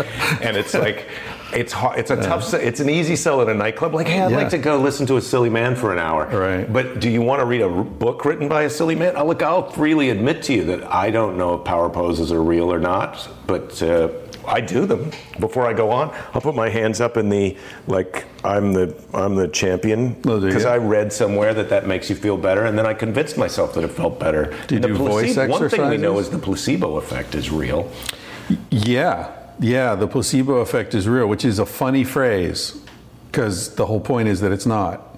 And 0.42 0.56
it's 0.58 0.74
like 0.74 1.08
it's 1.54 1.74
hard, 1.74 2.00
it's 2.00 2.12
a 2.12 2.16
tough 2.16 2.54
it's 2.54 2.80
an 2.80 2.90
easy 2.90 3.16
sell 3.16 3.42
at 3.42 3.50
a 3.50 3.54
nightclub 3.54 3.94
like 3.94 4.08
hey 4.08 4.20
I'd 4.22 4.32
Yeah. 4.32 4.38
like 4.38 4.50
to 4.50 4.58
go 4.58 4.78
listen 4.80 5.06
to 5.08 5.18
a 5.18 5.22
silly 5.22 5.50
man 5.50 5.76
for 5.76 5.92
an 5.92 6.00
hour. 6.00 6.26
Right. 6.28 6.72
But 6.72 7.00
do 7.00 7.10
you 7.10 7.22
want 7.22 7.40
to 7.42 7.46
read 7.46 7.62
a 7.62 7.70
r- 7.70 7.84
book 7.84 8.24
written 8.26 8.48
by 8.48 8.64
a 8.64 8.70
silly 8.70 8.96
man? 8.96 9.14
Oh, 9.18 9.26
look, 9.26 9.42
I'll 9.42 9.70
freely 9.72 10.10
admit 10.10 10.44
to 10.44 10.54
you 10.54 10.64
that 10.66 10.84
I 10.92 11.12
don't 11.12 11.38
know 11.38 11.56
if 11.56 11.64
power 11.66 11.90
poses 11.90 12.32
are 12.32 12.42
real 12.44 12.72
or 12.72 12.80
not, 12.80 13.28
but 13.48 13.82
uh, 13.84 14.10
I 14.48 14.60
do 14.60 14.86
them 14.88 15.12
before 15.40 15.68
I 15.68 15.74
go 15.74 15.92
on. 15.92 16.10
I'll 16.34 16.42
put 16.42 16.56
my 16.56 16.68
hands 16.70 17.00
up 17.00 17.16
in 17.16 17.30
the 17.30 17.56
like 17.88 18.26
I'm 18.44 18.74
the 18.74 18.96
I'm 19.14 19.36
the 19.36 19.48
champion 19.48 20.16
Oh, 20.26 20.40
because 20.40 20.64
you? 20.64 20.70
I 20.70 20.78
read 20.78 21.14
somewhere 21.14 21.54
that 21.54 21.70
that 21.70 21.86
makes 21.86 22.10
you 22.10 22.16
feel 22.16 22.38
better, 22.38 22.66
and 22.66 22.76
then 22.78 22.86
I 22.88 22.94
convinced 22.96 23.38
myself 23.38 23.74
that 23.76 23.84
it 23.84 23.90
felt 23.92 24.20
better. 24.20 24.46
Do 24.68 24.76
you 24.76 24.82
And 24.82 24.84
the 24.84 24.88
do 24.88 24.96
voice 24.96 25.38
One 25.38 25.70
thing 25.70 25.90
we 25.90 25.98
know 25.98 26.18
is 26.18 26.30
the 26.30 26.40
placebo 26.40 26.98
effect 26.98 27.36
is 27.36 27.52
real. 27.52 27.92
Yeah, 28.70 29.28
yeah, 29.62 29.96
the 29.96 30.08
placebo 30.08 30.56
effect 30.56 30.94
is 30.94 31.08
real, 31.08 31.28
which 31.28 31.46
is 31.46 31.60
a 31.60 31.66
funny 31.66 32.04
phrase 32.04 32.78
because 33.32 33.76
the 33.76 33.86
whole 33.86 34.02
point 34.02 34.28
is 34.28 34.42
that 34.42 34.52
it's 34.52 34.66
not, 34.66 35.18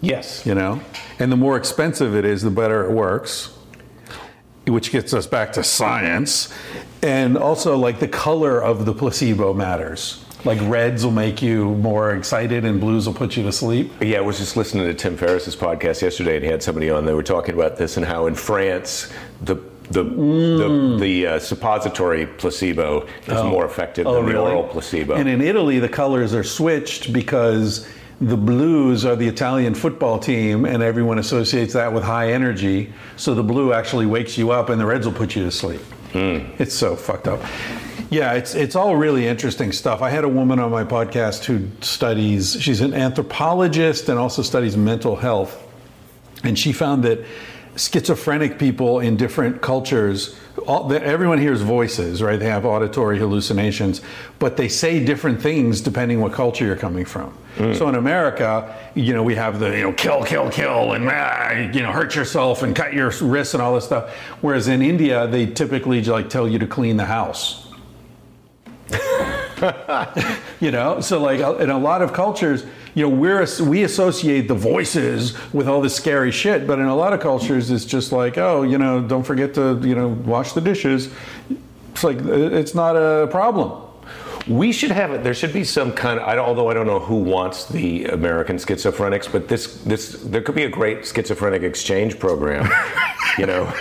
Yes. 0.00 0.46
you 0.46 0.54
know? 0.54 0.80
And 1.18 1.30
the 1.30 1.36
more 1.36 1.56
expensive 1.56 2.14
it 2.14 2.24
is, 2.24 2.42
the 2.42 2.50
better 2.50 2.84
it 2.84 2.92
works, 2.92 3.50
which 4.66 4.90
gets 4.92 5.12
us 5.12 5.26
back 5.26 5.52
to 5.54 5.64
science. 5.64 6.52
And 7.02 7.36
also, 7.36 7.76
like, 7.76 7.98
the 7.98 8.08
color 8.08 8.62
of 8.62 8.86
the 8.86 8.94
placebo 8.94 9.52
matters. 9.52 10.24
Like, 10.44 10.58
reds 10.62 11.04
will 11.04 11.12
make 11.12 11.42
you 11.42 11.74
more 11.76 12.14
excited 12.14 12.64
and 12.64 12.80
blues 12.80 13.06
will 13.06 13.14
put 13.14 13.36
you 13.36 13.42
to 13.42 13.52
sleep. 13.52 13.92
Yeah, 14.00 14.18
I 14.18 14.20
was 14.22 14.38
just 14.38 14.56
listening 14.56 14.86
to 14.86 14.94
Tim 14.94 15.16
Ferriss's 15.16 15.54
podcast 15.56 16.00
yesterday, 16.02 16.36
and 16.36 16.44
he 16.44 16.50
had 16.50 16.62
somebody 16.62 16.88
on. 16.90 17.04
They 17.04 17.14
were 17.14 17.22
talking 17.22 17.54
about 17.54 17.76
this 17.76 17.96
and 17.96 18.06
how 18.06 18.26
in 18.26 18.34
France 18.34 19.12
the 19.42 19.56
the 19.92 20.04
the, 20.04 20.96
the 21.00 21.26
uh, 21.26 21.38
suppository 21.38 22.26
placebo 22.26 23.06
is 23.26 23.42
more 23.44 23.64
effective 23.64 24.04
than 24.06 24.26
the 24.26 24.38
oral 24.38 24.64
placebo. 24.64 25.14
Oh, 25.14 25.16
And 25.16 25.28
in 25.28 25.40
Italy, 25.40 25.78
the 25.78 25.88
colors 25.88 26.34
are 26.34 26.44
switched 26.44 27.12
because 27.12 27.86
the 28.20 28.36
blues 28.36 29.04
are 29.04 29.16
the 29.16 29.26
Italian 29.26 29.74
football 29.74 30.18
team, 30.18 30.64
and 30.64 30.82
everyone 30.82 31.18
associates 31.18 31.72
that 31.72 31.92
with 31.92 32.04
high 32.04 32.32
energy. 32.32 32.92
So 33.16 33.34
the 33.34 33.42
blue 33.42 33.72
actually 33.72 34.06
wakes 34.06 34.38
you 34.38 34.50
up, 34.52 34.68
and 34.68 34.80
the 34.80 34.86
reds 34.86 35.06
will 35.06 35.14
put 35.14 35.34
you 35.36 35.44
to 35.44 35.50
sleep. 35.50 35.80
It's 36.14 36.74
so 36.74 36.94
fucked 36.94 37.26
up. 37.26 37.40
Yeah, 38.10 38.34
it's 38.34 38.54
it's 38.54 38.76
all 38.76 38.94
really 38.96 39.26
interesting 39.26 39.72
stuff. 39.72 40.02
I 40.02 40.10
had 40.10 40.24
a 40.24 40.28
woman 40.28 40.58
on 40.58 40.70
my 40.70 40.84
podcast 40.84 41.44
who 41.44 41.68
studies. 41.80 42.60
She's 42.60 42.82
an 42.82 42.92
anthropologist 42.92 44.10
and 44.10 44.18
also 44.18 44.42
studies 44.42 44.76
mental 44.76 45.16
health, 45.16 45.56
and 46.44 46.58
she 46.58 46.72
found 46.72 47.02
that 47.04 47.24
schizophrenic 47.76 48.58
people 48.58 49.00
in 49.00 49.16
different 49.16 49.62
cultures 49.62 50.36
all, 50.66 50.92
everyone 50.92 51.38
hears 51.38 51.62
voices 51.62 52.22
right? 52.22 52.38
They 52.38 52.48
have 52.48 52.66
auditory 52.66 53.18
hallucinations 53.18 54.00
but 54.38 54.56
they 54.56 54.68
say 54.68 55.04
different 55.04 55.40
things 55.40 55.80
depending 55.80 56.20
what 56.20 56.32
culture 56.32 56.66
you're 56.66 56.76
coming 56.76 57.04
from. 57.04 57.36
So 57.74 57.88
in 57.88 57.94
america 57.94 58.74
you 58.94 59.12
know 59.14 59.22
we 59.22 59.34
have 59.34 59.58
the 59.58 59.76
you 59.76 59.82
know 59.82 59.92
kill 59.92 60.24
kill 60.24 60.50
kill 60.50 60.92
and 60.92 61.08
ah, 61.08 61.50
you 61.50 61.82
know 61.82 61.92
hurt 61.92 62.14
yourself 62.14 62.62
and 62.62 62.74
cut 62.74 62.92
your 62.92 63.10
wrists 63.20 63.54
and 63.54 63.62
all 63.62 63.74
this 63.74 63.84
stuff. 63.84 64.10
Whereas 64.40 64.68
in 64.68 64.82
india 64.82 65.26
they 65.26 65.46
typically 65.46 66.02
like 66.04 66.28
tell 66.28 66.48
you 66.48 66.58
to 66.58 66.66
clean 66.66 66.96
the 66.96 67.06
house 67.06 67.68
you 70.62 70.70
know 70.70 71.00
so 71.00 71.20
like 71.20 71.40
in 71.60 71.70
a 71.70 71.78
lot 71.78 72.00
of 72.00 72.12
cultures 72.12 72.64
you 72.94 73.02
know 73.02 73.08
we're 73.08 73.44
we 73.62 73.82
associate 73.82 74.46
the 74.48 74.54
voices 74.54 75.36
with 75.52 75.68
all 75.68 75.80
this 75.82 75.94
scary 75.94 76.30
shit 76.30 76.66
but 76.66 76.78
in 76.78 76.86
a 76.86 76.94
lot 76.94 77.12
of 77.12 77.20
cultures 77.20 77.70
it's 77.70 77.84
just 77.84 78.12
like 78.12 78.38
oh 78.38 78.62
you 78.62 78.78
know 78.78 79.02
don't 79.02 79.24
forget 79.24 79.52
to 79.52 79.78
you 79.82 79.94
know 79.94 80.08
wash 80.08 80.52
the 80.52 80.60
dishes 80.60 81.12
it's 81.90 82.04
like 82.04 82.18
it's 82.18 82.74
not 82.74 82.96
a 82.96 83.26
problem 83.26 83.82
We 84.48 84.72
should 84.72 84.90
have 84.90 85.12
it. 85.12 85.22
There 85.22 85.34
should 85.34 85.52
be 85.52 85.62
some 85.62 85.92
kind 85.92 86.18
of. 86.18 86.26
I 86.26 86.36
although 86.36 86.68
I 86.68 86.74
don't 86.74 86.86
know 86.86 86.98
who 86.98 87.16
wants 87.16 87.66
the 87.66 88.06
American 88.06 88.56
schizophrenics, 88.56 89.30
but 89.30 89.46
this 89.46 89.76
this 89.84 90.18
there 90.24 90.42
could 90.42 90.56
be 90.56 90.64
a 90.64 90.68
great 90.68 91.06
schizophrenic 91.06 91.62
exchange 91.62 92.18
program. 92.18 92.68
you 93.38 93.46
know, 93.46 93.72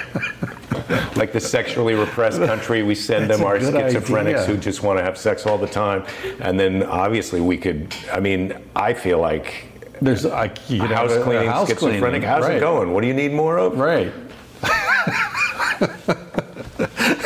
like 1.16 1.32
the 1.34 1.40
sexually 1.40 1.94
repressed 1.96 2.40
country, 2.40 2.84
we 2.84 2.96
send 2.96 3.30
That's 3.30 3.40
them 3.40 3.48
our 3.48 3.58
schizophrenics 3.60 4.42
idea. 4.44 4.46
who 4.46 4.58
just 4.58 4.84
want 4.84 5.00
to 5.00 5.04
have 5.04 5.18
sex 5.18 5.46
all 5.46 5.58
the 5.58 5.68
time, 5.68 6.06
and 6.40 6.60
then 6.60 6.84
obviously 6.84 7.42
we 7.42 7.58
could. 7.58 7.94
I 8.12 8.20
mean, 8.20 8.54
I 8.76 8.94
feel 8.94 9.20
like 9.20 9.66
there's 10.02 10.26
I, 10.26 10.46
you 10.68 10.80
could 10.82 10.90
have 10.92 10.98
house 11.10 11.12
a- 11.12 11.22
a 11.22 11.24
cleaning 11.24 11.48
house 11.50 11.68
schizophrenic. 11.70 12.00
cleaning, 12.02 12.22
How's 12.24 12.44
right. 12.44 12.58
it 12.58 12.60
going? 12.60 12.92
What 12.94 13.02
do 13.02 13.08
you 13.08 13.14
need 13.14 13.34
more 13.34 13.58
of? 13.58 13.78
right 13.78 14.12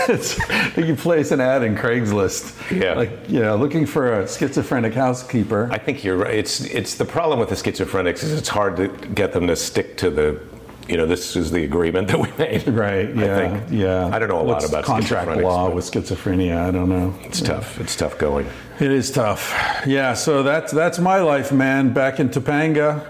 It's- 0.08 0.38
you 0.78 0.96
place 0.96 1.32
an 1.32 1.42
ad 1.42 1.64
in 1.64 1.76
Craigslist, 1.76 2.54
Yeah. 2.80 2.94
like 2.94 3.12
you 3.28 3.40
know, 3.42 3.56
looking 3.56 3.86
for 3.86 4.20
a 4.20 4.28
schizophrenic 4.28 4.94
housekeeper. 4.94 5.68
I 5.72 5.78
think 5.80 6.04
you're 6.04 6.18
right. 6.18 6.34
It's 6.36 6.62
it's 6.62 6.96
the 6.96 7.06
problem 7.06 7.40
with 7.40 7.50
the 7.50 7.56
schizophrenics 7.56 8.24
is 8.24 8.34
it's 8.34 8.50
hard 8.50 8.76
to 8.78 8.88
get 9.16 9.34
them 9.34 9.48
to 9.48 9.56
stick 9.56 9.98
to 9.98 10.10
the 10.10 10.40
you 10.88 10.98
know, 10.98 11.06
this 11.06 11.36
is 11.36 11.52
the 11.52 11.64
agreement 11.64 12.08
that 12.10 12.20
we 12.20 12.30
made. 12.38 12.68
Right. 12.76 13.08
I 13.10 13.12
Yeah. 13.26 13.36
think. 13.60 13.64
Yeah. 13.72 14.10
I 14.14 14.20
don't 14.20 14.30
know 14.30 14.40
a 14.40 14.44
What's 14.44 14.66
lot 14.66 14.70
about 14.72 14.84
contract 14.86 15.30
law 15.42 15.70
with 15.70 15.86
schizophrenia. 15.90 16.58
I 16.58 16.72
don't 16.72 16.90
know. 16.90 17.14
It's 17.24 17.42
tough. 17.42 17.80
It's 17.80 17.96
tough 17.96 18.18
going. 18.18 18.48
It 18.80 18.92
is 18.92 19.12
tough. 19.12 19.54
Yeah. 19.88 20.14
So 20.14 20.44
that's 20.44 20.72
that's 20.72 21.00
my 21.00 21.22
life, 21.22 21.52
man. 21.52 21.94
Back 21.94 22.20
in 22.20 22.30
Topanga, 22.30 23.06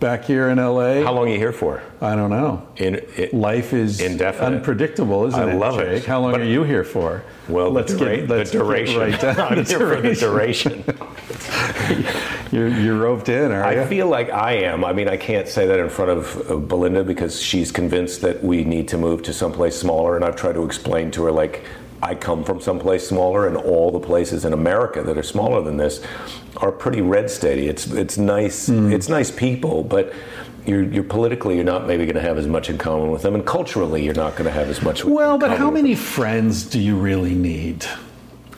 back 0.00 0.24
here 0.24 0.48
in 0.50 0.58
LA. 0.58 1.02
How 1.02 1.12
long 1.12 1.28
are 1.28 1.32
you 1.32 1.38
here 1.38 1.52
for? 1.52 1.82
I 2.00 2.14
don't 2.14 2.30
know. 2.30 2.66
In, 2.76 2.96
it, 3.16 3.32
Life 3.32 3.72
is 3.72 4.00
Indefinite. 4.00 4.56
unpredictable, 4.58 5.26
isn't 5.26 5.40
I 5.40 5.52
it? 5.52 5.56
love 5.56 5.78
it. 5.80 5.98
Jake? 6.00 6.04
How 6.04 6.20
long 6.20 6.32
But- 6.32 6.42
are 6.42 6.44
you 6.44 6.64
here 6.64 6.84
for? 6.84 7.24
well, 7.48 7.70
let's 7.70 7.92
the, 7.92 7.98
dura- 7.98 8.16
get 8.16 8.28
let's 8.28 8.50
the 8.50 8.58
duration. 8.58 9.10
Get 9.10 9.22
right 9.24 9.36
down 9.36 9.40
I'm 9.58 9.64
here 9.64 9.78
for 9.78 10.00
the 10.00 10.14
duration. 10.14 10.84
You're, 12.52 12.68
you're 12.68 12.96
roped 12.96 13.28
in, 13.28 13.50
are 13.50 13.74
you? 13.74 13.80
I 13.80 13.86
feel 13.86 14.06
like 14.08 14.30
I 14.30 14.52
am. 14.54 14.84
I 14.84 14.92
mean, 14.92 15.08
I 15.08 15.16
can't 15.16 15.48
say 15.48 15.66
that 15.66 15.80
in 15.80 15.88
front 15.88 16.12
of 16.12 16.68
Belinda 16.68 17.02
because 17.02 17.42
she's 17.42 17.72
convinced 17.72 18.20
that 18.20 18.42
we 18.42 18.62
need 18.62 18.86
to 18.88 18.98
move 18.98 19.24
to 19.24 19.32
someplace 19.32 19.76
smaller, 19.76 20.14
and 20.14 20.24
I've 20.24 20.36
tried 20.36 20.52
to 20.54 20.64
explain 20.64 21.10
to 21.12 21.24
her 21.24 21.32
like 21.32 21.64
I 22.06 22.14
come 22.14 22.44
from 22.44 22.60
someplace 22.60 23.08
smaller, 23.08 23.48
and 23.48 23.56
all 23.56 23.90
the 23.90 23.98
places 23.98 24.44
in 24.44 24.52
America 24.52 25.02
that 25.02 25.18
are 25.18 25.24
smaller 25.24 25.60
than 25.60 25.76
this 25.76 26.00
are 26.58 26.70
pretty 26.70 27.00
red 27.00 27.28
steady. 27.28 27.66
It's 27.66 27.88
it's 27.88 28.16
nice. 28.16 28.68
Hmm. 28.68 28.92
It's 28.92 29.08
nice 29.08 29.30
people, 29.30 29.82
but. 29.82 30.12
You're, 30.68 30.82
you're 30.82 31.04
politically, 31.04 31.54
you're 31.54 31.62
not 31.62 31.86
maybe 31.86 32.06
going 32.06 32.16
to 32.16 32.20
have 32.20 32.38
as 32.38 32.48
much 32.48 32.68
in 32.68 32.76
common 32.76 33.12
with 33.12 33.22
them, 33.22 33.36
and 33.36 33.46
culturally, 33.46 34.04
you're 34.04 34.14
not 34.14 34.32
going 34.32 34.46
to 34.46 34.50
have 34.50 34.68
as 34.68 34.82
much. 34.82 35.04
well, 35.04 35.38
but 35.38 35.56
how 35.56 35.70
many 35.70 35.94
friends 35.94 36.64
do 36.64 36.80
you 36.80 36.96
really 36.96 37.36
need? 37.36 37.86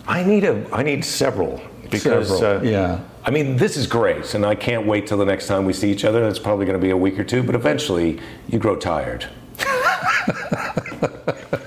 I 0.07 0.25
need 0.25 0.45
a 0.45 0.67
I 0.73 0.83
need 0.83 1.05
several 1.05 1.61
because 1.91 2.39
Several, 2.39 2.67
uh, 2.67 2.71
yeah. 2.71 3.01
I 3.25 3.31
mean 3.31 3.59
this 3.59 3.77
is 3.77 3.87
great 3.87 4.35
and 4.35 4.47
I 4.47 4.55
can't 4.55 4.87
wait 4.87 5.07
till 5.07 5.19
the 5.19 5.27
next 5.27 5.49
time 5.49 5.67
we 5.67 5.75
see 5.75 5.93
each 5.93 6.07
other. 6.07 6.27
It's 6.27 6.39
probably 6.39 6.65
going 6.65 6.81
to 6.81 6.83
be 6.83 6.91
a 6.91 6.97
week 6.97 7.19
or 7.19 7.25
two, 7.25 7.43
but 7.43 7.55
eventually 7.55 8.19
you 8.49 8.59
grow 8.59 8.77
tired. 8.77 9.27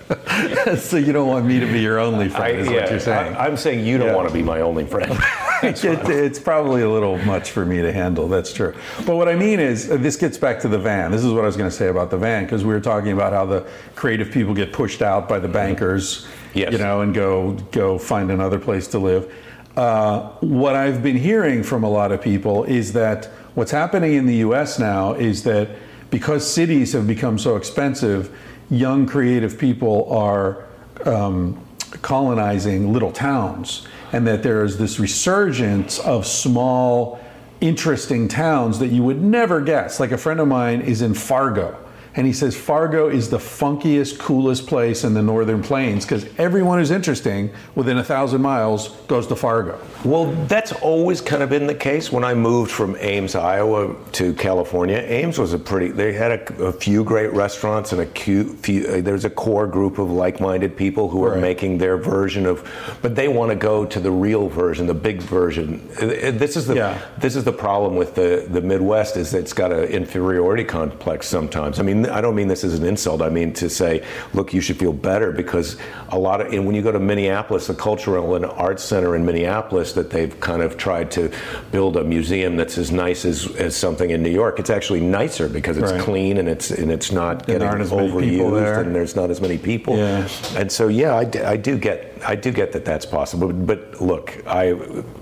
so 0.78 0.98
you 0.98 1.12
don't 1.12 1.28
want 1.28 1.46
me 1.46 1.60
to 1.60 1.66
be 1.66 1.80
your 1.82 2.00
only 2.00 2.30
friend, 2.30 2.60
is 2.60 2.68
what 2.70 2.90
you're 2.90 3.00
saying. 3.00 3.36
I, 3.36 3.48
am 3.48 3.58
saying 3.58 3.86
you 3.86 3.98
don't 3.98 4.08
Yeah. 4.08 4.16
want 4.16 4.28
to 4.28 4.34
be 4.34 4.44
my 4.44 4.62
only 4.62 4.86
friend. 4.86 5.12
It- 5.64 5.84
it's 6.10 6.40
probably 6.40 6.82
a 6.82 6.90
little 6.90 7.20
much 7.20 7.52
for 7.52 7.66
me 7.66 7.82
to 7.84 7.92
handle. 7.94 8.28
That's 8.28 8.52
true. 8.52 8.74
But 9.06 9.16
what 9.16 9.30
I 9.30 9.36
mean 9.36 9.60
is, 9.60 9.92
uh, 9.92 9.98
this 9.98 10.16
gets 10.16 10.36
back 10.38 10.60
to 10.62 10.68
the 10.68 10.80
van. 10.80 11.12
This 11.12 11.24
is 11.24 11.32
what 11.32 11.44
I 11.44 11.46
was 11.46 11.56
going 11.56 11.70
to 11.70 11.76
say 11.76 11.90
about 11.90 12.10
the 12.10 12.18
van 12.18 12.46
because 12.46 12.66
we 12.66 12.74
were 12.74 12.80
talking 12.80 13.12
about 13.12 13.32
how 13.32 13.46
the 13.46 13.68
creative 13.96 14.32
people 14.32 14.56
get 14.56 14.74
pushed 14.74 15.04
out 15.04 15.30
by 15.30 15.38
the 15.38 15.48
bankers, 15.48 16.28
Yes. 16.56 16.72
you 16.72 16.80
know, 16.80 17.02
and 17.02 17.14
go 17.14 17.52
go 17.72 18.00
find 18.00 18.32
another 18.32 18.58
place 18.60 18.88
to 18.88 19.00
live. 19.00 19.32
Uh, 19.78 20.30
what 20.42 20.76
I've 20.76 21.04
been 21.04 21.16
hearing 21.16 21.62
from 21.64 21.84
a 21.84 21.90
lot 21.90 22.12
of 22.12 22.22
people 22.22 22.64
is 22.64 22.94
that 22.94 23.26
what's 23.54 23.72
happening 23.72 24.14
in 24.16 24.26
the 24.26 24.38
U.S. 24.38 24.80
now 24.80 25.14
is 25.14 25.44
that 25.44 25.70
because 26.10 26.46
cities 26.52 26.92
have 26.94 27.06
become 27.08 27.38
so 27.38 27.56
expensive, 27.56 28.36
young 28.72 29.06
creative 29.06 29.60
people 29.60 30.12
are 30.12 30.66
um, 31.06 31.64
colonizing 32.02 32.92
little 32.94 33.12
towns, 33.12 33.86
and 34.14 34.26
that 34.26 34.42
there 34.42 34.64
is 34.64 34.78
this 34.78 35.00
resurgence 35.00 36.00
of 36.00 36.26
small, 36.26 37.20
interesting 37.60 38.28
towns 38.28 38.80
that 38.80 38.88
you 38.88 39.04
would 39.04 39.22
never 39.22 39.62
guess. 39.62 40.00
Like 40.00 40.12
a 40.12 40.18
friend 40.18 40.40
of 40.40 40.48
mine 40.48 40.82
is 40.82 41.02
in 41.02 41.14
Fargo, 41.14 41.78
and 42.16 42.28
he 42.28 42.34
says 42.34 42.56
Fargo 42.58 43.08
is 43.08 43.30
the 43.30 43.38
funkiest, 43.38 44.20
coolest 44.20 44.68
place 44.68 45.04
in 45.06 45.14
the 45.14 45.22
Northern 45.22 45.62
Plains 45.64 46.04
because 46.06 46.26
everyone 46.38 46.80
who's 46.80 46.92
interesting 46.92 47.50
within 47.76 47.98
a 48.00 48.04
thousand 48.04 48.42
miles 48.42 48.90
goes 49.08 49.28
to 49.28 49.36
Fargo. 49.36 49.80
Well, 50.04 50.26
that's 50.48 50.74
always 50.74 51.22
kind 51.22 51.42
of 51.42 51.50
been 51.50 51.68
the 51.68 51.76
case. 51.76 52.12
When 52.12 52.24
I 52.26 52.34
moved 52.34 52.70
from 52.72 52.98
Ames, 53.00 53.36
Iowa 53.36 53.96
to 54.14 54.34
California, 54.34 54.98
Ames 54.98 55.38
was 55.40 55.54
a 55.54 55.60
pretty, 55.60 55.90
they 55.90 56.12
had 56.12 56.32
a, 56.32 56.64
a 56.66 56.72
few 56.74 57.04
great 57.04 57.32
restaurants 57.34 57.94
and 57.94 58.02
a 58.02 58.06
few, 58.06 58.56
few 58.58 58.86
uh, 58.88 59.02
there's 59.02 59.24
a 59.26 59.30
core 59.30 59.68
group 59.68 59.98
of 59.98 60.12
like 60.12 60.42
minded 60.42 60.76
people 60.76 61.08
who 61.10 61.24
are 61.24 61.32
Right. 61.32 61.40
making 61.42 61.78
their 61.78 61.96
version 61.96 62.46
of, 62.46 62.70
but 63.02 63.16
they 63.16 63.30
want 63.30 63.52
to 63.52 63.56
go 63.56 63.86
to 63.86 64.00
the 64.02 64.12
real 64.12 64.50
version, 64.50 64.86
the 64.86 64.94
big 64.94 65.22
version. 65.22 65.88
Uh, 66.02 66.08
uh, 66.08 66.32
This 66.32 66.58
is 66.58 66.68
the, 66.68 66.76
Yeah. 66.76 66.98
this 67.20 67.38
is 67.38 67.46
the 67.46 67.54
problem 67.54 67.96
with 67.96 68.16
the, 68.16 68.46
the 68.50 68.60
Midwest 68.60 69.16
is 69.16 69.32
that 69.32 69.40
it's 69.40 69.54
got 69.54 69.72
an 69.72 69.86
inferiority 69.86 70.66
complex 70.66 71.26
sometimes. 71.28 71.80
I 71.80 71.84
mean, 71.84 72.01
I 72.06 72.22
don't 72.22 72.36
mean 72.36 72.48
this 72.48 72.64
as 72.64 72.78
an 72.78 72.86
insult. 72.86 73.22
I 73.22 73.30
mean 73.30 73.54
to 73.54 73.70
say, 73.70 74.06
look, 74.34 74.54
you 74.54 74.62
should 74.62 74.78
feel 74.78 74.94
better 74.94 75.32
because 75.32 75.78
a 76.10 76.18
lot 76.20 76.42
of, 76.42 76.54
and 76.54 76.66
when 76.66 76.76
you 76.76 76.82
go 76.82 76.92
to 76.92 77.00
Minneapolis, 77.00 77.68
the 77.68 77.74
cultural 77.74 78.36
and 78.36 78.46
arts 78.46 78.84
center 78.84 79.16
in 79.16 79.26
Minneapolis, 79.26 79.94
that 79.94 80.10
they've 80.10 80.38
kind 80.40 80.62
of 80.62 80.78
tried 80.78 81.12
to 81.12 81.32
build 81.72 81.98
a 81.98 82.04
museum 82.04 82.56
that's 82.56 82.78
as 82.78 82.92
nice 82.92 83.26
as, 83.26 83.48
as 83.56 83.76
something 83.76 84.10
in 84.10 84.22
New 84.24 84.30
York. 84.30 84.60
It's 84.60 84.70
actually 84.70 85.02
nicer 85.02 85.48
because 85.48 85.78
it's 85.78 85.92
Right. 85.92 86.02
clean 86.02 86.38
and 86.38 86.48
it's 86.48 86.72
and 86.72 86.92
it's 86.92 87.12
not 87.12 87.46
there 87.48 87.60
getting 87.60 87.78
overused 87.88 88.54
there. 88.54 88.82
and 88.82 88.96
there's 88.96 89.16
not 89.16 89.30
as 89.30 89.42
many 89.42 89.58
people. 89.58 89.98
Yeah. 89.98 90.28
And 90.56 90.72
so, 90.72 90.88
yeah, 90.88 91.16
I, 91.16 91.24
d- 91.26 91.40
I 91.42 91.58
do 91.58 91.78
get 91.78 92.14
I 92.26 92.36
do 92.36 92.52
get 92.52 92.72
that 92.74 92.86
that's 92.86 93.06
possible. 93.06 93.52
But 93.52 94.00
look, 94.02 94.44
I 94.48 94.68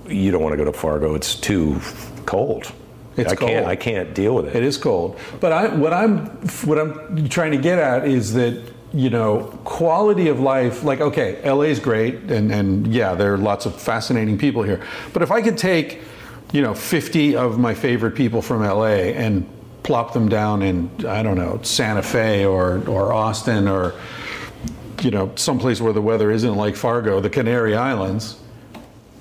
you 0.07 0.31
don't 0.31 0.41
want 0.43 0.53
to 0.53 0.57
go 0.57 0.65
to 0.65 0.73
Fargo. 0.73 1.15
It's 1.15 1.35
too 1.35 1.80
cold. 2.26 2.72
It's 3.19 3.33
I 3.33 3.35
can't. 3.35 3.65
I 3.65 3.75
can't 3.75 4.13
deal 4.13 4.35
with 4.35 4.47
it. 4.47 4.55
It 4.55 4.63
is 4.63 4.77
cold. 4.77 5.17
But 5.39 5.51
I, 5.51 5.67
what 5.67 5.93
I'm 5.93 6.27
what 6.65 6.77
I'm 6.79 7.29
trying 7.29 7.51
to 7.51 7.57
get 7.57 7.79
at 7.79 8.07
is 8.07 8.33
that 8.33 8.61
you 8.93 9.09
know 9.09 9.59
quality 9.63 10.27
of 10.27 10.39
life. 10.39 10.83
Like 10.83 11.01
okay, 11.01 11.41
LA 11.49 11.63
is 11.63 11.79
great, 11.79 12.15
and 12.31 12.51
and 12.51 12.87
yeah, 12.87 13.15
there 13.15 13.33
are 13.33 13.37
lots 13.37 13.65
of 13.65 13.79
fascinating 13.79 14.37
people 14.37 14.63
here. 14.63 14.81
But 15.13 15.21
if 15.21 15.31
I 15.31 15.41
could 15.41 15.57
take 15.57 16.01
you 16.51 16.61
know 16.61 16.73
50 16.73 17.35
of 17.35 17.59
my 17.59 17.73
favorite 17.73 18.15
people 18.15 18.41
from 18.41 18.63
LA 18.63 19.13
and 19.13 19.47
plop 19.83 20.13
them 20.13 20.29
down 20.29 20.61
in 20.61 20.89
I 21.05 21.23
don't 21.23 21.37
know 21.37 21.59
Santa 21.63 22.03
Fe 22.03 22.45
or 22.45 22.87
or 22.87 23.13
Austin 23.13 23.67
or 23.67 23.93
you 25.01 25.11
know 25.11 25.31
someplace 25.35 25.81
where 25.81 25.93
the 25.93 26.01
weather 26.01 26.31
isn't 26.31 26.55
like 26.55 26.75
Fargo, 26.75 27.19
the 27.19 27.29
Canary 27.29 27.75
Islands. 27.75 28.38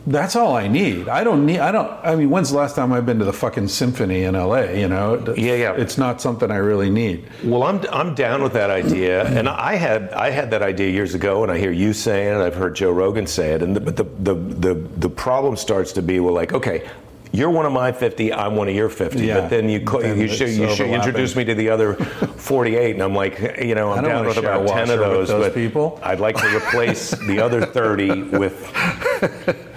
That's 0.08 0.36
all 0.36 0.56
I 0.56 0.68
need. 0.68 1.06
I 1.06 1.22
don't 1.22 1.44
need. 1.44 1.58
I 1.58 1.70
don't. 1.70 1.90
I 2.02 2.16
mean, 2.16 2.30
when's 2.30 2.50
the 2.50 2.56
last 2.56 2.74
time 2.74 2.94
I've 2.94 3.04
been 3.04 3.18
to 3.18 3.26
the 3.26 3.32
fucking 3.32 3.68
symphony 3.68 4.22
in 4.22 4.34
LA? 4.34 4.60
You 4.60 4.88
know. 4.88 5.22
Yeah, 5.36 5.54
yeah. 5.54 5.72
It's 5.74 5.98
not 5.98 6.22
something 6.22 6.50
I 6.50 6.56
really 6.56 6.88
need. 6.88 7.28
Well, 7.44 7.62
I'm, 7.62 7.84
I'm 7.92 8.14
down 8.14 8.42
with 8.42 8.54
that 8.54 8.70
idea, 8.70 9.24
and 9.38 9.48
I 9.48 9.74
had 9.74 10.14
I 10.14 10.30
had 10.30 10.50
that 10.52 10.62
idea 10.62 10.88
years 10.88 11.14
ago, 11.14 11.42
and 11.42 11.52
I 11.52 11.58
hear 11.58 11.72
you 11.72 11.92
saying 11.92 12.40
it, 12.40 12.42
I've 12.42 12.54
heard 12.54 12.74
Joe 12.74 12.90
Rogan 12.90 13.26
say 13.26 13.52
it, 13.52 13.62
and 13.62 13.76
the, 13.76 13.80
but 13.80 13.96
the, 13.96 14.04
the 14.04 14.34
the 14.34 14.74
the 14.74 15.10
problem 15.10 15.56
starts 15.56 15.92
to 15.92 16.02
be 16.02 16.20
well, 16.20 16.34
like 16.34 16.54
okay. 16.54 16.88
You're 17.30 17.50
one 17.50 17.66
of 17.66 17.72
my 17.72 17.92
50. 17.92 18.32
I'm 18.32 18.56
one 18.56 18.70
of 18.70 18.74
your 18.74 18.88
50. 18.88 19.26
Yeah. 19.26 19.42
But 19.42 19.50
then 19.50 19.68
you 19.68 19.80
Then 19.80 20.18
you 20.18 20.28
should 20.28 20.48
you 20.48 20.74
should 20.74 20.88
introduce 20.88 21.36
me 21.36 21.44
to 21.44 21.54
the 21.54 21.68
other 21.68 21.92
48, 21.92 22.94
and 22.94 23.02
I'm 23.02 23.14
like, 23.14 23.38
you 23.60 23.74
know, 23.74 23.92
I'm 23.92 24.02
down 24.02 24.24
with 24.24 24.38
about 24.38 24.66
10 24.66 24.88
of 24.88 24.98
those, 24.98 25.28
those 25.28 25.44
but 25.44 25.54
people. 25.54 26.00
I'd 26.02 26.20
like 26.20 26.36
to 26.36 26.56
replace 26.56 27.10
the 27.10 27.38
other 27.38 27.66
30 27.66 28.22
with. 28.30 29.54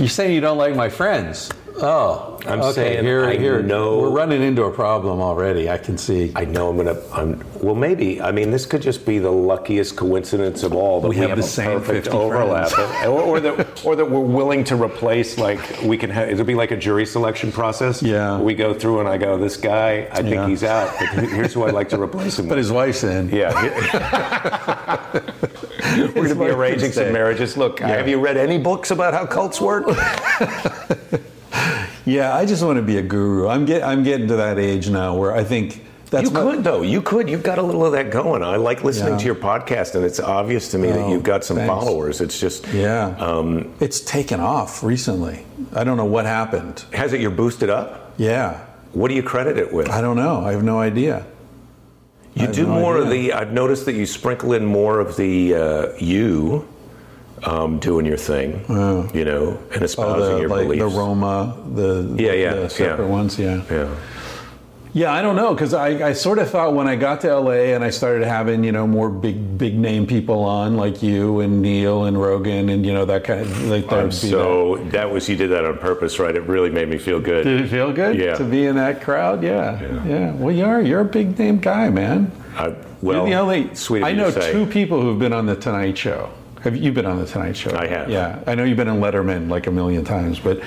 You're 0.00 0.08
saying 0.08 0.34
you 0.34 0.40
don't 0.40 0.56
like 0.56 0.74
my 0.74 0.88
friends? 0.88 1.50
Oh, 1.82 2.38
I'm 2.46 2.60
okay. 2.60 2.72
saying 2.72 3.04
here, 3.04 3.24
I 3.24 3.36
here. 3.36 3.62
know- 3.62 3.98
We're 4.00 4.10
running 4.10 4.42
into 4.42 4.64
a 4.64 4.70
problem 4.70 5.20
already. 5.20 5.68
I 5.70 5.78
can 5.78 5.96
see. 5.98 6.32
I 6.36 6.44
know 6.44 6.68
I'm 6.68 6.76
gonna. 6.76 6.96
I'm, 7.12 7.42
well, 7.60 7.74
maybe. 7.74 8.20
I 8.20 8.32
mean, 8.32 8.50
this 8.50 8.66
could 8.66 8.82
just 8.82 9.04
be 9.06 9.18
the 9.18 9.30
luckiest 9.30 9.96
coincidence 9.96 10.62
of 10.62 10.74
all 10.74 11.00
that 11.00 11.08
We 11.08 11.14
we, 11.16 11.20
have 11.20 11.30
have, 11.30 11.38
the 11.38 11.42
same 11.42 11.78
perfect 11.80 12.06
50 12.06 12.10
overlap, 12.18 12.72
or, 13.06 13.20
or 13.22 13.40
that, 13.40 13.84
or 13.84 13.96
that 13.96 14.04
we're 14.10 14.20
willing 14.20 14.64
to 14.64 14.76
replace. 14.76 15.38
Like 15.38 15.60
we 15.82 15.96
can. 15.96 16.10
have 16.10 16.28
It'll 16.30 16.44
be 16.44 16.54
like 16.54 16.70
a 16.70 16.76
jury 16.76 17.06
selection 17.06 17.50
process. 17.52 18.02
Yeah. 18.02 18.38
We 18.40 18.54
go 18.54 18.74
through 18.74 19.00
and 19.00 19.08
I 19.08 19.16
go, 19.18 19.38
this 19.38 19.56
guy, 19.56 20.08
I 20.12 20.22
think 20.22 20.34
Yeah. 20.34 20.48
he's 20.48 20.64
out. 20.64 20.94
But 21.14 21.28
here's 21.28 21.54
who 21.54 21.64
I'd 21.64 21.74
like 21.74 21.88
to 21.90 22.00
replace 22.00 22.38
him. 22.38 22.46
But 22.48 22.56
with. 22.56 22.64
his 22.64 22.72
wife's 22.72 23.04
in. 23.04 23.28
Yeah. 23.30 23.50
We're 25.96 26.12
going 26.12 26.28
to 26.28 26.34
be 26.36 26.44
arranging 26.50 26.92
some 26.92 27.12
marriages. 27.12 27.56
Look, 27.56 27.80
have 27.80 28.06
you 28.08 28.20
read 28.20 28.36
any 28.36 28.58
books 28.58 28.90
about 28.90 29.12
how 29.14 29.26
cults 29.26 29.60
work? 29.60 29.86
Yeah, 32.06 32.34
I 32.34 32.46
just 32.46 32.64
want 32.64 32.76
to 32.76 32.82
be 32.82 32.96
a 32.96 33.02
guru. 33.02 33.46
I'm 33.46 33.66
get. 33.66 33.82
I'm 33.82 34.02
getting 34.02 34.26
to 34.28 34.36
that 34.36 34.58
age 34.58 34.88
now 34.88 35.14
where 35.16 35.32
I 35.34 35.44
think 35.44 35.84
that's 36.10 36.24
you 36.28 36.30
my- 36.30 36.40
could 36.40 36.64
though. 36.64 36.80
You 36.82 37.02
could. 37.02 37.28
You've 37.28 37.42
got 37.42 37.58
a 37.58 37.62
little 37.62 37.84
of 37.84 37.92
that 37.92 38.10
going. 38.10 38.42
I 38.42 38.56
like 38.56 38.82
listening 38.82 39.12
Yeah. 39.14 39.18
to 39.18 39.24
your 39.26 39.34
podcast, 39.34 39.94
and 39.94 40.04
it's 40.04 40.18
obvious 40.18 40.70
to 40.70 40.78
me 40.78 40.88
that 40.88 40.98
Oh, 40.98 41.10
you've 41.12 41.22
got 41.22 41.44
some 41.44 41.58
thanks. 41.58 41.68
followers. 41.72 42.20
It's 42.22 42.40
just 42.40 42.66
Yeah. 42.72 43.14
Um, 43.18 43.68
it's 43.80 44.00
taken 44.00 44.40
off 44.40 44.82
recently. 44.82 45.44
I 45.74 45.84
don't 45.84 45.98
know 45.98 46.06
what 46.06 46.24
happened. 46.24 46.84
Has 46.92 47.12
it? 47.12 47.20
You're 47.20 47.30
boosted 47.30 47.68
up. 47.68 48.12
Yeah. 48.16 48.56
What 48.92 49.08
do 49.08 49.14
you 49.14 49.22
credit 49.22 49.58
it 49.58 49.72
with? 49.72 49.88
I 49.90 50.00
don't 50.00 50.16
know. 50.16 50.42
I 50.44 50.52
have 50.52 50.64
no 50.64 50.80
idea. 50.80 51.26
You 52.34 52.46
do 52.46 52.66
no 52.66 52.74
more 52.80 52.96
of 52.96 53.10
the. 53.10 53.34
I've 53.34 53.52
noticed 53.52 53.84
that 53.84 53.94
you 53.94 54.06
sprinkle 54.06 54.54
in 54.54 54.64
more 54.64 55.00
of 55.00 55.16
the 55.16 55.54
uh, 55.54 55.86
you 55.98 56.66
um, 57.44 57.78
doing 57.78 58.06
your 58.06 58.16
thing. 58.18 58.64
You 59.14 59.24
know, 59.24 59.58
and 59.72 59.82
Oh, 59.82 59.84
espousing 59.84 60.34
the, 60.34 60.40
your 60.40 60.48
like 60.48 60.62
beliefs. 60.68 60.80
the 60.92 60.98
Roma, 60.98 61.56
the 61.74 62.14
Yeah, 62.18 62.32
yeah, 62.32 62.54
the 62.54 62.70
separate 62.70 63.06
yeah. 63.06 63.10
ones. 63.10 63.38
Yeah. 63.38 63.62
Yeah. 63.70 63.94
Yeah, 64.92 65.12
I 65.12 65.22
don't 65.22 65.36
know 65.36 65.54
because 65.54 65.72
I, 65.72 66.08
I 66.08 66.12
sort 66.14 66.40
of 66.40 66.50
thought 66.50 66.74
when 66.74 66.88
I 66.88 66.96
got 66.96 67.20
to 67.20 67.32
LA 67.38 67.74
and 67.76 67.84
I 67.84 67.90
started 67.90 68.26
having 68.26 68.64
you 68.64 68.72
know 68.72 68.88
more 68.88 69.08
big 69.08 69.56
big 69.56 69.78
name 69.78 70.04
people 70.04 70.42
on 70.42 70.76
like 70.76 71.00
you 71.00 71.38
and 71.38 71.62
Neil 71.62 72.06
and 72.06 72.20
Rogan 72.20 72.68
and 72.68 72.84
you 72.84 72.92
know 72.92 73.04
that 73.04 73.22
kind 73.22 73.42
of 73.42 73.66
like 73.68 73.88
that 73.88 74.12
so 74.12 74.78
that 74.90 75.08
was 75.12 75.28
you 75.28 75.36
did 75.36 75.50
that 75.52 75.64
on 75.64 75.78
purpose, 75.78 76.18
right? 76.18 76.34
It 76.34 76.42
really 76.42 76.70
made 76.70 76.88
me 76.88 76.98
feel 76.98 77.20
good. 77.20 77.44
Did 77.44 77.60
it 77.60 77.68
feel 77.68 77.92
good 77.92 78.16
Yeah. 78.18 78.34
to 78.34 78.42
be 78.44 78.66
in 78.66 78.74
that 78.76 79.00
crowd? 79.00 79.44
Yeah, 79.44 79.80
Yeah. 79.80 80.04
yeah. 80.06 80.32
Well, 80.32 80.52
you 80.52 80.64
are 80.64 80.80
you're 80.82 81.02
a 81.02 81.04
big 81.04 81.38
name 81.38 81.60
guy, 81.60 81.88
man. 81.88 82.32
I, 82.56 82.74
well, 83.00 83.18
You're 83.18 83.26
the 83.26 83.34
only. 83.34 83.74
sweet 83.76 84.02
I 84.02 84.10
know 84.10 84.32
two 84.32 84.66
people 84.66 85.00
who've 85.00 85.20
been 85.20 85.32
on 85.32 85.46
the 85.46 85.54
Tonight 85.54 85.98
Show. 85.98 86.30
Have 86.62 86.76
you 86.76 86.92
been 86.92 87.06
on 87.06 87.18
the 87.18 87.26
Tonight 87.26 87.56
Show? 87.56 87.74
I 87.74 87.86
have. 87.86 88.10
Yeah, 88.10 88.42
I 88.46 88.54
know 88.54 88.64
you've 88.64 88.76
been 88.76 88.88
in 88.88 88.96
Letterman 89.00 89.48
like 89.48 89.66
a 89.66 89.70
million 89.70 90.04
times, 90.04 90.38
but 90.38 90.62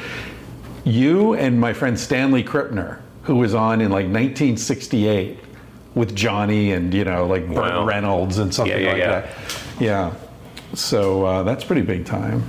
you 0.84 1.36
and 1.36 1.60
my 1.60 1.72
friend 1.74 2.00
Stanley 2.00 2.44
Krippner, 2.44 3.00
who 3.24 3.36
was 3.36 3.54
on 3.54 3.80
in 3.80 3.90
like 3.92 4.06
1968 4.06 5.38
with 5.96 6.16
Johnny 6.16 6.72
and 6.72 6.92
you 6.94 7.04
know 7.06 7.28
like 7.28 7.46
Burt 7.48 7.58
Wow. 7.74 7.86
Reynolds 7.86 8.40
and 8.40 8.54
something 8.54 8.76
Yeah, 8.76 8.84
yeah, 8.84 8.92
like 8.92 8.98
yeah. 9.00 9.22
that. 9.22 9.30
Yeah. 9.80 10.14
So 10.74 11.26
uh, 11.26 11.44
that's 11.44 11.64
pretty 11.64 11.84
big 11.84 12.06
time. 12.06 12.44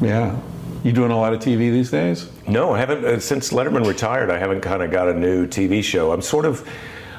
Yeah. 0.00 0.38
You 0.82 0.92
doing 0.92 1.10
a 1.12 1.16
lot 1.16 1.32
of 1.34 1.40
TV 1.40 1.70
these 1.70 1.90
days? 1.90 2.28
No, 2.48 2.72
I 2.72 2.78
haven't. 2.78 3.04
Uh, 3.04 3.20
since 3.20 3.52
Letterman 3.52 3.86
retired, 3.86 4.30
I 4.30 4.38
haven't 4.38 4.62
kind 4.62 4.82
of 4.82 4.90
got 4.90 5.08
a 5.08 5.14
new 5.14 5.46
TV 5.46 5.84
show. 5.84 6.12
I'm 6.12 6.22
sort 6.22 6.46
of. 6.46 6.66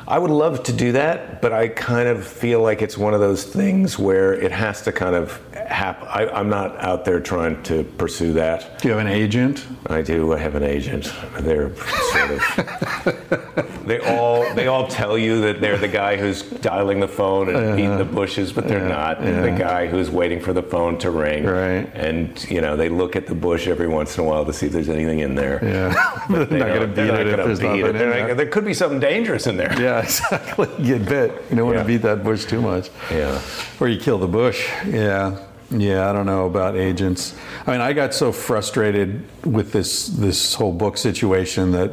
I 0.07 0.19
would 0.19 0.31
love 0.31 0.63
to 0.63 0.73
do 0.73 0.91
that, 0.93 1.41
but 1.41 1.53
I 1.53 1.69
kind 1.69 2.09
of 2.09 2.25
feel 2.27 2.61
like 2.61 2.81
it's 2.81 2.97
one 2.97 3.13
of 3.13 3.21
those 3.21 3.45
things 3.45 3.97
where 3.97 4.33
it 4.33 4.51
has 4.51 4.81
to 4.83 4.91
kind 4.91 5.15
of 5.15 5.39
happen. 5.73 6.07
I, 6.09 6.27
I'm 6.27 6.49
not 6.49 6.77
out 6.79 7.03
there 7.05 7.19
trying 7.19 7.61
to 7.63 7.83
pursue 7.83 8.33
that. 8.33 8.79
Do 8.81 8.87
you 8.87 8.93
have 8.95 9.05
an 9.05 9.11
agent? 9.11 9.65
I 9.87 10.01
do. 10.01 10.33
I 10.33 10.37
have 10.37 10.55
an 10.55 10.63
agent. 10.63 11.11
They're 11.39 11.75
sort 11.75 12.31
of. 12.31 13.83
they 13.85 13.99
all 13.99 14.53
they 14.53 14.67
all 14.67 14.87
tell 14.87 15.17
you 15.17 15.41
that 15.41 15.59
they're 15.61 15.77
the 15.77 15.87
guy 15.87 16.15
who's 16.15 16.41
dialing 16.43 16.99
the 16.99 17.07
phone 17.07 17.53
and 17.53 17.75
beating 17.75 17.97
the 17.97 18.05
bushes, 18.05 18.53
but 18.53 18.67
they're 18.67 18.79
Yeah, 18.87 18.87
not. 18.87 19.21
They're 19.21 19.45
yeah. 19.45 19.51
the 19.53 19.59
guy 19.63 19.87
who's 19.87 20.09
waiting 20.09 20.39
for 20.39 20.53
the 20.53 20.63
phone 20.63 20.97
to 20.99 21.11
ring. 21.11 21.43
Right. 21.45 21.89
And 21.93 22.41
you 22.49 22.61
know 22.61 22.77
they 22.77 22.89
look 22.89 23.15
at 23.15 23.27
the 23.27 23.35
bush 23.35 23.67
every 23.67 23.87
once 23.87 24.17
in 24.17 24.23
a 24.23 24.27
while 24.27 24.45
to 24.45 24.53
see 24.53 24.67
if 24.67 24.71
there's 24.71 24.89
anything 24.89 25.19
in 25.19 25.35
there. 25.35 25.59
Yeah. 25.63 25.93
But 26.29 26.49
They're 26.49 26.59
not 26.59 26.67
going 26.69 26.81
to 26.81 26.87
beat 26.87 27.05
it 27.13 27.27
if 27.27 27.31
gonna 27.31 27.43
there's 27.45 27.59
beat 27.59 27.65
nothing 27.67 27.85
it. 27.85 27.93
there. 27.93 28.19
gonna- 28.21 28.35
There 28.35 28.45
could 28.47 28.65
be 28.65 28.73
something 28.73 28.99
dangerous 28.99 29.47
in 29.47 29.57
there. 29.57 29.73
Yeah, 29.81 29.99
exactly. 30.03 30.69
You 30.79 30.99
get 30.99 31.09
bit. 31.09 31.43
You 31.49 31.57
don't 31.57 31.65
want 31.65 31.79
to 31.79 31.83
beat 31.85 32.01
that 32.03 32.23
bush 32.23 32.45
too 32.45 32.61
much. 32.61 32.89
Yeah. 33.11 33.41
Or 33.79 33.87
you 33.87 33.99
kill 33.99 34.17
the 34.19 34.27
bush. 34.27 34.69
Yeah. 34.85 35.39
Yeah, 35.75 36.09
I 36.09 36.13
don't 36.13 36.25
know 36.25 36.45
about 36.45 36.75
agents. 36.75 37.33
I 37.65 37.71
mean, 37.71 37.81
I 37.81 37.93
got 37.93 38.13
so 38.13 38.31
frustrated 38.31 39.23
with 39.45 39.71
this 39.71 40.07
this 40.07 40.53
whole 40.53 40.71
book 40.73 40.97
situation 40.97 41.71
that 41.71 41.91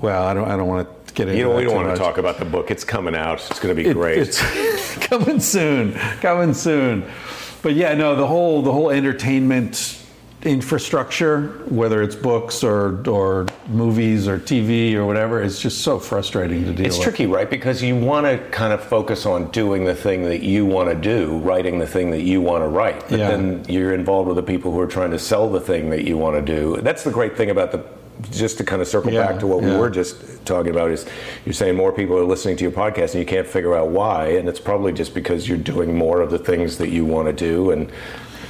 well, 0.00 0.22
I 0.24 0.34
don't 0.34 0.48
I 0.48 0.56
don't 0.56 0.68
want 0.68 0.88
to 1.08 1.14
get 1.14 1.28
into 1.28 1.38
You 1.38 1.44
know, 1.48 1.56
we 1.56 1.64
don't 1.64 1.74
want 1.76 1.88
much. 1.88 1.96
to 1.98 2.02
talk 2.02 2.18
about 2.18 2.38
the 2.38 2.44
book. 2.44 2.70
It's 2.70 2.84
coming 2.84 3.14
out. 3.14 3.40
It's 3.50 3.58
going 3.60 3.74
to 3.74 3.82
be 3.82 3.88
It- 3.88 3.94
great. 3.94 4.18
It's 4.18 4.96
coming 5.06 5.40
soon. 5.40 5.94
Coming 6.20 6.52
soon. 6.54 7.04
But 7.62 7.74
yeah, 7.74 7.94
no, 7.94 8.14
the 8.16 8.26
whole 8.26 8.60
the 8.62 8.72
whole 8.72 8.90
entertainment 8.90 9.98
infrastructure, 10.44 11.48
whether 11.68 12.02
it's 12.02 12.14
books 12.14 12.62
or 12.62 13.08
or 13.08 13.46
movies 13.68 14.28
or 14.28 14.38
TV 14.38 14.94
or 14.94 15.04
whatever, 15.06 15.42
is 15.42 15.58
just 15.60 15.82
so 15.82 15.98
frustrating 15.98 16.64
to 16.64 16.72
deal 16.72 16.86
It's 16.86 16.96
with. 16.96 17.04
tricky, 17.04 17.26
right? 17.26 17.48
Because 17.48 17.82
you 17.82 17.96
want 17.96 18.26
to 18.26 18.38
kind 18.50 18.72
of 18.72 18.82
focus 18.82 19.26
on 19.26 19.50
doing 19.50 19.84
the 19.84 19.94
thing 19.94 20.24
that 20.24 20.42
you 20.42 20.66
want 20.66 20.90
to 20.90 20.94
do, 20.94 21.38
writing 21.38 21.78
the 21.78 21.86
thing 21.86 22.10
that 22.10 22.22
you 22.22 22.40
want 22.40 22.62
to 22.62 22.68
write. 22.68 23.08
But 23.08 23.18
Yeah. 23.18 23.28
then 23.30 23.64
you're 23.68 23.94
involved 23.94 24.28
with 24.28 24.36
the 24.36 24.42
people 24.42 24.72
who 24.72 24.80
are 24.80 24.86
trying 24.86 25.10
to 25.12 25.18
sell 25.18 25.48
the 25.50 25.60
thing 25.60 25.90
that 25.90 26.04
you 26.04 26.16
want 26.18 26.36
to 26.36 26.42
do. 26.42 26.78
That's 26.82 27.04
the 27.04 27.10
great 27.10 27.36
thing 27.36 27.50
about 27.50 27.72
the. 27.72 27.80
Just 28.30 28.58
to 28.58 28.64
kind 28.64 28.80
of 28.80 28.86
circle 28.86 29.12
Yeah, 29.12 29.26
back 29.26 29.40
to 29.40 29.46
what 29.46 29.60
we 29.60 29.72
were 29.76 29.90
just 29.90 30.46
talking 30.46 30.70
about 30.70 30.92
is 30.92 31.04
you're 31.44 31.52
saying 31.52 31.74
more 31.74 31.90
people 31.90 32.16
are 32.16 32.24
listening 32.24 32.56
to 32.58 32.62
your 32.62 32.70
podcast 32.70 33.12
and 33.12 33.14
you 33.16 33.26
can't 33.26 33.46
figure 33.46 33.74
out 33.74 33.88
why, 33.88 34.26
and 34.28 34.48
it's 34.48 34.60
probably 34.60 34.92
just 34.92 35.14
because 35.14 35.48
you're 35.48 35.58
doing 35.58 35.98
more 35.98 36.20
of 36.20 36.30
the 36.30 36.38
things 36.38 36.78
that 36.78 36.90
you 36.90 37.04
want 37.04 37.26
to 37.26 37.32
do 37.32 37.72
and 37.72 37.90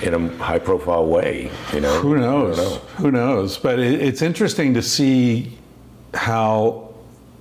in 0.03 0.15
a 0.15 0.29
high 0.37 0.59
profile 0.59 1.07
way. 1.07 1.51
You 1.73 1.81
know, 1.81 2.01
Who 2.01 2.17
knows? 2.19 2.57
know. 2.57 2.77
Who 2.97 3.11
knows? 3.11 3.59
But 3.59 3.79
it, 3.79 4.01
it's 4.03 4.23
interesting 4.23 4.75
to 4.75 4.83
see 4.83 5.57
how, 6.13 6.95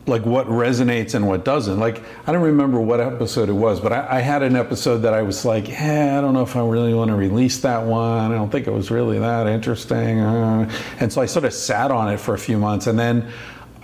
like, 0.07 0.25
what 0.25 0.47
resonates 0.47 1.13
and 1.15 1.27
what 1.27 1.45
doesn't. 1.45 1.79
Like, 1.79 2.01
I 2.27 2.31
don't 2.31 2.41
remember 2.41 2.79
what 2.79 2.99
episode 2.99 3.49
it 3.49 3.53
was, 3.53 3.79
but 3.79 3.93
I, 3.93 4.17
I 4.17 4.19
had 4.21 4.43
an 4.43 4.55
episode 4.55 4.99
that 4.99 5.13
I 5.13 5.21
was 5.21 5.45
like, 5.45 5.67
yeah, 5.69 6.17
I 6.17 6.21
don't 6.21 6.33
know 6.33 6.41
if 6.43 6.55
I 6.55 6.65
really 6.65 6.93
want 6.93 7.09
to 7.09 7.15
release 7.15 7.59
that 7.59 7.85
one. 7.85 8.31
I 8.31 8.35
don't 8.35 8.49
think 8.51 8.67
it 8.67 8.73
was 8.73 8.91
really 8.91 9.19
that 9.19 9.47
interesting. 9.47 10.19
Uh, 10.19 10.69
and 10.99 11.11
so 11.11 11.21
I 11.21 11.25
sort 11.25 11.45
of 11.45 11.53
sat 11.53 11.91
on 11.91 12.11
it 12.11 12.17
for 12.19 12.33
a 12.33 12.39
few 12.39 12.57
months, 12.57 12.87
and 12.87 12.97
then. 12.97 13.31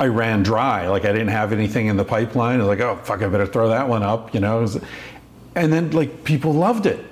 I 0.02 0.08
ran 0.08 0.44
dry, 0.44 0.88
like 0.88 1.04
I 1.04 1.12
didn't 1.12 1.28
have 1.28 1.52
anything 1.52 1.88
in 1.88 1.98
the 1.98 2.06
pipeline. 2.06 2.62
I 2.62 2.64
was 2.64 2.70
like, 2.70 2.80
"Oh 2.80 2.96
fuck, 3.04 3.22
I 3.22 3.28
better 3.28 3.46
throw 3.46 3.68
that 3.68 3.90
one 3.90 4.02
up," 4.02 4.34
you 4.34 4.40
know. 4.40 4.66
And 5.56 5.74
then 5.74 5.92
like 5.92 6.24
people 6.24 6.54
loved 6.54 6.86
it, 6.86 7.06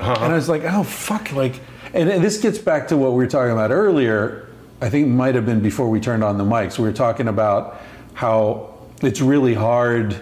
and 0.00 0.32
I 0.32 0.34
was 0.34 0.48
like, 0.48 0.62
oh 0.64 0.82
fuck, 0.82 1.32
like, 1.32 1.60
and, 1.92 2.08
this 2.08 2.40
gets 2.40 2.58
back 2.58 2.88
to 2.88 2.96
what 2.96 3.10
we 3.10 3.16
were 3.16 3.26
talking 3.26 3.52
about 3.52 3.70
earlier. 3.70 4.48
I 4.80 4.88
think 4.88 5.06
it 5.06 5.10
might 5.10 5.34
have 5.34 5.44
been 5.44 5.60
before 5.60 5.90
we 5.90 6.00
turned 6.00 6.24
on 6.24 6.38
the 6.38 6.44
mics. 6.44 6.78
We 6.78 6.84
were 6.84 6.92
talking 6.92 7.28
about 7.28 7.80
how 8.14 8.78
it's 9.02 9.20
really 9.20 9.54
hard 9.54 10.16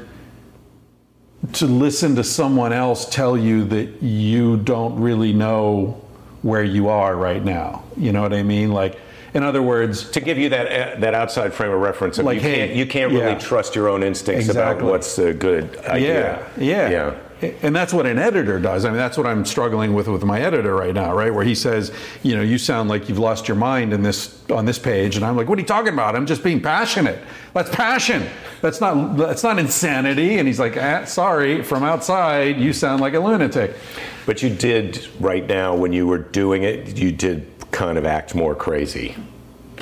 to 1.54 1.66
listen 1.66 2.16
to 2.16 2.24
someone 2.24 2.72
else 2.72 3.08
tell 3.08 3.36
you 3.36 3.64
that 3.64 4.02
you 4.02 4.56
don't 4.56 4.98
really 5.00 5.32
know 5.32 6.02
where 6.42 6.64
you 6.64 6.88
are 6.88 7.16
right 7.16 7.44
now. 7.44 7.84
You 7.96 8.12
know 8.12 8.22
what 8.22 8.32
I 8.32 8.42
mean? 8.42 8.72
Like, 8.72 8.98
in 9.34 9.42
other 9.42 9.62
words, 9.62 10.10
to 10.10 10.20
give 10.20 10.38
you 10.38 10.48
that 10.48 10.66
uh, 10.96 11.00
that 11.00 11.14
outside 11.14 11.52
frame 11.52 11.70
of 11.70 11.80
reference. 11.80 12.18
Like, 12.18 12.36
you 12.36 12.40
hey, 12.40 12.66
can't 12.66 12.76
you 12.76 12.86
can't 12.86 13.12
really 13.12 13.32
yeah. 13.32 13.38
trust 13.38 13.74
your 13.74 13.88
own 13.88 14.02
instincts 14.02 14.46
Exactly. 14.46 14.80
about 14.80 14.90
what's 14.90 15.18
a 15.18 15.32
good 15.32 15.76
idea. 15.78 16.44
Yeah, 16.56 16.88
yeah, 16.88 16.90
yeah. 16.90 17.18
And 17.40 17.74
that's 17.74 17.92
what 17.92 18.06
an 18.06 18.18
editor 18.18 18.58
does. 18.58 18.84
I 18.84 18.88
mean, 18.88 18.96
that's 18.96 19.16
what 19.16 19.26
I'm 19.26 19.44
struggling 19.44 19.94
with 19.94 20.08
with 20.08 20.24
my 20.24 20.40
editor 20.40 20.74
right 20.74 20.92
now, 20.92 21.14
right? 21.14 21.32
Where 21.32 21.44
he 21.44 21.54
says, 21.54 21.92
you 22.24 22.34
know, 22.34 22.42
you 22.42 22.58
sound 22.58 22.88
like 22.88 23.08
you've 23.08 23.18
lost 23.18 23.46
your 23.46 23.56
mind 23.56 23.92
in 23.92 24.02
this 24.02 24.38
on 24.50 24.64
this 24.64 24.78
page, 24.78 25.14
and 25.14 25.24
I'm 25.24 25.36
like, 25.36 25.48
what 25.48 25.56
are 25.58 25.60
you 25.60 25.66
talking 25.66 25.92
about? 25.92 26.16
I'm 26.16 26.26
just 26.26 26.42
being 26.42 26.60
passionate. 26.60 27.20
That's 27.54 27.70
passion. 27.70 28.26
That's 28.60 28.80
not 28.80 29.16
that's 29.16 29.44
not 29.44 29.58
insanity. 29.58 30.38
And 30.38 30.48
he's 30.48 30.58
like, 30.58 30.76
ah, 30.76 31.04
sorry, 31.04 31.62
from 31.62 31.84
outside, 31.84 32.58
you 32.58 32.72
sound 32.72 33.00
like 33.00 33.14
a 33.14 33.20
lunatic. 33.20 33.76
But 34.26 34.42
you 34.42 34.50
did 34.50 35.06
right 35.20 35.46
now 35.46 35.76
when 35.76 35.92
you 35.92 36.06
were 36.06 36.18
doing 36.18 36.64
it, 36.64 36.98
you 36.98 37.12
did 37.12 37.46
kind 37.70 37.98
of 37.98 38.04
act 38.04 38.34
more 38.34 38.54
crazy, 38.54 39.14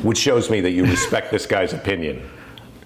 which 0.03 0.19
shows 0.19 0.51
me 0.51 0.61
that 0.61 0.73
you 0.73 0.85
respect 0.85 1.31
this 1.31 1.47
guy's 1.47 1.73
opinion. 1.73 2.29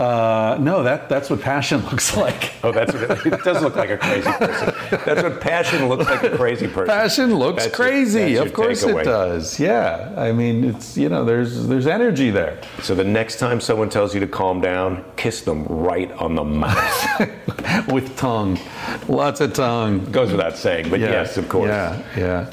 Uh, 0.00 0.56
no, 0.58 0.82
that 0.82 1.10
that's 1.10 1.28
what 1.28 1.42
passion 1.42 1.84
looks 1.90 2.16
like. 2.16 2.54
Oh, 2.64 2.72
that's 2.72 2.94
what 2.94 3.02
it, 3.02 3.34
it 3.34 3.44
does 3.44 3.62
look 3.62 3.76
like 3.76 3.90
a 3.90 3.98
crazy 3.98 4.30
person. 4.30 4.74
That's 5.04 5.22
what 5.22 5.40
passion 5.42 5.88
looks 5.90 6.06
like 6.06 6.22
a 6.22 6.36
crazy 6.38 6.66
person. 6.68 6.86
Passion 6.86 7.34
looks 7.34 7.64
That's 7.64 7.76
crazy. 7.76 8.32
your 8.32 8.46
of 8.46 8.54
course 8.54 8.82
takeaway. 8.82 9.02
it 9.02 9.04
does. 9.04 9.60
Yeah. 9.60 10.14
I 10.16 10.32
mean, 10.32 10.64
it's 10.64 10.96
you 10.96 11.10
know, 11.10 11.22
there's 11.26 11.66
there's 11.66 11.86
energy 11.86 12.30
there. 12.30 12.58
So 12.82 12.94
the 12.94 13.04
next 13.04 13.38
time 13.38 13.60
someone 13.60 13.90
tells 13.90 14.14
you 14.14 14.20
to 14.20 14.26
calm 14.26 14.62
down, 14.62 15.04
kiss 15.16 15.42
them 15.42 15.64
right 15.64 16.10
on 16.12 16.34
the 16.34 16.44
mouth. 16.44 17.88
With 17.92 18.16
tongue, 18.16 18.58
lots 19.06 19.42
of 19.42 19.52
tongue. 19.52 20.10
Goes 20.10 20.30
without 20.32 20.56
saying, 20.56 20.88
but 20.88 21.00
Yeah, 21.00 21.10
yes, 21.10 21.36
of 21.36 21.46
course. 21.50 21.68
Yeah, 21.68 22.02
yeah. 22.16 22.50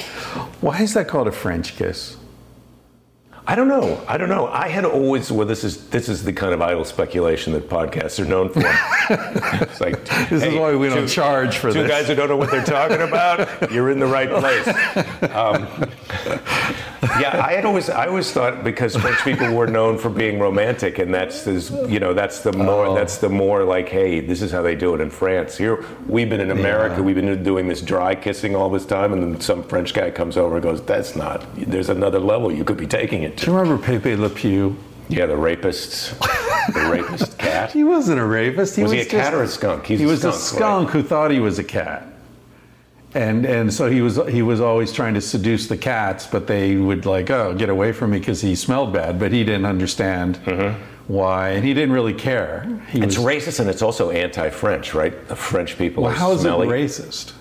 Why 0.59 0.81
is 0.81 0.93
that 0.95 1.07
called 1.07 1.29
a 1.29 1.31
French 1.31 1.77
kiss? 1.77 2.16
I 3.49 3.55
don't 3.55 3.69
know. 3.69 4.03
I 4.09 4.17
don't 4.17 4.27
know. 4.27 4.47
I 4.47 4.67
had 4.67 4.83
always 4.83 5.31
well. 5.31 5.47
This 5.47 5.63
is 5.63 5.87
this 5.87 6.09
is 6.09 6.25
the 6.25 6.33
kind 6.33 6.53
of 6.53 6.61
idle 6.61 6.83
speculation 6.83 7.53
that 7.53 7.69
podcasts 7.69 8.19
are 8.19 8.25
known 8.27 8.49
for. 8.49 8.59
it's 9.63 9.79
like 9.79 10.03
This 10.29 10.43
is 10.43 10.53
why 10.53 10.75
we 10.75 10.89
don't 10.89 11.07
charge 11.07 11.57
for 11.57 11.71
two 11.71 11.83
this. 11.83 11.89
guys 11.89 12.07
who 12.07 12.15
don't 12.15 12.27
know 12.27 12.35
what 12.35 12.51
they're 12.51 12.61
talking 12.65 13.01
about. 13.01 13.71
You're 13.71 13.89
in 13.89 13.99
the 13.99 14.05
right 14.05 14.29
place. 14.41 14.67
Um, 15.33 15.65
yeah, 17.21 17.43
I 17.45 17.53
had 17.53 17.65
always 17.65 17.89
I 17.89 18.07
always 18.07 18.31
thought 18.31 18.63
because 18.63 18.95
French 18.95 19.19
people 19.23 19.53
were 19.53 19.67
known 19.67 19.97
for 19.97 20.09
being 20.09 20.39
romantic, 20.39 20.99
and 20.99 21.13
that's 21.13 21.43
this, 21.43 21.69
you 21.87 21.99
know 21.99 22.13
that's 22.13 22.39
the 22.41 22.51
more 22.53 22.85
Oh. 22.87 22.95
that's 22.95 23.17
the 23.17 23.29
more 23.29 23.63
like 23.63 23.89
hey, 23.89 24.19
this 24.19 24.41
is 24.41 24.51
how 24.51 24.61
they 24.61 24.75
do 24.75 24.93
it 24.95 25.01
in 25.01 25.09
France. 25.09 25.57
Here 25.57 25.83
we've 26.07 26.29
been 26.29 26.41
in 26.41 26.51
America, 26.51 26.95
Yeah. 26.97 27.01
we've 27.01 27.15
been 27.15 27.43
doing 27.43 27.67
this 27.67 27.81
dry 27.81 28.15
kissing 28.15 28.55
all 28.55 28.69
this 28.69 28.85
time, 28.85 29.13
and 29.13 29.21
then 29.23 29.41
some 29.41 29.63
French 29.63 29.93
guy 29.93 30.11
comes 30.11 30.37
over 30.37 30.55
and 30.55 30.63
goes, 30.63 30.81
"That's 30.81 31.15
not. 31.15 31.45
There's 31.55 31.89
another 31.89 32.19
level 32.19 32.51
you 32.51 32.63
could 32.63 32.77
be 32.77 32.87
taking 32.87 33.23
it 33.23 33.37
to." 33.37 33.45
Do 33.45 33.51
you 33.51 33.57
remember 33.57 33.81
Pepe 33.83 34.15
Le 34.15 34.29
Pew? 34.29 34.75
Yeah, 35.09 35.25
the 35.25 35.35
rapists, 35.35 36.11
the 36.73 36.89
rapist 36.91 37.37
cat. 37.39 37.71
He 37.71 37.83
wasn't 37.85 38.19
a 38.19 38.25
rapist. 38.25 38.75
He 38.75 38.83
Was 38.83 38.91
was, 38.91 39.01
he 39.03 39.07
a 39.07 39.09
cat 39.09 39.33
or 39.33 39.43
a 39.43 39.47
skunk? 39.47 39.85
He's 39.85 39.99
he 39.99 40.05
a 40.05 40.09
was 40.09 40.25
a 40.25 40.33
skunk, 40.33 40.89
skunk 40.89 40.89
who 40.89 41.01
thought 41.01 41.31
he 41.31 41.39
was 41.39 41.59
a 41.59 41.63
cat. 41.63 42.05
And 43.17 43.45
and 43.47 43.73
so 43.73 43.89
he 43.89 44.01
was 44.01 44.19
he 44.29 44.43
was 44.43 44.61
always 44.61 44.93
trying 44.93 45.15
to 45.15 45.21
seduce 45.21 45.65
the 45.65 45.75
cats, 45.75 46.27
but 46.27 46.45
they 46.45 46.75
would 46.75 47.07
like, 47.07 47.31
oh, 47.31 47.55
get 47.55 47.67
away 47.67 47.91
from 47.91 48.11
me 48.11 48.19
because 48.19 48.41
he 48.41 48.53
smelled 48.55 48.93
bad. 48.93 49.19
But 49.19 49.31
he 49.31 49.43
didn't 49.43 49.65
understand 49.65 50.37
mm-hmm. 50.45 50.79
why, 51.07 51.49
and 51.49 51.65
he 51.65 51.73
didn't 51.73 51.93
really 51.93 52.13
care. 52.13 52.67
He 52.89 53.01
It's 53.01 53.17
was, 53.17 53.25
racist 53.25 53.59
and 53.59 53.67
it's 53.71 53.81
also 53.81 54.11
anti-French, 54.11 54.93
right? 54.93 55.27
The 55.27 55.35
French 55.35 55.79
people 55.79 56.03
well, 56.03 56.11
are 56.11 56.15
how 56.15 56.31
is 56.33 56.41
smelly. 56.41 56.67
it 56.67 56.71
racist? 56.71 57.33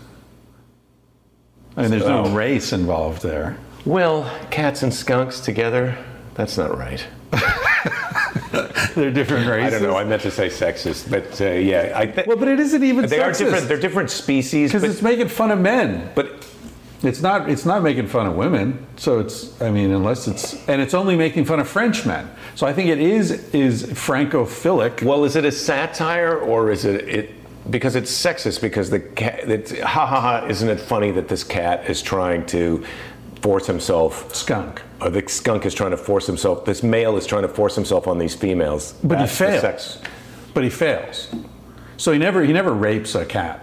I 1.76 1.82
mean, 1.82 1.90
there's 1.90 2.04
Oh. 2.04 2.24
no 2.24 2.30
race 2.34 2.72
involved 2.72 3.20
there. 3.22 3.58
Well, 3.84 4.24
cats 4.50 4.82
and 4.82 4.94
skunks 4.94 5.40
together, 5.40 5.98
that's 6.36 6.56
not 6.58 6.76
right. 6.76 7.06
they're 8.94 9.10
different 9.10 9.48
races. 9.48 9.66
I 9.66 9.70
don't 9.70 9.82
know. 9.82 9.96
I 9.96 10.04
meant 10.04 10.22
to 10.22 10.30
say 10.30 10.48
sexist, 10.48 11.10
but 11.10 11.40
uh, 11.40 11.50
yeah, 11.50 11.92
I 11.94 12.06
think 12.06 12.26
Well, 12.26 12.36
but 12.36 12.48
it 12.48 12.60
isn't 12.60 12.82
even 12.82 13.06
they 13.06 13.20
are 13.20 13.32
different. 13.32 13.68
They're 13.68 13.80
different 13.80 14.10
species, 14.10 14.72
because 14.72 14.88
it's 14.88 15.02
making 15.02 15.28
fun 15.28 15.50
of 15.50 15.58
men. 15.58 16.10
but 16.14 16.46
It's 17.02 17.20
not. 17.20 17.48
It's 17.48 17.64
not 17.64 17.82
making 17.82 18.08
fun 18.08 18.26
of 18.26 18.36
women. 18.36 18.86
So 18.96 19.18
it's. 19.18 19.60
I 19.60 19.70
mean, 19.70 19.92
unless 19.92 20.28
it's, 20.28 20.54
and 20.68 20.80
it's 20.80 20.94
only 20.94 21.16
making 21.16 21.44
fun 21.46 21.60
of 21.60 21.68
French 21.68 22.06
men. 22.06 22.30
So 22.54 22.66
I 22.66 22.72
think 22.72 22.88
it 22.88 22.98
is 22.98 23.30
is 23.54 23.84
francophilic. 23.84 25.02
well, 25.02 25.24
is 25.24 25.36
it 25.36 25.44
a 25.44 25.52
satire 25.52 26.38
or 26.38 26.70
is 26.70 26.84
it 26.84 27.08
it? 27.08 27.30
Because 27.70 27.96
it's 27.96 28.12
sexist. 28.12 28.60
Because 28.60 28.90
the 28.90 29.00
cat, 29.00 29.50
it's, 29.50 29.78
ha 29.80 30.06
ha 30.06 30.20
ha! 30.20 30.46
Isn't 30.46 30.68
it 30.68 30.80
funny 30.80 31.10
that 31.12 31.28
this 31.28 31.44
cat 31.44 31.88
is 31.90 32.00
trying 32.02 32.46
to 32.46 32.84
force 33.40 33.66
himself? 33.66 34.34
skunk. 34.34 34.82
Or 35.00 35.10
the 35.10 35.28
skunk 35.28 35.66
is 35.66 35.74
trying 35.74 35.90
to 35.90 35.96
force 35.96 36.26
himself. 36.26 36.64
This 36.64 36.82
male 36.82 37.16
is 37.16 37.26
trying 37.26 37.42
to 37.42 37.48
force 37.48 37.74
himself 37.74 38.06
on 38.06 38.18
these 38.18 38.34
females. 38.34 38.94
But 39.04 39.20
he 39.20 39.26
fails. 39.26 39.98
But 40.54 40.64
he 40.64 40.70
fails. 40.70 41.28
So 41.98 42.12
he 42.12 42.18
never 42.18 42.42
he 42.44 42.52
never 42.52 42.72
rapes 42.72 43.14
a 43.14 43.24
cat. 43.26 43.62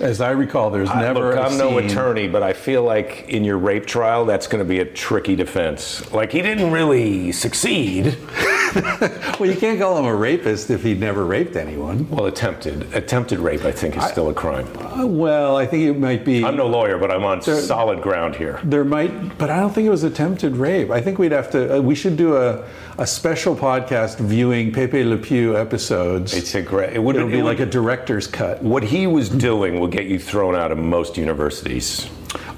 As 0.00 0.20
I 0.20 0.30
recall, 0.30 0.70
there's 0.70 0.90
I- 0.90 1.00
never. 1.02 1.34
Look, 1.34 1.38
I'm 1.38 1.56
no 1.58 1.78
attorney, 1.78 2.28
but 2.28 2.42
I 2.42 2.52
feel 2.52 2.82
like 2.82 3.26
in 3.28 3.44
your 3.44 3.58
rape 3.58 3.86
trial, 3.86 4.24
that's 4.24 4.46
going 4.46 4.62
to 4.62 4.68
be 4.68 4.80
a 4.80 4.84
tricky 4.84 5.36
defense. 5.36 6.12
Like 6.12 6.32
he 6.32 6.42
didn't 6.42 6.70
really 6.72 7.32
succeed. 7.32 8.16
Well, 9.40 9.50
you 9.50 9.56
can't 9.56 9.80
call 9.80 9.98
him 9.98 10.04
a 10.04 10.14
rapist 10.14 10.70
if 10.70 10.84
he'd 10.84 11.00
never 11.00 11.26
raped 11.26 11.56
anyone. 11.56 12.08
Well, 12.08 12.26
attempted 12.26 12.94
attempted 12.94 13.40
rape, 13.40 13.64
I 13.64 13.72
think, 13.72 13.96
is 13.96 14.04
still 14.04 14.28
a 14.30 14.34
crime. 14.34 14.68
Uh, 14.78 15.06
well, 15.06 15.56
I 15.56 15.66
think 15.66 15.82
it 15.84 15.98
might 15.98 16.24
be. 16.24 16.44
I'm 16.44 16.56
no 16.56 16.68
lawyer, 16.68 16.98
but 16.98 17.10
I'm 17.10 17.24
on 17.24 17.40
There- 17.40 17.60
solid 17.60 18.00
ground 18.00 18.36
here. 18.36 18.60
There 18.62 18.84
might, 18.84 19.36
but 19.36 19.50
I 19.50 19.58
don't 19.58 19.74
think 19.74 19.86
it 19.86 19.90
was 19.90 20.04
attempted 20.04 20.56
rape. 20.56 20.90
I 20.90 21.00
think 21.00 21.18
we'd 21.18 21.32
have 21.32 21.50
to. 21.50 21.78
Uh, 21.78 21.80
we 21.80 21.96
should 21.96 22.16
do 22.16 22.36
a, 22.36 22.64
a 22.96 23.06
special 23.06 23.56
podcast 23.56 24.18
viewing 24.18 24.72
Pepe 24.72 25.02
Le 25.02 25.16
Pew 25.16 25.56
episodes. 25.56 26.32
It's 26.32 26.54
a 26.54 26.62
great. 26.62 26.92
It 26.92 27.02
would 27.02 27.16
It'll 27.16 27.28
be 27.28 27.42
like 27.42 27.60
a 27.60 27.66
director's 27.66 28.28
cut. 28.28 28.62
What 28.62 28.84
he 28.84 29.06
was 29.08 29.28
doing 29.28 29.80
will 29.80 29.88
get 29.88 30.06
you 30.06 30.18
thrown 30.20 30.54
out 30.54 30.70
of 30.70 30.78
most 30.78 31.16
universities. 31.16 32.08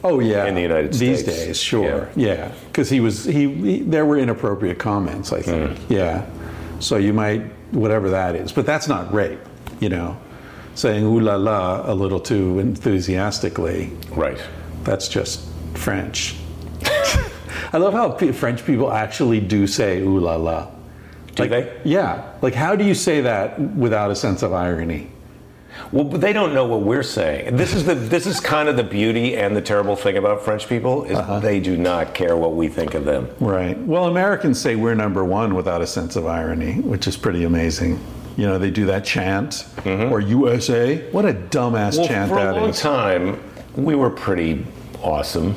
Oh 0.08 0.20
yeah, 0.20 0.46
In 0.46 0.54
the 0.54 0.62
United 0.62 0.94
States 0.94 1.22
these 1.24 1.36
days, 1.36 1.60
sure, 1.60 2.08
yeah, 2.16 2.52
because 2.68 2.88
he 2.90 3.00
was 3.00 3.24
he, 3.24 3.52
he. 3.52 3.80
There 3.80 4.04
were 4.04 4.16
inappropriate 4.18 4.78
comments, 4.78 5.32
I 5.32 5.42
think. 5.42 5.78
Mm. 5.78 5.90
Yeah, 5.90 6.24
so 6.80 6.96
you 6.96 7.12
might 7.12 7.42
whatever 7.72 8.10
that 8.10 8.34
is, 8.36 8.52
but 8.52 8.64
that's 8.66 8.88
not 8.88 9.12
rape, 9.12 9.40
you 9.80 9.88
know. 9.88 10.16
Saying 10.74 11.04
"ooh 11.04 11.20
la 11.20 11.36
la" 11.36 11.90
a 11.90 11.94
little 11.94 12.20
too 12.20 12.58
enthusiastically, 12.58 13.90
Right. 14.10 14.38
that's 14.84 15.08
just 15.08 15.40
French. 15.74 16.36
I 17.72 17.78
love 17.78 17.94
how 17.94 18.12
French 18.32 18.64
people 18.64 18.92
actually 18.92 19.40
do 19.40 19.66
say 19.66 20.00
"ooh 20.02 20.20
la 20.20 20.36
la." 20.36 20.68
Do 21.34 21.42
Like, 21.42 21.50
they? 21.50 21.80
Yeah. 21.84 22.22
Like, 22.42 22.54
how 22.54 22.76
do 22.76 22.84
you 22.84 22.94
say 22.94 23.20
that 23.22 23.58
without 23.60 24.10
a 24.10 24.14
sense 24.14 24.42
of 24.42 24.52
irony? 24.52 25.08
Well, 25.92 26.04
they 26.04 26.32
don't 26.32 26.52
know 26.54 26.66
what 26.66 26.82
we're 26.82 27.02
saying. 27.02 27.56
This 27.56 27.74
is 27.74 27.84
the 27.84 27.94
this 27.94 28.26
is 28.26 28.40
kind 28.40 28.68
of 28.68 28.76
the 28.76 28.84
beauty 28.84 29.36
and 29.36 29.56
the 29.56 29.60
terrible 29.62 29.96
thing 29.96 30.16
about 30.16 30.42
French 30.44 30.68
people 30.68 31.04
is 31.04 31.16
Uh-huh. 31.16 31.38
they 31.40 31.60
do 31.60 31.76
not 31.76 32.14
care 32.14 32.36
what 32.36 32.54
we 32.54 32.68
think 32.68 32.94
of 32.94 33.04
them. 33.04 33.28
Right. 33.40 33.78
Well, 33.78 34.06
Americans 34.06 34.60
say 34.60 34.74
we're 34.76 34.94
number 34.94 35.24
one 35.24 35.54
without 35.54 35.82
a 35.82 35.86
sense 35.86 36.16
of 36.16 36.26
irony, 36.26 36.80
which 36.80 37.06
is 37.06 37.16
pretty 37.16 37.44
amazing. 37.44 38.00
You 38.36 38.46
know, 38.46 38.58
they 38.58 38.70
do 38.70 38.84
that 38.86 39.04
chant 39.04 39.64
or 39.86 40.20
USA. 40.20 40.98
What 41.10 41.24
a 41.24 41.32
dumbass 41.32 41.92
Mm-hmm. 41.94 41.98
Well, 42.00 42.08
chant 42.08 42.30
for 42.30 42.38
a 42.38 42.52
long 42.54 42.70
is. 42.70 42.80
time, 42.80 43.40
we 43.76 43.94
were 43.94 44.10
pretty 44.10 44.66
awesome. 45.02 45.54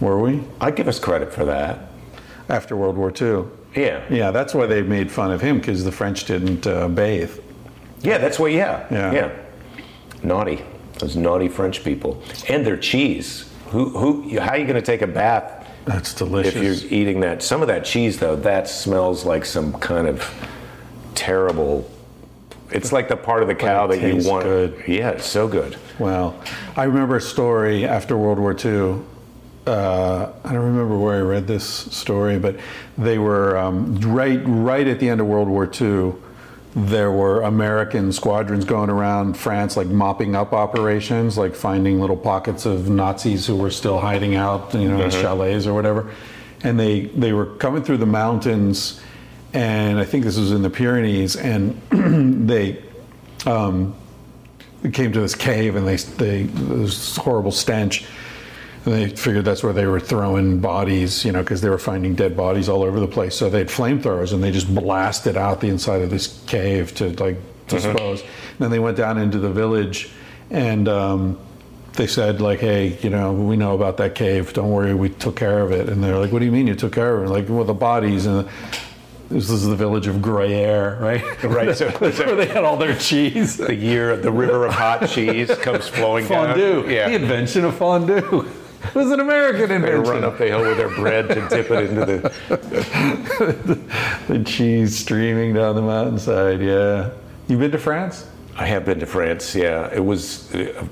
Were 0.00 0.18
we? 0.18 0.42
I 0.60 0.70
give 0.70 0.88
us 0.88 0.98
credit 0.98 1.32
for 1.32 1.44
that. 1.44 1.90
After 2.48 2.76
World 2.76 2.96
War 2.96 3.12
II. 3.20 3.44
Yeah. 3.74 4.02
Yeah, 4.10 4.30
that's 4.30 4.52
why 4.54 4.66
they 4.66 4.82
made 4.82 5.10
fun 5.10 5.30
of 5.32 5.40
him 5.40 5.58
because 5.58 5.84
the 5.84 5.92
French 5.92 6.24
didn't 6.24 6.66
uh, 6.66 6.88
bathe. 6.88 7.38
Yeah, 8.02 8.18
that's 8.18 8.38
what. 8.38 8.52
You 8.52 8.60
have. 8.60 8.90
Yeah. 8.90 9.12
Yeah. 9.12 9.32
Naughty. 10.22 10.62
Those 10.98 11.16
naughty 11.16 11.48
French 11.48 11.82
people 11.82 12.22
and 12.48 12.64
their 12.66 12.76
cheese. 12.76 13.50
Who? 13.68 13.88
Who? 13.90 14.38
How 14.38 14.50
are 14.50 14.58
you 14.58 14.64
going 14.66 14.76
to 14.76 14.82
take 14.82 15.02
a 15.02 15.06
bath 15.06 15.66
That's 15.84 16.14
delicious. 16.14 16.54
if 16.54 16.62
you're 16.62 16.92
eating 16.92 17.20
that? 17.20 17.42
Some 17.42 17.62
of 17.62 17.68
that 17.68 17.84
cheese, 17.84 18.18
though, 18.18 18.36
that 18.36 18.68
smells 18.68 19.24
like 19.24 19.44
some 19.44 19.72
kind 19.80 20.06
of 20.06 20.28
terrible. 21.14 21.88
It's 22.70 22.92
like 22.92 23.08
the 23.08 23.16
part 23.16 23.42
of 23.42 23.48
the 23.48 23.54
cow 23.54 23.86
that 23.88 24.00
you 24.00 24.28
want. 24.28 24.44
good. 24.44 24.84
Yeah, 24.86 25.10
it's 25.10 25.26
so 25.26 25.48
good. 25.48 25.76
Well, 25.98 26.40
I 26.76 26.84
remember 26.84 27.16
a 27.16 27.20
story 27.20 27.86
after 27.86 28.16
World 28.16 28.38
War 28.38 28.52
II. 28.52 29.00
Uh, 29.66 30.32
I 30.44 30.52
don't 30.52 30.64
remember 30.64 30.98
where 30.98 31.16
I 31.16 31.20
read 31.20 31.46
this 31.46 31.64
story, 31.64 32.38
but 32.38 32.56
they 32.98 33.18
were 33.18 33.56
um, 33.56 34.00
right 34.00 34.40
right 34.44 34.86
at 34.88 34.98
the 35.00 35.08
end 35.08 35.20
of 35.20 35.26
World 35.26 35.48
War 35.48 35.64
II. 35.80 36.14
There 36.74 37.10
were 37.10 37.42
American 37.42 38.12
squadrons 38.12 38.64
going 38.64 38.88
around 38.88 39.36
France, 39.36 39.76
like 39.76 39.88
mopping 39.88 40.34
up 40.34 40.54
operations, 40.54 41.36
like 41.36 41.54
finding 41.54 42.00
little 42.00 42.16
pockets 42.16 42.64
of 42.64 42.88
Nazis 42.88 43.46
who 43.46 43.56
were 43.56 43.70
still 43.70 43.98
hiding 43.98 44.36
out, 44.36 44.72
you 44.72 44.88
know, 44.88 45.02
in 45.02 45.10
chalets 45.10 45.66
or 45.66 45.74
whatever. 45.74 46.10
And 46.62 46.80
they 46.80 47.02
they 47.06 47.32
were 47.32 47.46
coming 47.56 47.82
through 47.82 47.98
the 47.98 48.06
mountains, 48.06 49.00
and 49.52 49.98
I 49.98 50.04
think 50.04 50.24
this 50.24 50.38
was 50.38 50.52
in 50.52 50.62
the 50.62 50.70
Pyrenees, 50.70 51.36
and 51.36 51.80
they 52.48 52.82
um, 53.44 53.94
they 54.82 54.90
came 54.90 55.12
to 55.12 55.20
this 55.20 55.34
cave 55.34 55.76
and 55.76 55.86
they, 55.86 55.96
they 55.96 56.42
this 56.44 57.16
horrible 57.16 57.52
stench 57.52 58.04
and 58.84 58.94
they 58.94 59.08
figured 59.08 59.44
that's 59.44 59.62
where 59.62 59.72
they 59.72 59.86
were 59.86 60.00
throwing 60.00 60.58
bodies 60.60 61.24
you 61.24 61.32
know 61.32 61.40
because 61.42 61.60
they 61.60 61.68
were 61.68 61.78
finding 61.78 62.14
dead 62.14 62.36
bodies 62.36 62.68
all 62.68 62.82
over 62.82 62.98
the 63.00 63.06
place 63.06 63.34
so 63.34 63.48
they 63.48 63.58
had 63.58 63.68
flamethrowers 63.68 64.32
and 64.32 64.42
they 64.42 64.50
just 64.50 64.72
blasted 64.74 65.36
out 65.36 65.60
the 65.60 65.68
inside 65.68 66.02
of 66.02 66.10
this 66.10 66.42
cave 66.46 66.94
to 66.94 67.10
like 67.22 67.36
dispose 67.68 68.22
then 68.58 68.70
they 68.70 68.78
went 68.78 68.96
down 68.96 69.18
into 69.18 69.38
the 69.38 69.50
village 69.50 70.10
and 70.50 70.88
um, 70.88 71.38
they 71.94 72.06
said 72.06 72.40
like 72.40 72.60
hey 72.60 72.98
you 73.02 73.10
know 73.10 73.32
we 73.32 73.56
know 73.56 73.74
about 73.74 73.96
that 73.96 74.14
cave 74.14 74.52
don't 74.52 74.70
worry 74.70 74.94
we 74.94 75.08
took 75.08 75.36
care 75.36 75.60
of 75.60 75.70
it 75.70 75.88
and 75.88 76.02
they're 76.02 76.18
like 76.18 76.32
what 76.32 76.40
do 76.40 76.44
you 76.44 76.52
mean 76.52 76.66
you 76.66 76.74
took 76.74 76.92
care 76.92 77.16
of 77.16 77.24
it 77.24 77.28
like 77.28 77.48
well 77.48 77.64
the 77.64 77.72
bodies 77.74 78.26
and 78.26 78.48
this 79.28 79.48
is 79.48 79.66
the 79.66 79.74
village 79.74 80.06
of 80.08 80.20
Gruyere, 80.20 80.98
right? 81.00 81.42
Right, 81.42 81.74
so- 81.74 81.88
that's 81.88 82.18
where 82.18 82.36
they 82.36 82.44
had 82.44 82.64
all 82.64 82.76
their 82.76 82.94
cheese. 82.94 83.56
The 83.56 83.74
year 83.74 84.14
the 84.14 84.30
river 84.30 84.66
of 84.66 84.74
hot 84.74 85.08
cheese 85.08 85.48
comes 85.56 85.88
flowing 85.88 86.26
Fondue. 86.26 86.82
down. 86.82 86.90
Yeah. 86.90 87.08
The 87.08 87.14
invention 87.14 87.64
of 87.64 87.74
fondue. 87.74 88.46
It 88.84 88.94
was 88.94 89.10
an 89.10 89.20
American 89.20 89.82
They 89.82 89.92
run 89.94 90.24
up 90.24 90.38
the 90.38 90.46
hill 90.46 90.62
with 90.62 90.76
their 90.76 90.88
bread 90.88 91.28
to 91.28 91.48
dip 91.48 91.70
it 91.70 91.90
into 91.90 92.04
the. 92.04 93.78
The 94.28 94.44
cheese 94.44 94.96
streaming 94.98 95.54
down 95.54 95.74
the 95.74 95.82
mountainside. 95.82 96.60
Yeah. 96.60 97.10
you've 97.48 97.60
been 97.60 97.70
to 97.72 97.78
France? 97.78 98.26
I 98.56 98.66
have 98.66 98.84
been 98.84 99.00
to 99.00 99.06
France. 99.06 99.54
Yeah, 99.54 99.88
it 99.92 100.04
was 100.04 100.54
uh, 100.54 100.84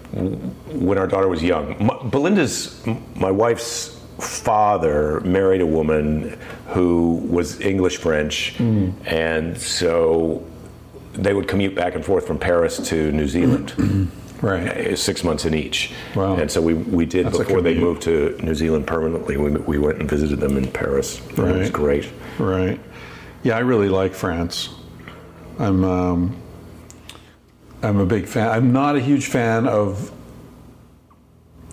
when 0.72 0.98
our 0.98 1.06
daughter 1.06 1.28
was 1.28 1.42
young. 1.42 1.76
My, 1.84 1.96
Belinda's, 2.04 2.82
my 3.14 3.30
wife's 3.30 4.00
father 4.18 5.20
married 5.20 5.60
a 5.60 5.66
woman 5.66 6.38
who 6.68 7.16
was 7.28 7.60
English 7.60 7.98
French, 7.98 8.58
and 8.60 9.56
so 9.58 10.44
they 11.12 11.34
would 11.34 11.48
commute 11.48 11.74
back 11.74 11.94
and 11.94 12.04
forth 12.04 12.26
from 12.26 12.38
Paris 12.38 12.78
to 12.88 13.12
New 13.12 13.26
Zealand. 13.28 13.74
Right. 14.40 14.66
uh, 14.68 14.96
Six 14.96 15.22
months 15.22 15.44
in 15.44 15.54
each, 15.54 15.92
Wow. 16.14 16.36
and 16.36 16.50
so 16.50 16.62
we, 16.62 16.74
we 16.74 17.04
did 17.04 17.26
That's 17.26 17.38
before 17.38 17.60
they 17.60 17.74
moved 17.78 18.02
to 18.02 18.36
New 18.42 18.54
Zealand 18.54 18.86
permanently. 18.86 19.36
We, 19.36 19.50
we 19.50 19.78
went 19.78 19.98
and 20.00 20.08
visited 20.08 20.40
them 20.40 20.56
in 20.56 20.70
Paris. 20.70 21.20
and 21.36 21.38
It 21.50 21.58
was 21.58 21.70
great. 21.70 22.08
Right. 22.38 22.80
Yeah, 23.42 23.56
I 23.56 23.60
really 23.60 23.88
like 23.90 24.14
France. 24.14 24.70
I'm 25.58 25.84
um, 25.84 26.36
I'm 27.82 27.98
a 27.98 28.06
big 28.06 28.26
fan. 28.26 28.48
I'm 28.48 28.72
not 28.72 28.96
a 28.96 29.00
huge 29.00 29.26
fan 29.26 29.66
of. 29.66 30.10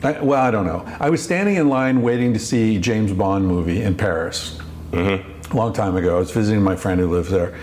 I, 0.03 0.19
well, 0.22 0.41
I 0.41 0.52
don't 0.52 0.65
know. 0.65 0.85
I 0.99 1.10
was 1.10 1.23
standing 1.23 1.56
in 1.56 1.69
line 1.69 2.02
waiting 2.02 2.34
to 2.34 2.39
see 2.39 2.80
James 2.80 3.11
Bond 3.14 3.48
movie 3.48 3.81
in 3.81 3.95
Paris 3.95 4.60
a 4.94 5.23
long 5.53 5.73
time 5.73 5.95
ago. 5.95 6.18
I 6.18 6.19
was 6.19 6.31
visiting 6.31 6.61
my 6.61 6.76
friend 6.76 6.99
who 6.99 7.10
lives 7.10 7.30
there, 7.30 7.57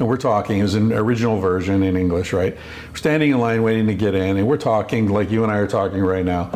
and 0.00 0.08
we're 0.08 0.16
talking. 0.16 0.58
It 0.58 0.62
was 0.62 0.74
an 0.74 0.92
original 0.94 1.38
version 1.38 1.82
in 1.82 1.94
English, 1.94 2.32
right? 2.32 2.56
We're 2.88 2.96
standing 2.96 3.32
in 3.32 3.38
line 3.38 3.62
waiting 3.62 3.86
to 3.86 3.94
get 3.94 4.14
in, 4.14 4.38
and 4.38 4.48
we're 4.48 4.56
talking 4.56 5.08
like 5.08 5.30
you 5.30 5.44
and 5.44 5.52
I 5.52 5.58
are 5.58 5.68
talking 5.68 6.00
right 6.00 6.24
now. 6.24 6.50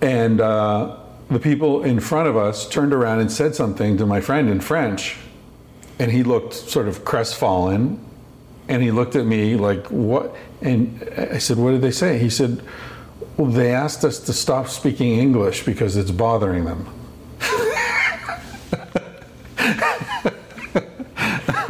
And 0.00 0.40
uh, 0.40 0.98
the 1.28 1.38
people 1.38 1.84
in 1.84 2.00
front 2.00 2.28
of 2.28 2.36
us 2.36 2.66
turned 2.66 2.94
around 2.94 3.20
and 3.20 3.30
said 3.30 3.54
something 3.54 3.98
to 3.98 4.06
my 4.06 4.22
friend 4.22 4.48
in 4.48 4.60
French, 4.60 5.18
and 5.98 6.10
he 6.10 6.22
looked 6.22 6.54
sort 6.54 6.88
of 6.88 7.04
crestfallen, 7.04 8.02
and 8.68 8.82
he 8.82 8.90
looked 8.90 9.16
at 9.16 9.26
me 9.26 9.54
like, 9.56 9.86
"What?" 9.88 10.34
And 10.62 11.06
I 11.16 11.38
said, 11.38 11.58
"What 11.58 11.72
did 11.72 11.82
they 11.82 11.90
say?" 11.90 12.18
He 12.18 12.30
said, 12.30 12.62
"Well, 13.36 13.50
they 13.50 13.72
asked 13.72 14.02
us 14.02 14.18
to 14.20 14.32
stop 14.32 14.68
speaking 14.68 15.18
English 15.18 15.66
because 15.66 15.94
it's 15.98 16.10
bothering 16.10 16.64
them." 16.64 16.86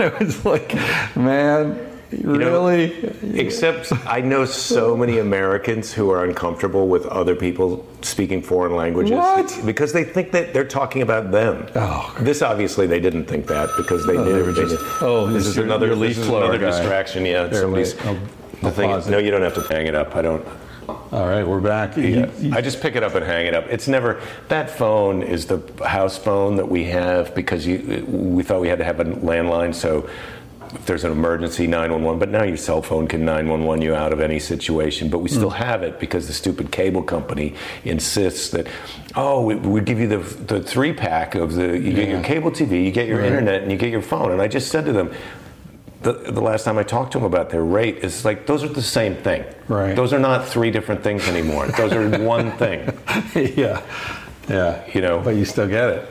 I 0.20 0.24
was 0.24 0.44
like, 0.44 0.74
man, 1.16 1.78
You 2.10 2.18
know, 2.24 2.66
really? 2.66 3.38
Except 3.38 3.92
I 4.06 4.20
know 4.20 4.44
so 4.44 4.96
many 4.96 5.18
Americans 5.18 5.92
who 5.92 6.10
are 6.10 6.24
uncomfortable 6.24 6.88
with 6.88 7.06
other 7.06 7.36
people 7.36 7.86
speaking 8.02 8.42
foreign 8.42 8.74
languages. 8.74 9.12
What? 9.12 9.60
Because 9.64 9.92
they 9.92 10.04
think 10.04 10.32
that 10.32 10.52
they're 10.52 10.64
talking 10.64 11.02
about 11.02 11.30
them. 11.30 11.68
Oh. 11.76 12.14
This 12.20 12.42
obviously 12.42 12.86
they 12.86 13.00
didn't 13.00 13.26
think 13.26 13.46
that 13.46 13.70
because 13.76 14.04
they 14.06 14.16
oh, 14.16 14.24
knew. 14.24 14.32
they 14.32 14.42
were 14.42 14.52
just, 14.52 14.76
oh, 15.00 15.28
this 15.28 15.46
is 15.46 15.56
your- 15.56 15.64
another, 15.64 15.86
your 15.86 15.96
this 15.96 16.18
is 16.18 16.28
another 16.28 16.58
distraction. 16.58 17.24
Yeah, 17.24 17.50
somebody's. 17.52 17.98
I'll- 18.04 18.18
the 18.62 18.70
thing 18.70 18.90
is, 18.90 19.08
it. 19.08 19.10
no, 19.10 19.18
you 19.18 19.30
don't 19.30 19.42
have 19.42 19.54
to 19.54 19.74
hang 19.74 19.86
it 19.86 19.94
up. 19.94 20.14
I 20.14 20.22
don't. 20.22 20.46
All 20.88 21.28
right, 21.28 21.46
we're 21.46 21.60
back. 21.60 21.96
Yeah. 21.96 22.30
I 22.52 22.60
just 22.60 22.80
pick 22.80 22.96
it 22.96 23.02
up 23.02 23.14
and 23.14 23.24
hang 23.24 23.46
it 23.46 23.54
up. 23.54 23.66
It's 23.68 23.86
never 23.86 24.20
that 24.48 24.70
phone 24.70 25.22
is 25.22 25.46
the 25.46 25.60
house 25.86 26.18
phone 26.18 26.56
that 26.56 26.68
we 26.68 26.84
have 26.84 27.34
because 27.34 27.66
you, 27.66 28.04
we 28.08 28.42
thought 28.42 28.60
we 28.60 28.68
had 28.68 28.78
to 28.78 28.84
have 28.84 28.98
a 28.98 29.04
landline. 29.04 29.74
So 29.74 30.08
if 30.74 30.86
there's 30.86 31.04
an 31.04 31.12
emergency, 31.12 31.66
911. 31.66 32.18
But 32.18 32.30
now 32.30 32.42
your 32.42 32.56
cell 32.56 32.82
phone 32.82 33.06
can 33.06 33.24
911 33.24 33.82
you 33.82 33.94
out 33.94 34.12
of 34.12 34.20
any 34.20 34.38
situation. 34.38 35.08
But 35.08 35.18
we 35.18 35.30
hmm. 35.30 35.36
still 35.36 35.50
have 35.50 35.82
it 35.82 36.00
because 36.00 36.26
the 36.26 36.32
stupid 36.32 36.72
cable 36.72 37.02
company 37.02 37.54
insists 37.84 38.50
that 38.50 38.66
oh 39.14 39.44
we, 39.44 39.54
we 39.56 39.80
give 39.82 40.00
you 40.00 40.08
the 40.08 40.18
the 40.18 40.62
three 40.62 40.92
pack 40.92 41.34
of 41.34 41.54
the 41.54 41.78
you 41.78 41.92
get 41.92 42.08
your 42.08 42.22
cable 42.22 42.50
TV, 42.50 42.84
you 42.84 42.90
get 42.90 43.06
your 43.06 43.18
Right. 43.18 43.28
internet, 43.28 43.62
and 43.62 43.70
you 43.70 43.78
get 43.78 43.90
your 43.90 44.02
phone. 44.02 44.32
And 44.32 44.40
I 44.40 44.48
just 44.48 44.68
said 44.70 44.84
to 44.86 44.92
them. 44.92 45.12
The, 46.02 46.12
the 46.12 46.40
last 46.40 46.64
time 46.64 46.78
I 46.78 46.82
talked 46.82 47.12
to 47.12 47.18
them 47.18 47.24
about 47.24 47.50
their 47.50 47.64
rate, 47.64 47.98
it's 48.02 48.24
like 48.24 48.46
those 48.46 48.62
are 48.64 48.68
the 48.68 48.82
same 48.82 49.14
thing. 49.16 49.44
Right. 49.68 49.94
Those 49.94 50.12
are 50.12 50.18
not 50.18 50.46
three 50.48 50.70
different 50.70 51.02
things 51.02 51.28
anymore. 51.28 51.66
Those 51.68 51.92
are 51.92 52.08
one 52.24 52.52
thing. 52.52 52.80
yeah, 53.56 53.82
yeah. 54.48 54.84
You 54.92 55.00
know. 55.00 55.20
but 55.20 55.36
you 55.36 55.44
still 55.44 55.68
get 55.68 55.90
it. 55.90 56.08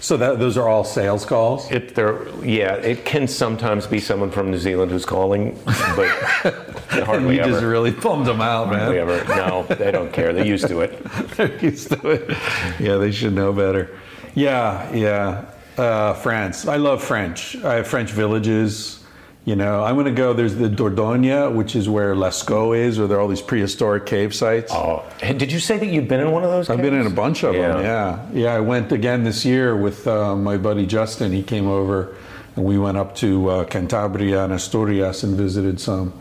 So 0.00 0.18
that 0.18 0.38
those 0.38 0.58
are 0.58 0.68
all 0.68 0.84
sales 0.84 1.24
calls. 1.24 1.70
It 1.70 1.94
there, 1.94 2.28
yeah. 2.44 2.74
It 2.76 3.04
can 3.06 3.26
sometimes 3.26 3.86
be 3.86 4.00
someone 4.00 4.30
from 4.30 4.50
New 4.50 4.58
Zealand 4.58 4.90
who's 4.90 5.06
calling, 5.06 5.58
but 5.64 6.08
hardly 7.06 7.36
you 7.36 7.40
ever. 7.40 7.52
just 7.52 7.64
really 7.64 7.90
bummed 7.90 8.26
them 8.26 8.40
out, 8.42 8.66
hardly 8.68 8.96
man. 8.96 9.08
ever. 9.08 9.24
No, 9.34 9.62
they 9.74 9.90
don't 9.90 10.12
care. 10.12 10.32
They're 10.34 10.44
used 10.44 10.68
to 10.68 10.80
it. 10.80 11.02
They're 11.36 11.58
used 11.58 11.88
to 11.92 12.08
it. 12.10 12.36
Yeah, 12.78 12.96
they 12.96 13.12
should 13.12 13.32
know 13.34 13.52
better. 13.52 13.98
Yeah, 14.34 14.92
yeah. 14.92 15.46
Uh, 15.78 16.12
France. 16.14 16.66
I 16.68 16.76
love 16.76 17.02
French. 17.02 17.56
I 17.64 17.74
have 17.76 17.86
French 17.88 18.10
villages. 18.10 19.03
You 19.44 19.56
know, 19.56 19.84
I'm 19.84 19.94
going 19.94 20.06
to 20.06 20.10
go. 20.12 20.32
There's 20.32 20.54
the 20.54 20.70
Dordogne, 20.70 21.54
which 21.54 21.76
is 21.76 21.86
where 21.86 22.14
Lascaux 22.14 22.74
is, 22.78 22.98
where 22.98 23.06
there 23.06 23.18
are 23.18 23.20
all 23.20 23.28
these 23.28 23.42
prehistoric 23.42 24.06
cave 24.06 24.34
sites. 24.34 24.72
Oh, 24.72 25.04
did 25.20 25.52
you 25.52 25.58
say 25.60 25.76
that 25.76 25.86
you've 25.86 26.08
been 26.08 26.20
in 26.20 26.30
one 26.30 26.44
of 26.44 26.50
those? 26.50 26.70
I've 26.70 26.80
been 26.80 26.94
in 26.94 27.06
a 27.06 27.10
bunch 27.10 27.42
of 27.44 27.54
Yeah. 27.54 27.68
them. 27.74 27.82
Yeah, 27.84 28.26
yeah. 28.32 28.54
I 28.54 28.60
went 28.60 28.90
again 28.90 29.22
this 29.22 29.44
year 29.44 29.76
with 29.76 30.06
uh, 30.06 30.34
my 30.34 30.56
buddy 30.56 30.86
Justin. 30.86 31.30
He 31.32 31.42
came 31.42 31.66
over, 31.66 32.16
and 32.56 32.64
we 32.64 32.78
went 32.78 32.96
up 32.96 33.14
to 33.16 33.48
uh, 33.50 33.64
Cantabria 33.66 34.44
and 34.44 34.54
Asturias 34.54 35.22
and 35.24 35.36
visited 35.36 35.78
some. 35.78 36.14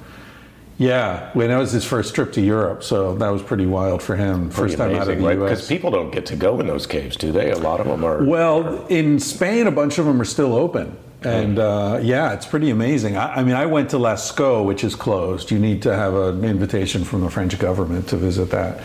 Yeah, 0.78 1.30
when 1.34 1.48
that 1.48 1.58
was 1.60 1.72
his 1.72 1.86
first 1.86 2.14
trip 2.16 2.34
to 2.34 2.42
Europe, 2.42 2.84
so 2.84 3.16
that 3.16 3.30
was 3.30 3.42
pretty 3.42 3.68
wild 3.68 4.02
for 4.04 4.18
him. 4.18 4.50
First 4.50 4.76
time 4.78 4.96
out 4.96 5.08
of 5.08 5.08
the 5.08 5.14
Because 5.16 5.38
U.S. 5.38 5.50
Because 5.50 5.68
people 5.70 5.92
don't 5.92 6.12
get 6.12 6.26
to 6.26 6.36
go 6.36 6.60
in 6.60 6.68
those 6.68 6.88
caves, 6.88 7.16
do 7.16 7.32
they? 7.32 7.52
A 7.52 7.58
lot 7.58 7.80
of 7.80 7.86
them 7.88 8.04
are. 8.04 8.22
Well, 8.24 8.86
in 8.88 9.20
Spain, 9.20 9.68
a 9.68 9.72
bunch 9.72 9.98
of 9.98 10.06
them 10.06 10.20
are 10.20 10.26
still 10.26 10.54
open. 10.56 10.98
And 11.26 11.60
uh, 11.60 12.00
yeah, 12.02 12.34
it's 12.34 12.46
pretty 12.46 12.70
amazing. 12.70 13.18
I, 13.18 13.36
I 13.36 13.44
mean, 13.44 13.56
I 13.56 13.66
went 13.66 13.90
to 13.92 13.98
Lascaux, 13.98 14.66
which 14.66 14.84
is 14.84 14.96
closed. 14.96 15.52
You 15.52 15.60
need 15.60 15.82
to 15.84 15.96
have 15.96 16.14
an 16.14 16.44
invitation 16.44 17.04
from 17.04 17.22
the 17.22 17.30
French 17.30 17.58
government 17.60 18.08
to 18.10 18.18
visit 18.18 18.50
that. 18.52 18.82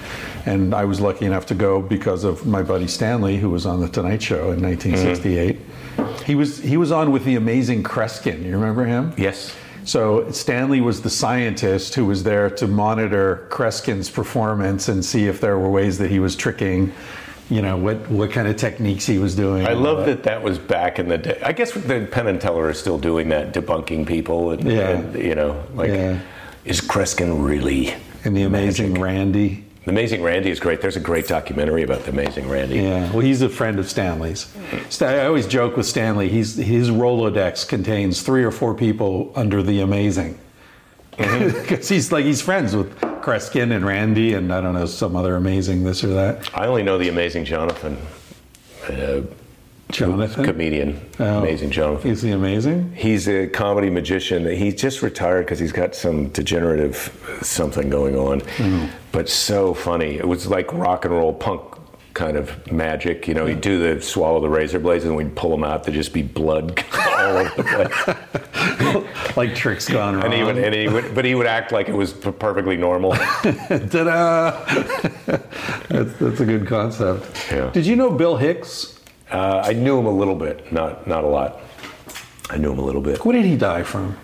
And 0.46 0.74
I 0.74 0.84
was 0.84 1.00
lucky 1.00 1.26
enough 1.26 1.46
to 1.46 1.54
go 1.54 1.82
because 1.82 2.24
of 2.24 2.46
my 2.46 2.62
buddy 2.62 2.86
Stanley, 2.86 3.36
who 3.38 3.50
was 3.50 3.66
on 3.66 3.80
the 3.80 3.88
Tonight 3.88 4.22
Show 4.22 4.52
in 4.52 4.62
1968. 4.62 5.58
He 6.24 6.34
was 6.34 6.58
he 6.58 6.76
was 6.76 6.92
on 6.92 7.10
with 7.10 7.24
the 7.24 7.36
amazing 7.36 7.82
Kreskin. 7.82 8.44
You 8.44 8.52
remember 8.52 8.84
him? 8.84 9.12
yes. 9.16 9.54
So 9.84 10.30
Stanley 10.32 10.82
was 10.82 11.00
the 11.00 11.08
scientist 11.08 11.94
who 11.94 12.04
was 12.04 12.22
there 12.22 12.50
to 12.50 12.66
monitor 12.66 13.46
Kreskin's 13.48 14.10
performance 14.10 14.86
and 14.86 15.02
see 15.02 15.26
if 15.28 15.40
there 15.40 15.58
were 15.58 15.70
ways 15.70 15.96
that 15.96 16.10
he 16.10 16.18
was 16.18 16.36
tricking, 16.36 16.92
you 17.50 17.62
know, 17.62 17.76
what 17.76 18.08
what 18.10 18.30
kind 18.30 18.46
of 18.48 18.56
techniques 18.56 19.06
he 19.06 19.18
was 19.18 19.34
doing. 19.34 19.66
I 19.66 19.72
love 19.72 20.04
that 20.06 20.22
that 20.24 20.42
was 20.42 20.58
back 20.58 20.98
in 20.98 21.08
the 21.08 21.18
day. 21.18 21.40
I 21.42 21.52
guess 21.52 21.72
the 21.72 22.06
Penn 22.10 22.26
and 22.26 22.40
Teller 22.40 22.66
are 22.68 22.74
still 22.74 22.98
doing 22.98 23.28
that, 23.30 23.52
debunking 23.54 24.06
people, 24.06 24.50
and, 24.50 24.64
Yeah. 24.64 24.88
and, 24.90 25.14
you 25.14 25.34
know, 25.34 25.62
like, 25.74 25.88
Yeah. 25.90 26.18
is 26.64 26.80
Kreskin 26.80 27.46
really? 27.46 27.94
And 28.24 28.36
the 28.36 28.42
amazing 28.42 28.90
magic? 28.92 29.02
Randi. 29.04 29.64
The 29.84 29.90
Amazing 29.92 30.22
Randi 30.22 30.50
is 30.50 30.60
great. 30.60 30.82
There's 30.82 30.96
a 30.96 31.00
great 31.00 31.26
documentary 31.28 31.82
about 31.82 32.02
the 32.04 32.10
Amazing 32.10 32.46
Randi. 32.50 32.76
Yeah, 32.80 33.10
well, 33.10 33.20
he's 33.20 33.40
a 33.40 33.48
friend 33.48 33.78
of 33.78 33.88
Stanley's. 33.88 34.46
I 35.00 35.24
always 35.24 35.46
joke 35.46 35.78
with 35.78 35.86
Stanley. 35.86 36.28
He's 36.28 36.56
his 36.56 36.90
Rolodex 36.90 37.66
contains 37.66 38.20
three 38.20 38.44
or 38.44 38.50
four 38.50 38.74
people 38.74 39.32
under 39.34 39.62
the 39.62 39.80
amazing, 39.80 40.36
because 41.16 41.88
he's 41.88 42.12
like 42.12 42.26
he's 42.26 42.42
friends 42.42 42.76
with 42.76 42.92
Kreskin 43.28 43.76
and 43.76 43.84
Randi 43.84 44.32
and 44.32 44.50
I 44.50 44.62
don't 44.62 44.72
know 44.72 44.86
some 44.86 45.14
other 45.14 45.36
amazing 45.36 45.84
this 45.84 46.02
or 46.02 46.14
that. 46.14 46.48
I 46.56 46.66
only 46.66 46.82
know 46.82 46.96
the 46.96 47.10
Amazing 47.10 47.44
Jonathan, 47.44 47.98
uh, 48.88 49.20
Jonathan, 49.90 50.44
comedian. 50.46 50.98
Oh. 51.20 51.40
Amazing 51.40 51.70
Jonathan. 51.70 52.10
is 52.10 52.22
he 52.22 52.30
amazing? 52.30 52.90
He's 52.94 53.28
a 53.28 53.46
comedy 53.46 53.90
magician. 53.90 54.46
He 54.46 54.72
just 54.72 55.02
retired 55.02 55.44
because 55.44 55.58
he's 55.58 55.72
got 55.72 55.94
some 55.94 56.28
degenerative 56.30 57.38
something 57.42 57.90
going 57.90 58.16
on, 58.16 58.88
but 59.12 59.28
so 59.28 59.74
funny. 59.74 60.16
It 60.16 60.26
was 60.26 60.46
like 60.46 60.72
rock 60.72 61.04
and 61.04 61.12
roll 61.12 61.34
punk 61.34 61.77
kind 62.18 62.36
of 62.36 62.70
magic. 62.72 63.28
You 63.28 63.34
know, 63.34 63.46
he'd 63.46 63.60
do 63.60 63.78
the 63.78 64.02
swallow 64.02 64.40
the 64.40 64.48
razor 64.48 64.80
blades 64.80 65.04
and 65.04 65.14
we'd 65.14 65.36
pull 65.36 65.50
them 65.50 65.62
out. 65.62 65.84
There'd 65.84 65.94
just 65.94 66.12
be 66.12 66.22
blood 66.22 66.84
all 66.92 67.36
over 67.36 67.62
the 67.62 69.04
place. 69.14 69.36
like 69.36 69.54
tricks 69.54 69.88
gone 69.88 70.16
wrong. 70.16 70.24
And 70.24 70.34
he 70.34 70.42
would, 70.42 70.58
and 70.58 70.74
he 70.74 70.88
would, 70.88 71.14
but 71.14 71.24
he 71.24 71.36
would 71.36 71.46
act 71.46 71.70
like 71.70 71.88
it 71.88 71.94
was 71.94 72.12
perfectly 72.12 72.76
normal. 72.76 73.12
Ta-da! 73.42 74.50
that's, 75.88 76.12
that's 76.14 76.40
a 76.40 76.44
good 76.44 76.66
concept. 76.66 77.46
Yeah. 77.50 77.70
Did 77.70 77.86
you 77.86 77.94
know 77.94 78.10
Bill 78.10 78.36
Hicks? 78.36 78.98
Uh, 79.30 79.62
I 79.64 79.72
knew 79.72 79.98
him 79.98 80.06
a 80.06 80.12
little 80.12 80.34
bit, 80.34 80.72
not 80.72 81.06
not 81.06 81.22
a 81.22 81.28
lot. 81.28 81.60
I 82.50 82.56
knew 82.56 82.72
him 82.72 82.78
a 82.78 82.84
little 82.84 83.02
bit. 83.02 83.24
What 83.24 83.32
did 83.32 83.44
he 83.44 83.56
die 83.56 83.84
from? 83.84 84.16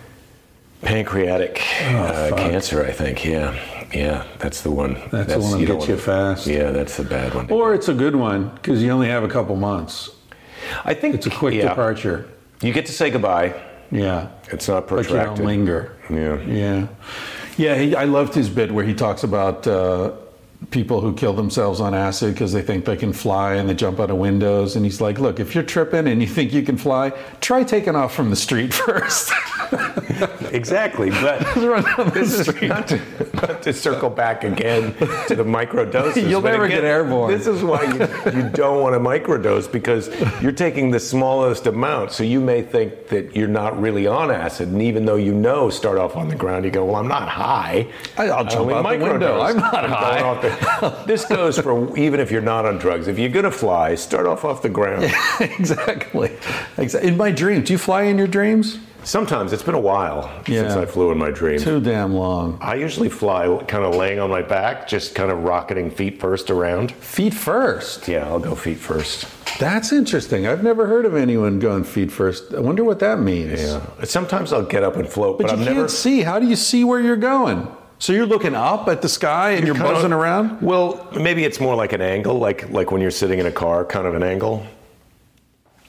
Pancreatic 0.83 1.63
uh, 1.83 2.35
cancer, 2.37 2.85
I 2.85 2.91
think. 2.91 3.25
Yeah, 3.25 3.55
yeah, 3.95 4.27
that's 4.39 4.63
the 4.63 4.71
one. 4.71 4.95
That's 5.11 5.33
the 5.33 5.41
one 5.41 5.61
that 5.61 5.67
gets 5.67 5.89
you 5.89 5.97
fast. 5.97 6.47
Yeah, 6.47 6.71
that's 6.71 6.97
the 6.97 7.05
bad 7.05 7.35
one. 7.35 7.51
Or 7.51 7.75
it's 7.75 7.89
a 7.89 7.95
good 7.95 8.17
one 8.17 8.51
because 8.57 8.83
you 8.83 8.91
only 8.91 9.09
have 9.09 9.23
a 9.23 9.29
couple 9.29 9.57
months. 9.57 10.11
I 10.85 10.95
think 10.95 11.15
It's 11.15 11.27
a 11.27 11.31
quick 11.31 11.55
yeah. 11.55 11.69
departure. 11.69 12.29
You 12.63 12.73
get 12.73 12.87
to 12.87 12.93
say 12.93 13.11
goodbye. 13.11 13.55
Yeah. 13.91 14.31
It's 14.51 14.69
not 14.69 14.87
protracted. 14.87 15.15
But 15.17 15.31
you 15.31 15.37
don't 15.37 15.47
linger. 15.47 15.97
Yeah. 16.11 16.41
Yeah. 16.43 16.87
Yeah, 17.57 17.77
he, 17.77 17.95
I 17.95 18.05
loved 18.05 18.35
his 18.35 18.49
bit 18.49 18.73
where 18.73 18.85
he 18.85 18.95
talks 18.95 19.23
about 19.23 19.67
uh, 19.67 20.13
people 20.71 21.01
who 21.01 21.15
kill 21.15 21.33
themselves 21.33 21.81
on 21.81 21.95
acid 21.95 22.35
because 22.35 22.53
they 22.53 22.63
think 22.63 22.85
they 22.85 22.97
can 22.97 23.13
fly 23.13 23.55
and 23.55 23.69
they 23.69 23.75
jump 23.75 24.01
out 24.01 24.11
of 24.11 24.17
windows. 24.17 24.77
And 24.77 24.85
he's 24.85 25.01
like, 25.01 25.19
look, 25.19 25.41
if 25.41 25.55
you're 25.55 25.65
tripping 25.65 26.07
and 26.09 26.21
you 26.21 26.27
think 26.29 26.53
you 26.53 26.63
can 26.63 26.77
fly, 26.77 27.11
try 27.41 27.65
taking 27.65 27.97
off 27.97 28.15
from 28.15 28.31
the 28.31 28.37
street 28.37 28.73
first. 28.87 29.33
Exactly, 30.53 31.11
but 31.11 31.43
Run 31.57 31.83
down 31.83 32.07
the 32.07 32.13
this 32.15 32.39
is 32.39 32.63
not 32.63 32.87
to, 32.89 33.01
not 33.35 33.63
to 33.63 33.73
circle 33.73 34.09
back 34.09 34.45
again 34.45 34.95
to 35.27 35.35
the 35.35 35.45
microdoses. 35.45 36.29
You'll 36.29 36.43
never 36.43 36.65
again, 36.65 36.83
get 36.83 36.85
airborne. 36.85 37.33
This 37.33 37.49
is 37.49 37.65
why 37.65 37.83
you, 37.83 38.39
you 38.39 38.49
don't 38.51 38.81
want 38.81 38.95
to 38.95 39.01
microdose 39.01 39.71
because 39.71 40.09
you're 40.41 40.53
taking 40.53 40.93
the 40.93 41.01
smallest 41.01 41.67
amount. 41.67 42.13
So 42.13 42.23
you 42.23 42.41
may 42.41 42.63
think 42.63 43.09
that 43.09 43.35
you're 43.35 43.49
not 43.49 43.81
really 43.81 44.07
on 44.07 44.31
acid, 44.31 44.69
and 44.69 44.81
even 44.81 45.07
though 45.07 45.17
you 45.17 45.35
know, 45.35 45.71
start 45.71 45.99
off 45.99 46.15
on 46.15 46.29
the 46.29 46.37
ground, 46.37 46.65
you 46.65 46.71
go, 46.71 46.85
"Well, 46.85 46.97
I'm 46.97 47.09
not 47.09 47.29
high. 47.29 47.89
I'll 48.17 48.45
jump 48.45 48.71
out 48.71 48.83
the 48.89 48.99
window. 48.99 49.41
microdose. 49.41 49.51
I'm 49.51 49.57
not 49.57 49.73
going 49.73 49.91
high." 49.91 50.21
Off 50.63 50.81
the-" 50.81 51.07
this 51.07 51.25
goes 51.25 51.59
for 51.59 51.97
even 51.97 52.21
if 52.21 52.31
you're 52.31 52.43
not 52.43 52.67
on 52.67 52.79
drugs. 52.79 53.09
If 53.09 53.19
you're 53.19 53.29
gonna 53.31 53.51
fly, 53.51 53.95
start 53.95 54.27
off 54.27 54.45
off 54.45 54.63
the 54.63 54.69
ground. 54.69 55.05
exactly. 55.41 56.31
exactly. 56.79 57.09
In 57.09 57.17
my 57.17 57.31
dreams, 57.31 57.67
do 57.69 57.73
you 57.75 57.79
fly 57.79 58.03
in 58.03 58.19
your 58.19 58.27
dreams? 58.27 58.79
Sometimes 59.05 59.53
it's 59.53 59.63
been 59.63 59.75
a 59.75 59.81
while 59.81 60.31
since 60.47 60.73
I 60.73 60.87
flew 60.87 61.13
in 61.13 61.19
my 61.19 61.31
dreams. 61.31 61.63
Too 61.63 61.79
damn 61.79 62.15
long. 62.15 62.57
I 62.63 62.77
usually 62.77 63.11
fly 63.11 63.63
kind 63.69 63.85
of 63.85 63.95
laying 63.95 64.19
on 64.19 64.31
my 64.31 64.41
back, 64.41 64.89
just 64.89 65.15
kind 65.15 65.31
of 65.31 65.45
rocketing 65.45 65.91
feet 65.91 66.19
first 66.19 66.51
around. 66.51 66.91
Feet 66.93 67.35
first. 67.35 68.09
Yeah, 68.09 68.27
I'll 68.27 68.39
go 68.41 68.55
feet 68.55 68.79
first. 68.79 69.27
That's 69.59 69.93
interesting. 69.93 70.47
I've 70.47 70.65
never 70.65 70.87
heard 70.87 71.05
of 71.05 71.15
anyone 71.15 71.59
going 71.59 71.85
feet 71.85 72.11
first. 72.11 72.55
I 72.55 72.61
wonder 72.61 72.83
what 72.83 72.99
that 73.01 73.21
means. 73.21 73.61
Yeah. 73.61 73.83
Sometimes 74.05 74.55
I'll 74.55 74.65
get 74.65 74.83
up 74.83 74.97
and 74.97 75.07
float, 75.07 75.37
but, 75.39 75.49
But, 75.49 75.57
you 75.57 75.59
I've 75.61 75.67
can't 75.67 75.77
never. 75.77 75.89
see. 75.89 76.23
How 76.23 76.39
do 76.39 76.47
you 76.47 76.57
see 76.57 76.83
where 76.83 76.99
you're 76.99 77.17
going? 77.17 77.69
So 77.99 78.13
you're 78.13 78.27
looking 78.27 78.55
up 78.55 78.89
at 78.89 79.01
the 79.03 79.09
sky 79.09 79.53
and 79.53 79.67
you're, 79.67 79.75
Kinda- 79.77 79.93
buzzing 79.93 80.13
around? 80.13 80.61
Well, 80.61 81.09
maybe 81.19 81.45
it's 81.45 81.61
more 81.61 81.75
like 81.75 81.93
an 81.93 82.01
angle, 82.03 82.39
like 82.39 82.69
like 82.71 82.91
when 82.91 83.01
you're 83.01 83.11
sitting 83.11 83.39
in 83.39 83.47
a 83.47 83.53
car, 83.53 83.85
kind 83.85 84.07
of 84.07 84.15
an 84.15 84.23
angle. 84.23 84.67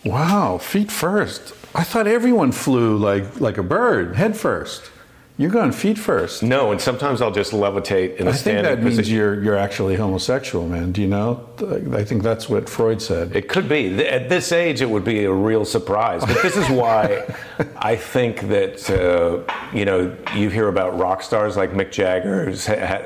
Wow, 0.06 0.60
feet 0.60 0.92
first. 0.92 1.54
I 1.74 1.84
thought 1.84 2.08
everyone 2.08 2.52
flew 2.52 2.96
like 2.98 3.40
like 3.42 3.58
a 3.58 3.64
bird, 3.64 4.16
head 4.16 4.38
first. 4.38 4.92
You're 5.38 5.52
going 5.52 5.74
feet 5.74 5.98
first. 5.98 6.44
No, 6.44 6.72
and 6.72 6.80
sometimes 6.80 7.22
I'll 7.22 7.32
just 7.32 7.52
levitate 7.52 8.16
in 8.18 8.28
a 8.28 8.30
I 8.30 8.34
think 8.34 8.42
standing 8.42 8.64
that 8.64 8.82
means 8.82 9.12
you're 9.12 9.44
you're 9.44 9.58
actually 9.58 9.98
homosexual, 9.98 10.66
man. 10.66 10.94
Do 10.94 11.02
you 11.02 11.08
know? 11.08 11.50
I 11.92 12.06
think 12.06 12.24
that's 12.24 12.48
what 12.48 12.70
Freud 12.70 13.02
said. 13.02 13.36
It 13.36 13.50
could 13.50 13.68
be. 13.68 14.06
At 14.08 14.30
this 14.30 14.54
age, 14.54 14.82
it 14.82 14.90
would 14.90 15.04
be 15.04 15.26
a 15.26 15.34
real 15.34 15.66
surprise. 15.66 16.22
But 16.22 16.42
this 16.42 16.56
is 16.56 16.70
why 16.70 17.26
I 17.78 17.98
think 17.98 18.48
that, 18.48 18.90
uh, 18.90 19.44
you 19.76 19.84
know, 19.84 20.16
you 20.36 20.50
hear 20.50 20.70
about 20.70 20.98
rock 20.98 21.22
stars 21.22 21.58
like 21.58 21.72
Mick 21.72 21.92
Jagger 21.92 22.50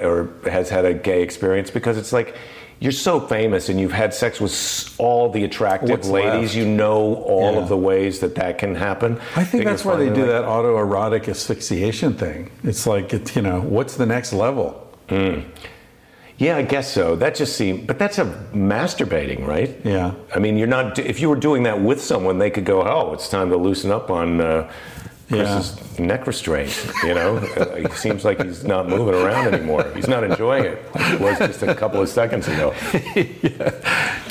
or 0.03 0.49
has 0.49 0.69
had 0.69 0.85
a 0.85 0.93
gay 0.93 1.23
experience 1.23 1.71
because 1.71 1.97
it's 1.97 2.13
like, 2.13 2.35
you're 2.81 2.91
so 2.93 3.19
famous 3.19 3.67
and 3.69 3.79
you've 3.79 3.91
had 3.91 4.13
sex 4.13 4.39
with 4.39 4.95
all 4.97 5.29
the 5.29 5.43
attractive 5.43 5.89
What's 5.89 6.07
ladies. 6.07 6.41
left? 6.51 6.55
You 6.55 6.65
know 6.65 7.15
all 7.25 7.53
Yeah. 7.53 7.59
of 7.59 7.67
the 7.69 7.77
ways 7.77 8.19
that 8.19 8.35
that 8.35 8.57
can 8.57 8.75
happen. 8.75 9.19
I 9.35 9.43
think 9.43 9.63
That 9.65 9.71
that's 9.71 9.83
why 9.85 9.97
they 9.97 10.09
do 10.09 10.21
like- 10.21 10.29
that 10.29 10.45
autoerotic 10.45 11.27
asphyxiation 11.27 12.13
thing. 12.13 12.51
It's 12.63 12.87
like, 12.87 13.13
it, 13.13 13.35
you 13.35 13.41
know, 13.41 13.59
what's 13.61 13.95
the 13.95 14.05
next 14.05 14.31
level? 14.33 14.87
Yeah, 16.37 16.55
I 16.55 16.61
guess 16.61 16.89
so. 16.89 17.17
That 17.17 17.35
just 17.35 17.57
seems, 17.57 17.85
but 17.85 17.99
that's 17.99 18.17
a 18.17 18.23
masturbating, 18.53 19.45
right? 19.45 19.75
Yeah. 19.83 20.11
I 20.33 20.39
mean, 20.39 20.57
you're 20.57 20.67
not. 20.69 20.97
If 20.97 21.19
you 21.19 21.27
were 21.27 21.35
doing 21.35 21.63
that 21.63 21.81
with 21.81 21.99
someone, 22.01 22.37
they 22.39 22.49
could 22.49 22.63
go, 22.63 22.81
"Oh, 22.81 23.11
it's 23.11 23.27
time 23.27 23.49
to 23.49 23.57
loosen 23.57 23.91
up 23.91 24.09
on 24.09 24.39
uh, 24.39 24.71
Chris's 25.29 25.99
neck 25.99 26.27
restraint." 26.27 26.73
You 27.03 27.13
know, 27.13 27.37
uh, 27.57 27.61
it 27.75 27.93
seems 27.93 28.25
like 28.25 28.43
he's 28.43 28.63
not 28.63 28.89
moving 28.89 29.15
around 29.15 29.53
anymore. 29.53 29.85
He's 29.95 30.07
not 30.07 30.23
enjoying 30.23 30.65
it. 30.65 30.95
Like 30.95 31.13
it 31.13 31.19
was 31.21 31.37
just 31.39 31.63
a 31.63 31.73
couple 31.75 32.01
of 32.01 32.09
seconds 32.09 32.47
ago. 32.47 32.73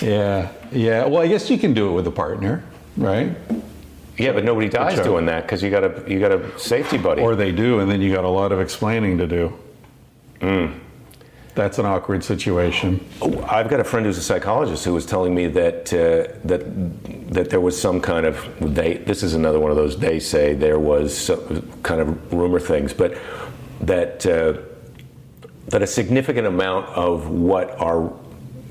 Yeah, 0.01 0.53
yeah. 0.71 1.05
Well, 1.07 1.23
I 1.23 1.27
guess 1.27 1.51
you 1.51 1.59
can 1.59 1.75
do 1.75 1.89
it 1.89 1.93
with 1.93 2.07
a 2.07 2.11
partner, 2.13 2.63
right? 2.97 3.33
Yeah, 4.17 4.31
but 4.33 4.45
nobody 4.45 4.69
dies 4.69 4.95
Sure. 4.95 5.03
doing 5.05 5.27
that 5.27 5.43
because 5.43 5.61
you 5.61 5.71
got 5.71 5.83
a 5.83 6.05
you 6.07 6.21
got 6.21 6.31
a 6.31 6.57
safety 6.59 6.99
buddy. 6.99 7.21
Or 7.23 7.35
they 7.35 7.51
do, 7.51 7.81
and 7.81 7.91
then 7.91 8.01
you 8.01 8.13
got 8.15 8.23
a 8.25 8.29
lot 8.29 8.53
of 8.53 8.61
explaining 8.61 9.19
to 9.19 9.27
do. 9.27 9.53
That's 11.59 11.81
an 11.81 11.87
awkward 11.87 12.23
situation. 12.23 13.05
I've 13.49 13.69
got 13.69 13.81
a 13.81 13.85
friend 13.85 14.07
who's 14.07 14.17
a 14.17 14.23
psychologist 14.23 14.85
who 14.85 14.95
was 14.95 15.05
telling 15.05 15.35
me 15.35 15.49
that 15.49 15.93
uh, 15.93 16.33
that 16.45 17.33
that 17.33 17.51
there 17.51 17.61
was 17.61 17.77
some 17.77 18.01
kind 18.01 18.27
of 18.27 18.47
they. 18.61 18.99
This 18.99 19.25
is 19.25 19.35
another 19.35 19.59
one 19.59 19.73
of 19.73 19.77
those 19.77 19.99
they 19.99 20.21
say 20.21 20.55
there 20.55 20.79
was 20.79 21.19
some 21.19 21.69
kind 21.83 22.01
of 22.01 22.33
rumor 22.33 22.61
things, 22.61 22.95
but 22.95 23.19
that 23.81 24.25
uh, 24.25 24.59
that 25.71 25.83
a 25.83 25.87
significant 25.89 26.47
amount 26.47 26.87
of 26.91 27.29
what 27.29 27.71
are 27.81 28.13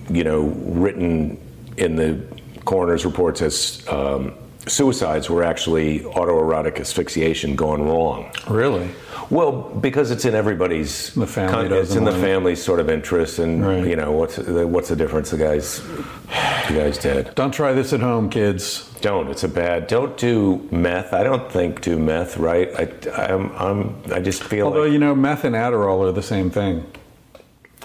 you 0.10 0.24
know 0.24 0.44
written 0.44 1.38
in 1.76 1.98
the 1.98 2.26
coroner's 2.64 3.04
reports 3.04 3.42
as 3.42 3.86
um, 3.90 4.34
suicides 4.68 5.30
were 5.30 5.44
actually 5.44 6.00
autoerotic 6.02 6.80
asphyxiation 6.80 7.56
gone 7.56 7.82
wrong. 7.84 8.32
Really? 8.50 8.90
Well, 9.30 9.52
because 9.62 10.10
it's 10.12 10.24
in 10.26 10.36
everybody's 10.36 11.14
The 11.14 11.28
family 11.28 11.70
con- 11.70 11.78
it's 11.78 11.96
in 11.96 12.06
the 12.06 12.12
family's 12.14 12.64
sort 12.64 12.80
of 12.80 12.90
interest, 12.90 13.40
and 13.40 13.66
Right. 13.66 13.86
you 13.86 13.96
know 13.96 14.12
what's 14.14 14.38
the, 14.38 14.66
what's 14.66 14.88
the 14.90 14.96
difference? 14.96 15.32
The 15.32 15.38
guy's 15.38 15.82
the 16.68 16.74
guy's 16.74 16.98
dead. 16.98 17.34
Don't 17.36 17.52
try 17.52 17.74
this 17.74 17.92
at 17.94 18.00
home, 18.00 18.30
kids. 18.30 18.90
Don't. 19.02 19.30
It's 19.30 19.44
a 19.44 19.50
bad. 19.50 19.88
Don't 19.88 20.16
do 20.18 20.68
meth. 20.72 21.14
I 21.14 21.24
don't 21.24 21.52
think 21.52 21.82
do 21.82 21.98
meth. 22.00 22.38
Right. 22.38 22.70
I, 22.78 23.24
I'm. 23.26 23.52
I'm. 23.58 23.96
I 24.14 24.20
just 24.22 24.44
feel 24.44 24.68
Although 24.68 24.84
like. 24.84 24.92
you 24.94 25.00
know, 25.00 25.14
meth 25.14 25.44
and 25.44 25.56
Adderall 25.56 26.08
are 26.08 26.12
the 26.14 26.24
same 26.24 26.50
thing. 26.50 26.86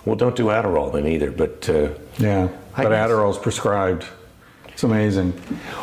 Well, 0.04 0.16
don't 0.16 0.36
do 0.36 0.46
Adderall 0.46 0.92
then 0.92 1.06
either. 1.06 1.30
But 1.32 1.68
uh, 1.68 1.88
Yeah, 2.18 2.48
I 2.76 2.82
but 2.84 2.90
guess- 2.90 3.10
Adderall's 3.10 3.38
prescribed. 3.38 4.04
It's 4.82 4.90
amazing. 4.90 5.32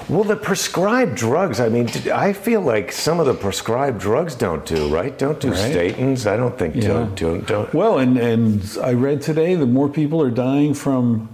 well, 0.10 0.26
the 0.26 0.36
prescribed 0.36 1.16
drugs. 1.16 1.62
I 1.62 1.70
mean, 1.70 1.88
I 2.14 2.34
feel 2.34 2.60
like 2.60 2.92
some 2.92 3.22
of 3.22 3.28
the 3.28 3.34
prescribed 3.34 3.98
drugs 4.02 4.36
don't 4.36 4.66
do 4.66 4.90
right. 4.90 5.18
Don't 5.18 5.40
do 5.40 5.52
Right. 5.52 5.74
statins. 5.74 6.30
I 6.30 6.36
don't 6.36 6.58
think 6.60 6.76
Yeah. 6.76 6.88
don't 6.90 7.16
don't 7.16 7.48
don't. 7.48 7.74
Well, 7.74 7.98
and 7.98 8.18
and 8.18 8.62
I 8.84 8.92
read 8.92 9.22
today 9.22 9.56
that 9.56 9.68
more 9.68 9.88
people 9.88 10.22
are 10.22 10.30
dying 10.30 10.74
from 10.74 11.30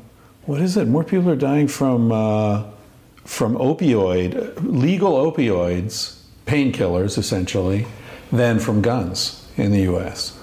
what 0.45 0.61
is 0.61 0.77
it? 0.77 0.87
More 0.87 1.03
people 1.03 1.27
are 1.31 1.35
dying 1.51 1.67
from 1.67 2.11
uh, 2.11 2.65
from 3.23 3.55
opioid 3.55 4.53
legal 4.61 5.13
opioids, 5.13 6.17
painkillers 6.45 7.17
essentially, 7.17 7.87
than 8.31 8.59
from 8.59 8.83
guns 8.83 9.41
in 9.57 9.71
the 9.71 9.81
U.S. 9.91 10.33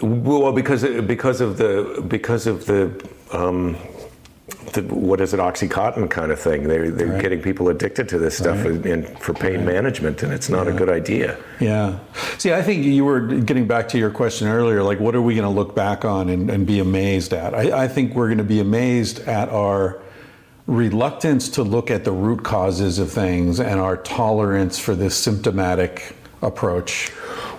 Well, 0.00 0.50
because 0.50 0.82
because 1.06 1.40
of 1.40 1.56
the 1.56 2.04
because 2.08 2.48
of 2.48 2.66
the, 2.66 2.90
um, 3.30 3.76
the 4.74 4.82
what 4.82 5.20
is 5.20 5.32
it 5.32 5.40
oxycontin 5.40 6.10
kind 6.10 6.30
of 6.30 6.38
thing. 6.38 6.64
They're 6.64 6.90
they're 6.90 7.06
Right. 7.08 7.22
getting 7.22 7.40
people 7.40 7.68
addicted 7.70 8.08
to 8.10 8.18
this 8.18 8.36
stuff 8.36 8.64
Right. 8.64 8.84
and, 8.84 9.08
for 9.18 9.32
pain 9.32 9.64
management, 9.64 10.22
and 10.22 10.32
it's 10.32 10.50
not 10.50 10.68
a 10.68 10.72
good 10.72 10.90
idea. 10.90 11.36
Yeah. 11.60 11.98
See, 12.36 12.52
I 12.52 12.60
think 12.60 12.84
you 12.84 13.04
were 13.06 13.20
getting 13.20 13.66
back 13.66 13.88
to 13.90 13.98
your 13.98 14.10
question 14.10 14.48
earlier, 14.48 14.82
like 14.82 15.00
what 15.00 15.14
are 15.14 15.22
we 15.22 15.34
going 15.34 15.48
to 15.48 15.54
look 15.54 15.74
back 15.74 16.04
on 16.04 16.28
and, 16.28 16.50
and 16.50 16.66
be 16.66 16.78
amazed 16.78 17.32
at? 17.32 17.54
I, 17.54 17.84
I 17.84 17.88
think 17.88 18.14
we're 18.14 18.26
going 18.28 18.38
to 18.38 18.44
be 18.44 18.60
amazed 18.60 19.20
at 19.20 19.48
our 19.48 20.00
reluctance 20.66 21.48
to 21.50 21.62
look 21.62 21.90
at 21.90 22.04
the 22.04 22.12
root 22.12 22.42
causes 22.42 22.98
of 22.98 23.10
things 23.10 23.60
and 23.60 23.80
our 23.80 23.96
tolerance 23.98 24.78
for 24.78 24.94
this 24.94 25.14
symptomatic 25.14 26.16
approach. 26.42 27.10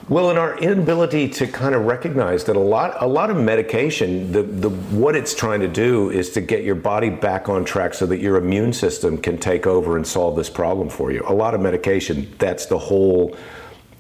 Well, 0.08 0.30
and 0.30 0.38
our 0.38 0.56
inability 0.60 1.30
to 1.30 1.48
kind 1.48 1.74
of 1.74 1.86
recognize 1.86 2.44
that 2.44 2.56
a 2.56 2.60
lot 2.60 2.96
a 3.02 3.08
lot 3.08 3.32
of 3.32 3.38
medication, 3.38 4.32
the, 4.32 4.44
the 4.44 4.70
what 4.70 5.16
it's 5.16 5.34
trying 5.34 5.62
to 5.62 5.68
do 5.68 6.12
is 6.12 6.30
to 6.34 6.42
get 6.42 6.64
your 6.64 6.76
body 6.76 7.10
back 7.10 7.50
on 7.50 7.66
track 7.66 7.96
so 7.96 8.06
that 8.06 8.20
your 8.20 8.38
immune 8.38 8.72
system 8.72 9.18
can 9.18 9.40
take 9.40 9.66
over 9.66 9.98
and 9.98 10.06
solve 10.06 10.36
this 10.36 10.50
problem 10.50 10.90
for 10.90 11.12
you. 11.12 11.24
A 11.28 11.34
lot 11.34 11.56
of 11.56 11.62
medication, 11.62 12.32
that's 12.38 12.68
the 12.68 12.78
whole 12.78 13.36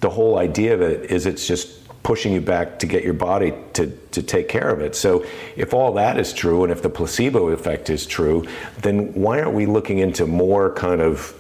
the 0.02 0.10
whole 0.12 0.38
idea 0.38 0.76
of 0.76 0.82
it 0.84 1.10
is 1.10 1.26
it's 1.26 1.48
just 1.48 1.82
pushing 2.04 2.34
you 2.34 2.42
back 2.42 2.78
to 2.78 2.86
get 2.86 3.04
your 3.04 3.16
body 3.16 3.52
to, 3.74 3.88
to 4.12 4.22
take 4.22 4.48
care 4.48 4.70
of 4.70 4.82
it. 4.82 4.96
So 4.96 5.26
if 5.56 5.74
all 5.74 5.92
that 5.94 6.20
is 6.20 6.34
true 6.34 6.62
and 6.62 6.72
if 6.72 6.84
the 6.84 6.90
placebo 6.90 7.48
effect 7.48 7.90
is 7.90 8.06
true, 8.06 8.46
then 8.84 9.12
why 9.16 9.42
aren't 9.42 9.56
we 9.56 9.66
looking 9.66 9.98
into 9.98 10.28
more 10.28 10.72
kind 10.74 11.02
of 11.02 11.34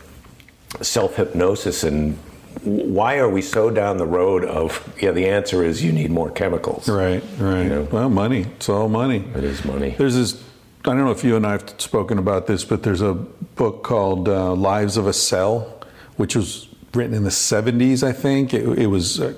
self 0.81 1.17
hypnosis 1.17 1.83
and 1.83 2.17
why 2.63 3.17
are 3.17 3.29
we 3.29 3.41
so 3.41 3.69
down 3.69 3.97
the 3.97 4.05
road 4.05 4.43
of 4.45 4.93
yeah 5.01 5.11
the 5.11 5.27
answer 5.27 5.63
is 5.63 5.83
you 5.83 5.91
need 5.91 6.09
more 6.11 6.31
chemicals 6.31 6.87
Right, 6.89 7.23
right. 7.37 7.63
You 7.63 7.69
know? 7.69 7.87
Well, 7.91 8.09
money. 8.09 8.41
It's 8.57 8.69
all 8.69 8.89
money. 8.89 9.23
it 9.35 9.43
is 9.43 9.63
money 9.65 9.95
There's 9.97 10.15
this. 10.15 10.41
I 10.81 10.89
don't 10.89 10.99
know 11.05 11.11
if 11.11 11.23
you 11.23 11.35
and 11.35 11.47
I 11.47 11.53
have 11.53 11.81
spoken 11.81 12.19
about 12.19 12.45
this, 12.45 12.63
but 12.63 12.83
there's 12.83 13.01
a 13.01 13.13
book 13.15 13.83
called 13.83 14.29
uh, 14.29 14.53
Lives 14.53 14.97
of 14.97 15.07
a 15.07 15.13
Cell, 15.13 15.81
which 16.17 16.35
was 16.35 16.67
written 16.93 17.15
in 17.15 17.23
the 17.23 17.31
70s, 17.31 18.03
I 18.03 18.13
think. 18.13 18.53
It, 18.53 18.67
it 18.77 18.85
was 18.87 19.19
a 19.19 19.35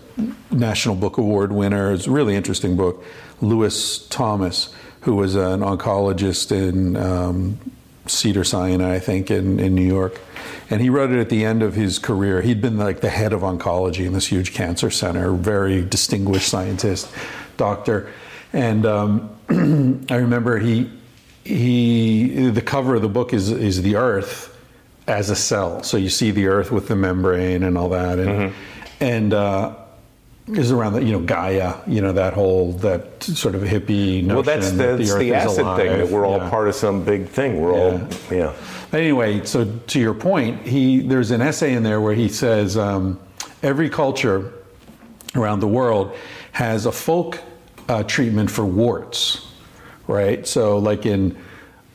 National 0.52 0.94
Book 0.96 1.18
Award 1.18 1.54
winner. 1.54 1.94
It's 1.94 2.06
a 2.06 2.12
really 2.12 2.36
interesting 2.36 2.76
book. 2.76 3.02
Lewis 3.40 4.06
Thomas, 4.10 4.74
who 5.02 5.16
was 5.16 5.36
an 5.36 5.62
oncologist 5.62 6.52
in 6.52 6.98
um, 6.98 7.60
Cedar 8.08 8.44
Sinai, 8.44 8.96
I 8.96 9.00
think, 9.00 9.32
in, 9.32 9.60
in 9.60 9.76
New 9.76 9.86
York. 9.86 10.20
And 10.70 10.82
he 10.82 10.90
wrote 10.90 11.12
it 11.12 11.20
at 11.20 11.30
the 11.30 11.46
end 11.46 11.64
of 11.64 11.76
his 11.76 12.00
career. 12.00 12.42
He'd 12.42 12.62
been 12.62 12.78
like 12.78 13.02
the 13.02 13.10
head 13.10 13.34
of 13.34 13.42
oncology 13.42 14.06
in 14.06 14.14
this 14.14 14.28
huge 14.28 14.54
cancer 14.54 14.90
center, 14.90 15.32
very 15.34 15.84
distinguished 15.84 16.50
scientist, 16.50 17.10
doctor. 17.56 18.12
And 18.54 18.86
um, 18.86 19.30
I 20.10 20.16
remember 20.16 20.60
he 20.60 20.92
he 21.44 22.50
the 22.50 22.62
cover 22.62 22.96
of 22.96 23.02
the 23.02 23.10
book 23.10 23.34
is 23.34 23.50
is 23.50 23.82
the 23.82 23.96
Earth 23.96 24.56
as 25.08 25.30
a 25.30 25.36
cell. 25.36 25.84
So 25.84 25.98
you 25.98 26.10
see 26.10 26.32
the 26.32 26.48
Earth 26.48 26.72
with 26.72 26.88
the 26.88 26.96
membrane 26.96 27.64
and 27.64 27.78
all 27.78 27.90
that, 27.90 28.20
and 28.20 28.54
and 29.00 29.34
uh, 29.34 29.76
is 30.48 30.72
around 30.72 30.94
the 30.94 31.04
you 31.04 31.12
know 31.12 31.20
Gaia, 31.20 31.76
you 31.88 32.02
know 32.02 32.14
that 32.14 32.34
whole 32.34 32.72
that 32.74 33.22
sort 33.24 33.54
of 33.56 33.62
hippie 33.64 34.24
notion. 34.24 34.28
well 34.28 34.44
that's 34.44 34.72
the, 34.72 34.78
that 34.78 34.98
the 34.98 35.04
is 35.04 35.12
acid 35.34 35.76
thing 35.78 35.98
that 35.98 36.08
we're 36.10 36.26
all 36.26 36.38
Yeah. 36.38 36.50
part 36.50 36.68
of 36.70 36.76
some 36.76 37.04
big 37.04 37.28
thing 37.28 37.60
we're 37.60 37.74
all 37.74 38.00
yeah 38.32 38.54
Anyway, 38.94 39.44
so 39.44 39.66
to 39.88 40.00
your 40.00 40.14
point, 40.14 40.62
he 40.62 41.02
there's 41.02 41.32
an 41.32 41.42
essay 41.42 41.74
in 41.74 41.84
there 41.84 42.00
where 42.00 42.14
he 42.14 42.30
says 42.30 42.78
um, 42.78 43.20
every 43.62 43.90
culture 43.90 44.54
around 45.36 45.60
the 45.60 45.68
world 45.68 46.16
has 46.54 46.86
a 46.86 46.92
folk 46.94 47.42
uh, 47.90 48.04
treatment 48.04 48.50
for 48.50 48.64
warts, 48.66 49.46
right? 50.08 50.48
So, 50.48 50.78
like 50.78 51.06
in 51.06 51.38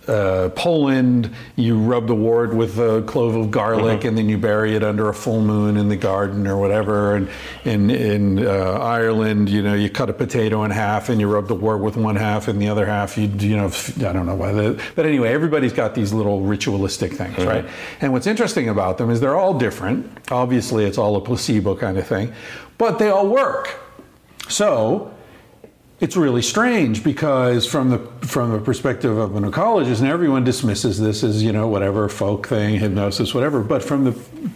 uh, 0.09 0.51
Poland, 0.55 1.31
you 1.57 1.79
rub 1.79 2.07
the 2.07 2.15
wart 2.15 2.55
with 2.55 2.79
a 2.79 3.03
clove 3.03 3.35
of 3.35 3.51
garlic, 3.51 4.05
and 4.05 4.17
then 4.19 4.29
you 4.29 4.39
bury 4.39 4.75
it 4.75 4.83
under 4.83 5.09
a 5.09 5.15
full 5.15 5.41
moon 5.41 5.77
in 5.77 5.89
the 5.89 5.97
garden 5.97 6.47
or 6.47 6.57
whatever. 6.57 7.15
And 7.17 7.29
in 7.65 7.91
in 7.91 8.47
uh, 8.47 8.51
Ireland, 8.51 9.49
you 9.49 9.63
know, 9.63 9.75
you 9.75 9.89
cut 9.91 10.11
a 10.11 10.13
potato 10.13 10.65
in 10.65 10.71
half, 10.71 11.09
and 11.09 11.21
you 11.21 11.29
rub 11.33 11.49
the 11.49 11.55
wart 11.55 11.81
with 11.81 11.97
one 11.97 12.17
half, 12.17 12.49
and 12.49 12.61
the 12.61 12.69
other 12.69 12.87
half, 12.87 13.17
you 13.17 13.29
you 13.29 13.57
know, 13.57 13.71
I 13.99 14.13
don't 14.13 14.27
know 14.27 14.35
why. 14.35 14.53
The, 14.53 14.83
but 14.95 15.07
anyway, 15.07 15.33
everybody's 15.33 15.73
got 15.73 15.95
these 15.95 16.13
little 16.13 16.41
ritualistic 16.41 17.13
things, 17.13 17.39
right? 17.45 17.65
And 18.01 18.13
what's 18.13 18.27
interesting 18.27 18.69
about 18.69 18.99
them 18.99 19.11
is 19.11 19.21
they're 19.21 19.37
all 19.37 19.57
different. 19.59 20.11
Obviously, 20.31 20.85
it's 20.85 20.99
all 20.99 21.17
a 21.17 21.21
placebo 21.21 21.77
kind 21.77 21.97
of 21.99 22.07
thing, 22.07 22.33
but 22.79 22.99
they 22.99 23.11
all 23.11 23.29
work. 23.29 23.79
So 24.49 25.13
it's 26.03 26.17
really 26.17 26.43
strange 26.43 27.05
because 27.05 27.65
from 27.65 27.91
the 27.91 27.99
from 28.27 28.51
the 28.51 28.59
perspective 28.59 29.17
of 29.17 29.37
an 29.37 29.45
oncologist, 29.49 30.01
and 30.01 30.09
everyone 30.09 30.43
dismisses 30.43 30.99
this 30.99 31.23
as 31.23 31.45
you 31.45 31.53
know 31.53 31.69
whatever 31.69 32.09
folk 32.09 32.49
thing, 32.49 32.77
hypnosis, 32.81 33.33
whatever. 33.33 33.63
But 33.63 33.85
from 33.85 34.03
the 34.03 34.13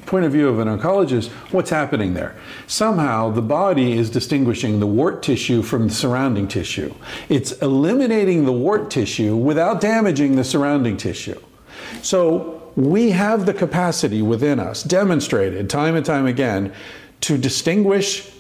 point 0.07 0.25
of 0.25 0.33
view 0.33 0.49
of 0.49 0.59
an 0.59 0.67
oncologist, 0.67 1.29
what's 1.53 1.71
happening 1.71 2.15
there? 2.15 2.35
Somehow 2.67 3.31
the 3.31 3.43
body 3.43 3.93
is 3.93 4.11
distinguishing 4.11 4.81
the 4.81 4.89
wart 4.89 5.23
tissue 5.23 5.63
from 5.63 5.87
the 5.87 5.95
surrounding 5.95 6.49
tissue. 6.49 6.93
It's 7.29 7.53
eliminating 7.53 8.45
the 8.45 8.53
wart 8.53 8.91
tissue 8.91 9.37
without 9.37 9.81
damaging 9.81 10.35
the 10.35 10.43
surrounding 10.43 10.97
tissue. 10.97 11.41
So 12.03 12.73
we 12.75 13.13
have 13.13 13.47
the 13.47 13.55
capacity 13.55 14.21
within 14.21 14.59
us, 14.59 14.83
demonstrated 14.83 15.71
time 15.71 15.95
and 15.95 16.05
time 16.05 16.27
again, 16.27 16.73
to 17.21 17.39
distinguish 17.39 18.33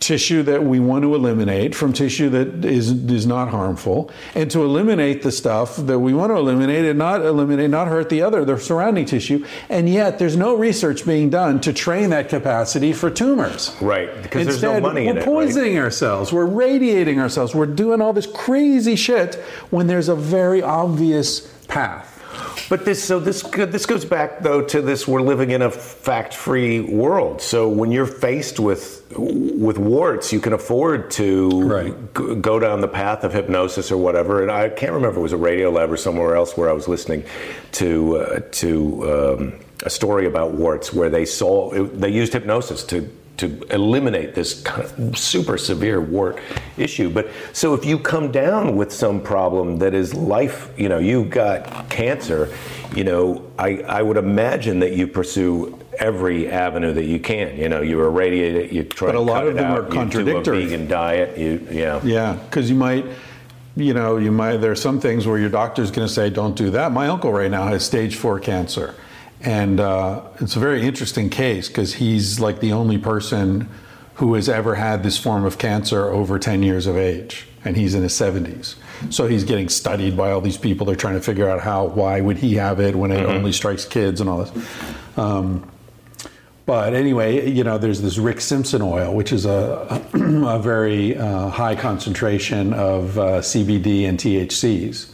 tissue 0.00 0.42
that 0.42 0.62
we 0.62 0.78
want 0.78 1.02
to 1.02 1.14
eliminate 1.14 1.74
from 1.74 1.92
tissue 1.92 2.28
that 2.30 2.64
is 2.64 2.90
is 2.90 3.26
not 3.26 3.48
harmful. 3.48 4.10
And 4.34 4.50
to 4.50 4.62
eliminate 4.62 5.22
the 5.22 5.32
stuff 5.32 5.76
that 5.76 5.98
we 5.98 6.12
want 6.14 6.30
to 6.30 6.36
eliminate 6.36 6.84
and 6.84 6.98
not 6.98 7.24
eliminate 7.24 7.70
not 7.70 7.88
hurt 7.88 8.08
the 8.08 8.22
other 8.22 8.44
the 8.44 8.58
surrounding 8.58 9.06
tissue. 9.06 9.44
And 9.68 9.88
yet 9.88 10.18
there's 10.18 10.36
no 10.36 10.54
research 10.54 11.06
being 11.06 11.30
done 11.30 11.60
to 11.62 11.72
train 11.72 12.10
that 12.10 12.28
capacity 12.28 12.92
for 12.92 13.10
tumors. 13.10 13.74
Right, 13.80 14.22
because 14.22 14.46
there's 14.46 14.62
no 14.62 14.74
Instead, 14.74 14.82
money 14.82 15.04
we're 15.04 15.10
in 15.10 15.16
it, 15.16 15.20
right? 15.20 15.26
poisoning 15.26 15.78
ourselves. 15.78 16.32
We're 16.32 16.46
radiating 16.46 17.20
ourselves. 17.20 17.54
We're 17.54 17.66
doing 17.66 18.00
all 18.00 18.12
this 18.12 18.26
crazy 18.26 18.96
shit 18.96 19.36
when 19.70 19.86
there's 19.86 20.08
a 20.08 20.16
very 20.16 20.62
obvious 20.62 21.40
path 21.68 22.15
But 22.68 22.84
this, 22.84 23.02
so 23.04 23.20
this, 23.20 23.42
this 23.42 23.86
goes 23.86 24.04
back 24.04 24.40
though 24.40 24.60
to 24.62 24.82
this. 24.82 25.06
We're 25.06 25.22
living 25.22 25.50
in 25.52 25.62
a 25.62 25.70
fact-free 25.70 26.80
world. 26.80 27.40
So 27.40 27.68
when 27.68 27.92
you're 27.92 28.06
faced 28.06 28.58
with 28.58 29.04
with 29.16 29.78
warts, 29.78 30.32
you 30.32 30.40
can 30.40 30.52
afford 30.52 31.10
to 31.12 31.62
Right. 31.62 32.14
g- 32.16 32.34
go 32.36 32.58
down 32.58 32.80
the 32.80 32.88
path 32.88 33.22
of 33.24 33.32
hypnosis 33.32 33.92
or 33.92 33.96
whatever. 33.96 34.42
And 34.42 34.50
I 34.50 34.68
can't 34.68 34.92
remember 34.92 35.10
if 35.12 35.16
it 35.18 35.20
was 35.20 35.32
a 35.32 35.36
Radiolab 35.36 35.90
or 35.90 35.96
somewhere 35.96 36.34
else 36.34 36.56
where 36.56 36.68
I 36.68 36.72
was 36.72 36.88
listening 36.88 37.24
to 37.72 38.16
uh, 38.16 38.40
to 38.52 39.38
um, 39.38 39.52
a 39.84 39.90
story 39.90 40.26
about 40.26 40.52
warts 40.54 40.92
where 40.92 41.08
they 41.08 41.24
saw 41.24 41.70
they 41.70 42.10
used 42.10 42.32
hypnosis 42.32 42.82
to 42.84 43.08
to 43.38 43.62
eliminate 43.70 44.34
this 44.34 44.62
kind 44.62 44.84
of 44.84 45.18
super 45.18 45.58
severe 45.58 46.00
wart 46.00 46.38
issue. 46.76 47.10
But 47.10 47.28
so 47.52 47.74
if 47.74 47.84
you 47.84 47.98
come 47.98 48.32
down 48.32 48.76
with 48.76 48.92
some 48.92 49.20
problem 49.20 49.78
that 49.78 49.94
is 49.94 50.14
life, 50.14 50.70
you 50.76 50.88
know, 50.88 50.98
you've 50.98 51.30
got 51.30 51.88
cancer, 51.90 52.52
you 52.94 53.04
know, 53.04 53.50
I, 53.58 53.78
I 53.82 54.02
would 54.02 54.16
imagine 54.16 54.80
that 54.80 54.92
you 54.92 55.06
pursue 55.06 55.78
every 55.98 56.50
avenue 56.50 56.92
that 56.94 57.04
you 57.04 57.18
can. 57.18 57.56
You 57.56 57.68
know, 57.68 57.80
you 57.80 58.02
irradiate 58.02 58.56
it, 58.56 58.72
you 58.72 58.84
try 58.84 59.08
But 59.08 59.16
a 59.16 59.18
to 59.18 59.24
lot 59.24 59.46
of 59.46 59.54
them 59.54 59.64
out, 59.64 59.78
are 59.80 59.84
you 59.84 59.88
contradictory. 59.90 60.60
do 60.60 60.66
a 60.66 60.70
vegan 60.70 60.88
diet, 60.88 61.38
you 61.38 61.66
yeah. 61.70 62.00
Yeah, 62.04 62.34
because 62.34 62.70
you 62.70 62.76
might, 62.76 63.04
you 63.76 63.94
know, 63.94 64.16
you 64.16 64.32
might. 64.32 64.58
There 64.58 64.70
are 64.70 64.74
some 64.76 65.00
things 65.00 65.26
where 65.26 65.38
your 65.38 65.50
doctor's 65.50 65.90
going 65.90 66.06
to 66.06 66.12
say, 66.12 66.30
"Don't 66.30 66.56
do 66.56 66.70
that." 66.70 66.92
My 66.92 67.08
uncle 67.08 67.32
right 67.32 67.50
now 67.50 67.66
has 67.66 67.84
stage 67.84 68.16
four 68.16 68.38
cancer, 68.40 68.94
and 69.46 69.78
uh, 69.78 70.22
it's 70.40 70.56
a 70.56 70.58
very 70.58 70.82
interesting 70.82 71.30
case 71.30 71.68
because 71.68 71.94
he's 71.94 72.40
like 72.40 72.58
the 72.58 72.72
only 72.72 72.98
person 72.98 73.70
who 74.14 74.34
has 74.34 74.48
ever 74.48 74.74
had 74.74 75.04
this 75.04 75.16
form 75.16 75.44
of 75.44 75.56
cancer 75.56 76.10
over 76.10 76.36
10 76.36 76.64
years 76.64 76.88
of 76.88 76.96
age, 76.96 77.46
and 77.64 77.76
he's 77.76 77.94
in 77.94 78.02
his 78.02 78.12
70s. 78.12 78.74
So 79.10 79.28
he's 79.28 79.44
getting 79.44 79.68
studied 79.68 80.16
by 80.16 80.32
all 80.32 80.40
these 80.40 80.56
people. 80.56 80.84
They're 80.84 80.96
trying 80.96 81.14
to 81.14 81.20
figure 81.20 81.48
out 81.48 81.60
how, 81.60 81.84
why 81.84 82.20
would 82.20 82.38
he 82.38 82.54
have 82.54 82.80
it 82.80 82.96
when 82.96 83.12
it 83.12 83.24
only 83.24 83.52
strikes 83.52 83.84
kids 83.84 84.20
and 84.20 84.28
all 84.28 84.44
this. 84.44 84.68
Um, 85.16 85.70
but 86.64 86.94
anyway, 86.94 87.48
you 87.48 87.62
know, 87.62 87.78
there's 87.78 88.02
this 88.02 88.18
Rick 88.18 88.40
Simpson 88.40 88.82
oil, 88.82 89.14
which 89.14 89.32
is 89.32 89.46
a, 89.46 90.02
a 90.12 90.58
very 90.58 91.16
uh, 91.16 91.50
high 91.50 91.76
concentration 91.76 92.72
of 92.72 93.16
uh, 93.16 93.40
CBD 93.42 94.08
and 94.08 94.18
THCs 94.18 95.12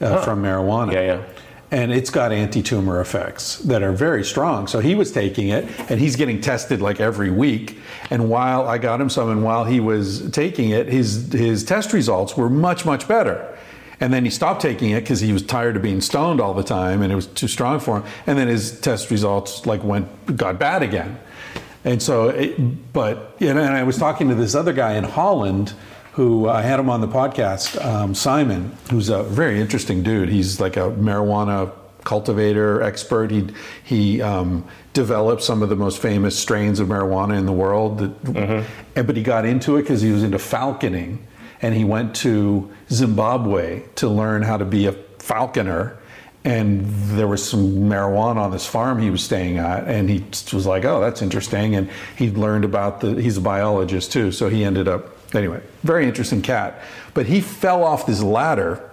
uh, 0.00 0.24
from 0.24 0.42
marijuana. 0.42 0.94
Yeah, 0.94 1.00
yeah. 1.02 1.22
And 1.70 1.92
it's 1.92 2.10
got 2.10 2.30
anti 2.30 2.62
tumor 2.62 3.00
effects 3.00 3.58
that 3.58 3.82
are 3.82 3.92
very 3.92 4.24
strong. 4.24 4.68
So 4.68 4.78
he 4.78 4.94
was 4.94 5.10
taking 5.10 5.48
it 5.48 5.64
and 5.90 5.98
he's 5.98 6.14
getting 6.14 6.40
tested 6.40 6.80
like 6.80 7.00
every 7.00 7.30
week. 7.30 7.78
And 8.08 8.30
while 8.30 8.68
I 8.68 8.78
got 8.78 9.00
him 9.00 9.10
some, 9.10 9.30
and 9.30 9.42
while 9.42 9.64
he 9.64 9.80
was 9.80 10.30
taking 10.30 10.70
it, 10.70 10.86
his, 10.86 11.32
his 11.32 11.64
test 11.64 11.92
results 11.92 12.36
were 12.36 12.48
much, 12.48 12.84
much 12.84 13.08
better. 13.08 13.52
And 13.98 14.12
then 14.12 14.24
he 14.24 14.30
stopped 14.30 14.62
taking 14.62 14.90
it 14.90 15.00
because 15.00 15.20
he 15.20 15.32
was 15.32 15.42
tired 15.42 15.76
of 15.76 15.82
being 15.82 16.00
stoned 16.00 16.40
all 16.40 16.54
the 16.54 16.62
time 16.62 17.02
and 17.02 17.10
it 17.12 17.16
was 17.16 17.26
too 17.26 17.48
strong 17.48 17.80
for 17.80 18.00
him. 18.00 18.04
And 18.26 18.38
then 18.38 18.46
his 18.46 18.78
test 18.80 19.10
results 19.10 19.66
like 19.66 19.82
went 19.82 20.36
got 20.36 20.58
bad 20.58 20.82
again. 20.82 21.18
And 21.84 22.02
so, 22.02 22.28
it, 22.28 22.92
but 22.92 23.36
you 23.38 23.52
know, 23.54 23.62
and 23.62 23.74
I 23.74 23.84
was 23.84 23.96
talking 23.96 24.28
to 24.28 24.34
this 24.34 24.54
other 24.54 24.72
guy 24.72 24.94
in 24.94 25.04
Holland 25.04 25.72
who 26.16 26.48
I 26.48 26.62
had 26.62 26.80
him 26.80 26.88
on 26.88 27.02
the 27.02 27.08
podcast, 27.08 27.82
um, 27.84 28.14
Simon, 28.14 28.74
who's 28.90 29.10
a 29.10 29.22
very 29.22 29.60
interesting 29.60 30.02
dude. 30.02 30.30
He's 30.30 30.58
like 30.58 30.78
a 30.78 30.90
marijuana 30.90 31.70
cultivator 32.04 32.80
expert. 32.80 33.30
He 33.30 33.48
he 33.84 34.22
um, 34.22 34.66
developed 34.94 35.42
some 35.42 35.62
of 35.62 35.68
the 35.68 35.76
most 35.76 36.00
famous 36.00 36.38
strains 36.38 36.80
of 36.80 36.88
marijuana 36.88 37.36
in 37.38 37.44
the 37.44 37.52
world. 37.52 37.98
That, 37.98 38.66
and, 38.94 39.06
but 39.06 39.14
he 39.14 39.22
got 39.22 39.44
into 39.44 39.76
it 39.76 39.82
because 39.82 40.00
he 40.00 40.10
was 40.10 40.22
into 40.22 40.38
falconing, 40.38 41.18
and 41.60 41.74
he 41.74 41.84
went 41.84 42.16
to 42.16 42.72
Zimbabwe 42.90 43.82
to 43.96 44.08
learn 44.08 44.40
how 44.40 44.56
to 44.56 44.64
be 44.64 44.86
a 44.86 44.92
falconer. 45.18 45.98
And 46.44 46.86
there 47.10 47.26
was 47.26 47.46
some 47.46 47.90
marijuana 47.90 48.36
on 48.36 48.52
this 48.52 48.64
farm 48.64 49.02
he 49.02 49.10
was 49.10 49.22
staying 49.22 49.58
at, 49.58 49.86
and 49.86 50.08
he 50.08 50.24
was 50.54 50.64
like, 50.64 50.86
"Oh, 50.86 50.98
that's 50.98 51.20
interesting." 51.20 51.74
And 51.74 51.90
he 52.16 52.30
learned 52.30 52.64
about 52.64 53.02
the. 53.02 53.20
He's 53.20 53.36
a 53.36 53.42
biologist 53.42 54.12
too, 54.12 54.32
so 54.32 54.48
he 54.48 54.64
ended 54.64 54.88
up 54.88 55.15
anyway. 55.36 55.62
Very 55.82 56.06
interesting 56.06 56.42
cat, 56.42 56.80
but 57.14 57.26
he 57.26 57.40
fell 57.40 57.84
off 57.84 58.06
this 58.06 58.22
ladder, 58.22 58.90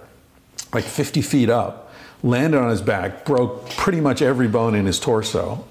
like 0.72 0.84
50 0.84 1.22
feet 1.22 1.50
up, 1.50 1.92
landed 2.22 2.58
on 2.58 2.70
his 2.70 2.82
back, 2.82 3.24
broke 3.24 3.70
pretty 3.70 4.00
much 4.00 4.22
every 4.22 4.48
bone 4.48 4.74
in 4.74 4.86
his 4.86 4.98
torso. 5.00 5.64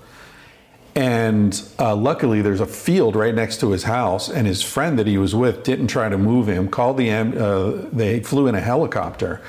And 0.95 1.59
uh, 1.79 1.95
luckily, 1.95 2.41
there's 2.43 2.59
a 2.59 2.67
field 2.67 3.15
right 3.15 3.33
next 3.33 3.59
to 3.61 3.71
his 3.71 3.83
house, 3.83 4.29
and 4.29 4.45
his 4.45 4.61
friend 4.61 4.99
that 4.99 5.07
he 5.07 5.17
was 5.17 5.33
with 5.33 5.63
didn't 5.63 5.87
try 5.87 6.07
to 6.07 6.17
move 6.19 6.47
him. 6.47 6.69
Called 6.69 6.97
the 6.97 7.09
uh, 7.09 7.89
they 7.91 8.19
flew 8.19 8.45
in 8.45 8.53
a 8.53 8.61
helicopter, 8.61 9.41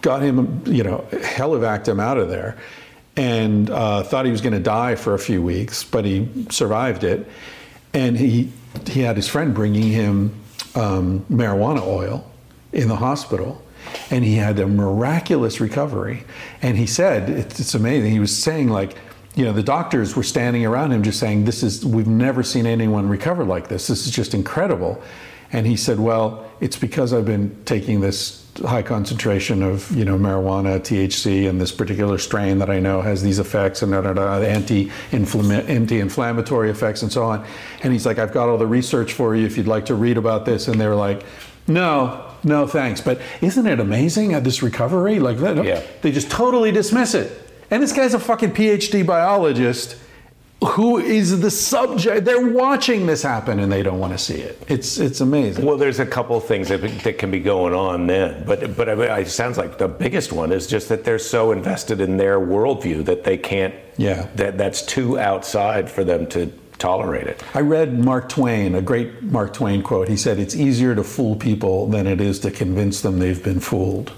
got 0.00 0.22
him, 0.22 0.62
you 0.66 0.82
know, 0.82 1.04
helivaced 1.10 1.88
him 1.88 2.00
out 2.00 2.16
of 2.16 2.30
there, 2.30 2.56
and 3.16 3.68
uh, 3.68 4.02
thought 4.02 4.24
he 4.24 4.30
was 4.30 4.40
going 4.40 4.54
to 4.54 4.60
die 4.60 4.94
for 4.94 5.12
a 5.12 5.18
few 5.18 5.42
weeks, 5.42 5.84
but 5.84 6.06
he 6.06 6.28
survived 6.48 7.04
it. 7.04 7.28
And 7.92 8.16
he 8.16 8.50
he 8.88 9.00
had 9.00 9.16
his 9.16 9.28
friend 9.28 9.54
bringing 9.54 9.90
him 9.90 10.34
um, 10.74 11.24
marijuana 11.30 11.82
oil 11.82 12.30
in 12.72 12.88
the 12.88 12.96
hospital, 12.96 13.62
and 14.10 14.24
he 14.24 14.36
had 14.36 14.58
a 14.58 14.66
miraculous 14.66 15.60
recovery. 15.60 16.24
And 16.62 16.76
he 16.76 16.86
said, 16.86 17.28
it's, 17.30 17.60
it's 17.60 17.74
amazing. 17.74 18.12
He 18.12 18.20
was 18.20 18.36
saying 18.36 18.68
like. 18.68 18.96
You 19.34 19.44
know, 19.44 19.52
the 19.52 19.62
doctors 19.62 20.16
were 20.16 20.22
standing 20.22 20.64
around 20.64 20.92
him 20.92 21.02
just 21.02 21.20
saying, 21.20 21.44
This 21.44 21.62
is, 21.62 21.84
we've 21.84 22.06
never 22.06 22.42
seen 22.42 22.64
anyone 22.64 23.06
recover 23.06 23.44
like 23.44 23.68
this. 23.68 23.86
This 23.86 24.06
is 24.06 24.10
just 24.10 24.32
incredible. 24.32 25.02
And 25.52 25.66
he 25.66 25.76
said, 25.76 26.00
Well, 26.00 26.50
it's 26.58 26.78
because 26.78 27.12
I've 27.12 27.26
been 27.26 27.54
taking 27.66 28.00
this 28.00 28.45
high 28.58 28.82
concentration 28.82 29.62
of, 29.62 29.90
you 29.96 30.04
know, 30.04 30.16
marijuana, 30.18 30.80
THC, 30.80 31.48
and 31.48 31.60
this 31.60 31.72
particular 31.72 32.18
strain 32.18 32.58
that 32.58 32.70
I 32.70 32.78
know 32.80 33.00
has 33.02 33.22
these 33.22 33.38
effects 33.38 33.82
and 33.82 33.92
da, 33.92 34.00
da, 34.00 34.12
da, 34.12 34.38
anti 34.42 34.90
inflammatory 35.12 36.70
effects 36.70 37.02
and 37.02 37.12
so 37.12 37.24
on. 37.24 37.44
And 37.82 37.92
he's 37.92 38.06
like, 38.06 38.18
I've 38.18 38.32
got 38.32 38.48
all 38.48 38.58
the 38.58 38.66
research 38.66 39.12
for 39.12 39.34
you 39.34 39.46
if 39.46 39.56
you'd 39.56 39.66
like 39.66 39.86
to 39.86 39.94
read 39.94 40.16
about 40.16 40.44
this. 40.44 40.68
And 40.68 40.80
they 40.80 40.86
were 40.86 40.94
like, 40.94 41.24
No, 41.66 42.30
no, 42.44 42.66
thanks. 42.66 43.00
But 43.00 43.20
isn't 43.40 43.66
it 43.66 43.80
amazing 43.80 44.32
at 44.34 44.44
this 44.44 44.62
recovery? 44.62 45.18
Like, 45.18 45.38
that, 45.38 45.64
Yeah. 45.64 45.82
they 46.02 46.12
just 46.12 46.30
totally 46.30 46.72
dismiss 46.72 47.14
it. 47.14 47.32
And 47.70 47.82
this 47.82 47.92
guy's 47.92 48.14
a 48.14 48.20
fucking 48.20 48.52
PhD 48.52 49.04
biologist 49.04 49.96
who 50.64 50.98
is 50.98 51.40
the 51.40 51.50
subject. 51.50 52.24
They're 52.24 52.48
watching 52.48 53.06
this 53.06 53.22
happen 53.22 53.60
and 53.60 53.70
they 53.70 53.82
don't 53.82 53.98
want 53.98 54.12
to 54.12 54.18
see 54.18 54.36
it. 54.36 54.62
It's 54.68 54.98
it's 54.98 55.20
amazing. 55.20 55.64
Well, 55.64 55.76
there's 55.76 56.00
a 56.00 56.06
couple 56.06 56.36
of 56.36 56.44
things 56.44 56.68
that, 56.68 56.78
that 56.78 57.18
can 57.18 57.30
be 57.30 57.40
going 57.40 57.74
on 57.74 58.06
then, 58.06 58.44
but 58.46 58.76
but 58.76 58.88
it 58.88 59.28
sounds 59.28 59.58
like 59.58 59.76
the 59.76 59.88
biggest 59.88 60.32
one 60.32 60.52
is 60.52 60.66
just 60.66 60.88
that 60.88 61.04
they're 61.04 61.18
so 61.18 61.52
invested 61.52 62.00
in 62.00 62.16
their 62.16 62.40
worldview 62.40 63.04
that 63.04 63.24
they 63.24 63.36
can't. 63.36 63.74
Yeah. 63.98 64.28
That 64.36 64.56
that's 64.56 64.82
too 64.82 65.18
outside 65.18 65.90
for 65.90 66.04
them 66.04 66.26
to 66.28 66.50
tolerate 66.78 67.26
it. 67.26 67.42
I 67.54 67.60
read 67.60 67.98
Mark 67.98 68.28
Twain, 68.28 68.74
a 68.74 68.82
great 68.82 69.22
Mark 69.22 69.52
Twain 69.52 69.82
quote. 69.82 70.08
He 70.08 70.16
said, 70.16 70.38
"It's 70.38 70.56
easier 70.56 70.94
to 70.94 71.04
fool 71.04 71.36
people 71.36 71.86
than 71.88 72.06
it 72.06 72.20
is 72.20 72.38
to 72.40 72.50
convince 72.50 73.02
them 73.02 73.18
they've 73.18 73.42
been 73.42 73.60
fooled." 73.60 74.12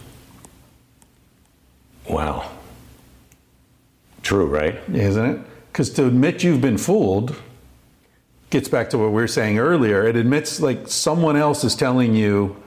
Wow. 2.09 2.51
True, 4.23 4.47
right? 4.47 4.79
Isn't 4.93 5.25
it? 5.25 5.41
Because 5.79 5.91
to 5.91 6.07
admit 6.09 6.43
you've 6.43 6.61
been 6.61 6.77
fooled 6.77 7.41
gets 8.51 8.67
back 8.67 8.91
to 8.91 8.99
what 8.99 9.11
we 9.11 9.13
were 9.13 9.29
saying 9.29 9.61
earlier. 9.61 10.09
It 10.09 10.17
admits 10.17 10.59
like 10.59 10.89
someone 10.89 11.37
else 11.37 11.63
is 11.63 11.77
telling 11.77 12.17
you 12.17 12.61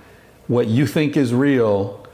what 0.48 0.68
you 0.68 0.88
think 0.88 1.18
is 1.18 1.34
real. 1.34 2.08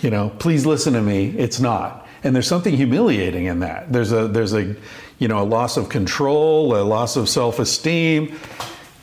You 0.00 0.08
know, 0.08 0.30
please 0.38 0.64
listen 0.64 0.94
to 0.94 1.02
me. 1.02 1.26
It's 1.36 1.60
not. 1.60 2.08
And 2.24 2.34
there's 2.34 2.48
something 2.48 2.74
humiliating 2.74 3.44
in 3.44 3.60
that. 3.60 3.92
There's 3.92 4.12
a 4.12 4.28
there's 4.28 4.54
a 4.54 4.74
you 5.18 5.28
know 5.28 5.42
a 5.42 5.44
loss 5.44 5.76
of 5.76 5.90
control, 5.90 6.74
a 6.74 6.80
loss 6.80 7.16
of 7.16 7.28
self-esteem. 7.28 8.34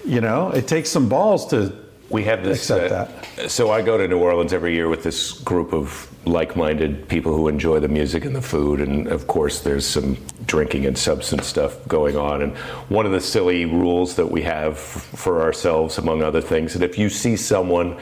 You 0.03 0.21
know, 0.21 0.49
it 0.49 0.67
takes 0.67 0.89
some 0.89 1.07
balls 1.07 1.45
to 1.51 1.82
We 2.13 2.25
have 2.25 2.43
this. 2.43 2.69
accept 2.69 2.91
uh, 2.91 3.07
that. 3.37 3.49
So 3.49 3.71
I 3.71 3.81
go 3.81 3.97
to 3.97 4.07
New 4.07 4.19
Orleans 4.19 4.53
every 4.53 4.75
year 4.75 4.87
with 4.87 5.01
this 5.01 5.31
group 5.31 5.73
of 5.73 6.07
like-minded 6.27 7.09
people 7.09 7.35
who 7.35 7.47
enjoy 7.47 7.79
the 7.79 7.87
music 7.87 8.23
and 8.23 8.35
the 8.35 8.41
food, 8.41 8.81
and 8.81 9.07
of 9.07 9.25
course, 9.25 9.61
there's 9.61 9.83
some 9.83 10.17
drinking 10.45 10.85
and 10.85 10.95
substance 10.95 11.47
stuff 11.47 11.75
going 11.87 12.15
on. 12.15 12.43
And 12.43 12.55
one 12.87 13.07
of 13.07 13.13
the 13.13 13.19
silly 13.19 13.65
rules 13.65 14.15
that 14.17 14.29
we 14.29 14.43
have 14.43 14.77
for 14.77 15.41
ourselves, 15.41 15.97
among 15.97 16.21
other 16.21 16.39
things, 16.39 16.75
that 16.75 16.83
if 16.83 16.99
you 16.99 17.09
see 17.09 17.35
someone 17.35 17.97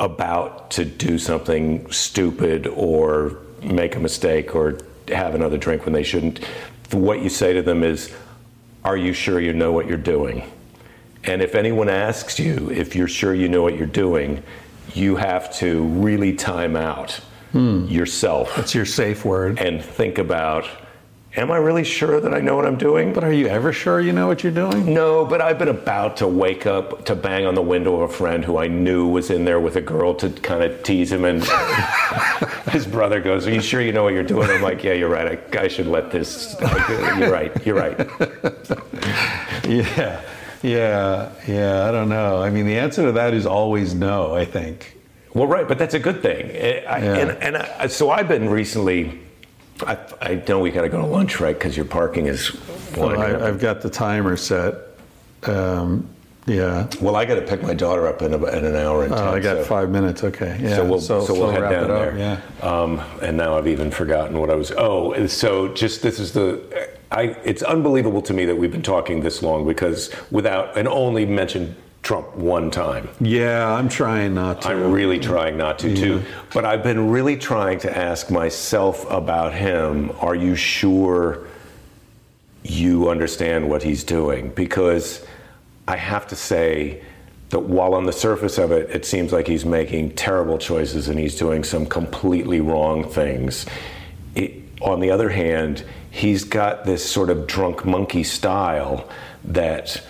about 0.00 0.72
to 0.72 0.84
do 0.84 1.16
something 1.16 1.88
stupid 1.92 2.66
or 2.66 3.38
make 3.62 3.94
a 3.94 4.00
mistake 4.00 4.56
or 4.56 4.80
have 5.06 5.36
another 5.36 5.56
drink 5.56 5.84
when 5.84 5.92
they 5.92 6.02
shouldn't, 6.02 6.44
what 6.90 7.22
you 7.22 7.28
say 7.28 7.52
to 7.52 7.62
them 7.62 7.84
is, 7.84 8.12
Are 8.84 8.96
you 8.96 9.12
sure 9.12 9.38
you 9.38 9.52
know 9.52 9.70
what 9.70 9.86
you're 9.86 9.96
doing? 9.96 10.50
And 11.26 11.42
if 11.42 11.54
anyone 11.54 11.88
asks 11.88 12.38
you 12.38 12.70
if 12.70 12.94
you're 12.94 13.08
sure 13.08 13.34
you 13.34 13.48
know 13.48 13.62
what 13.62 13.76
you're 13.76 13.86
doing, 13.86 14.42
you 14.92 15.16
have 15.16 15.54
to 15.56 15.84
really 15.84 16.34
time 16.34 16.76
out 16.76 17.12
hmm. 17.52 17.86
yourself 17.86 18.54
That's 18.56 18.74
your 18.74 18.84
safe 18.84 19.24
word. 19.24 19.58
and 19.58 19.82
think 19.82 20.18
about, 20.18 20.66
Am 21.36 21.50
I 21.50 21.56
really 21.56 21.82
sure 21.82 22.20
that 22.20 22.32
I 22.32 22.38
know 22.38 22.54
what 22.54 22.64
I'm 22.64 22.78
doing? 22.78 23.12
But 23.12 23.24
are 23.24 23.32
you 23.32 23.48
ever 23.48 23.72
sure 23.72 24.00
you 24.00 24.12
know 24.12 24.28
what 24.28 24.44
you're 24.44 24.52
doing? 24.52 24.94
No, 24.94 25.24
but 25.24 25.40
I've 25.40 25.58
been 25.58 25.66
about 25.66 26.18
to 26.18 26.28
wake 26.28 26.64
up 26.64 27.06
to 27.06 27.16
bang 27.16 27.44
on 27.44 27.56
the 27.56 27.62
window 27.62 27.96
of 28.00 28.08
a 28.08 28.12
friend 28.12 28.44
who 28.44 28.56
I 28.56 28.68
knew 28.68 29.08
was 29.08 29.30
in 29.30 29.44
there 29.44 29.58
with 29.58 29.74
a 29.74 29.80
girl 29.80 30.14
to 30.14 30.30
kind 30.30 30.62
of 30.62 30.80
tease 30.84 31.10
him. 31.10 31.24
And 31.24 31.42
his 32.70 32.86
brother 32.86 33.20
goes, 33.20 33.48
Are 33.48 33.50
you 33.50 33.60
sure 33.60 33.80
you 33.80 33.90
know 33.90 34.04
what 34.04 34.14
you're 34.14 34.22
doing? 34.22 34.48
I'm 34.48 34.62
like, 34.62 34.84
Yeah, 34.84 34.92
you're 34.92 35.08
right. 35.08 35.40
I, 35.52 35.62
I 35.62 35.66
should 35.66 35.88
let 35.88 36.12
this. 36.12 36.54
You're 37.18 37.32
right. 37.32 37.66
You're 37.66 37.76
right. 37.76 37.98
Yeah, 39.66 40.20
yeah, 40.64 41.30
yeah. 41.46 41.86
I 41.88 41.92
don't 41.92 42.08
know. 42.08 42.42
I 42.42 42.50
mean, 42.50 42.66
the 42.66 42.78
answer 42.78 43.02
to 43.04 43.12
that 43.12 43.34
is 43.34 43.46
always 43.46 43.94
no. 43.94 44.34
I 44.34 44.44
think. 44.44 44.96
Well, 45.34 45.46
right, 45.46 45.66
but 45.66 45.78
that's 45.78 45.94
a 45.94 45.98
good 45.98 46.22
thing. 46.22 46.46
I, 46.50 46.84
I- 46.84 46.98
Yeah. 47.02 47.16
And, 47.16 47.30
and 47.42 47.56
I, 47.58 47.86
so 47.88 48.10
I've 48.10 48.28
been 48.28 48.48
recently. 48.48 49.20
I, 49.84 49.98
I 50.22 50.42
know 50.48 50.60
we 50.60 50.70
got 50.70 50.82
to 50.82 50.88
go 50.88 51.00
to 51.00 51.06
lunch, 51.06 51.40
right? 51.40 51.54
Because 51.58 51.76
your 51.76 51.86
parking 51.86 52.26
is. 52.26 52.52
Well. 52.96 53.20
I, 53.20 53.48
I've 53.48 53.58
got 53.60 53.82
the 53.82 53.90
timer 53.90 54.36
set. 54.36 54.74
Um, 55.42 56.08
yeah. 56.46 56.88
well, 57.00 57.16
I 57.16 57.24
got 57.24 57.36
to 57.36 57.42
pick 57.42 57.62
my 57.62 57.74
daughter 57.74 58.06
up 58.06 58.22
in, 58.22 58.34
about, 58.34 58.54
in 58.54 58.64
an 58.64 58.76
hour 58.76 59.04
and 59.04 59.12
ten. 59.14 59.26
Oh, 59.26 59.32
I 59.32 59.40
got 59.40 59.58
so- 59.58 59.64
five 59.64 59.90
minutes. 59.90 60.24
Okay. 60.24 60.58
Yeah. 60.60 60.76
So 60.76 60.84
we'll, 60.84 61.00
so, 61.00 61.24
we'll 61.32 61.50
head 61.50 61.62
wrap 61.62 61.70
down 61.72 61.84
it 61.84 61.90
up. 61.90 62.14
there. 62.14 62.18
Yeah. 62.18 62.40
Um, 62.68 63.00
and 63.22 63.36
now 63.36 63.56
I've 63.56 63.68
even 63.68 63.90
forgotten 63.90 64.38
what 64.38 64.50
I 64.50 64.54
was. 64.54 64.72
Oh, 64.76 65.26
so 65.26 65.68
just 65.68 66.02
this 66.02 66.18
is 66.18 66.32
the. 66.32 66.88
I. 67.10 67.36
It's 67.44 67.62
unbelievable 67.62 68.22
to 68.22 68.34
me 68.34 68.44
that 68.46 68.56
we've 68.56 68.72
been 68.72 68.82
talking 68.82 69.20
this 69.20 69.42
long 69.42 69.66
because 69.66 70.14
without 70.30 70.76
and 70.76 70.88
only 70.88 71.24
mentioned 71.24 71.76
Trump 72.02 72.34
one 72.36 72.70
time. 72.70 73.08
Yeah, 73.20 73.66
I'm 73.66 73.88
trying 73.88 74.34
not 74.34 74.62
to. 74.62 74.68
I'm 74.68 74.92
really 74.92 75.18
trying 75.18 75.56
not 75.56 75.78
to 75.80 75.96
too. 75.96 76.22
But 76.52 76.66
I've 76.66 76.82
been 76.82 77.10
really 77.10 77.36
trying 77.38 77.78
to 77.80 77.96
ask 77.96 78.30
myself 78.30 79.10
about 79.10 79.54
him. 79.54 80.12
Are 80.20 80.34
you 80.34 80.54
sure 80.54 81.46
you 82.62 83.08
understand 83.08 83.68
what 83.68 83.82
he's 83.82 84.04
doing? 84.04 84.50
Because 84.50 85.24
I 85.86 85.96
have 85.96 86.26
to 86.28 86.36
say 86.36 87.02
that 87.50 87.60
while 87.60 87.94
on 87.94 88.04
the 88.04 88.12
surface 88.12 88.58
of 88.58 88.72
it, 88.72 88.90
it 88.90 89.04
seems 89.04 89.32
like 89.32 89.46
he's 89.46 89.64
making 89.64 90.16
terrible 90.16 90.58
choices 90.58 91.08
and 91.08 91.18
he's 91.18 91.36
doing 91.36 91.62
some 91.62 91.86
completely 91.86 92.60
wrong 92.60 93.08
things. 93.08 93.66
It, 94.34 94.62
on 94.80 95.00
the 95.00 95.10
other 95.10 95.28
hand, 95.28 95.84
he's 96.10 96.44
got 96.44 96.84
this 96.84 97.08
sort 97.08 97.30
of 97.30 97.46
drunk 97.46 97.84
monkey 97.84 98.24
style 98.24 99.08
that 99.44 100.02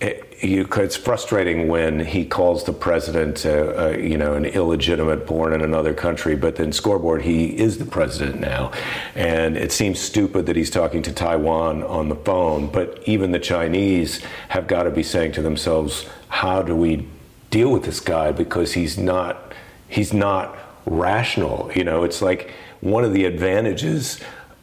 it, 0.00 0.29
you, 0.40 0.66
it's 0.76 0.96
frustrating 0.96 1.68
when 1.68 2.00
he 2.00 2.24
calls 2.24 2.64
the 2.64 2.72
president, 2.72 3.44
uh, 3.44 3.50
uh, 3.50 3.96
you 3.98 4.16
know, 4.16 4.34
an 4.34 4.46
illegitimate 4.46 5.26
born 5.26 5.52
in 5.52 5.60
another 5.60 5.92
country, 5.92 6.34
but 6.34 6.56
then 6.56 6.72
scoreboard, 6.72 7.22
he 7.22 7.56
is 7.58 7.78
the 7.78 7.84
president 7.84 8.40
now. 8.40 8.72
And 9.14 9.56
it 9.56 9.70
seems 9.70 10.00
stupid 10.00 10.46
that 10.46 10.56
he's 10.56 10.70
talking 10.70 11.02
to 11.02 11.12
Taiwan 11.12 11.82
on 11.82 12.08
the 12.08 12.16
phone, 12.16 12.68
but 12.68 13.02
even 13.06 13.32
the 13.32 13.38
Chinese 13.38 14.22
have 14.48 14.66
got 14.66 14.84
to 14.84 14.90
be 14.90 15.02
saying 15.02 15.32
to 15.32 15.42
themselves, 15.42 16.08
how 16.28 16.62
do 16.62 16.74
we 16.74 17.06
deal 17.50 17.70
with 17.70 17.84
this 17.84 18.00
guy? 18.00 18.32
Because 18.32 18.72
he's 18.72 18.96
not, 18.96 19.52
he's 19.88 20.14
not 20.14 20.56
rational. 20.86 21.70
You 21.74 21.84
know, 21.84 22.04
it's 22.04 22.22
like 22.22 22.50
one 22.80 23.04
of 23.04 23.12
the 23.12 23.26
advantages, 23.26 24.20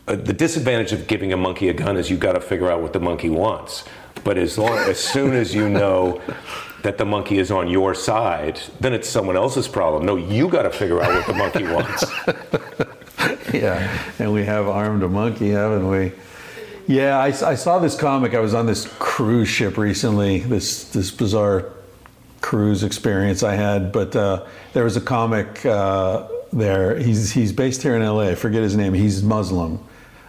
uh, 0.08 0.16
the 0.16 0.34
disadvantage 0.34 0.92
of 0.92 1.06
giving 1.06 1.34
a 1.34 1.38
monkey 1.38 1.70
a 1.70 1.74
gun 1.74 1.98
is 1.98 2.10
you've 2.10 2.20
got 2.20 2.34
to 2.34 2.42
figure 2.42 2.72
out 2.72 2.82
what 2.82 2.94
the 2.94 3.00
monkey 3.00 3.30
wants. 3.30 3.84
But 4.28 4.38
as 4.38 4.58
long, 4.58 4.78
as 4.78 5.00
soon 5.00 5.34
as 5.34 5.56
you 5.56 5.70
know 5.70 6.22
that 6.82 6.98
the 6.98 7.06
monkey 7.06 7.38
is 7.38 7.50
on 7.50 7.70
your 7.70 7.96
side, 7.96 8.60
then 8.82 8.92
it's 8.92 9.08
someone 9.08 9.38
else's 9.38 9.70
problem. 9.70 10.06
No, 10.06 10.18
you 10.18 10.50
got 10.50 10.64
to 10.64 10.70
figure 10.70 11.02
out 11.02 11.14
what 11.14 11.28
the 11.28 11.34
monkey 11.34 11.64
wants. 11.74 13.54
yeah, 13.54 14.04
and 14.20 14.34
we 14.34 14.44
have 14.44 14.68
armed 14.68 15.02
a 15.04 15.08
monkey, 15.08 15.52
haven't 15.52 15.90
we? 15.90 16.12
Yeah, 16.88 17.18
I, 17.18 17.28
I 17.28 17.56
saw 17.56 17.80
this 17.80 17.98
comic. 17.98 18.34
I 18.34 18.42
was 18.42 18.54
on 18.54 18.66
this 18.66 18.94
cruise 19.00 19.48
ship 19.48 19.78
recently. 19.78 20.40
This 20.40 20.84
this 20.92 21.10
bizarre 21.10 21.72
cruise 22.42 22.84
experience 22.84 23.44
I 23.44 23.56
had, 23.56 23.94
but 23.94 24.14
uh, 24.14 24.46
there 24.74 24.84
was 24.84 24.98
a 24.98 25.02
comic 25.02 25.66
uh, 25.66 26.28
there. 26.52 27.00
He's 27.00 27.32
he's 27.32 27.54
based 27.54 27.82
here 27.82 27.96
in 27.96 28.02
L.A. 28.02 28.32
I 28.32 28.36
forget 28.36 28.62
his 28.62 28.76
name. 28.76 28.94
He's 28.94 29.24
Muslim. 29.24 29.80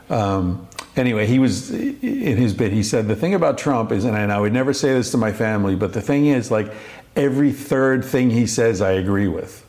Um, 0.09 0.68
anyway, 0.99 1.27
he 1.27 1.39
was 1.39 1.71
in 1.71 2.37
his 2.37 2.53
bit. 2.55 2.73
He 2.73 2.83
said 2.83 3.09
the 3.09 3.17
thing 3.17 3.35
about 3.35 3.59
Trump 3.59 3.93
is, 3.93 4.05
and 4.05 4.17
I, 4.17 4.21
and 4.21 4.33
I 4.33 4.41
would 4.41 4.53
never 4.53 4.73
say 4.73 4.93
this 4.93 5.11
to 5.13 5.17
my 5.17 5.33
family, 5.33 5.75
but 5.77 5.93
the 5.93 6.03
thing 6.03 6.27
is, 6.27 6.51
like 6.51 6.73
every 7.17 7.53
third 7.53 8.05
thing 8.05 8.31
he 8.31 8.47
says, 8.47 8.81
I 8.81 8.93
agree 8.93 9.29
with, 9.29 9.65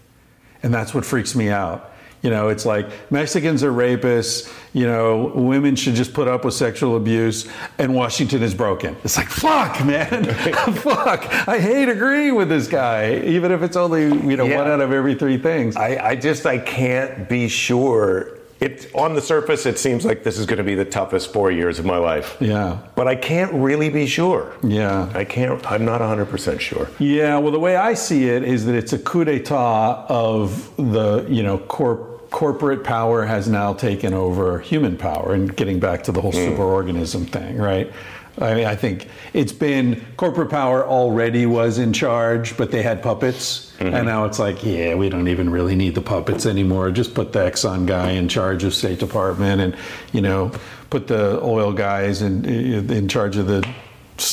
and 0.64 0.74
that's 0.74 0.94
what 0.94 1.06
freaks 1.06 1.36
me 1.36 1.50
out. 1.50 1.86
You 2.22 2.30
know, 2.30 2.50
it's 2.50 2.66
like 2.66 2.90
Mexicans 3.12 3.64
are 3.64 3.72
rapists. 3.72 4.54
You 4.74 4.86
know, 4.88 5.32
women 5.36 5.78
should 5.78 5.96
just 5.96 6.14
put 6.14 6.28
up 6.28 6.44
with 6.44 6.54
sexual 6.54 6.98
abuse, 6.98 7.48
and 7.78 7.96
Washington 7.96 8.44
is 8.44 8.54
broken. 8.54 8.98
It's 9.06 9.16
like, 9.16 9.30
fuck, 9.30 9.86
man, 9.86 10.26
fuck. 10.74 11.26
I 11.48 11.60
hate 11.60 11.88
agreeing 11.88 12.36
with 12.36 12.50
this 12.50 12.68
guy, 12.68 13.20
even 13.22 13.54
if 13.54 13.62
it's 13.62 13.78
only 13.78 14.04
you 14.04 14.36
know 14.36 14.46
Yeah. 14.46 14.58
one 14.58 14.68
out 14.68 14.82
of 14.82 14.92
every 14.92 15.16
three 15.16 15.38
things. 15.38 15.78
I, 15.78 16.10
I 16.10 16.16
just 16.16 16.46
I 16.46 16.58
can't 16.58 17.30
be 17.30 17.48
sure. 17.48 18.38
It 18.60 18.94
on 18.94 19.16
the 19.16 19.22
surface, 19.22 19.66
it 19.66 19.80
seems 19.80 20.04
like 20.04 20.24
this 20.24 20.38
is 20.38 20.46
going 20.46 20.58
to 20.58 20.64
be 20.64 20.76
the 20.76 20.86
toughest 20.86 21.32
four 21.32 21.50
years 21.50 21.80
of 21.80 21.86
my 21.86 21.98
life. 21.98 22.36
yeah, 22.42 22.80
But 22.96 23.08
I 23.08 23.16
can't 23.16 23.54
really 23.54 23.90
be 23.90 24.06
sure. 24.06 24.54
yeah. 24.64 25.10
I 25.14 25.24
can't. 25.24 25.66
I'm 25.72 25.86
not 25.86 26.02
100 26.02 26.26
percent 26.26 26.62
sure. 26.62 26.90
Yeah, 27.00 27.38
well, 27.38 27.52
the 27.52 27.60
way 27.60 27.78
I 27.78 27.94
see 27.94 28.28
it 28.28 28.44
is 28.44 28.66
that 28.66 28.76
it's 28.76 28.92
a 28.92 29.00
coup 29.00 29.24
d'état 29.24 30.06
of 30.10 30.76
the, 30.76 31.26
you 31.30 31.42
know, 31.42 31.58
corp, 31.58 32.30
corporate 32.32 32.84
power 32.84 33.26
has 33.26 33.48
now 33.48 33.74
taken 33.74 34.14
over 34.14 34.60
human 34.60 34.98
power 34.98 35.34
and 35.34 35.56
getting 35.56 35.80
back 35.80 36.04
to 36.04 36.12
the 36.12 36.22
whole 36.22 36.32
hmm. 36.32 36.38
superorganism 36.40 37.30
thing, 37.30 37.58
right? 37.58 37.92
I 38.40 38.56
mean, 38.56 38.66
I 38.66 38.76
think 38.76 39.08
it's 39.34 39.52
been 39.52 40.06
corporate 40.18 40.50
power 40.50 40.86
already 40.86 41.46
was 41.46 41.78
in 41.78 41.94
charge, 41.94 42.56
but 42.58 42.72
they 42.72 42.82
had 42.82 43.04
puppets. 43.04 43.74
And 43.80 44.06
now 44.06 44.26
it's 44.26 44.40
like, 44.40 44.64
yeah, 44.64 44.96
we 44.96 45.10
don't 45.10 45.28
even 45.28 45.50
really 45.50 45.76
need 45.76 45.96
the 45.96 46.02
puppets 46.02 46.46
anymore. 46.46 46.92
Just 46.92 47.14
put 47.14 47.34
the 47.34 47.40
Exxon 47.40 47.86
guy 47.86 48.12
in 48.12 48.28
charge 48.28 48.64
of 48.64 48.74
State 48.74 49.00
Department 49.00 49.62
and, 49.62 49.76
you 50.12 50.22
know, 50.22 50.52
put 50.90 51.08
the 51.08 51.42
oil 51.42 51.72
guys 51.72 52.22
in, 52.22 52.46
in 52.46 53.08
charge 53.08 53.38
of 53.38 53.48
the 53.48 53.68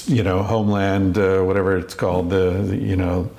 you 0.06 0.22
know, 0.22 0.42
Homeland, 0.42 1.16
uh, 1.18 1.42
whatever 1.42 1.76
it's 1.76 1.94
called, 1.94 2.30
the, 2.30 2.76
you 2.80 2.96
know, 2.96 3.30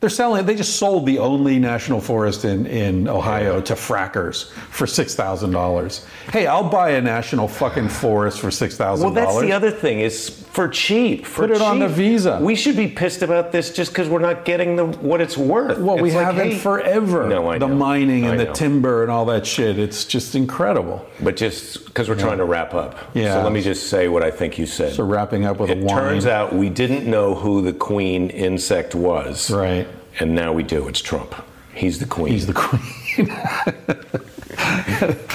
they're 0.00 0.10
selling. 0.10 0.44
They 0.46 0.54
just 0.54 0.76
sold 0.76 1.06
the 1.06 1.18
only 1.18 1.58
national 1.58 2.00
forest 2.00 2.44
in 2.44 2.66
in 2.66 3.08
Ohio 3.08 3.60
to 3.62 3.74
frackers 3.74 4.50
for 4.70 4.86
six 4.86 5.14
thousand 5.14 5.52
dollars. 5.52 6.06
Hey, 6.32 6.46
I'll 6.46 6.68
buy 6.68 6.90
a 6.90 7.00
national 7.00 7.48
fucking 7.48 7.88
forest 7.88 8.40
for 8.40 8.50
six 8.50 8.76
thousand 8.76 9.04
Well, 9.06 9.14
that's 9.14 9.40
the 9.40 9.52
other 9.52 9.70
thing 9.70 10.00
is 10.00 10.28
for 10.28 10.68
cheap. 10.68 11.26
For 11.26 11.46
Put 11.46 11.50
it 11.50 11.60
on 11.62 11.78
the 11.78 11.88
visa. 11.88 12.38
We 12.42 12.54
should 12.56 12.76
be 12.76 12.88
pissed 12.88 13.22
about 13.22 13.52
this 13.52 13.72
just 13.72 13.92
because 13.92 14.08
we're 14.08 14.20
not 14.20 14.44
getting 14.44 14.76
the 14.76 14.86
what 14.86 15.20
it's 15.20 15.36
worth. 15.36 15.78
Well, 15.78 15.98
we 15.98 16.12
like, 16.12 16.24
haven't 16.26 16.50
hey- 16.52 16.58
forever. 16.58 17.26
No, 17.28 17.50
I 17.50 17.58
the 17.58 17.66
know. 17.66 17.74
mining 17.74 18.26
and 18.26 18.38
the 18.38 18.52
timber 18.52 19.02
and 19.02 19.10
all 19.10 19.24
that 19.26 19.46
shit. 19.46 19.78
It's 19.78 20.04
just 20.04 20.34
incredible. 20.34 21.06
But 21.22 21.36
just 21.36 21.84
because 21.86 22.08
we're 22.08 22.18
trying 22.18 22.38
to 22.38 22.44
wrap 22.44 22.74
up. 22.74 22.96
Yeah. 23.14 23.34
So 23.34 23.42
let 23.42 23.52
me 23.52 23.62
just 23.62 23.88
say 23.88 24.08
what 24.08 24.22
I 24.22 24.30
think 24.30 24.58
you 24.58 24.66
said. 24.66 24.92
So 24.94 25.04
wrapping 25.04 25.44
up 25.46 25.58
with 25.58 25.70
it 25.70 25.78
a 25.78 25.80
wine. 25.84 25.96
turns 25.96 26.26
out 26.26 26.54
we 26.54 26.68
didn't 26.68 27.10
know 27.10 27.34
who 27.34 27.62
the 27.62 27.72
queen 27.72 28.30
insect 28.30 28.94
was. 28.94 29.50
right? 29.50 29.86
And 30.18 30.34
now 30.34 30.52
we 30.52 30.62
do. 30.62 30.88
It's 30.88 31.00
Trump. 31.00 31.34
He's 31.74 31.98
the 31.98 32.06
queen. 32.06 32.32
He's 32.32 32.46
the 32.46 32.54
queen. 32.54 33.28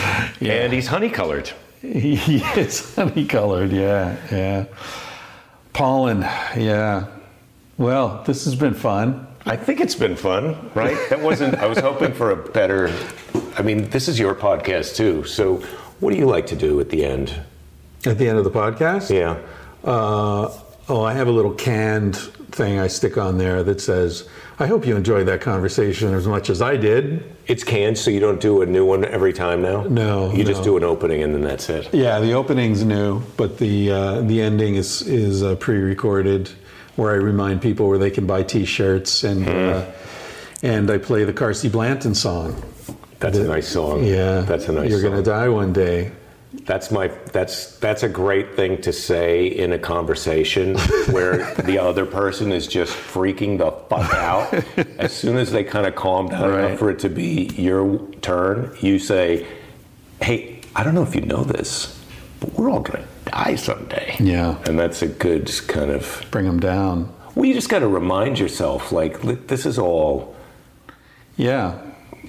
And 0.42 0.74
he's 0.74 0.88
honey 0.88 1.10
colored. 1.10 1.52
he 1.82 2.38
is 2.56 2.96
honey 2.96 3.26
colored. 3.26 3.72
Yeah, 3.72 4.18
yeah. 4.32 4.66
Pollen. 5.74 6.22
Yeah. 6.22 7.08
Well, 7.78 8.24
this 8.26 8.46
has 8.46 8.56
been 8.56 8.74
fun. 8.74 9.28
I 9.46 9.56
think 9.56 9.80
it's 9.80 9.96
been 9.96 10.16
fun, 10.16 10.72
right? 10.76 10.98
That 11.10 11.22
wasn't, 11.22 11.56
I 11.56 11.66
was 11.66 11.80
hoping 11.80 12.14
for 12.14 12.32
a 12.32 12.36
better, 12.36 12.94
I 13.58 13.62
mean, 13.64 13.90
this 13.90 14.08
is 14.08 14.20
your 14.20 14.36
podcast 14.36 14.96
too. 14.96 15.24
So 15.24 15.58
what 16.00 16.12
do 16.12 16.18
you 16.18 16.28
like 16.28 16.48
to 16.48 16.56
do 16.56 16.80
at 16.80 16.90
the 16.90 17.04
end? 17.06 17.34
At 18.06 18.18
the 18.18 18.28
end 18.28 18.38
of 18.38 18.44
the 18.44 18.52
podcast? 18.52 19.10
Yeah. 19.10 19.38
Uh, 19.84 20.52
oh, 20.90 21.04
I 21.04 21.14
have 21.14 21.28
a 21.28 21.32
little 21.32 21.54
canned 21.54 22.18
thing 22.52 22.80
I 22.80 22.88
stick 22.88 23.18
on 23.18 23.38
there 23.38 23.64
that 23.64 23.82
says, 23.82 24.28
"I 24.60 24.68
hope 24.68 24.86
you 24.86 24.96
enjoyed 24.96 25.28
that 25.28 25.42
conversation 25.42 26.14
as 26.14 26.28
much 26.28 26.50
as 26.50 26.62
I 26.62 26.78
did." 26.78 27.24
It's 27.48 27.64
canned, 27.64 27.98
so 27.98 28.12
you 28.12 28.20
don't 28.20 28.40
do 28.40 28.62
a 28.62 28.66
new 28.66 28.86
one 28.86 29.04
every 29.06 29.34
time 29.34 29.62
now. 29.62 29.84
No, 29.84 30.32
you 30.34 30.44
just 30.44 30.64
do 30.64 30.78
an 30.78 30.84
opening 30.84 31.24
and 31.24 31.34
then 31.34 31.42
that's 31.42 31.70
it. 31.70 31.94
Yeah, 31.94 32.20
the 32.20 32.34
opening's 32.34 32.84
new, 32.84 33.22
but 33.38 33.58
the 33.58 33.92
uh, 33.92 34.22
the 34.22 34.42
ending 34.42 34.76
is 34.76 35.02
is 35.02 35.44
uh, 35.44 35.56
pre-recorded, 35.56 36.50
where 36.96 37.12
I 37.12 37.16
remind 37.16 37.62
people 37.62 37.88
where 37.90 37.98
they 37.98 38.12
can 38.12 38.26
buy 38.28 38.44
T-shirts 38.44 39.24
and 39.24 39.48
uh, 39.48 39.86
and 40.64 40.90
I 40.92 40.98
play 40.98 41.24
the 41.24 41.34
Carsie 41.34 41.70
Blanton 41.72 42.16
song. 42.16 42.62
That's 43.20 43.38
a 43.38 43.44
nice 43.44 43.68
song. 43.68 44.04
Yeah, 44.04 44.42
that's 44.42 44.68
a 44.68 44.72
nice. 44.72 44.84
Song. 44.84 44.90
You're 44.90 45.10
gonna 45.10 45.24
die 45.24 45.50
one 45.50 45.74
day. 45.74 46.12
That's 46.54 46.92
my 46.92 47.08
that's 47.32 47.78
that's 47.80 48.04
a 48.04 48.10
great 48.10 48.56
thing 48.56 48.82
to 48.82 48.92
say 48.92 49.48
in 49.48 49.72
a 49.72 49.80
conversation 49.80 50.78
where 51.12 51.54
the 51.56 51.78
other 51.80 52.06
person 52.06 52.52
is 52.52 52.68
just 52.68 52.92
freaking 52.94 53.58
the 53.58 53.72
fuck 53.90 54.14
out. 54.14 54.54
As 55.00 55.14
soon 55.14 55.38
as 55.38 55.52
they 55.52 55.64
kind 55.64 55.86
of 55.88 55.96
calm 55.96 56.28
down 56.28 56.50
Right. 56.50 56.66
enough 56.66 56.80
for 56.80 56.90
it 56.90 57.00
to 57.00 57.10
be 57.10 57.46
your 57.56 58.00
turn, 58.22 58.76
you 58.82 59.00
say, 59.00 59.46
"Hey, 60.22 60.60
I 60.76 60.84
don't 60.84 60.94
know 60.94 61.04
if 61.04 61.16
you 61.16 61.22
know 61.22 61.44
this, 61.46 61.98
but 62.42 62.54
we're 62.56 62.70
all 62.70 62.82
gonna 62.82 63.06
die 63.26 63.56
someday." 63.56 64.18
Yeah. 64.20 64.58
and 64.66 64.78
that's 64.78 65.02
a 65.02 65.08
good 65.08 65.50
kind 65.68 65.90
of. 65.90 66.26
Bring 66.32 66.46
them 66.46 66.60
down. 66.60 67.14
Well, 67.34 67.46
you 67.46 67.54
just 67.54 67.70
got 67.70 67.80
to 67.80 67.88
remind 67.88 68.40
yourself, 68.40 68.92
like 68.92 69.22
this 69.48 69.66
is 69.66 69.80
all. 69.80 70.36
Yeah, 71.38 71.78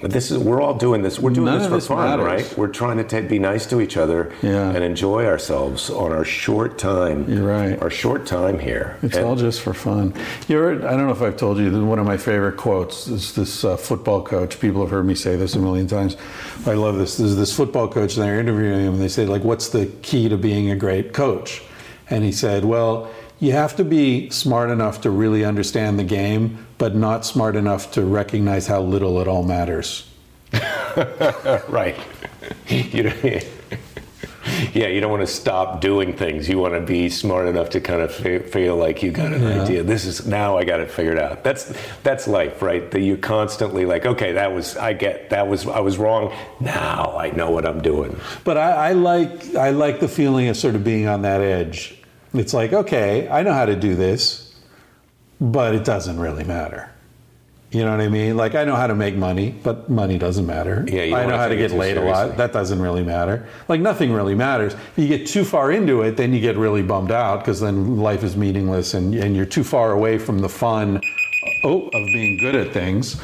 This 0.09 0.31
is 0.31 0.37
we're 0.37 0.61
all 0.61 0.73
doing 0.73 1.01
this. 1.01 1.17
We're 1.19 1.29
doing 1.31 1.45
None 1.45 1.59
this 1.59 1.67
for 1.67 1.75
this 1.75 1.87
fun, 1.87 2.19
matters. 2.19 2.25
right? 2.49 2.57
We're 2.57 2.67
trying 2.67 2.97
to 2.97 3.03
ta- 3.05 3.25
be 3.27 3.39
nice 3.39 3.65
to 3.67 3.79
each 3.79 3.95
other 3.95 4.31
Yeah. 4.41 4.69
and 4.69 4.83
enjoy 4.83 5.25
ourselves 5.25 5.89
on 5.89 6.11
our 6.11 6.25
short 6.25 6.77
time. 6.77 7.25
You're 7.29 7.47
right. 7.47 7.81
Our 7.81 7.89
short 7.89 8.25
time 8.25 8.59
here. 8.59 8.97
It's 9.01 9.15
And- 9.15 9.25
all 9.25 9.35
just 9.37 9.61
for 9.61 9.73
fun. 9.73 10.13
You're, 10.49 10.73
I 10.85 10.91
don't 10.91 11.05
know 11.07 11.11
if 11.13 11.21
I've 11.21 11.37
told 11.37 11.57
you, 11.57 11.85
one 11.85 11.99
of 11.99 12.05
my 12.05 12.17
favorite 12.17 12.57
quotes 12.57 13.07
is 13.07 13.31
this 13.33 13.63
uh, 13.63 13.77
football 13.77 14.21
coach. 14.21 14.59
People 14.59 14.81
have 14.81 14.91
heard 14.91 15.05
me 15.05 15.15
say 15.15 15.37
this 15.37 15.55
a 15.55 15.59
million 15.59 15.87
times. 15.87 16.17
I 16.65 16.73
love 16.73 16.97
this. 16.97 17.15
There's 17.17 17.35
this 17.37 17.55
football 17.55 17.87
coach, 17.87 18.15
and 18.17 18.25
they're 18.25 18.39
interviewing 18.39 18.81
him, 18.81 18.93
and 18.95 19.01
they 19.01 19.07
say, 19.07 19.25
like, 19.25 19.43
what's 19.45 19.69
the 19.69 19.85
key 20.01 20.27
to 20.27 20.37
being 20.37 20.69
a 20.69 20.75
great 20.75 21.13
coach? 21.13 21.61
And 22.09 22.23
he 22.25 22.33
said, 22.33 22.65
well, 22.65 23.09
you 23.43 23.51
have 23.51 23.75
to 23.75 23.83
be 23.83 24.29
smart 24.29 24.69
enough 24.69 25.01
to 25.01 25.09
really 25.09 25.43
understand 25.43 25.99
the 25.99 26.03
game, 26.05 26.65
but 26.77 26.95
not 26.95 27.25
smart 27.25 27.57
enough 27.57 27.91
to 27.91 28.01
recognize 28.05 28.67
how 28.67 28.81
little 28.81 29.19
it 29.19 29.27
all 29.27 29.43
matters. 29.43 30.09
right. 31.67 31.97
you 32.67 33.03
don't, 33.03 33.23
yeah, 34.73 34.87
you 34.87 35.01
don't 35.01 35.11
want 35.11 35.21
to 35.27 35.33
stop 35.33 35.81
doing 35.81 36.15
things. 36.15 36.47
You 36.47 36.57
want 36.57 36.73
to 36.75 36.79
be 36.79 37.09
smart 37.09 37.47
enough 37.47 37.69
to 37.71 37.81
kind 37.81 38.01
of 38.01 38.13
fe- 38.15 38.39
feel 38.39 38.77
like 38.77 39.03
you 39.03 39.11
got 39.11 39.33
an 39.33 39.41
Yeah. 39.43 39.63
idea. 39.63 39.83
This 39.83 40.05
is 40.05 40.25
now 40.25 40.57
I 40.57 40.63
got 40.63 40.79
it 40.79 40.89
figured 40.89 41.19
out. 41.19 41.43
That's 41.43 41.73
that's 42.03 42.27
life, 42.27 42.61
right? 42.61 42.89
That 42.91 43.01
you're 43.01 43.17
constantly 43.17 43.85
like, 43.85 44.05
okay, 44.05 44.31
that 44.33 44.53
was 44.53 44.77
I 44.77 44.93
get 44.93 45.31
that 45.31 45.47
was 45.49 45.67
I 45.67 45.79
was 45.81 45.97
wrong. 45.97 46.33
Now 46.61 47.17
I 47.17 47.31
know 47.31 47.51
what 47.51 47.65
I'm 47.65 47.81
doing. 47.81 48.17
But 48.45 48.57
I, 48.57 48.89
I 48.89 48.91
like 48.93 49.53
I 49.55 49.71
like 49.71 49.99
the 49.99 50.07
feeling 50.07 50.47
of 50.47 50.55
sort 50.55 50.75
of 50.75 50.83
being 50.85 51.07
on 51.07 51.23
that 51.23 51.41
edge. 51.41 51.97
It's 52.33 52.53
like, 52.53 52.73
okay, 52.73 53.27
I 53.29 53.43
know 53.43 53.53
how 53.53 53.65
to 53.65 53.75
do 53.75 53.95
this, 53.95 54.53
but 55.39 55.75
it 55.75 55.85
doesn't 55.85 56.19
really 56.19 56.43
matter. 56.43 56.89
You 57.73 57.83
know 57.83 57.91
what 57.91 58.01
I 58.01 58.09
mean? 58.09 58.37
Like 58.37 58.53
I 58.53 58.65
know 58.65 58.75
how 58.75 58.85
to 58.85 58.93
make 58.93 59.15
money, 59.15 59.49
but 59.63 59.89
money 59.89 60.19
doesn't 60.19 60.45
matter. 60.45 60.85
Yeah, 60.87 61.03
you 61.03 61.15
I 61.15 61.25
know 61.25 61.37
how 61.37 61.47
to 61.47 61.55
get 61.55 61.71
laid 61.71 61.97
a 61.97 62.03
lot. 62.03 62.37
That 62.37 62.53
doesn't 62.53 62.79
really 62.79 63.03
matter. 63.03 63.47
Like 63.67 63.81
nothing 63.81 64.11
really 64.11 64.35
matters. 64.35 64.73
If 64.73 64.93
you 64.97 65.07
get 65.07 65.25
too 65.25 65.43
far 65.43 65.71
into 65.71 66.03
it, 66.03 66.15
then 66.15 66.33
you 66.33 66.39
get 66.39 66.55
really 66.55 66.83
bummed 66.83 67.11
out 67.11 67.39
because 67.39 67.59
then 67.59 67.97
life 67.97 68.23
is 68.23 68.37
meaningless 68.37 68.93
and, 68.93 69.15
and 69.15 69.35
you're 69.35 69.47
too 69.47 69.63
far 69.63 69.91
away 69.91 70.19
from 70.19 70.37
the 70.37 70.49
fun 70.49 71.01
oh, 71.63 71.87
of 71.87 72.05
being 72.13 72.37
good 72.37 72.55
at 72.55 72.73
things. 72.73 73.19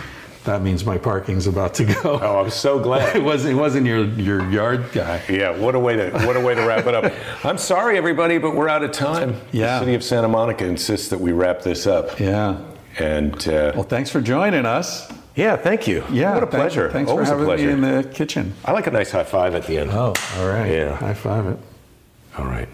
That 0.49 0.63
means 0.63 0.83
my 0.83 0.97
parking's 0.97 1.45
about 1.45 1.75
to 1.75 1.85
go. 1.85 2.19
Oh, 2.21 2.39
I'm 2.39 2.49
so 2.49 2.79
glad. 2.79 3.15
It 3.15 3.23
wasn't. 3.23 3.53
It 3.53 3.61
wasn't 3.61 3.85
your 3.85 4.05
your 4.05 4.49
yard 4.49 4.91
guy. 4.91 5.21
Yeah, 5.29 5.51
what 5.55 5.75
a 5.75 5.79
way 5.79 5.95
to 5.95 6.09
what 6.25 6.35
a 6.35 6.39
way 6.41 6.55
to 6.55 6.61
wrap 6.65 6.87
it 6.87 6.95
up. 6.95 7.13
I'm 7.45 7.59
sorry, 7.59 7.97
everybody, 7.97 8.39
but 8.39 8.55
we're 8.55 8.67
out 8.67 8.83
of 8.83 8.91
time. 8.91 9.39
Yeah. 9.51 9.73
The 9.77 9.79
city 9.85 9.93
of 9.95 10.03
Santa 10.03 10.27
Monica 10.27 10.65
insists 10.65 11.09
that 11.09 11.19
we 11.19 11.31
wrap 11.33 11.61
this 11.61 11.85
up. 11.85 12.19
Yeah. 12.19 12.57
And 12.97 13.35
uh, 13.47 13.73
Well, 13.75 13.83
thanks 13.83 14.09
for 14.09 14.21
joining 14.21 14.65
us. 14.65 15.11
yeah, 15.35 15.55
thank 15.55 15.87
you. 15.87 16.03
Yeah, 16.11 16.33
what 16.33 16.41
a 16.43 16.47
pleasure. 16.47 16.89
Thanks 16.89 17.11
Always 17.11 17.27
for 17.29 17.35
a 17.35 17.37
having 17.37 17.45
pleasure. 17.45 17.67
me 17.67 17.73
in 17.73 17.81
the 17.81 18.03
kitchen. 18.09 18.53
I 18.65 18.71
like 18.71 18.87
a 18.87 18.91
nice 18.91 19.11
high 19.11 19.23
five 19.25 19.53
at 19.53 19.67
the 19.67 19.77
end. 19.77 19.91
Oh, 19.91 20.13
all 20.37 20.47
right. 20.47 20.71
Yeah. 20.71 20.95
High 20.95 21.13
five 21.13 21.45
it. 21.45 21.59
All 22.39 22.45
right. 22.45 22.67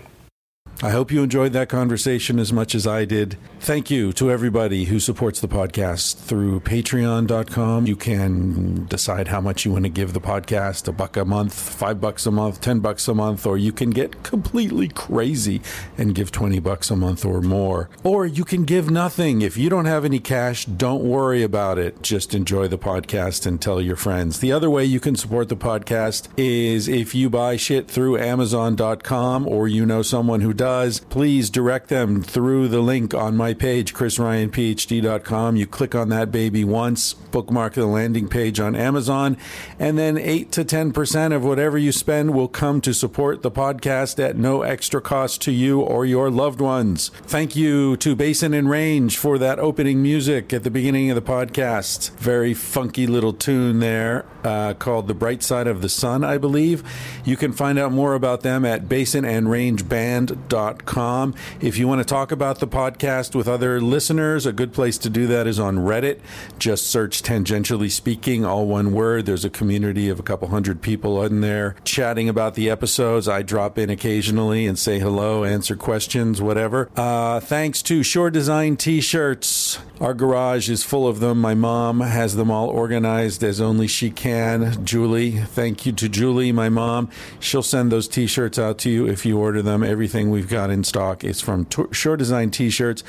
I 0.84 0.90
hope 0.90 1.10
you 1.10 1.24
enjoyed 1.24 1.54
that 1.54 1.70
conversation 1.70 2.38
as 2.38 2.52
much 2.52 2.76
as 2.76 2.86
I 2.86 3.06
did. 3.06 3.38
Thank 3.62 3.90
you 3.90 4.12
to 4.14 4.30
everybody 4.30 4.84
who 4.84 5.00
supports 5.00 5.40
the 5.40 5.48
podcast 5.48 6.18
through 6.18 6.60
patreon.com. 6.60 7.88
You 7.88 7.96
can 7.96 8.86
decide 8.86 9.30
how 9.30 9.40
much 9.40 9.64
you 9.66 9.72
want 9.72 9.86
to 9.86 9.90
give 9.90 10.12
the 10.14 10.20
podcast 10.20 10.88
a 10.90 10.92
buck 10.92 11.16
a 11.16 11.24
month, 11.24 11.54
five 11.54 12.02
bucks 12.02 12.26
a 12.26 12.32
month, 12.32 12.60
10 12.60 12.82
bucks 12.82 13.08
a 13.08 13.14
month, 13.16 13.48
or 13.48 13.58
you 13.58 13.72
can 13.72 13.90
get 13.90 14.22
completely 14.22 14.90
crazy 14.90 15.62
and 15.98 16.14
give 16.14 16.32
20 16.32 16.60
bucks 16.60 16.92
a 16.92 16.96
month 16.96 17.26
or 17.26 17.42
more. 17.42 17.90
Or 18.04 18.26
you 18.26 18.44
can 18.44 18.66
give 18.66 18.92
nothing. 18.92 19.42
If 19.42 19.58
you 19.58 19.70
don't 19.70 19.86
have 19.86 20.04
any 20.06 20.20
cash, 20.20 20.66
don't 20.66 21.04
worry 21.04 21.42
about 21.42 21.80
it. 21.80 22.02
Just 22.04 22.36
enjoy 22.36 22.68
the 22.68 22.78
podcast 22.78 23.46
and 23.46 23.62
tell 23.62 23.82
your 23.82 23.96
friends. 23.96 24.40
The 24.42 24.52
other 24.52 24.70
way 24.70 24.84
you 24.84 25.00
can 25.00 25.16
support 25.16 25.48
the 25.48 25.56
podcast 25.56 26.28
is 26.38 26.88
if 26.90 27.16
you 27.16 27.30
buy 27.30 27.56
shit 27.56 27.88
through 27.88 28.20
amazon.com 28.20 29.48
or 29.48 29.68
you 29.70 29.86
know 29.86 30.02
someone 30.02 30.42
who 30.42 30.54
does, 30.54 30.65
please 30.66 31.52
direct 31.52 31.90
them 31.90 32.24
through 32.24 32.68
the 32.68 32.80
link 32.80 33.14
on 33.14 33.38
my 33.38 33.54
page, 33.54 33.94
chrisryanphd.com. 33.94 35.56
You 35.56 35.68
click 35.68 35.94
on 35.94 36.10
that 36.10 36.32
baby 36.32 36.64
once, 36.64 37.14
bookmark 37.14 37.74
the 37.76 37.86
landing 37.86 38.28
page 38.28 38.60
on 38.60 38.76
Amazon, 38.76 39.38
and 39.78 39.96
then 39.96 40.18
8 40.18 40.52
to 40.54 40.66
10% 40.66 41.36
of 41.36 41.44
whatever 41.44 41.78
you 41.78 41.92
spend 41.92 42.34
will 42.34 42.48
come 42.48 42.82
to 42.82 42.96
support 42.96 43.44
the 43.44 43.52
podcast 43.52 44.18
at 44.24 44.38
no 44.38 44.64
extra 44.64 45.02
cost 45.02 45.40
to 45.44 45.52
you 45.52 45.82
or 45.82 46.04
your 46.04 46.32
loved 46.32 46.62
ones. 46.62 47.10
Thank 47.10 47.56
you 47.56 47.96
to 47.98 48.16
Basin 48.16 48.56
and 48.56 48.68
Range 48.68 49.16
for 49.16 49.38
that 49.38 49.60
opening 49.60 50.02
music 50.02 50.52
at 50.52 50.64
the 50.64 50.72
beginning 50.72 51.12
of 51.12 51.16
the 51.16 51.22
podcast. 51.22 52.10
Very 52.18 52.56
funky 52.56 53.06
little 53.06 53.34
tune 53.34 53.80
there 53.80 54.26
uh, 54.44 54.74
called 54.74 55.08
The 55.08 55.14
Bright 55.14 55.44
Side 55.44 55.68
of 55.68 55.84
the 55.84 55.90
Sun, 55.90 56.24
I 56.24 56.40
believe. 56.40 56.84
You 57.24 57.38
can 57.38 57.52
find 57.52 57.78
out 57.78 57.92
more 57.92 58.16
about 58.16 58.42
them 58.42 58.66
at 58.66 58.86
basinandrangeband.com. 58.86 60.55
If 60.56 61.78
you 61.78 61.88
want 61.88 62.00
to 62.00 62.06
talk 62.06 62.32
about 62.32 62.60
the 62.60 62.68
podcast 62.68 63.36
with 63.36 63.48
other 63.48 63.82
listeners, 63.82 64.46
a 64.46 64.54
good 64.54 64.74
place 64.74 64.98
to 65.00 65.10
do 65.10 65.28
that 65.28 65.48
is 65.48 65.60
on 65.60 65.78
Reddit. 65.78 66.20
Just 66.58 66.88
search 66.88 67.22
Tangentially 67.22 67.92
Speaking, 67.92 68.46
all 68.46 68.66
one 68.66 68.94
word. 68.94 69.26
There's 69.26 69.46
a 69.46 69.50
community 69.50 70.10
of 70.10 70.20
a 70.20 70.24
couple 70.24 70.48
hundred 70.48 70.82
people 70.82 71.24
in 71.24 71.42
there 71.42 71.76
chatting 71.84 72.30
about 72.30 72.56
the 72.56 72.70
episodes. 72.70 73.28
I 73.28 73.42
drop 73.42 73.78
in 73.78 73.90
occasionally 73.90 74.66
and 74.66 74.78
say 74.78 75.00
hello, 75.00 75.44
answer 75.44 75.76
questions, 75.76 76.42
whatever. 76.42 76.90
Uh, 76.96 77.40
thanks 77.40 77.82
to 77.84 78.04
Shore 78.04 78.30
Design 78.30 78.78
t 78.78 79.02
shirts. 79.02 79.80
Our 80.00 80.14
garage 80.14 80.70
is 80.70 80.84
full 80.84 81.08
of 81.08 81.22
them. 81.22 81.40
My 81.40 81.54
mom 81.54 82.02
has 82.02 82.36
them 82.36 82.52
all 82.52 82.68
organized 82.68 83.44
as 83.44 83.62
only 83.62 83.88
she 83.88 84.12
can. 84.12 84.84
Julie, 84.86 85.32
thank 85.32 85.86
you 85.86 85.94
to 85.94 86.10
Julie, 86.10 86.52
my 86.52 86.68
mom. 86.68 87.10
She'll 87.40 87.64
send 87.64 87.92
those 87.92 88.08
t 88.08 88.28
shirts 88.28 88.60
out 88.60 88.78
to 88.80 88.90
you 88.90 89.08
if 89.08 89.26
you 89.26 89.38
order 89.38 89.62
them. 89.62 89.84
Everything 89.84 90.30
we've 90.30 90.45
got 90.50 90.70
in 90.70 90.84
stock 90.84 91.24
is 91.24 91.42
from 91.42 91.66
T- 91.66 91.84
Shore 91.92 92.18
Design 92.18 92.52
t 92.52 92.70
shirts 92.70 93.04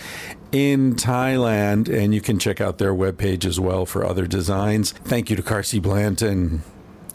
in 0.53 0.95
Thailand, 0.95 1.89
and 1.89 2.15
you 2.15 2.21
can 2.21 2.39
check 2.39 2.61
out 2.61 2.79
their 2.79 2.95
webpage 2.95 3.45
as 3.45 3.61
well 3.61 3.87
for 3.87 4.05
other 4.05 4.27
designs. 4.27 4.93
Thank 4.93 5.31
you 5.31 5.37
to 5.37 5.43
Carsie 5.43 5.81
Blanton. 5.81 6.63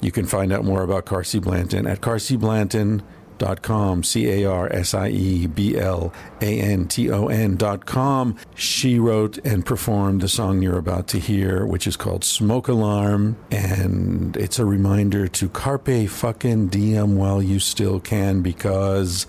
You 0.01 0.11
can 0.11 0.25
find 0.25 0.51
out 0.51 0.65
more 0.65 0.83
about 0.83 1.05
Carsie 1.05 1.39
Blanton 1.39 1.85
at 1.85 2.01
carsieblanton.com, 2.01 4.03
C 4.03 4.29
A 4.29 4.45
R 4.49 4.73
S 4.73 4.95
I 4.95 5.45
B 5.45 5.77
L 5.77 6.11
A 6.41 6.59
N 6.59 6.87
T 6.87 7.11
O 7.11 7.27
N.com. 7.27 8.35
She 8.55 8.97
wrote 8.97 9.37
and 9.45 9.63
performed 9.63 10.21
the 10.21 10.27
song 10.27 10.63
you're 10.63 10.79
about 10.79 11.07
to 11.09 11.19
hear, 11.19 11.67
which 11.67 11.85
is 11.85 11.95
called 11.95 12.23
Smoke 12.23 12.67
Alarm. 12.67 13.37
And 13.51 14.35
it's 14.37 14.57
a 14.57 14.65
reminder 14.65 15.27
to 15.27 15.49
carpe 15.49 16.09
fucking 16.09 16.69
diem 16.69 17.15
while 17.15 17.43
you 17.43 17.59
still 17.59 17.99
can, 17.99 18.41
because, 18.41 19.27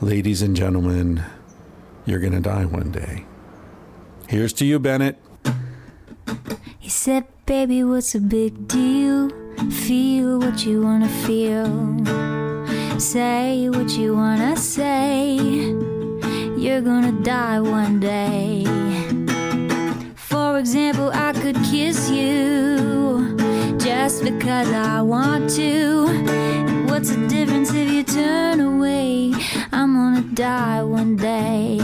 ladies 0.00 0.42
and 0.42 0.56
gentlemen, 0.56 1.22
you're 2.06 2.20
going 2.20 2.32
to 2.32 2.40
die 2.40 2.64
one 2.64 2.90
day. 2.90 3.24
Here's 4.28 4.52
to 4.54 4.64
you, 4.64 4.78
Bennett. 4.78 5.18
He 6.78 6.88
said, 6.88 7.26
Baby, 7.46 7.82
what's 7.84 8.14
a 8.14 8.20
big 8.20 8.68
deal? 8.68 9.28
Feel 9.70 10.38
what 10.38 10.64
you 10.64 10.82
wanna 10.82 11.08
feel. 11.26 11.66
Say 13.00 13.68
what 13.68 13.90
you 13.90 14.14
wanna 14.14 14.56
say. 14.56 15.34
You're 16.56 16.80
gonna 16.80 17.12
die 17.24 17.60
one 17.60 17.98
day. 17.98 18.64
For 20.14 20.58
example, 20.58 21.10
I 21.12 21.32
could 21.32 21.56
kiss 21.56 22.08
you 22.08 23.39
just 24.10 24.24
because 24.24 24.68
I 24.72 25.00
want 25.02 25.50
to. 25.50 26.06
And 26.08 26.90
what's 26.90 27.14
the 27.14 27.28
difference 27.28 27.72
if 27.72 27.92
you 27.92 28.02
turn 28.02 28.58
away? 28.58 29.32
I'm 29.70 29.94
gonna 29.94 30.22
die 30.34 30.82
one 30.82 31.14
day. 31.14 31.78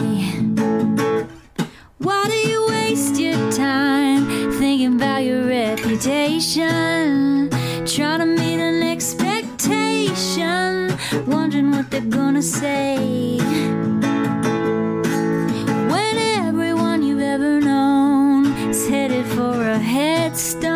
Why 1.99 2.25
do 2.27 2.39
you 2.51 2.67
waste 2.69 3.21
your 3.21 3.39
time 3.53 4.27
thinking 4.59 4.97
about 4.97 5.23
your 5.23 5.47
reputation? 5.47 7.49
Trying 7.95 8.21
to 8.25 8.27
meet 8.27 8.61
an 8.71 8.83
expectation, 8.83 10.99
wondering 11.29 11.71
what 11.71 11.93
they're 11.93 12.01
gonna 12.01 12.43
say. 12.43 13.39
When 15.93 16.15
everyone 16.45 17.05
you've 17.05 17.27
ever 17.37 17.61
known 17.61 18.47
is 18.71 18.89
headed 18.89 19.27
for 19.27 19.63
a 19.63 19.79
headstone, 19.79 20.76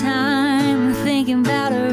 Time 0.00 0.94
thinking 0.94 1.40
about 1.40 1.72
a 1.72 1.92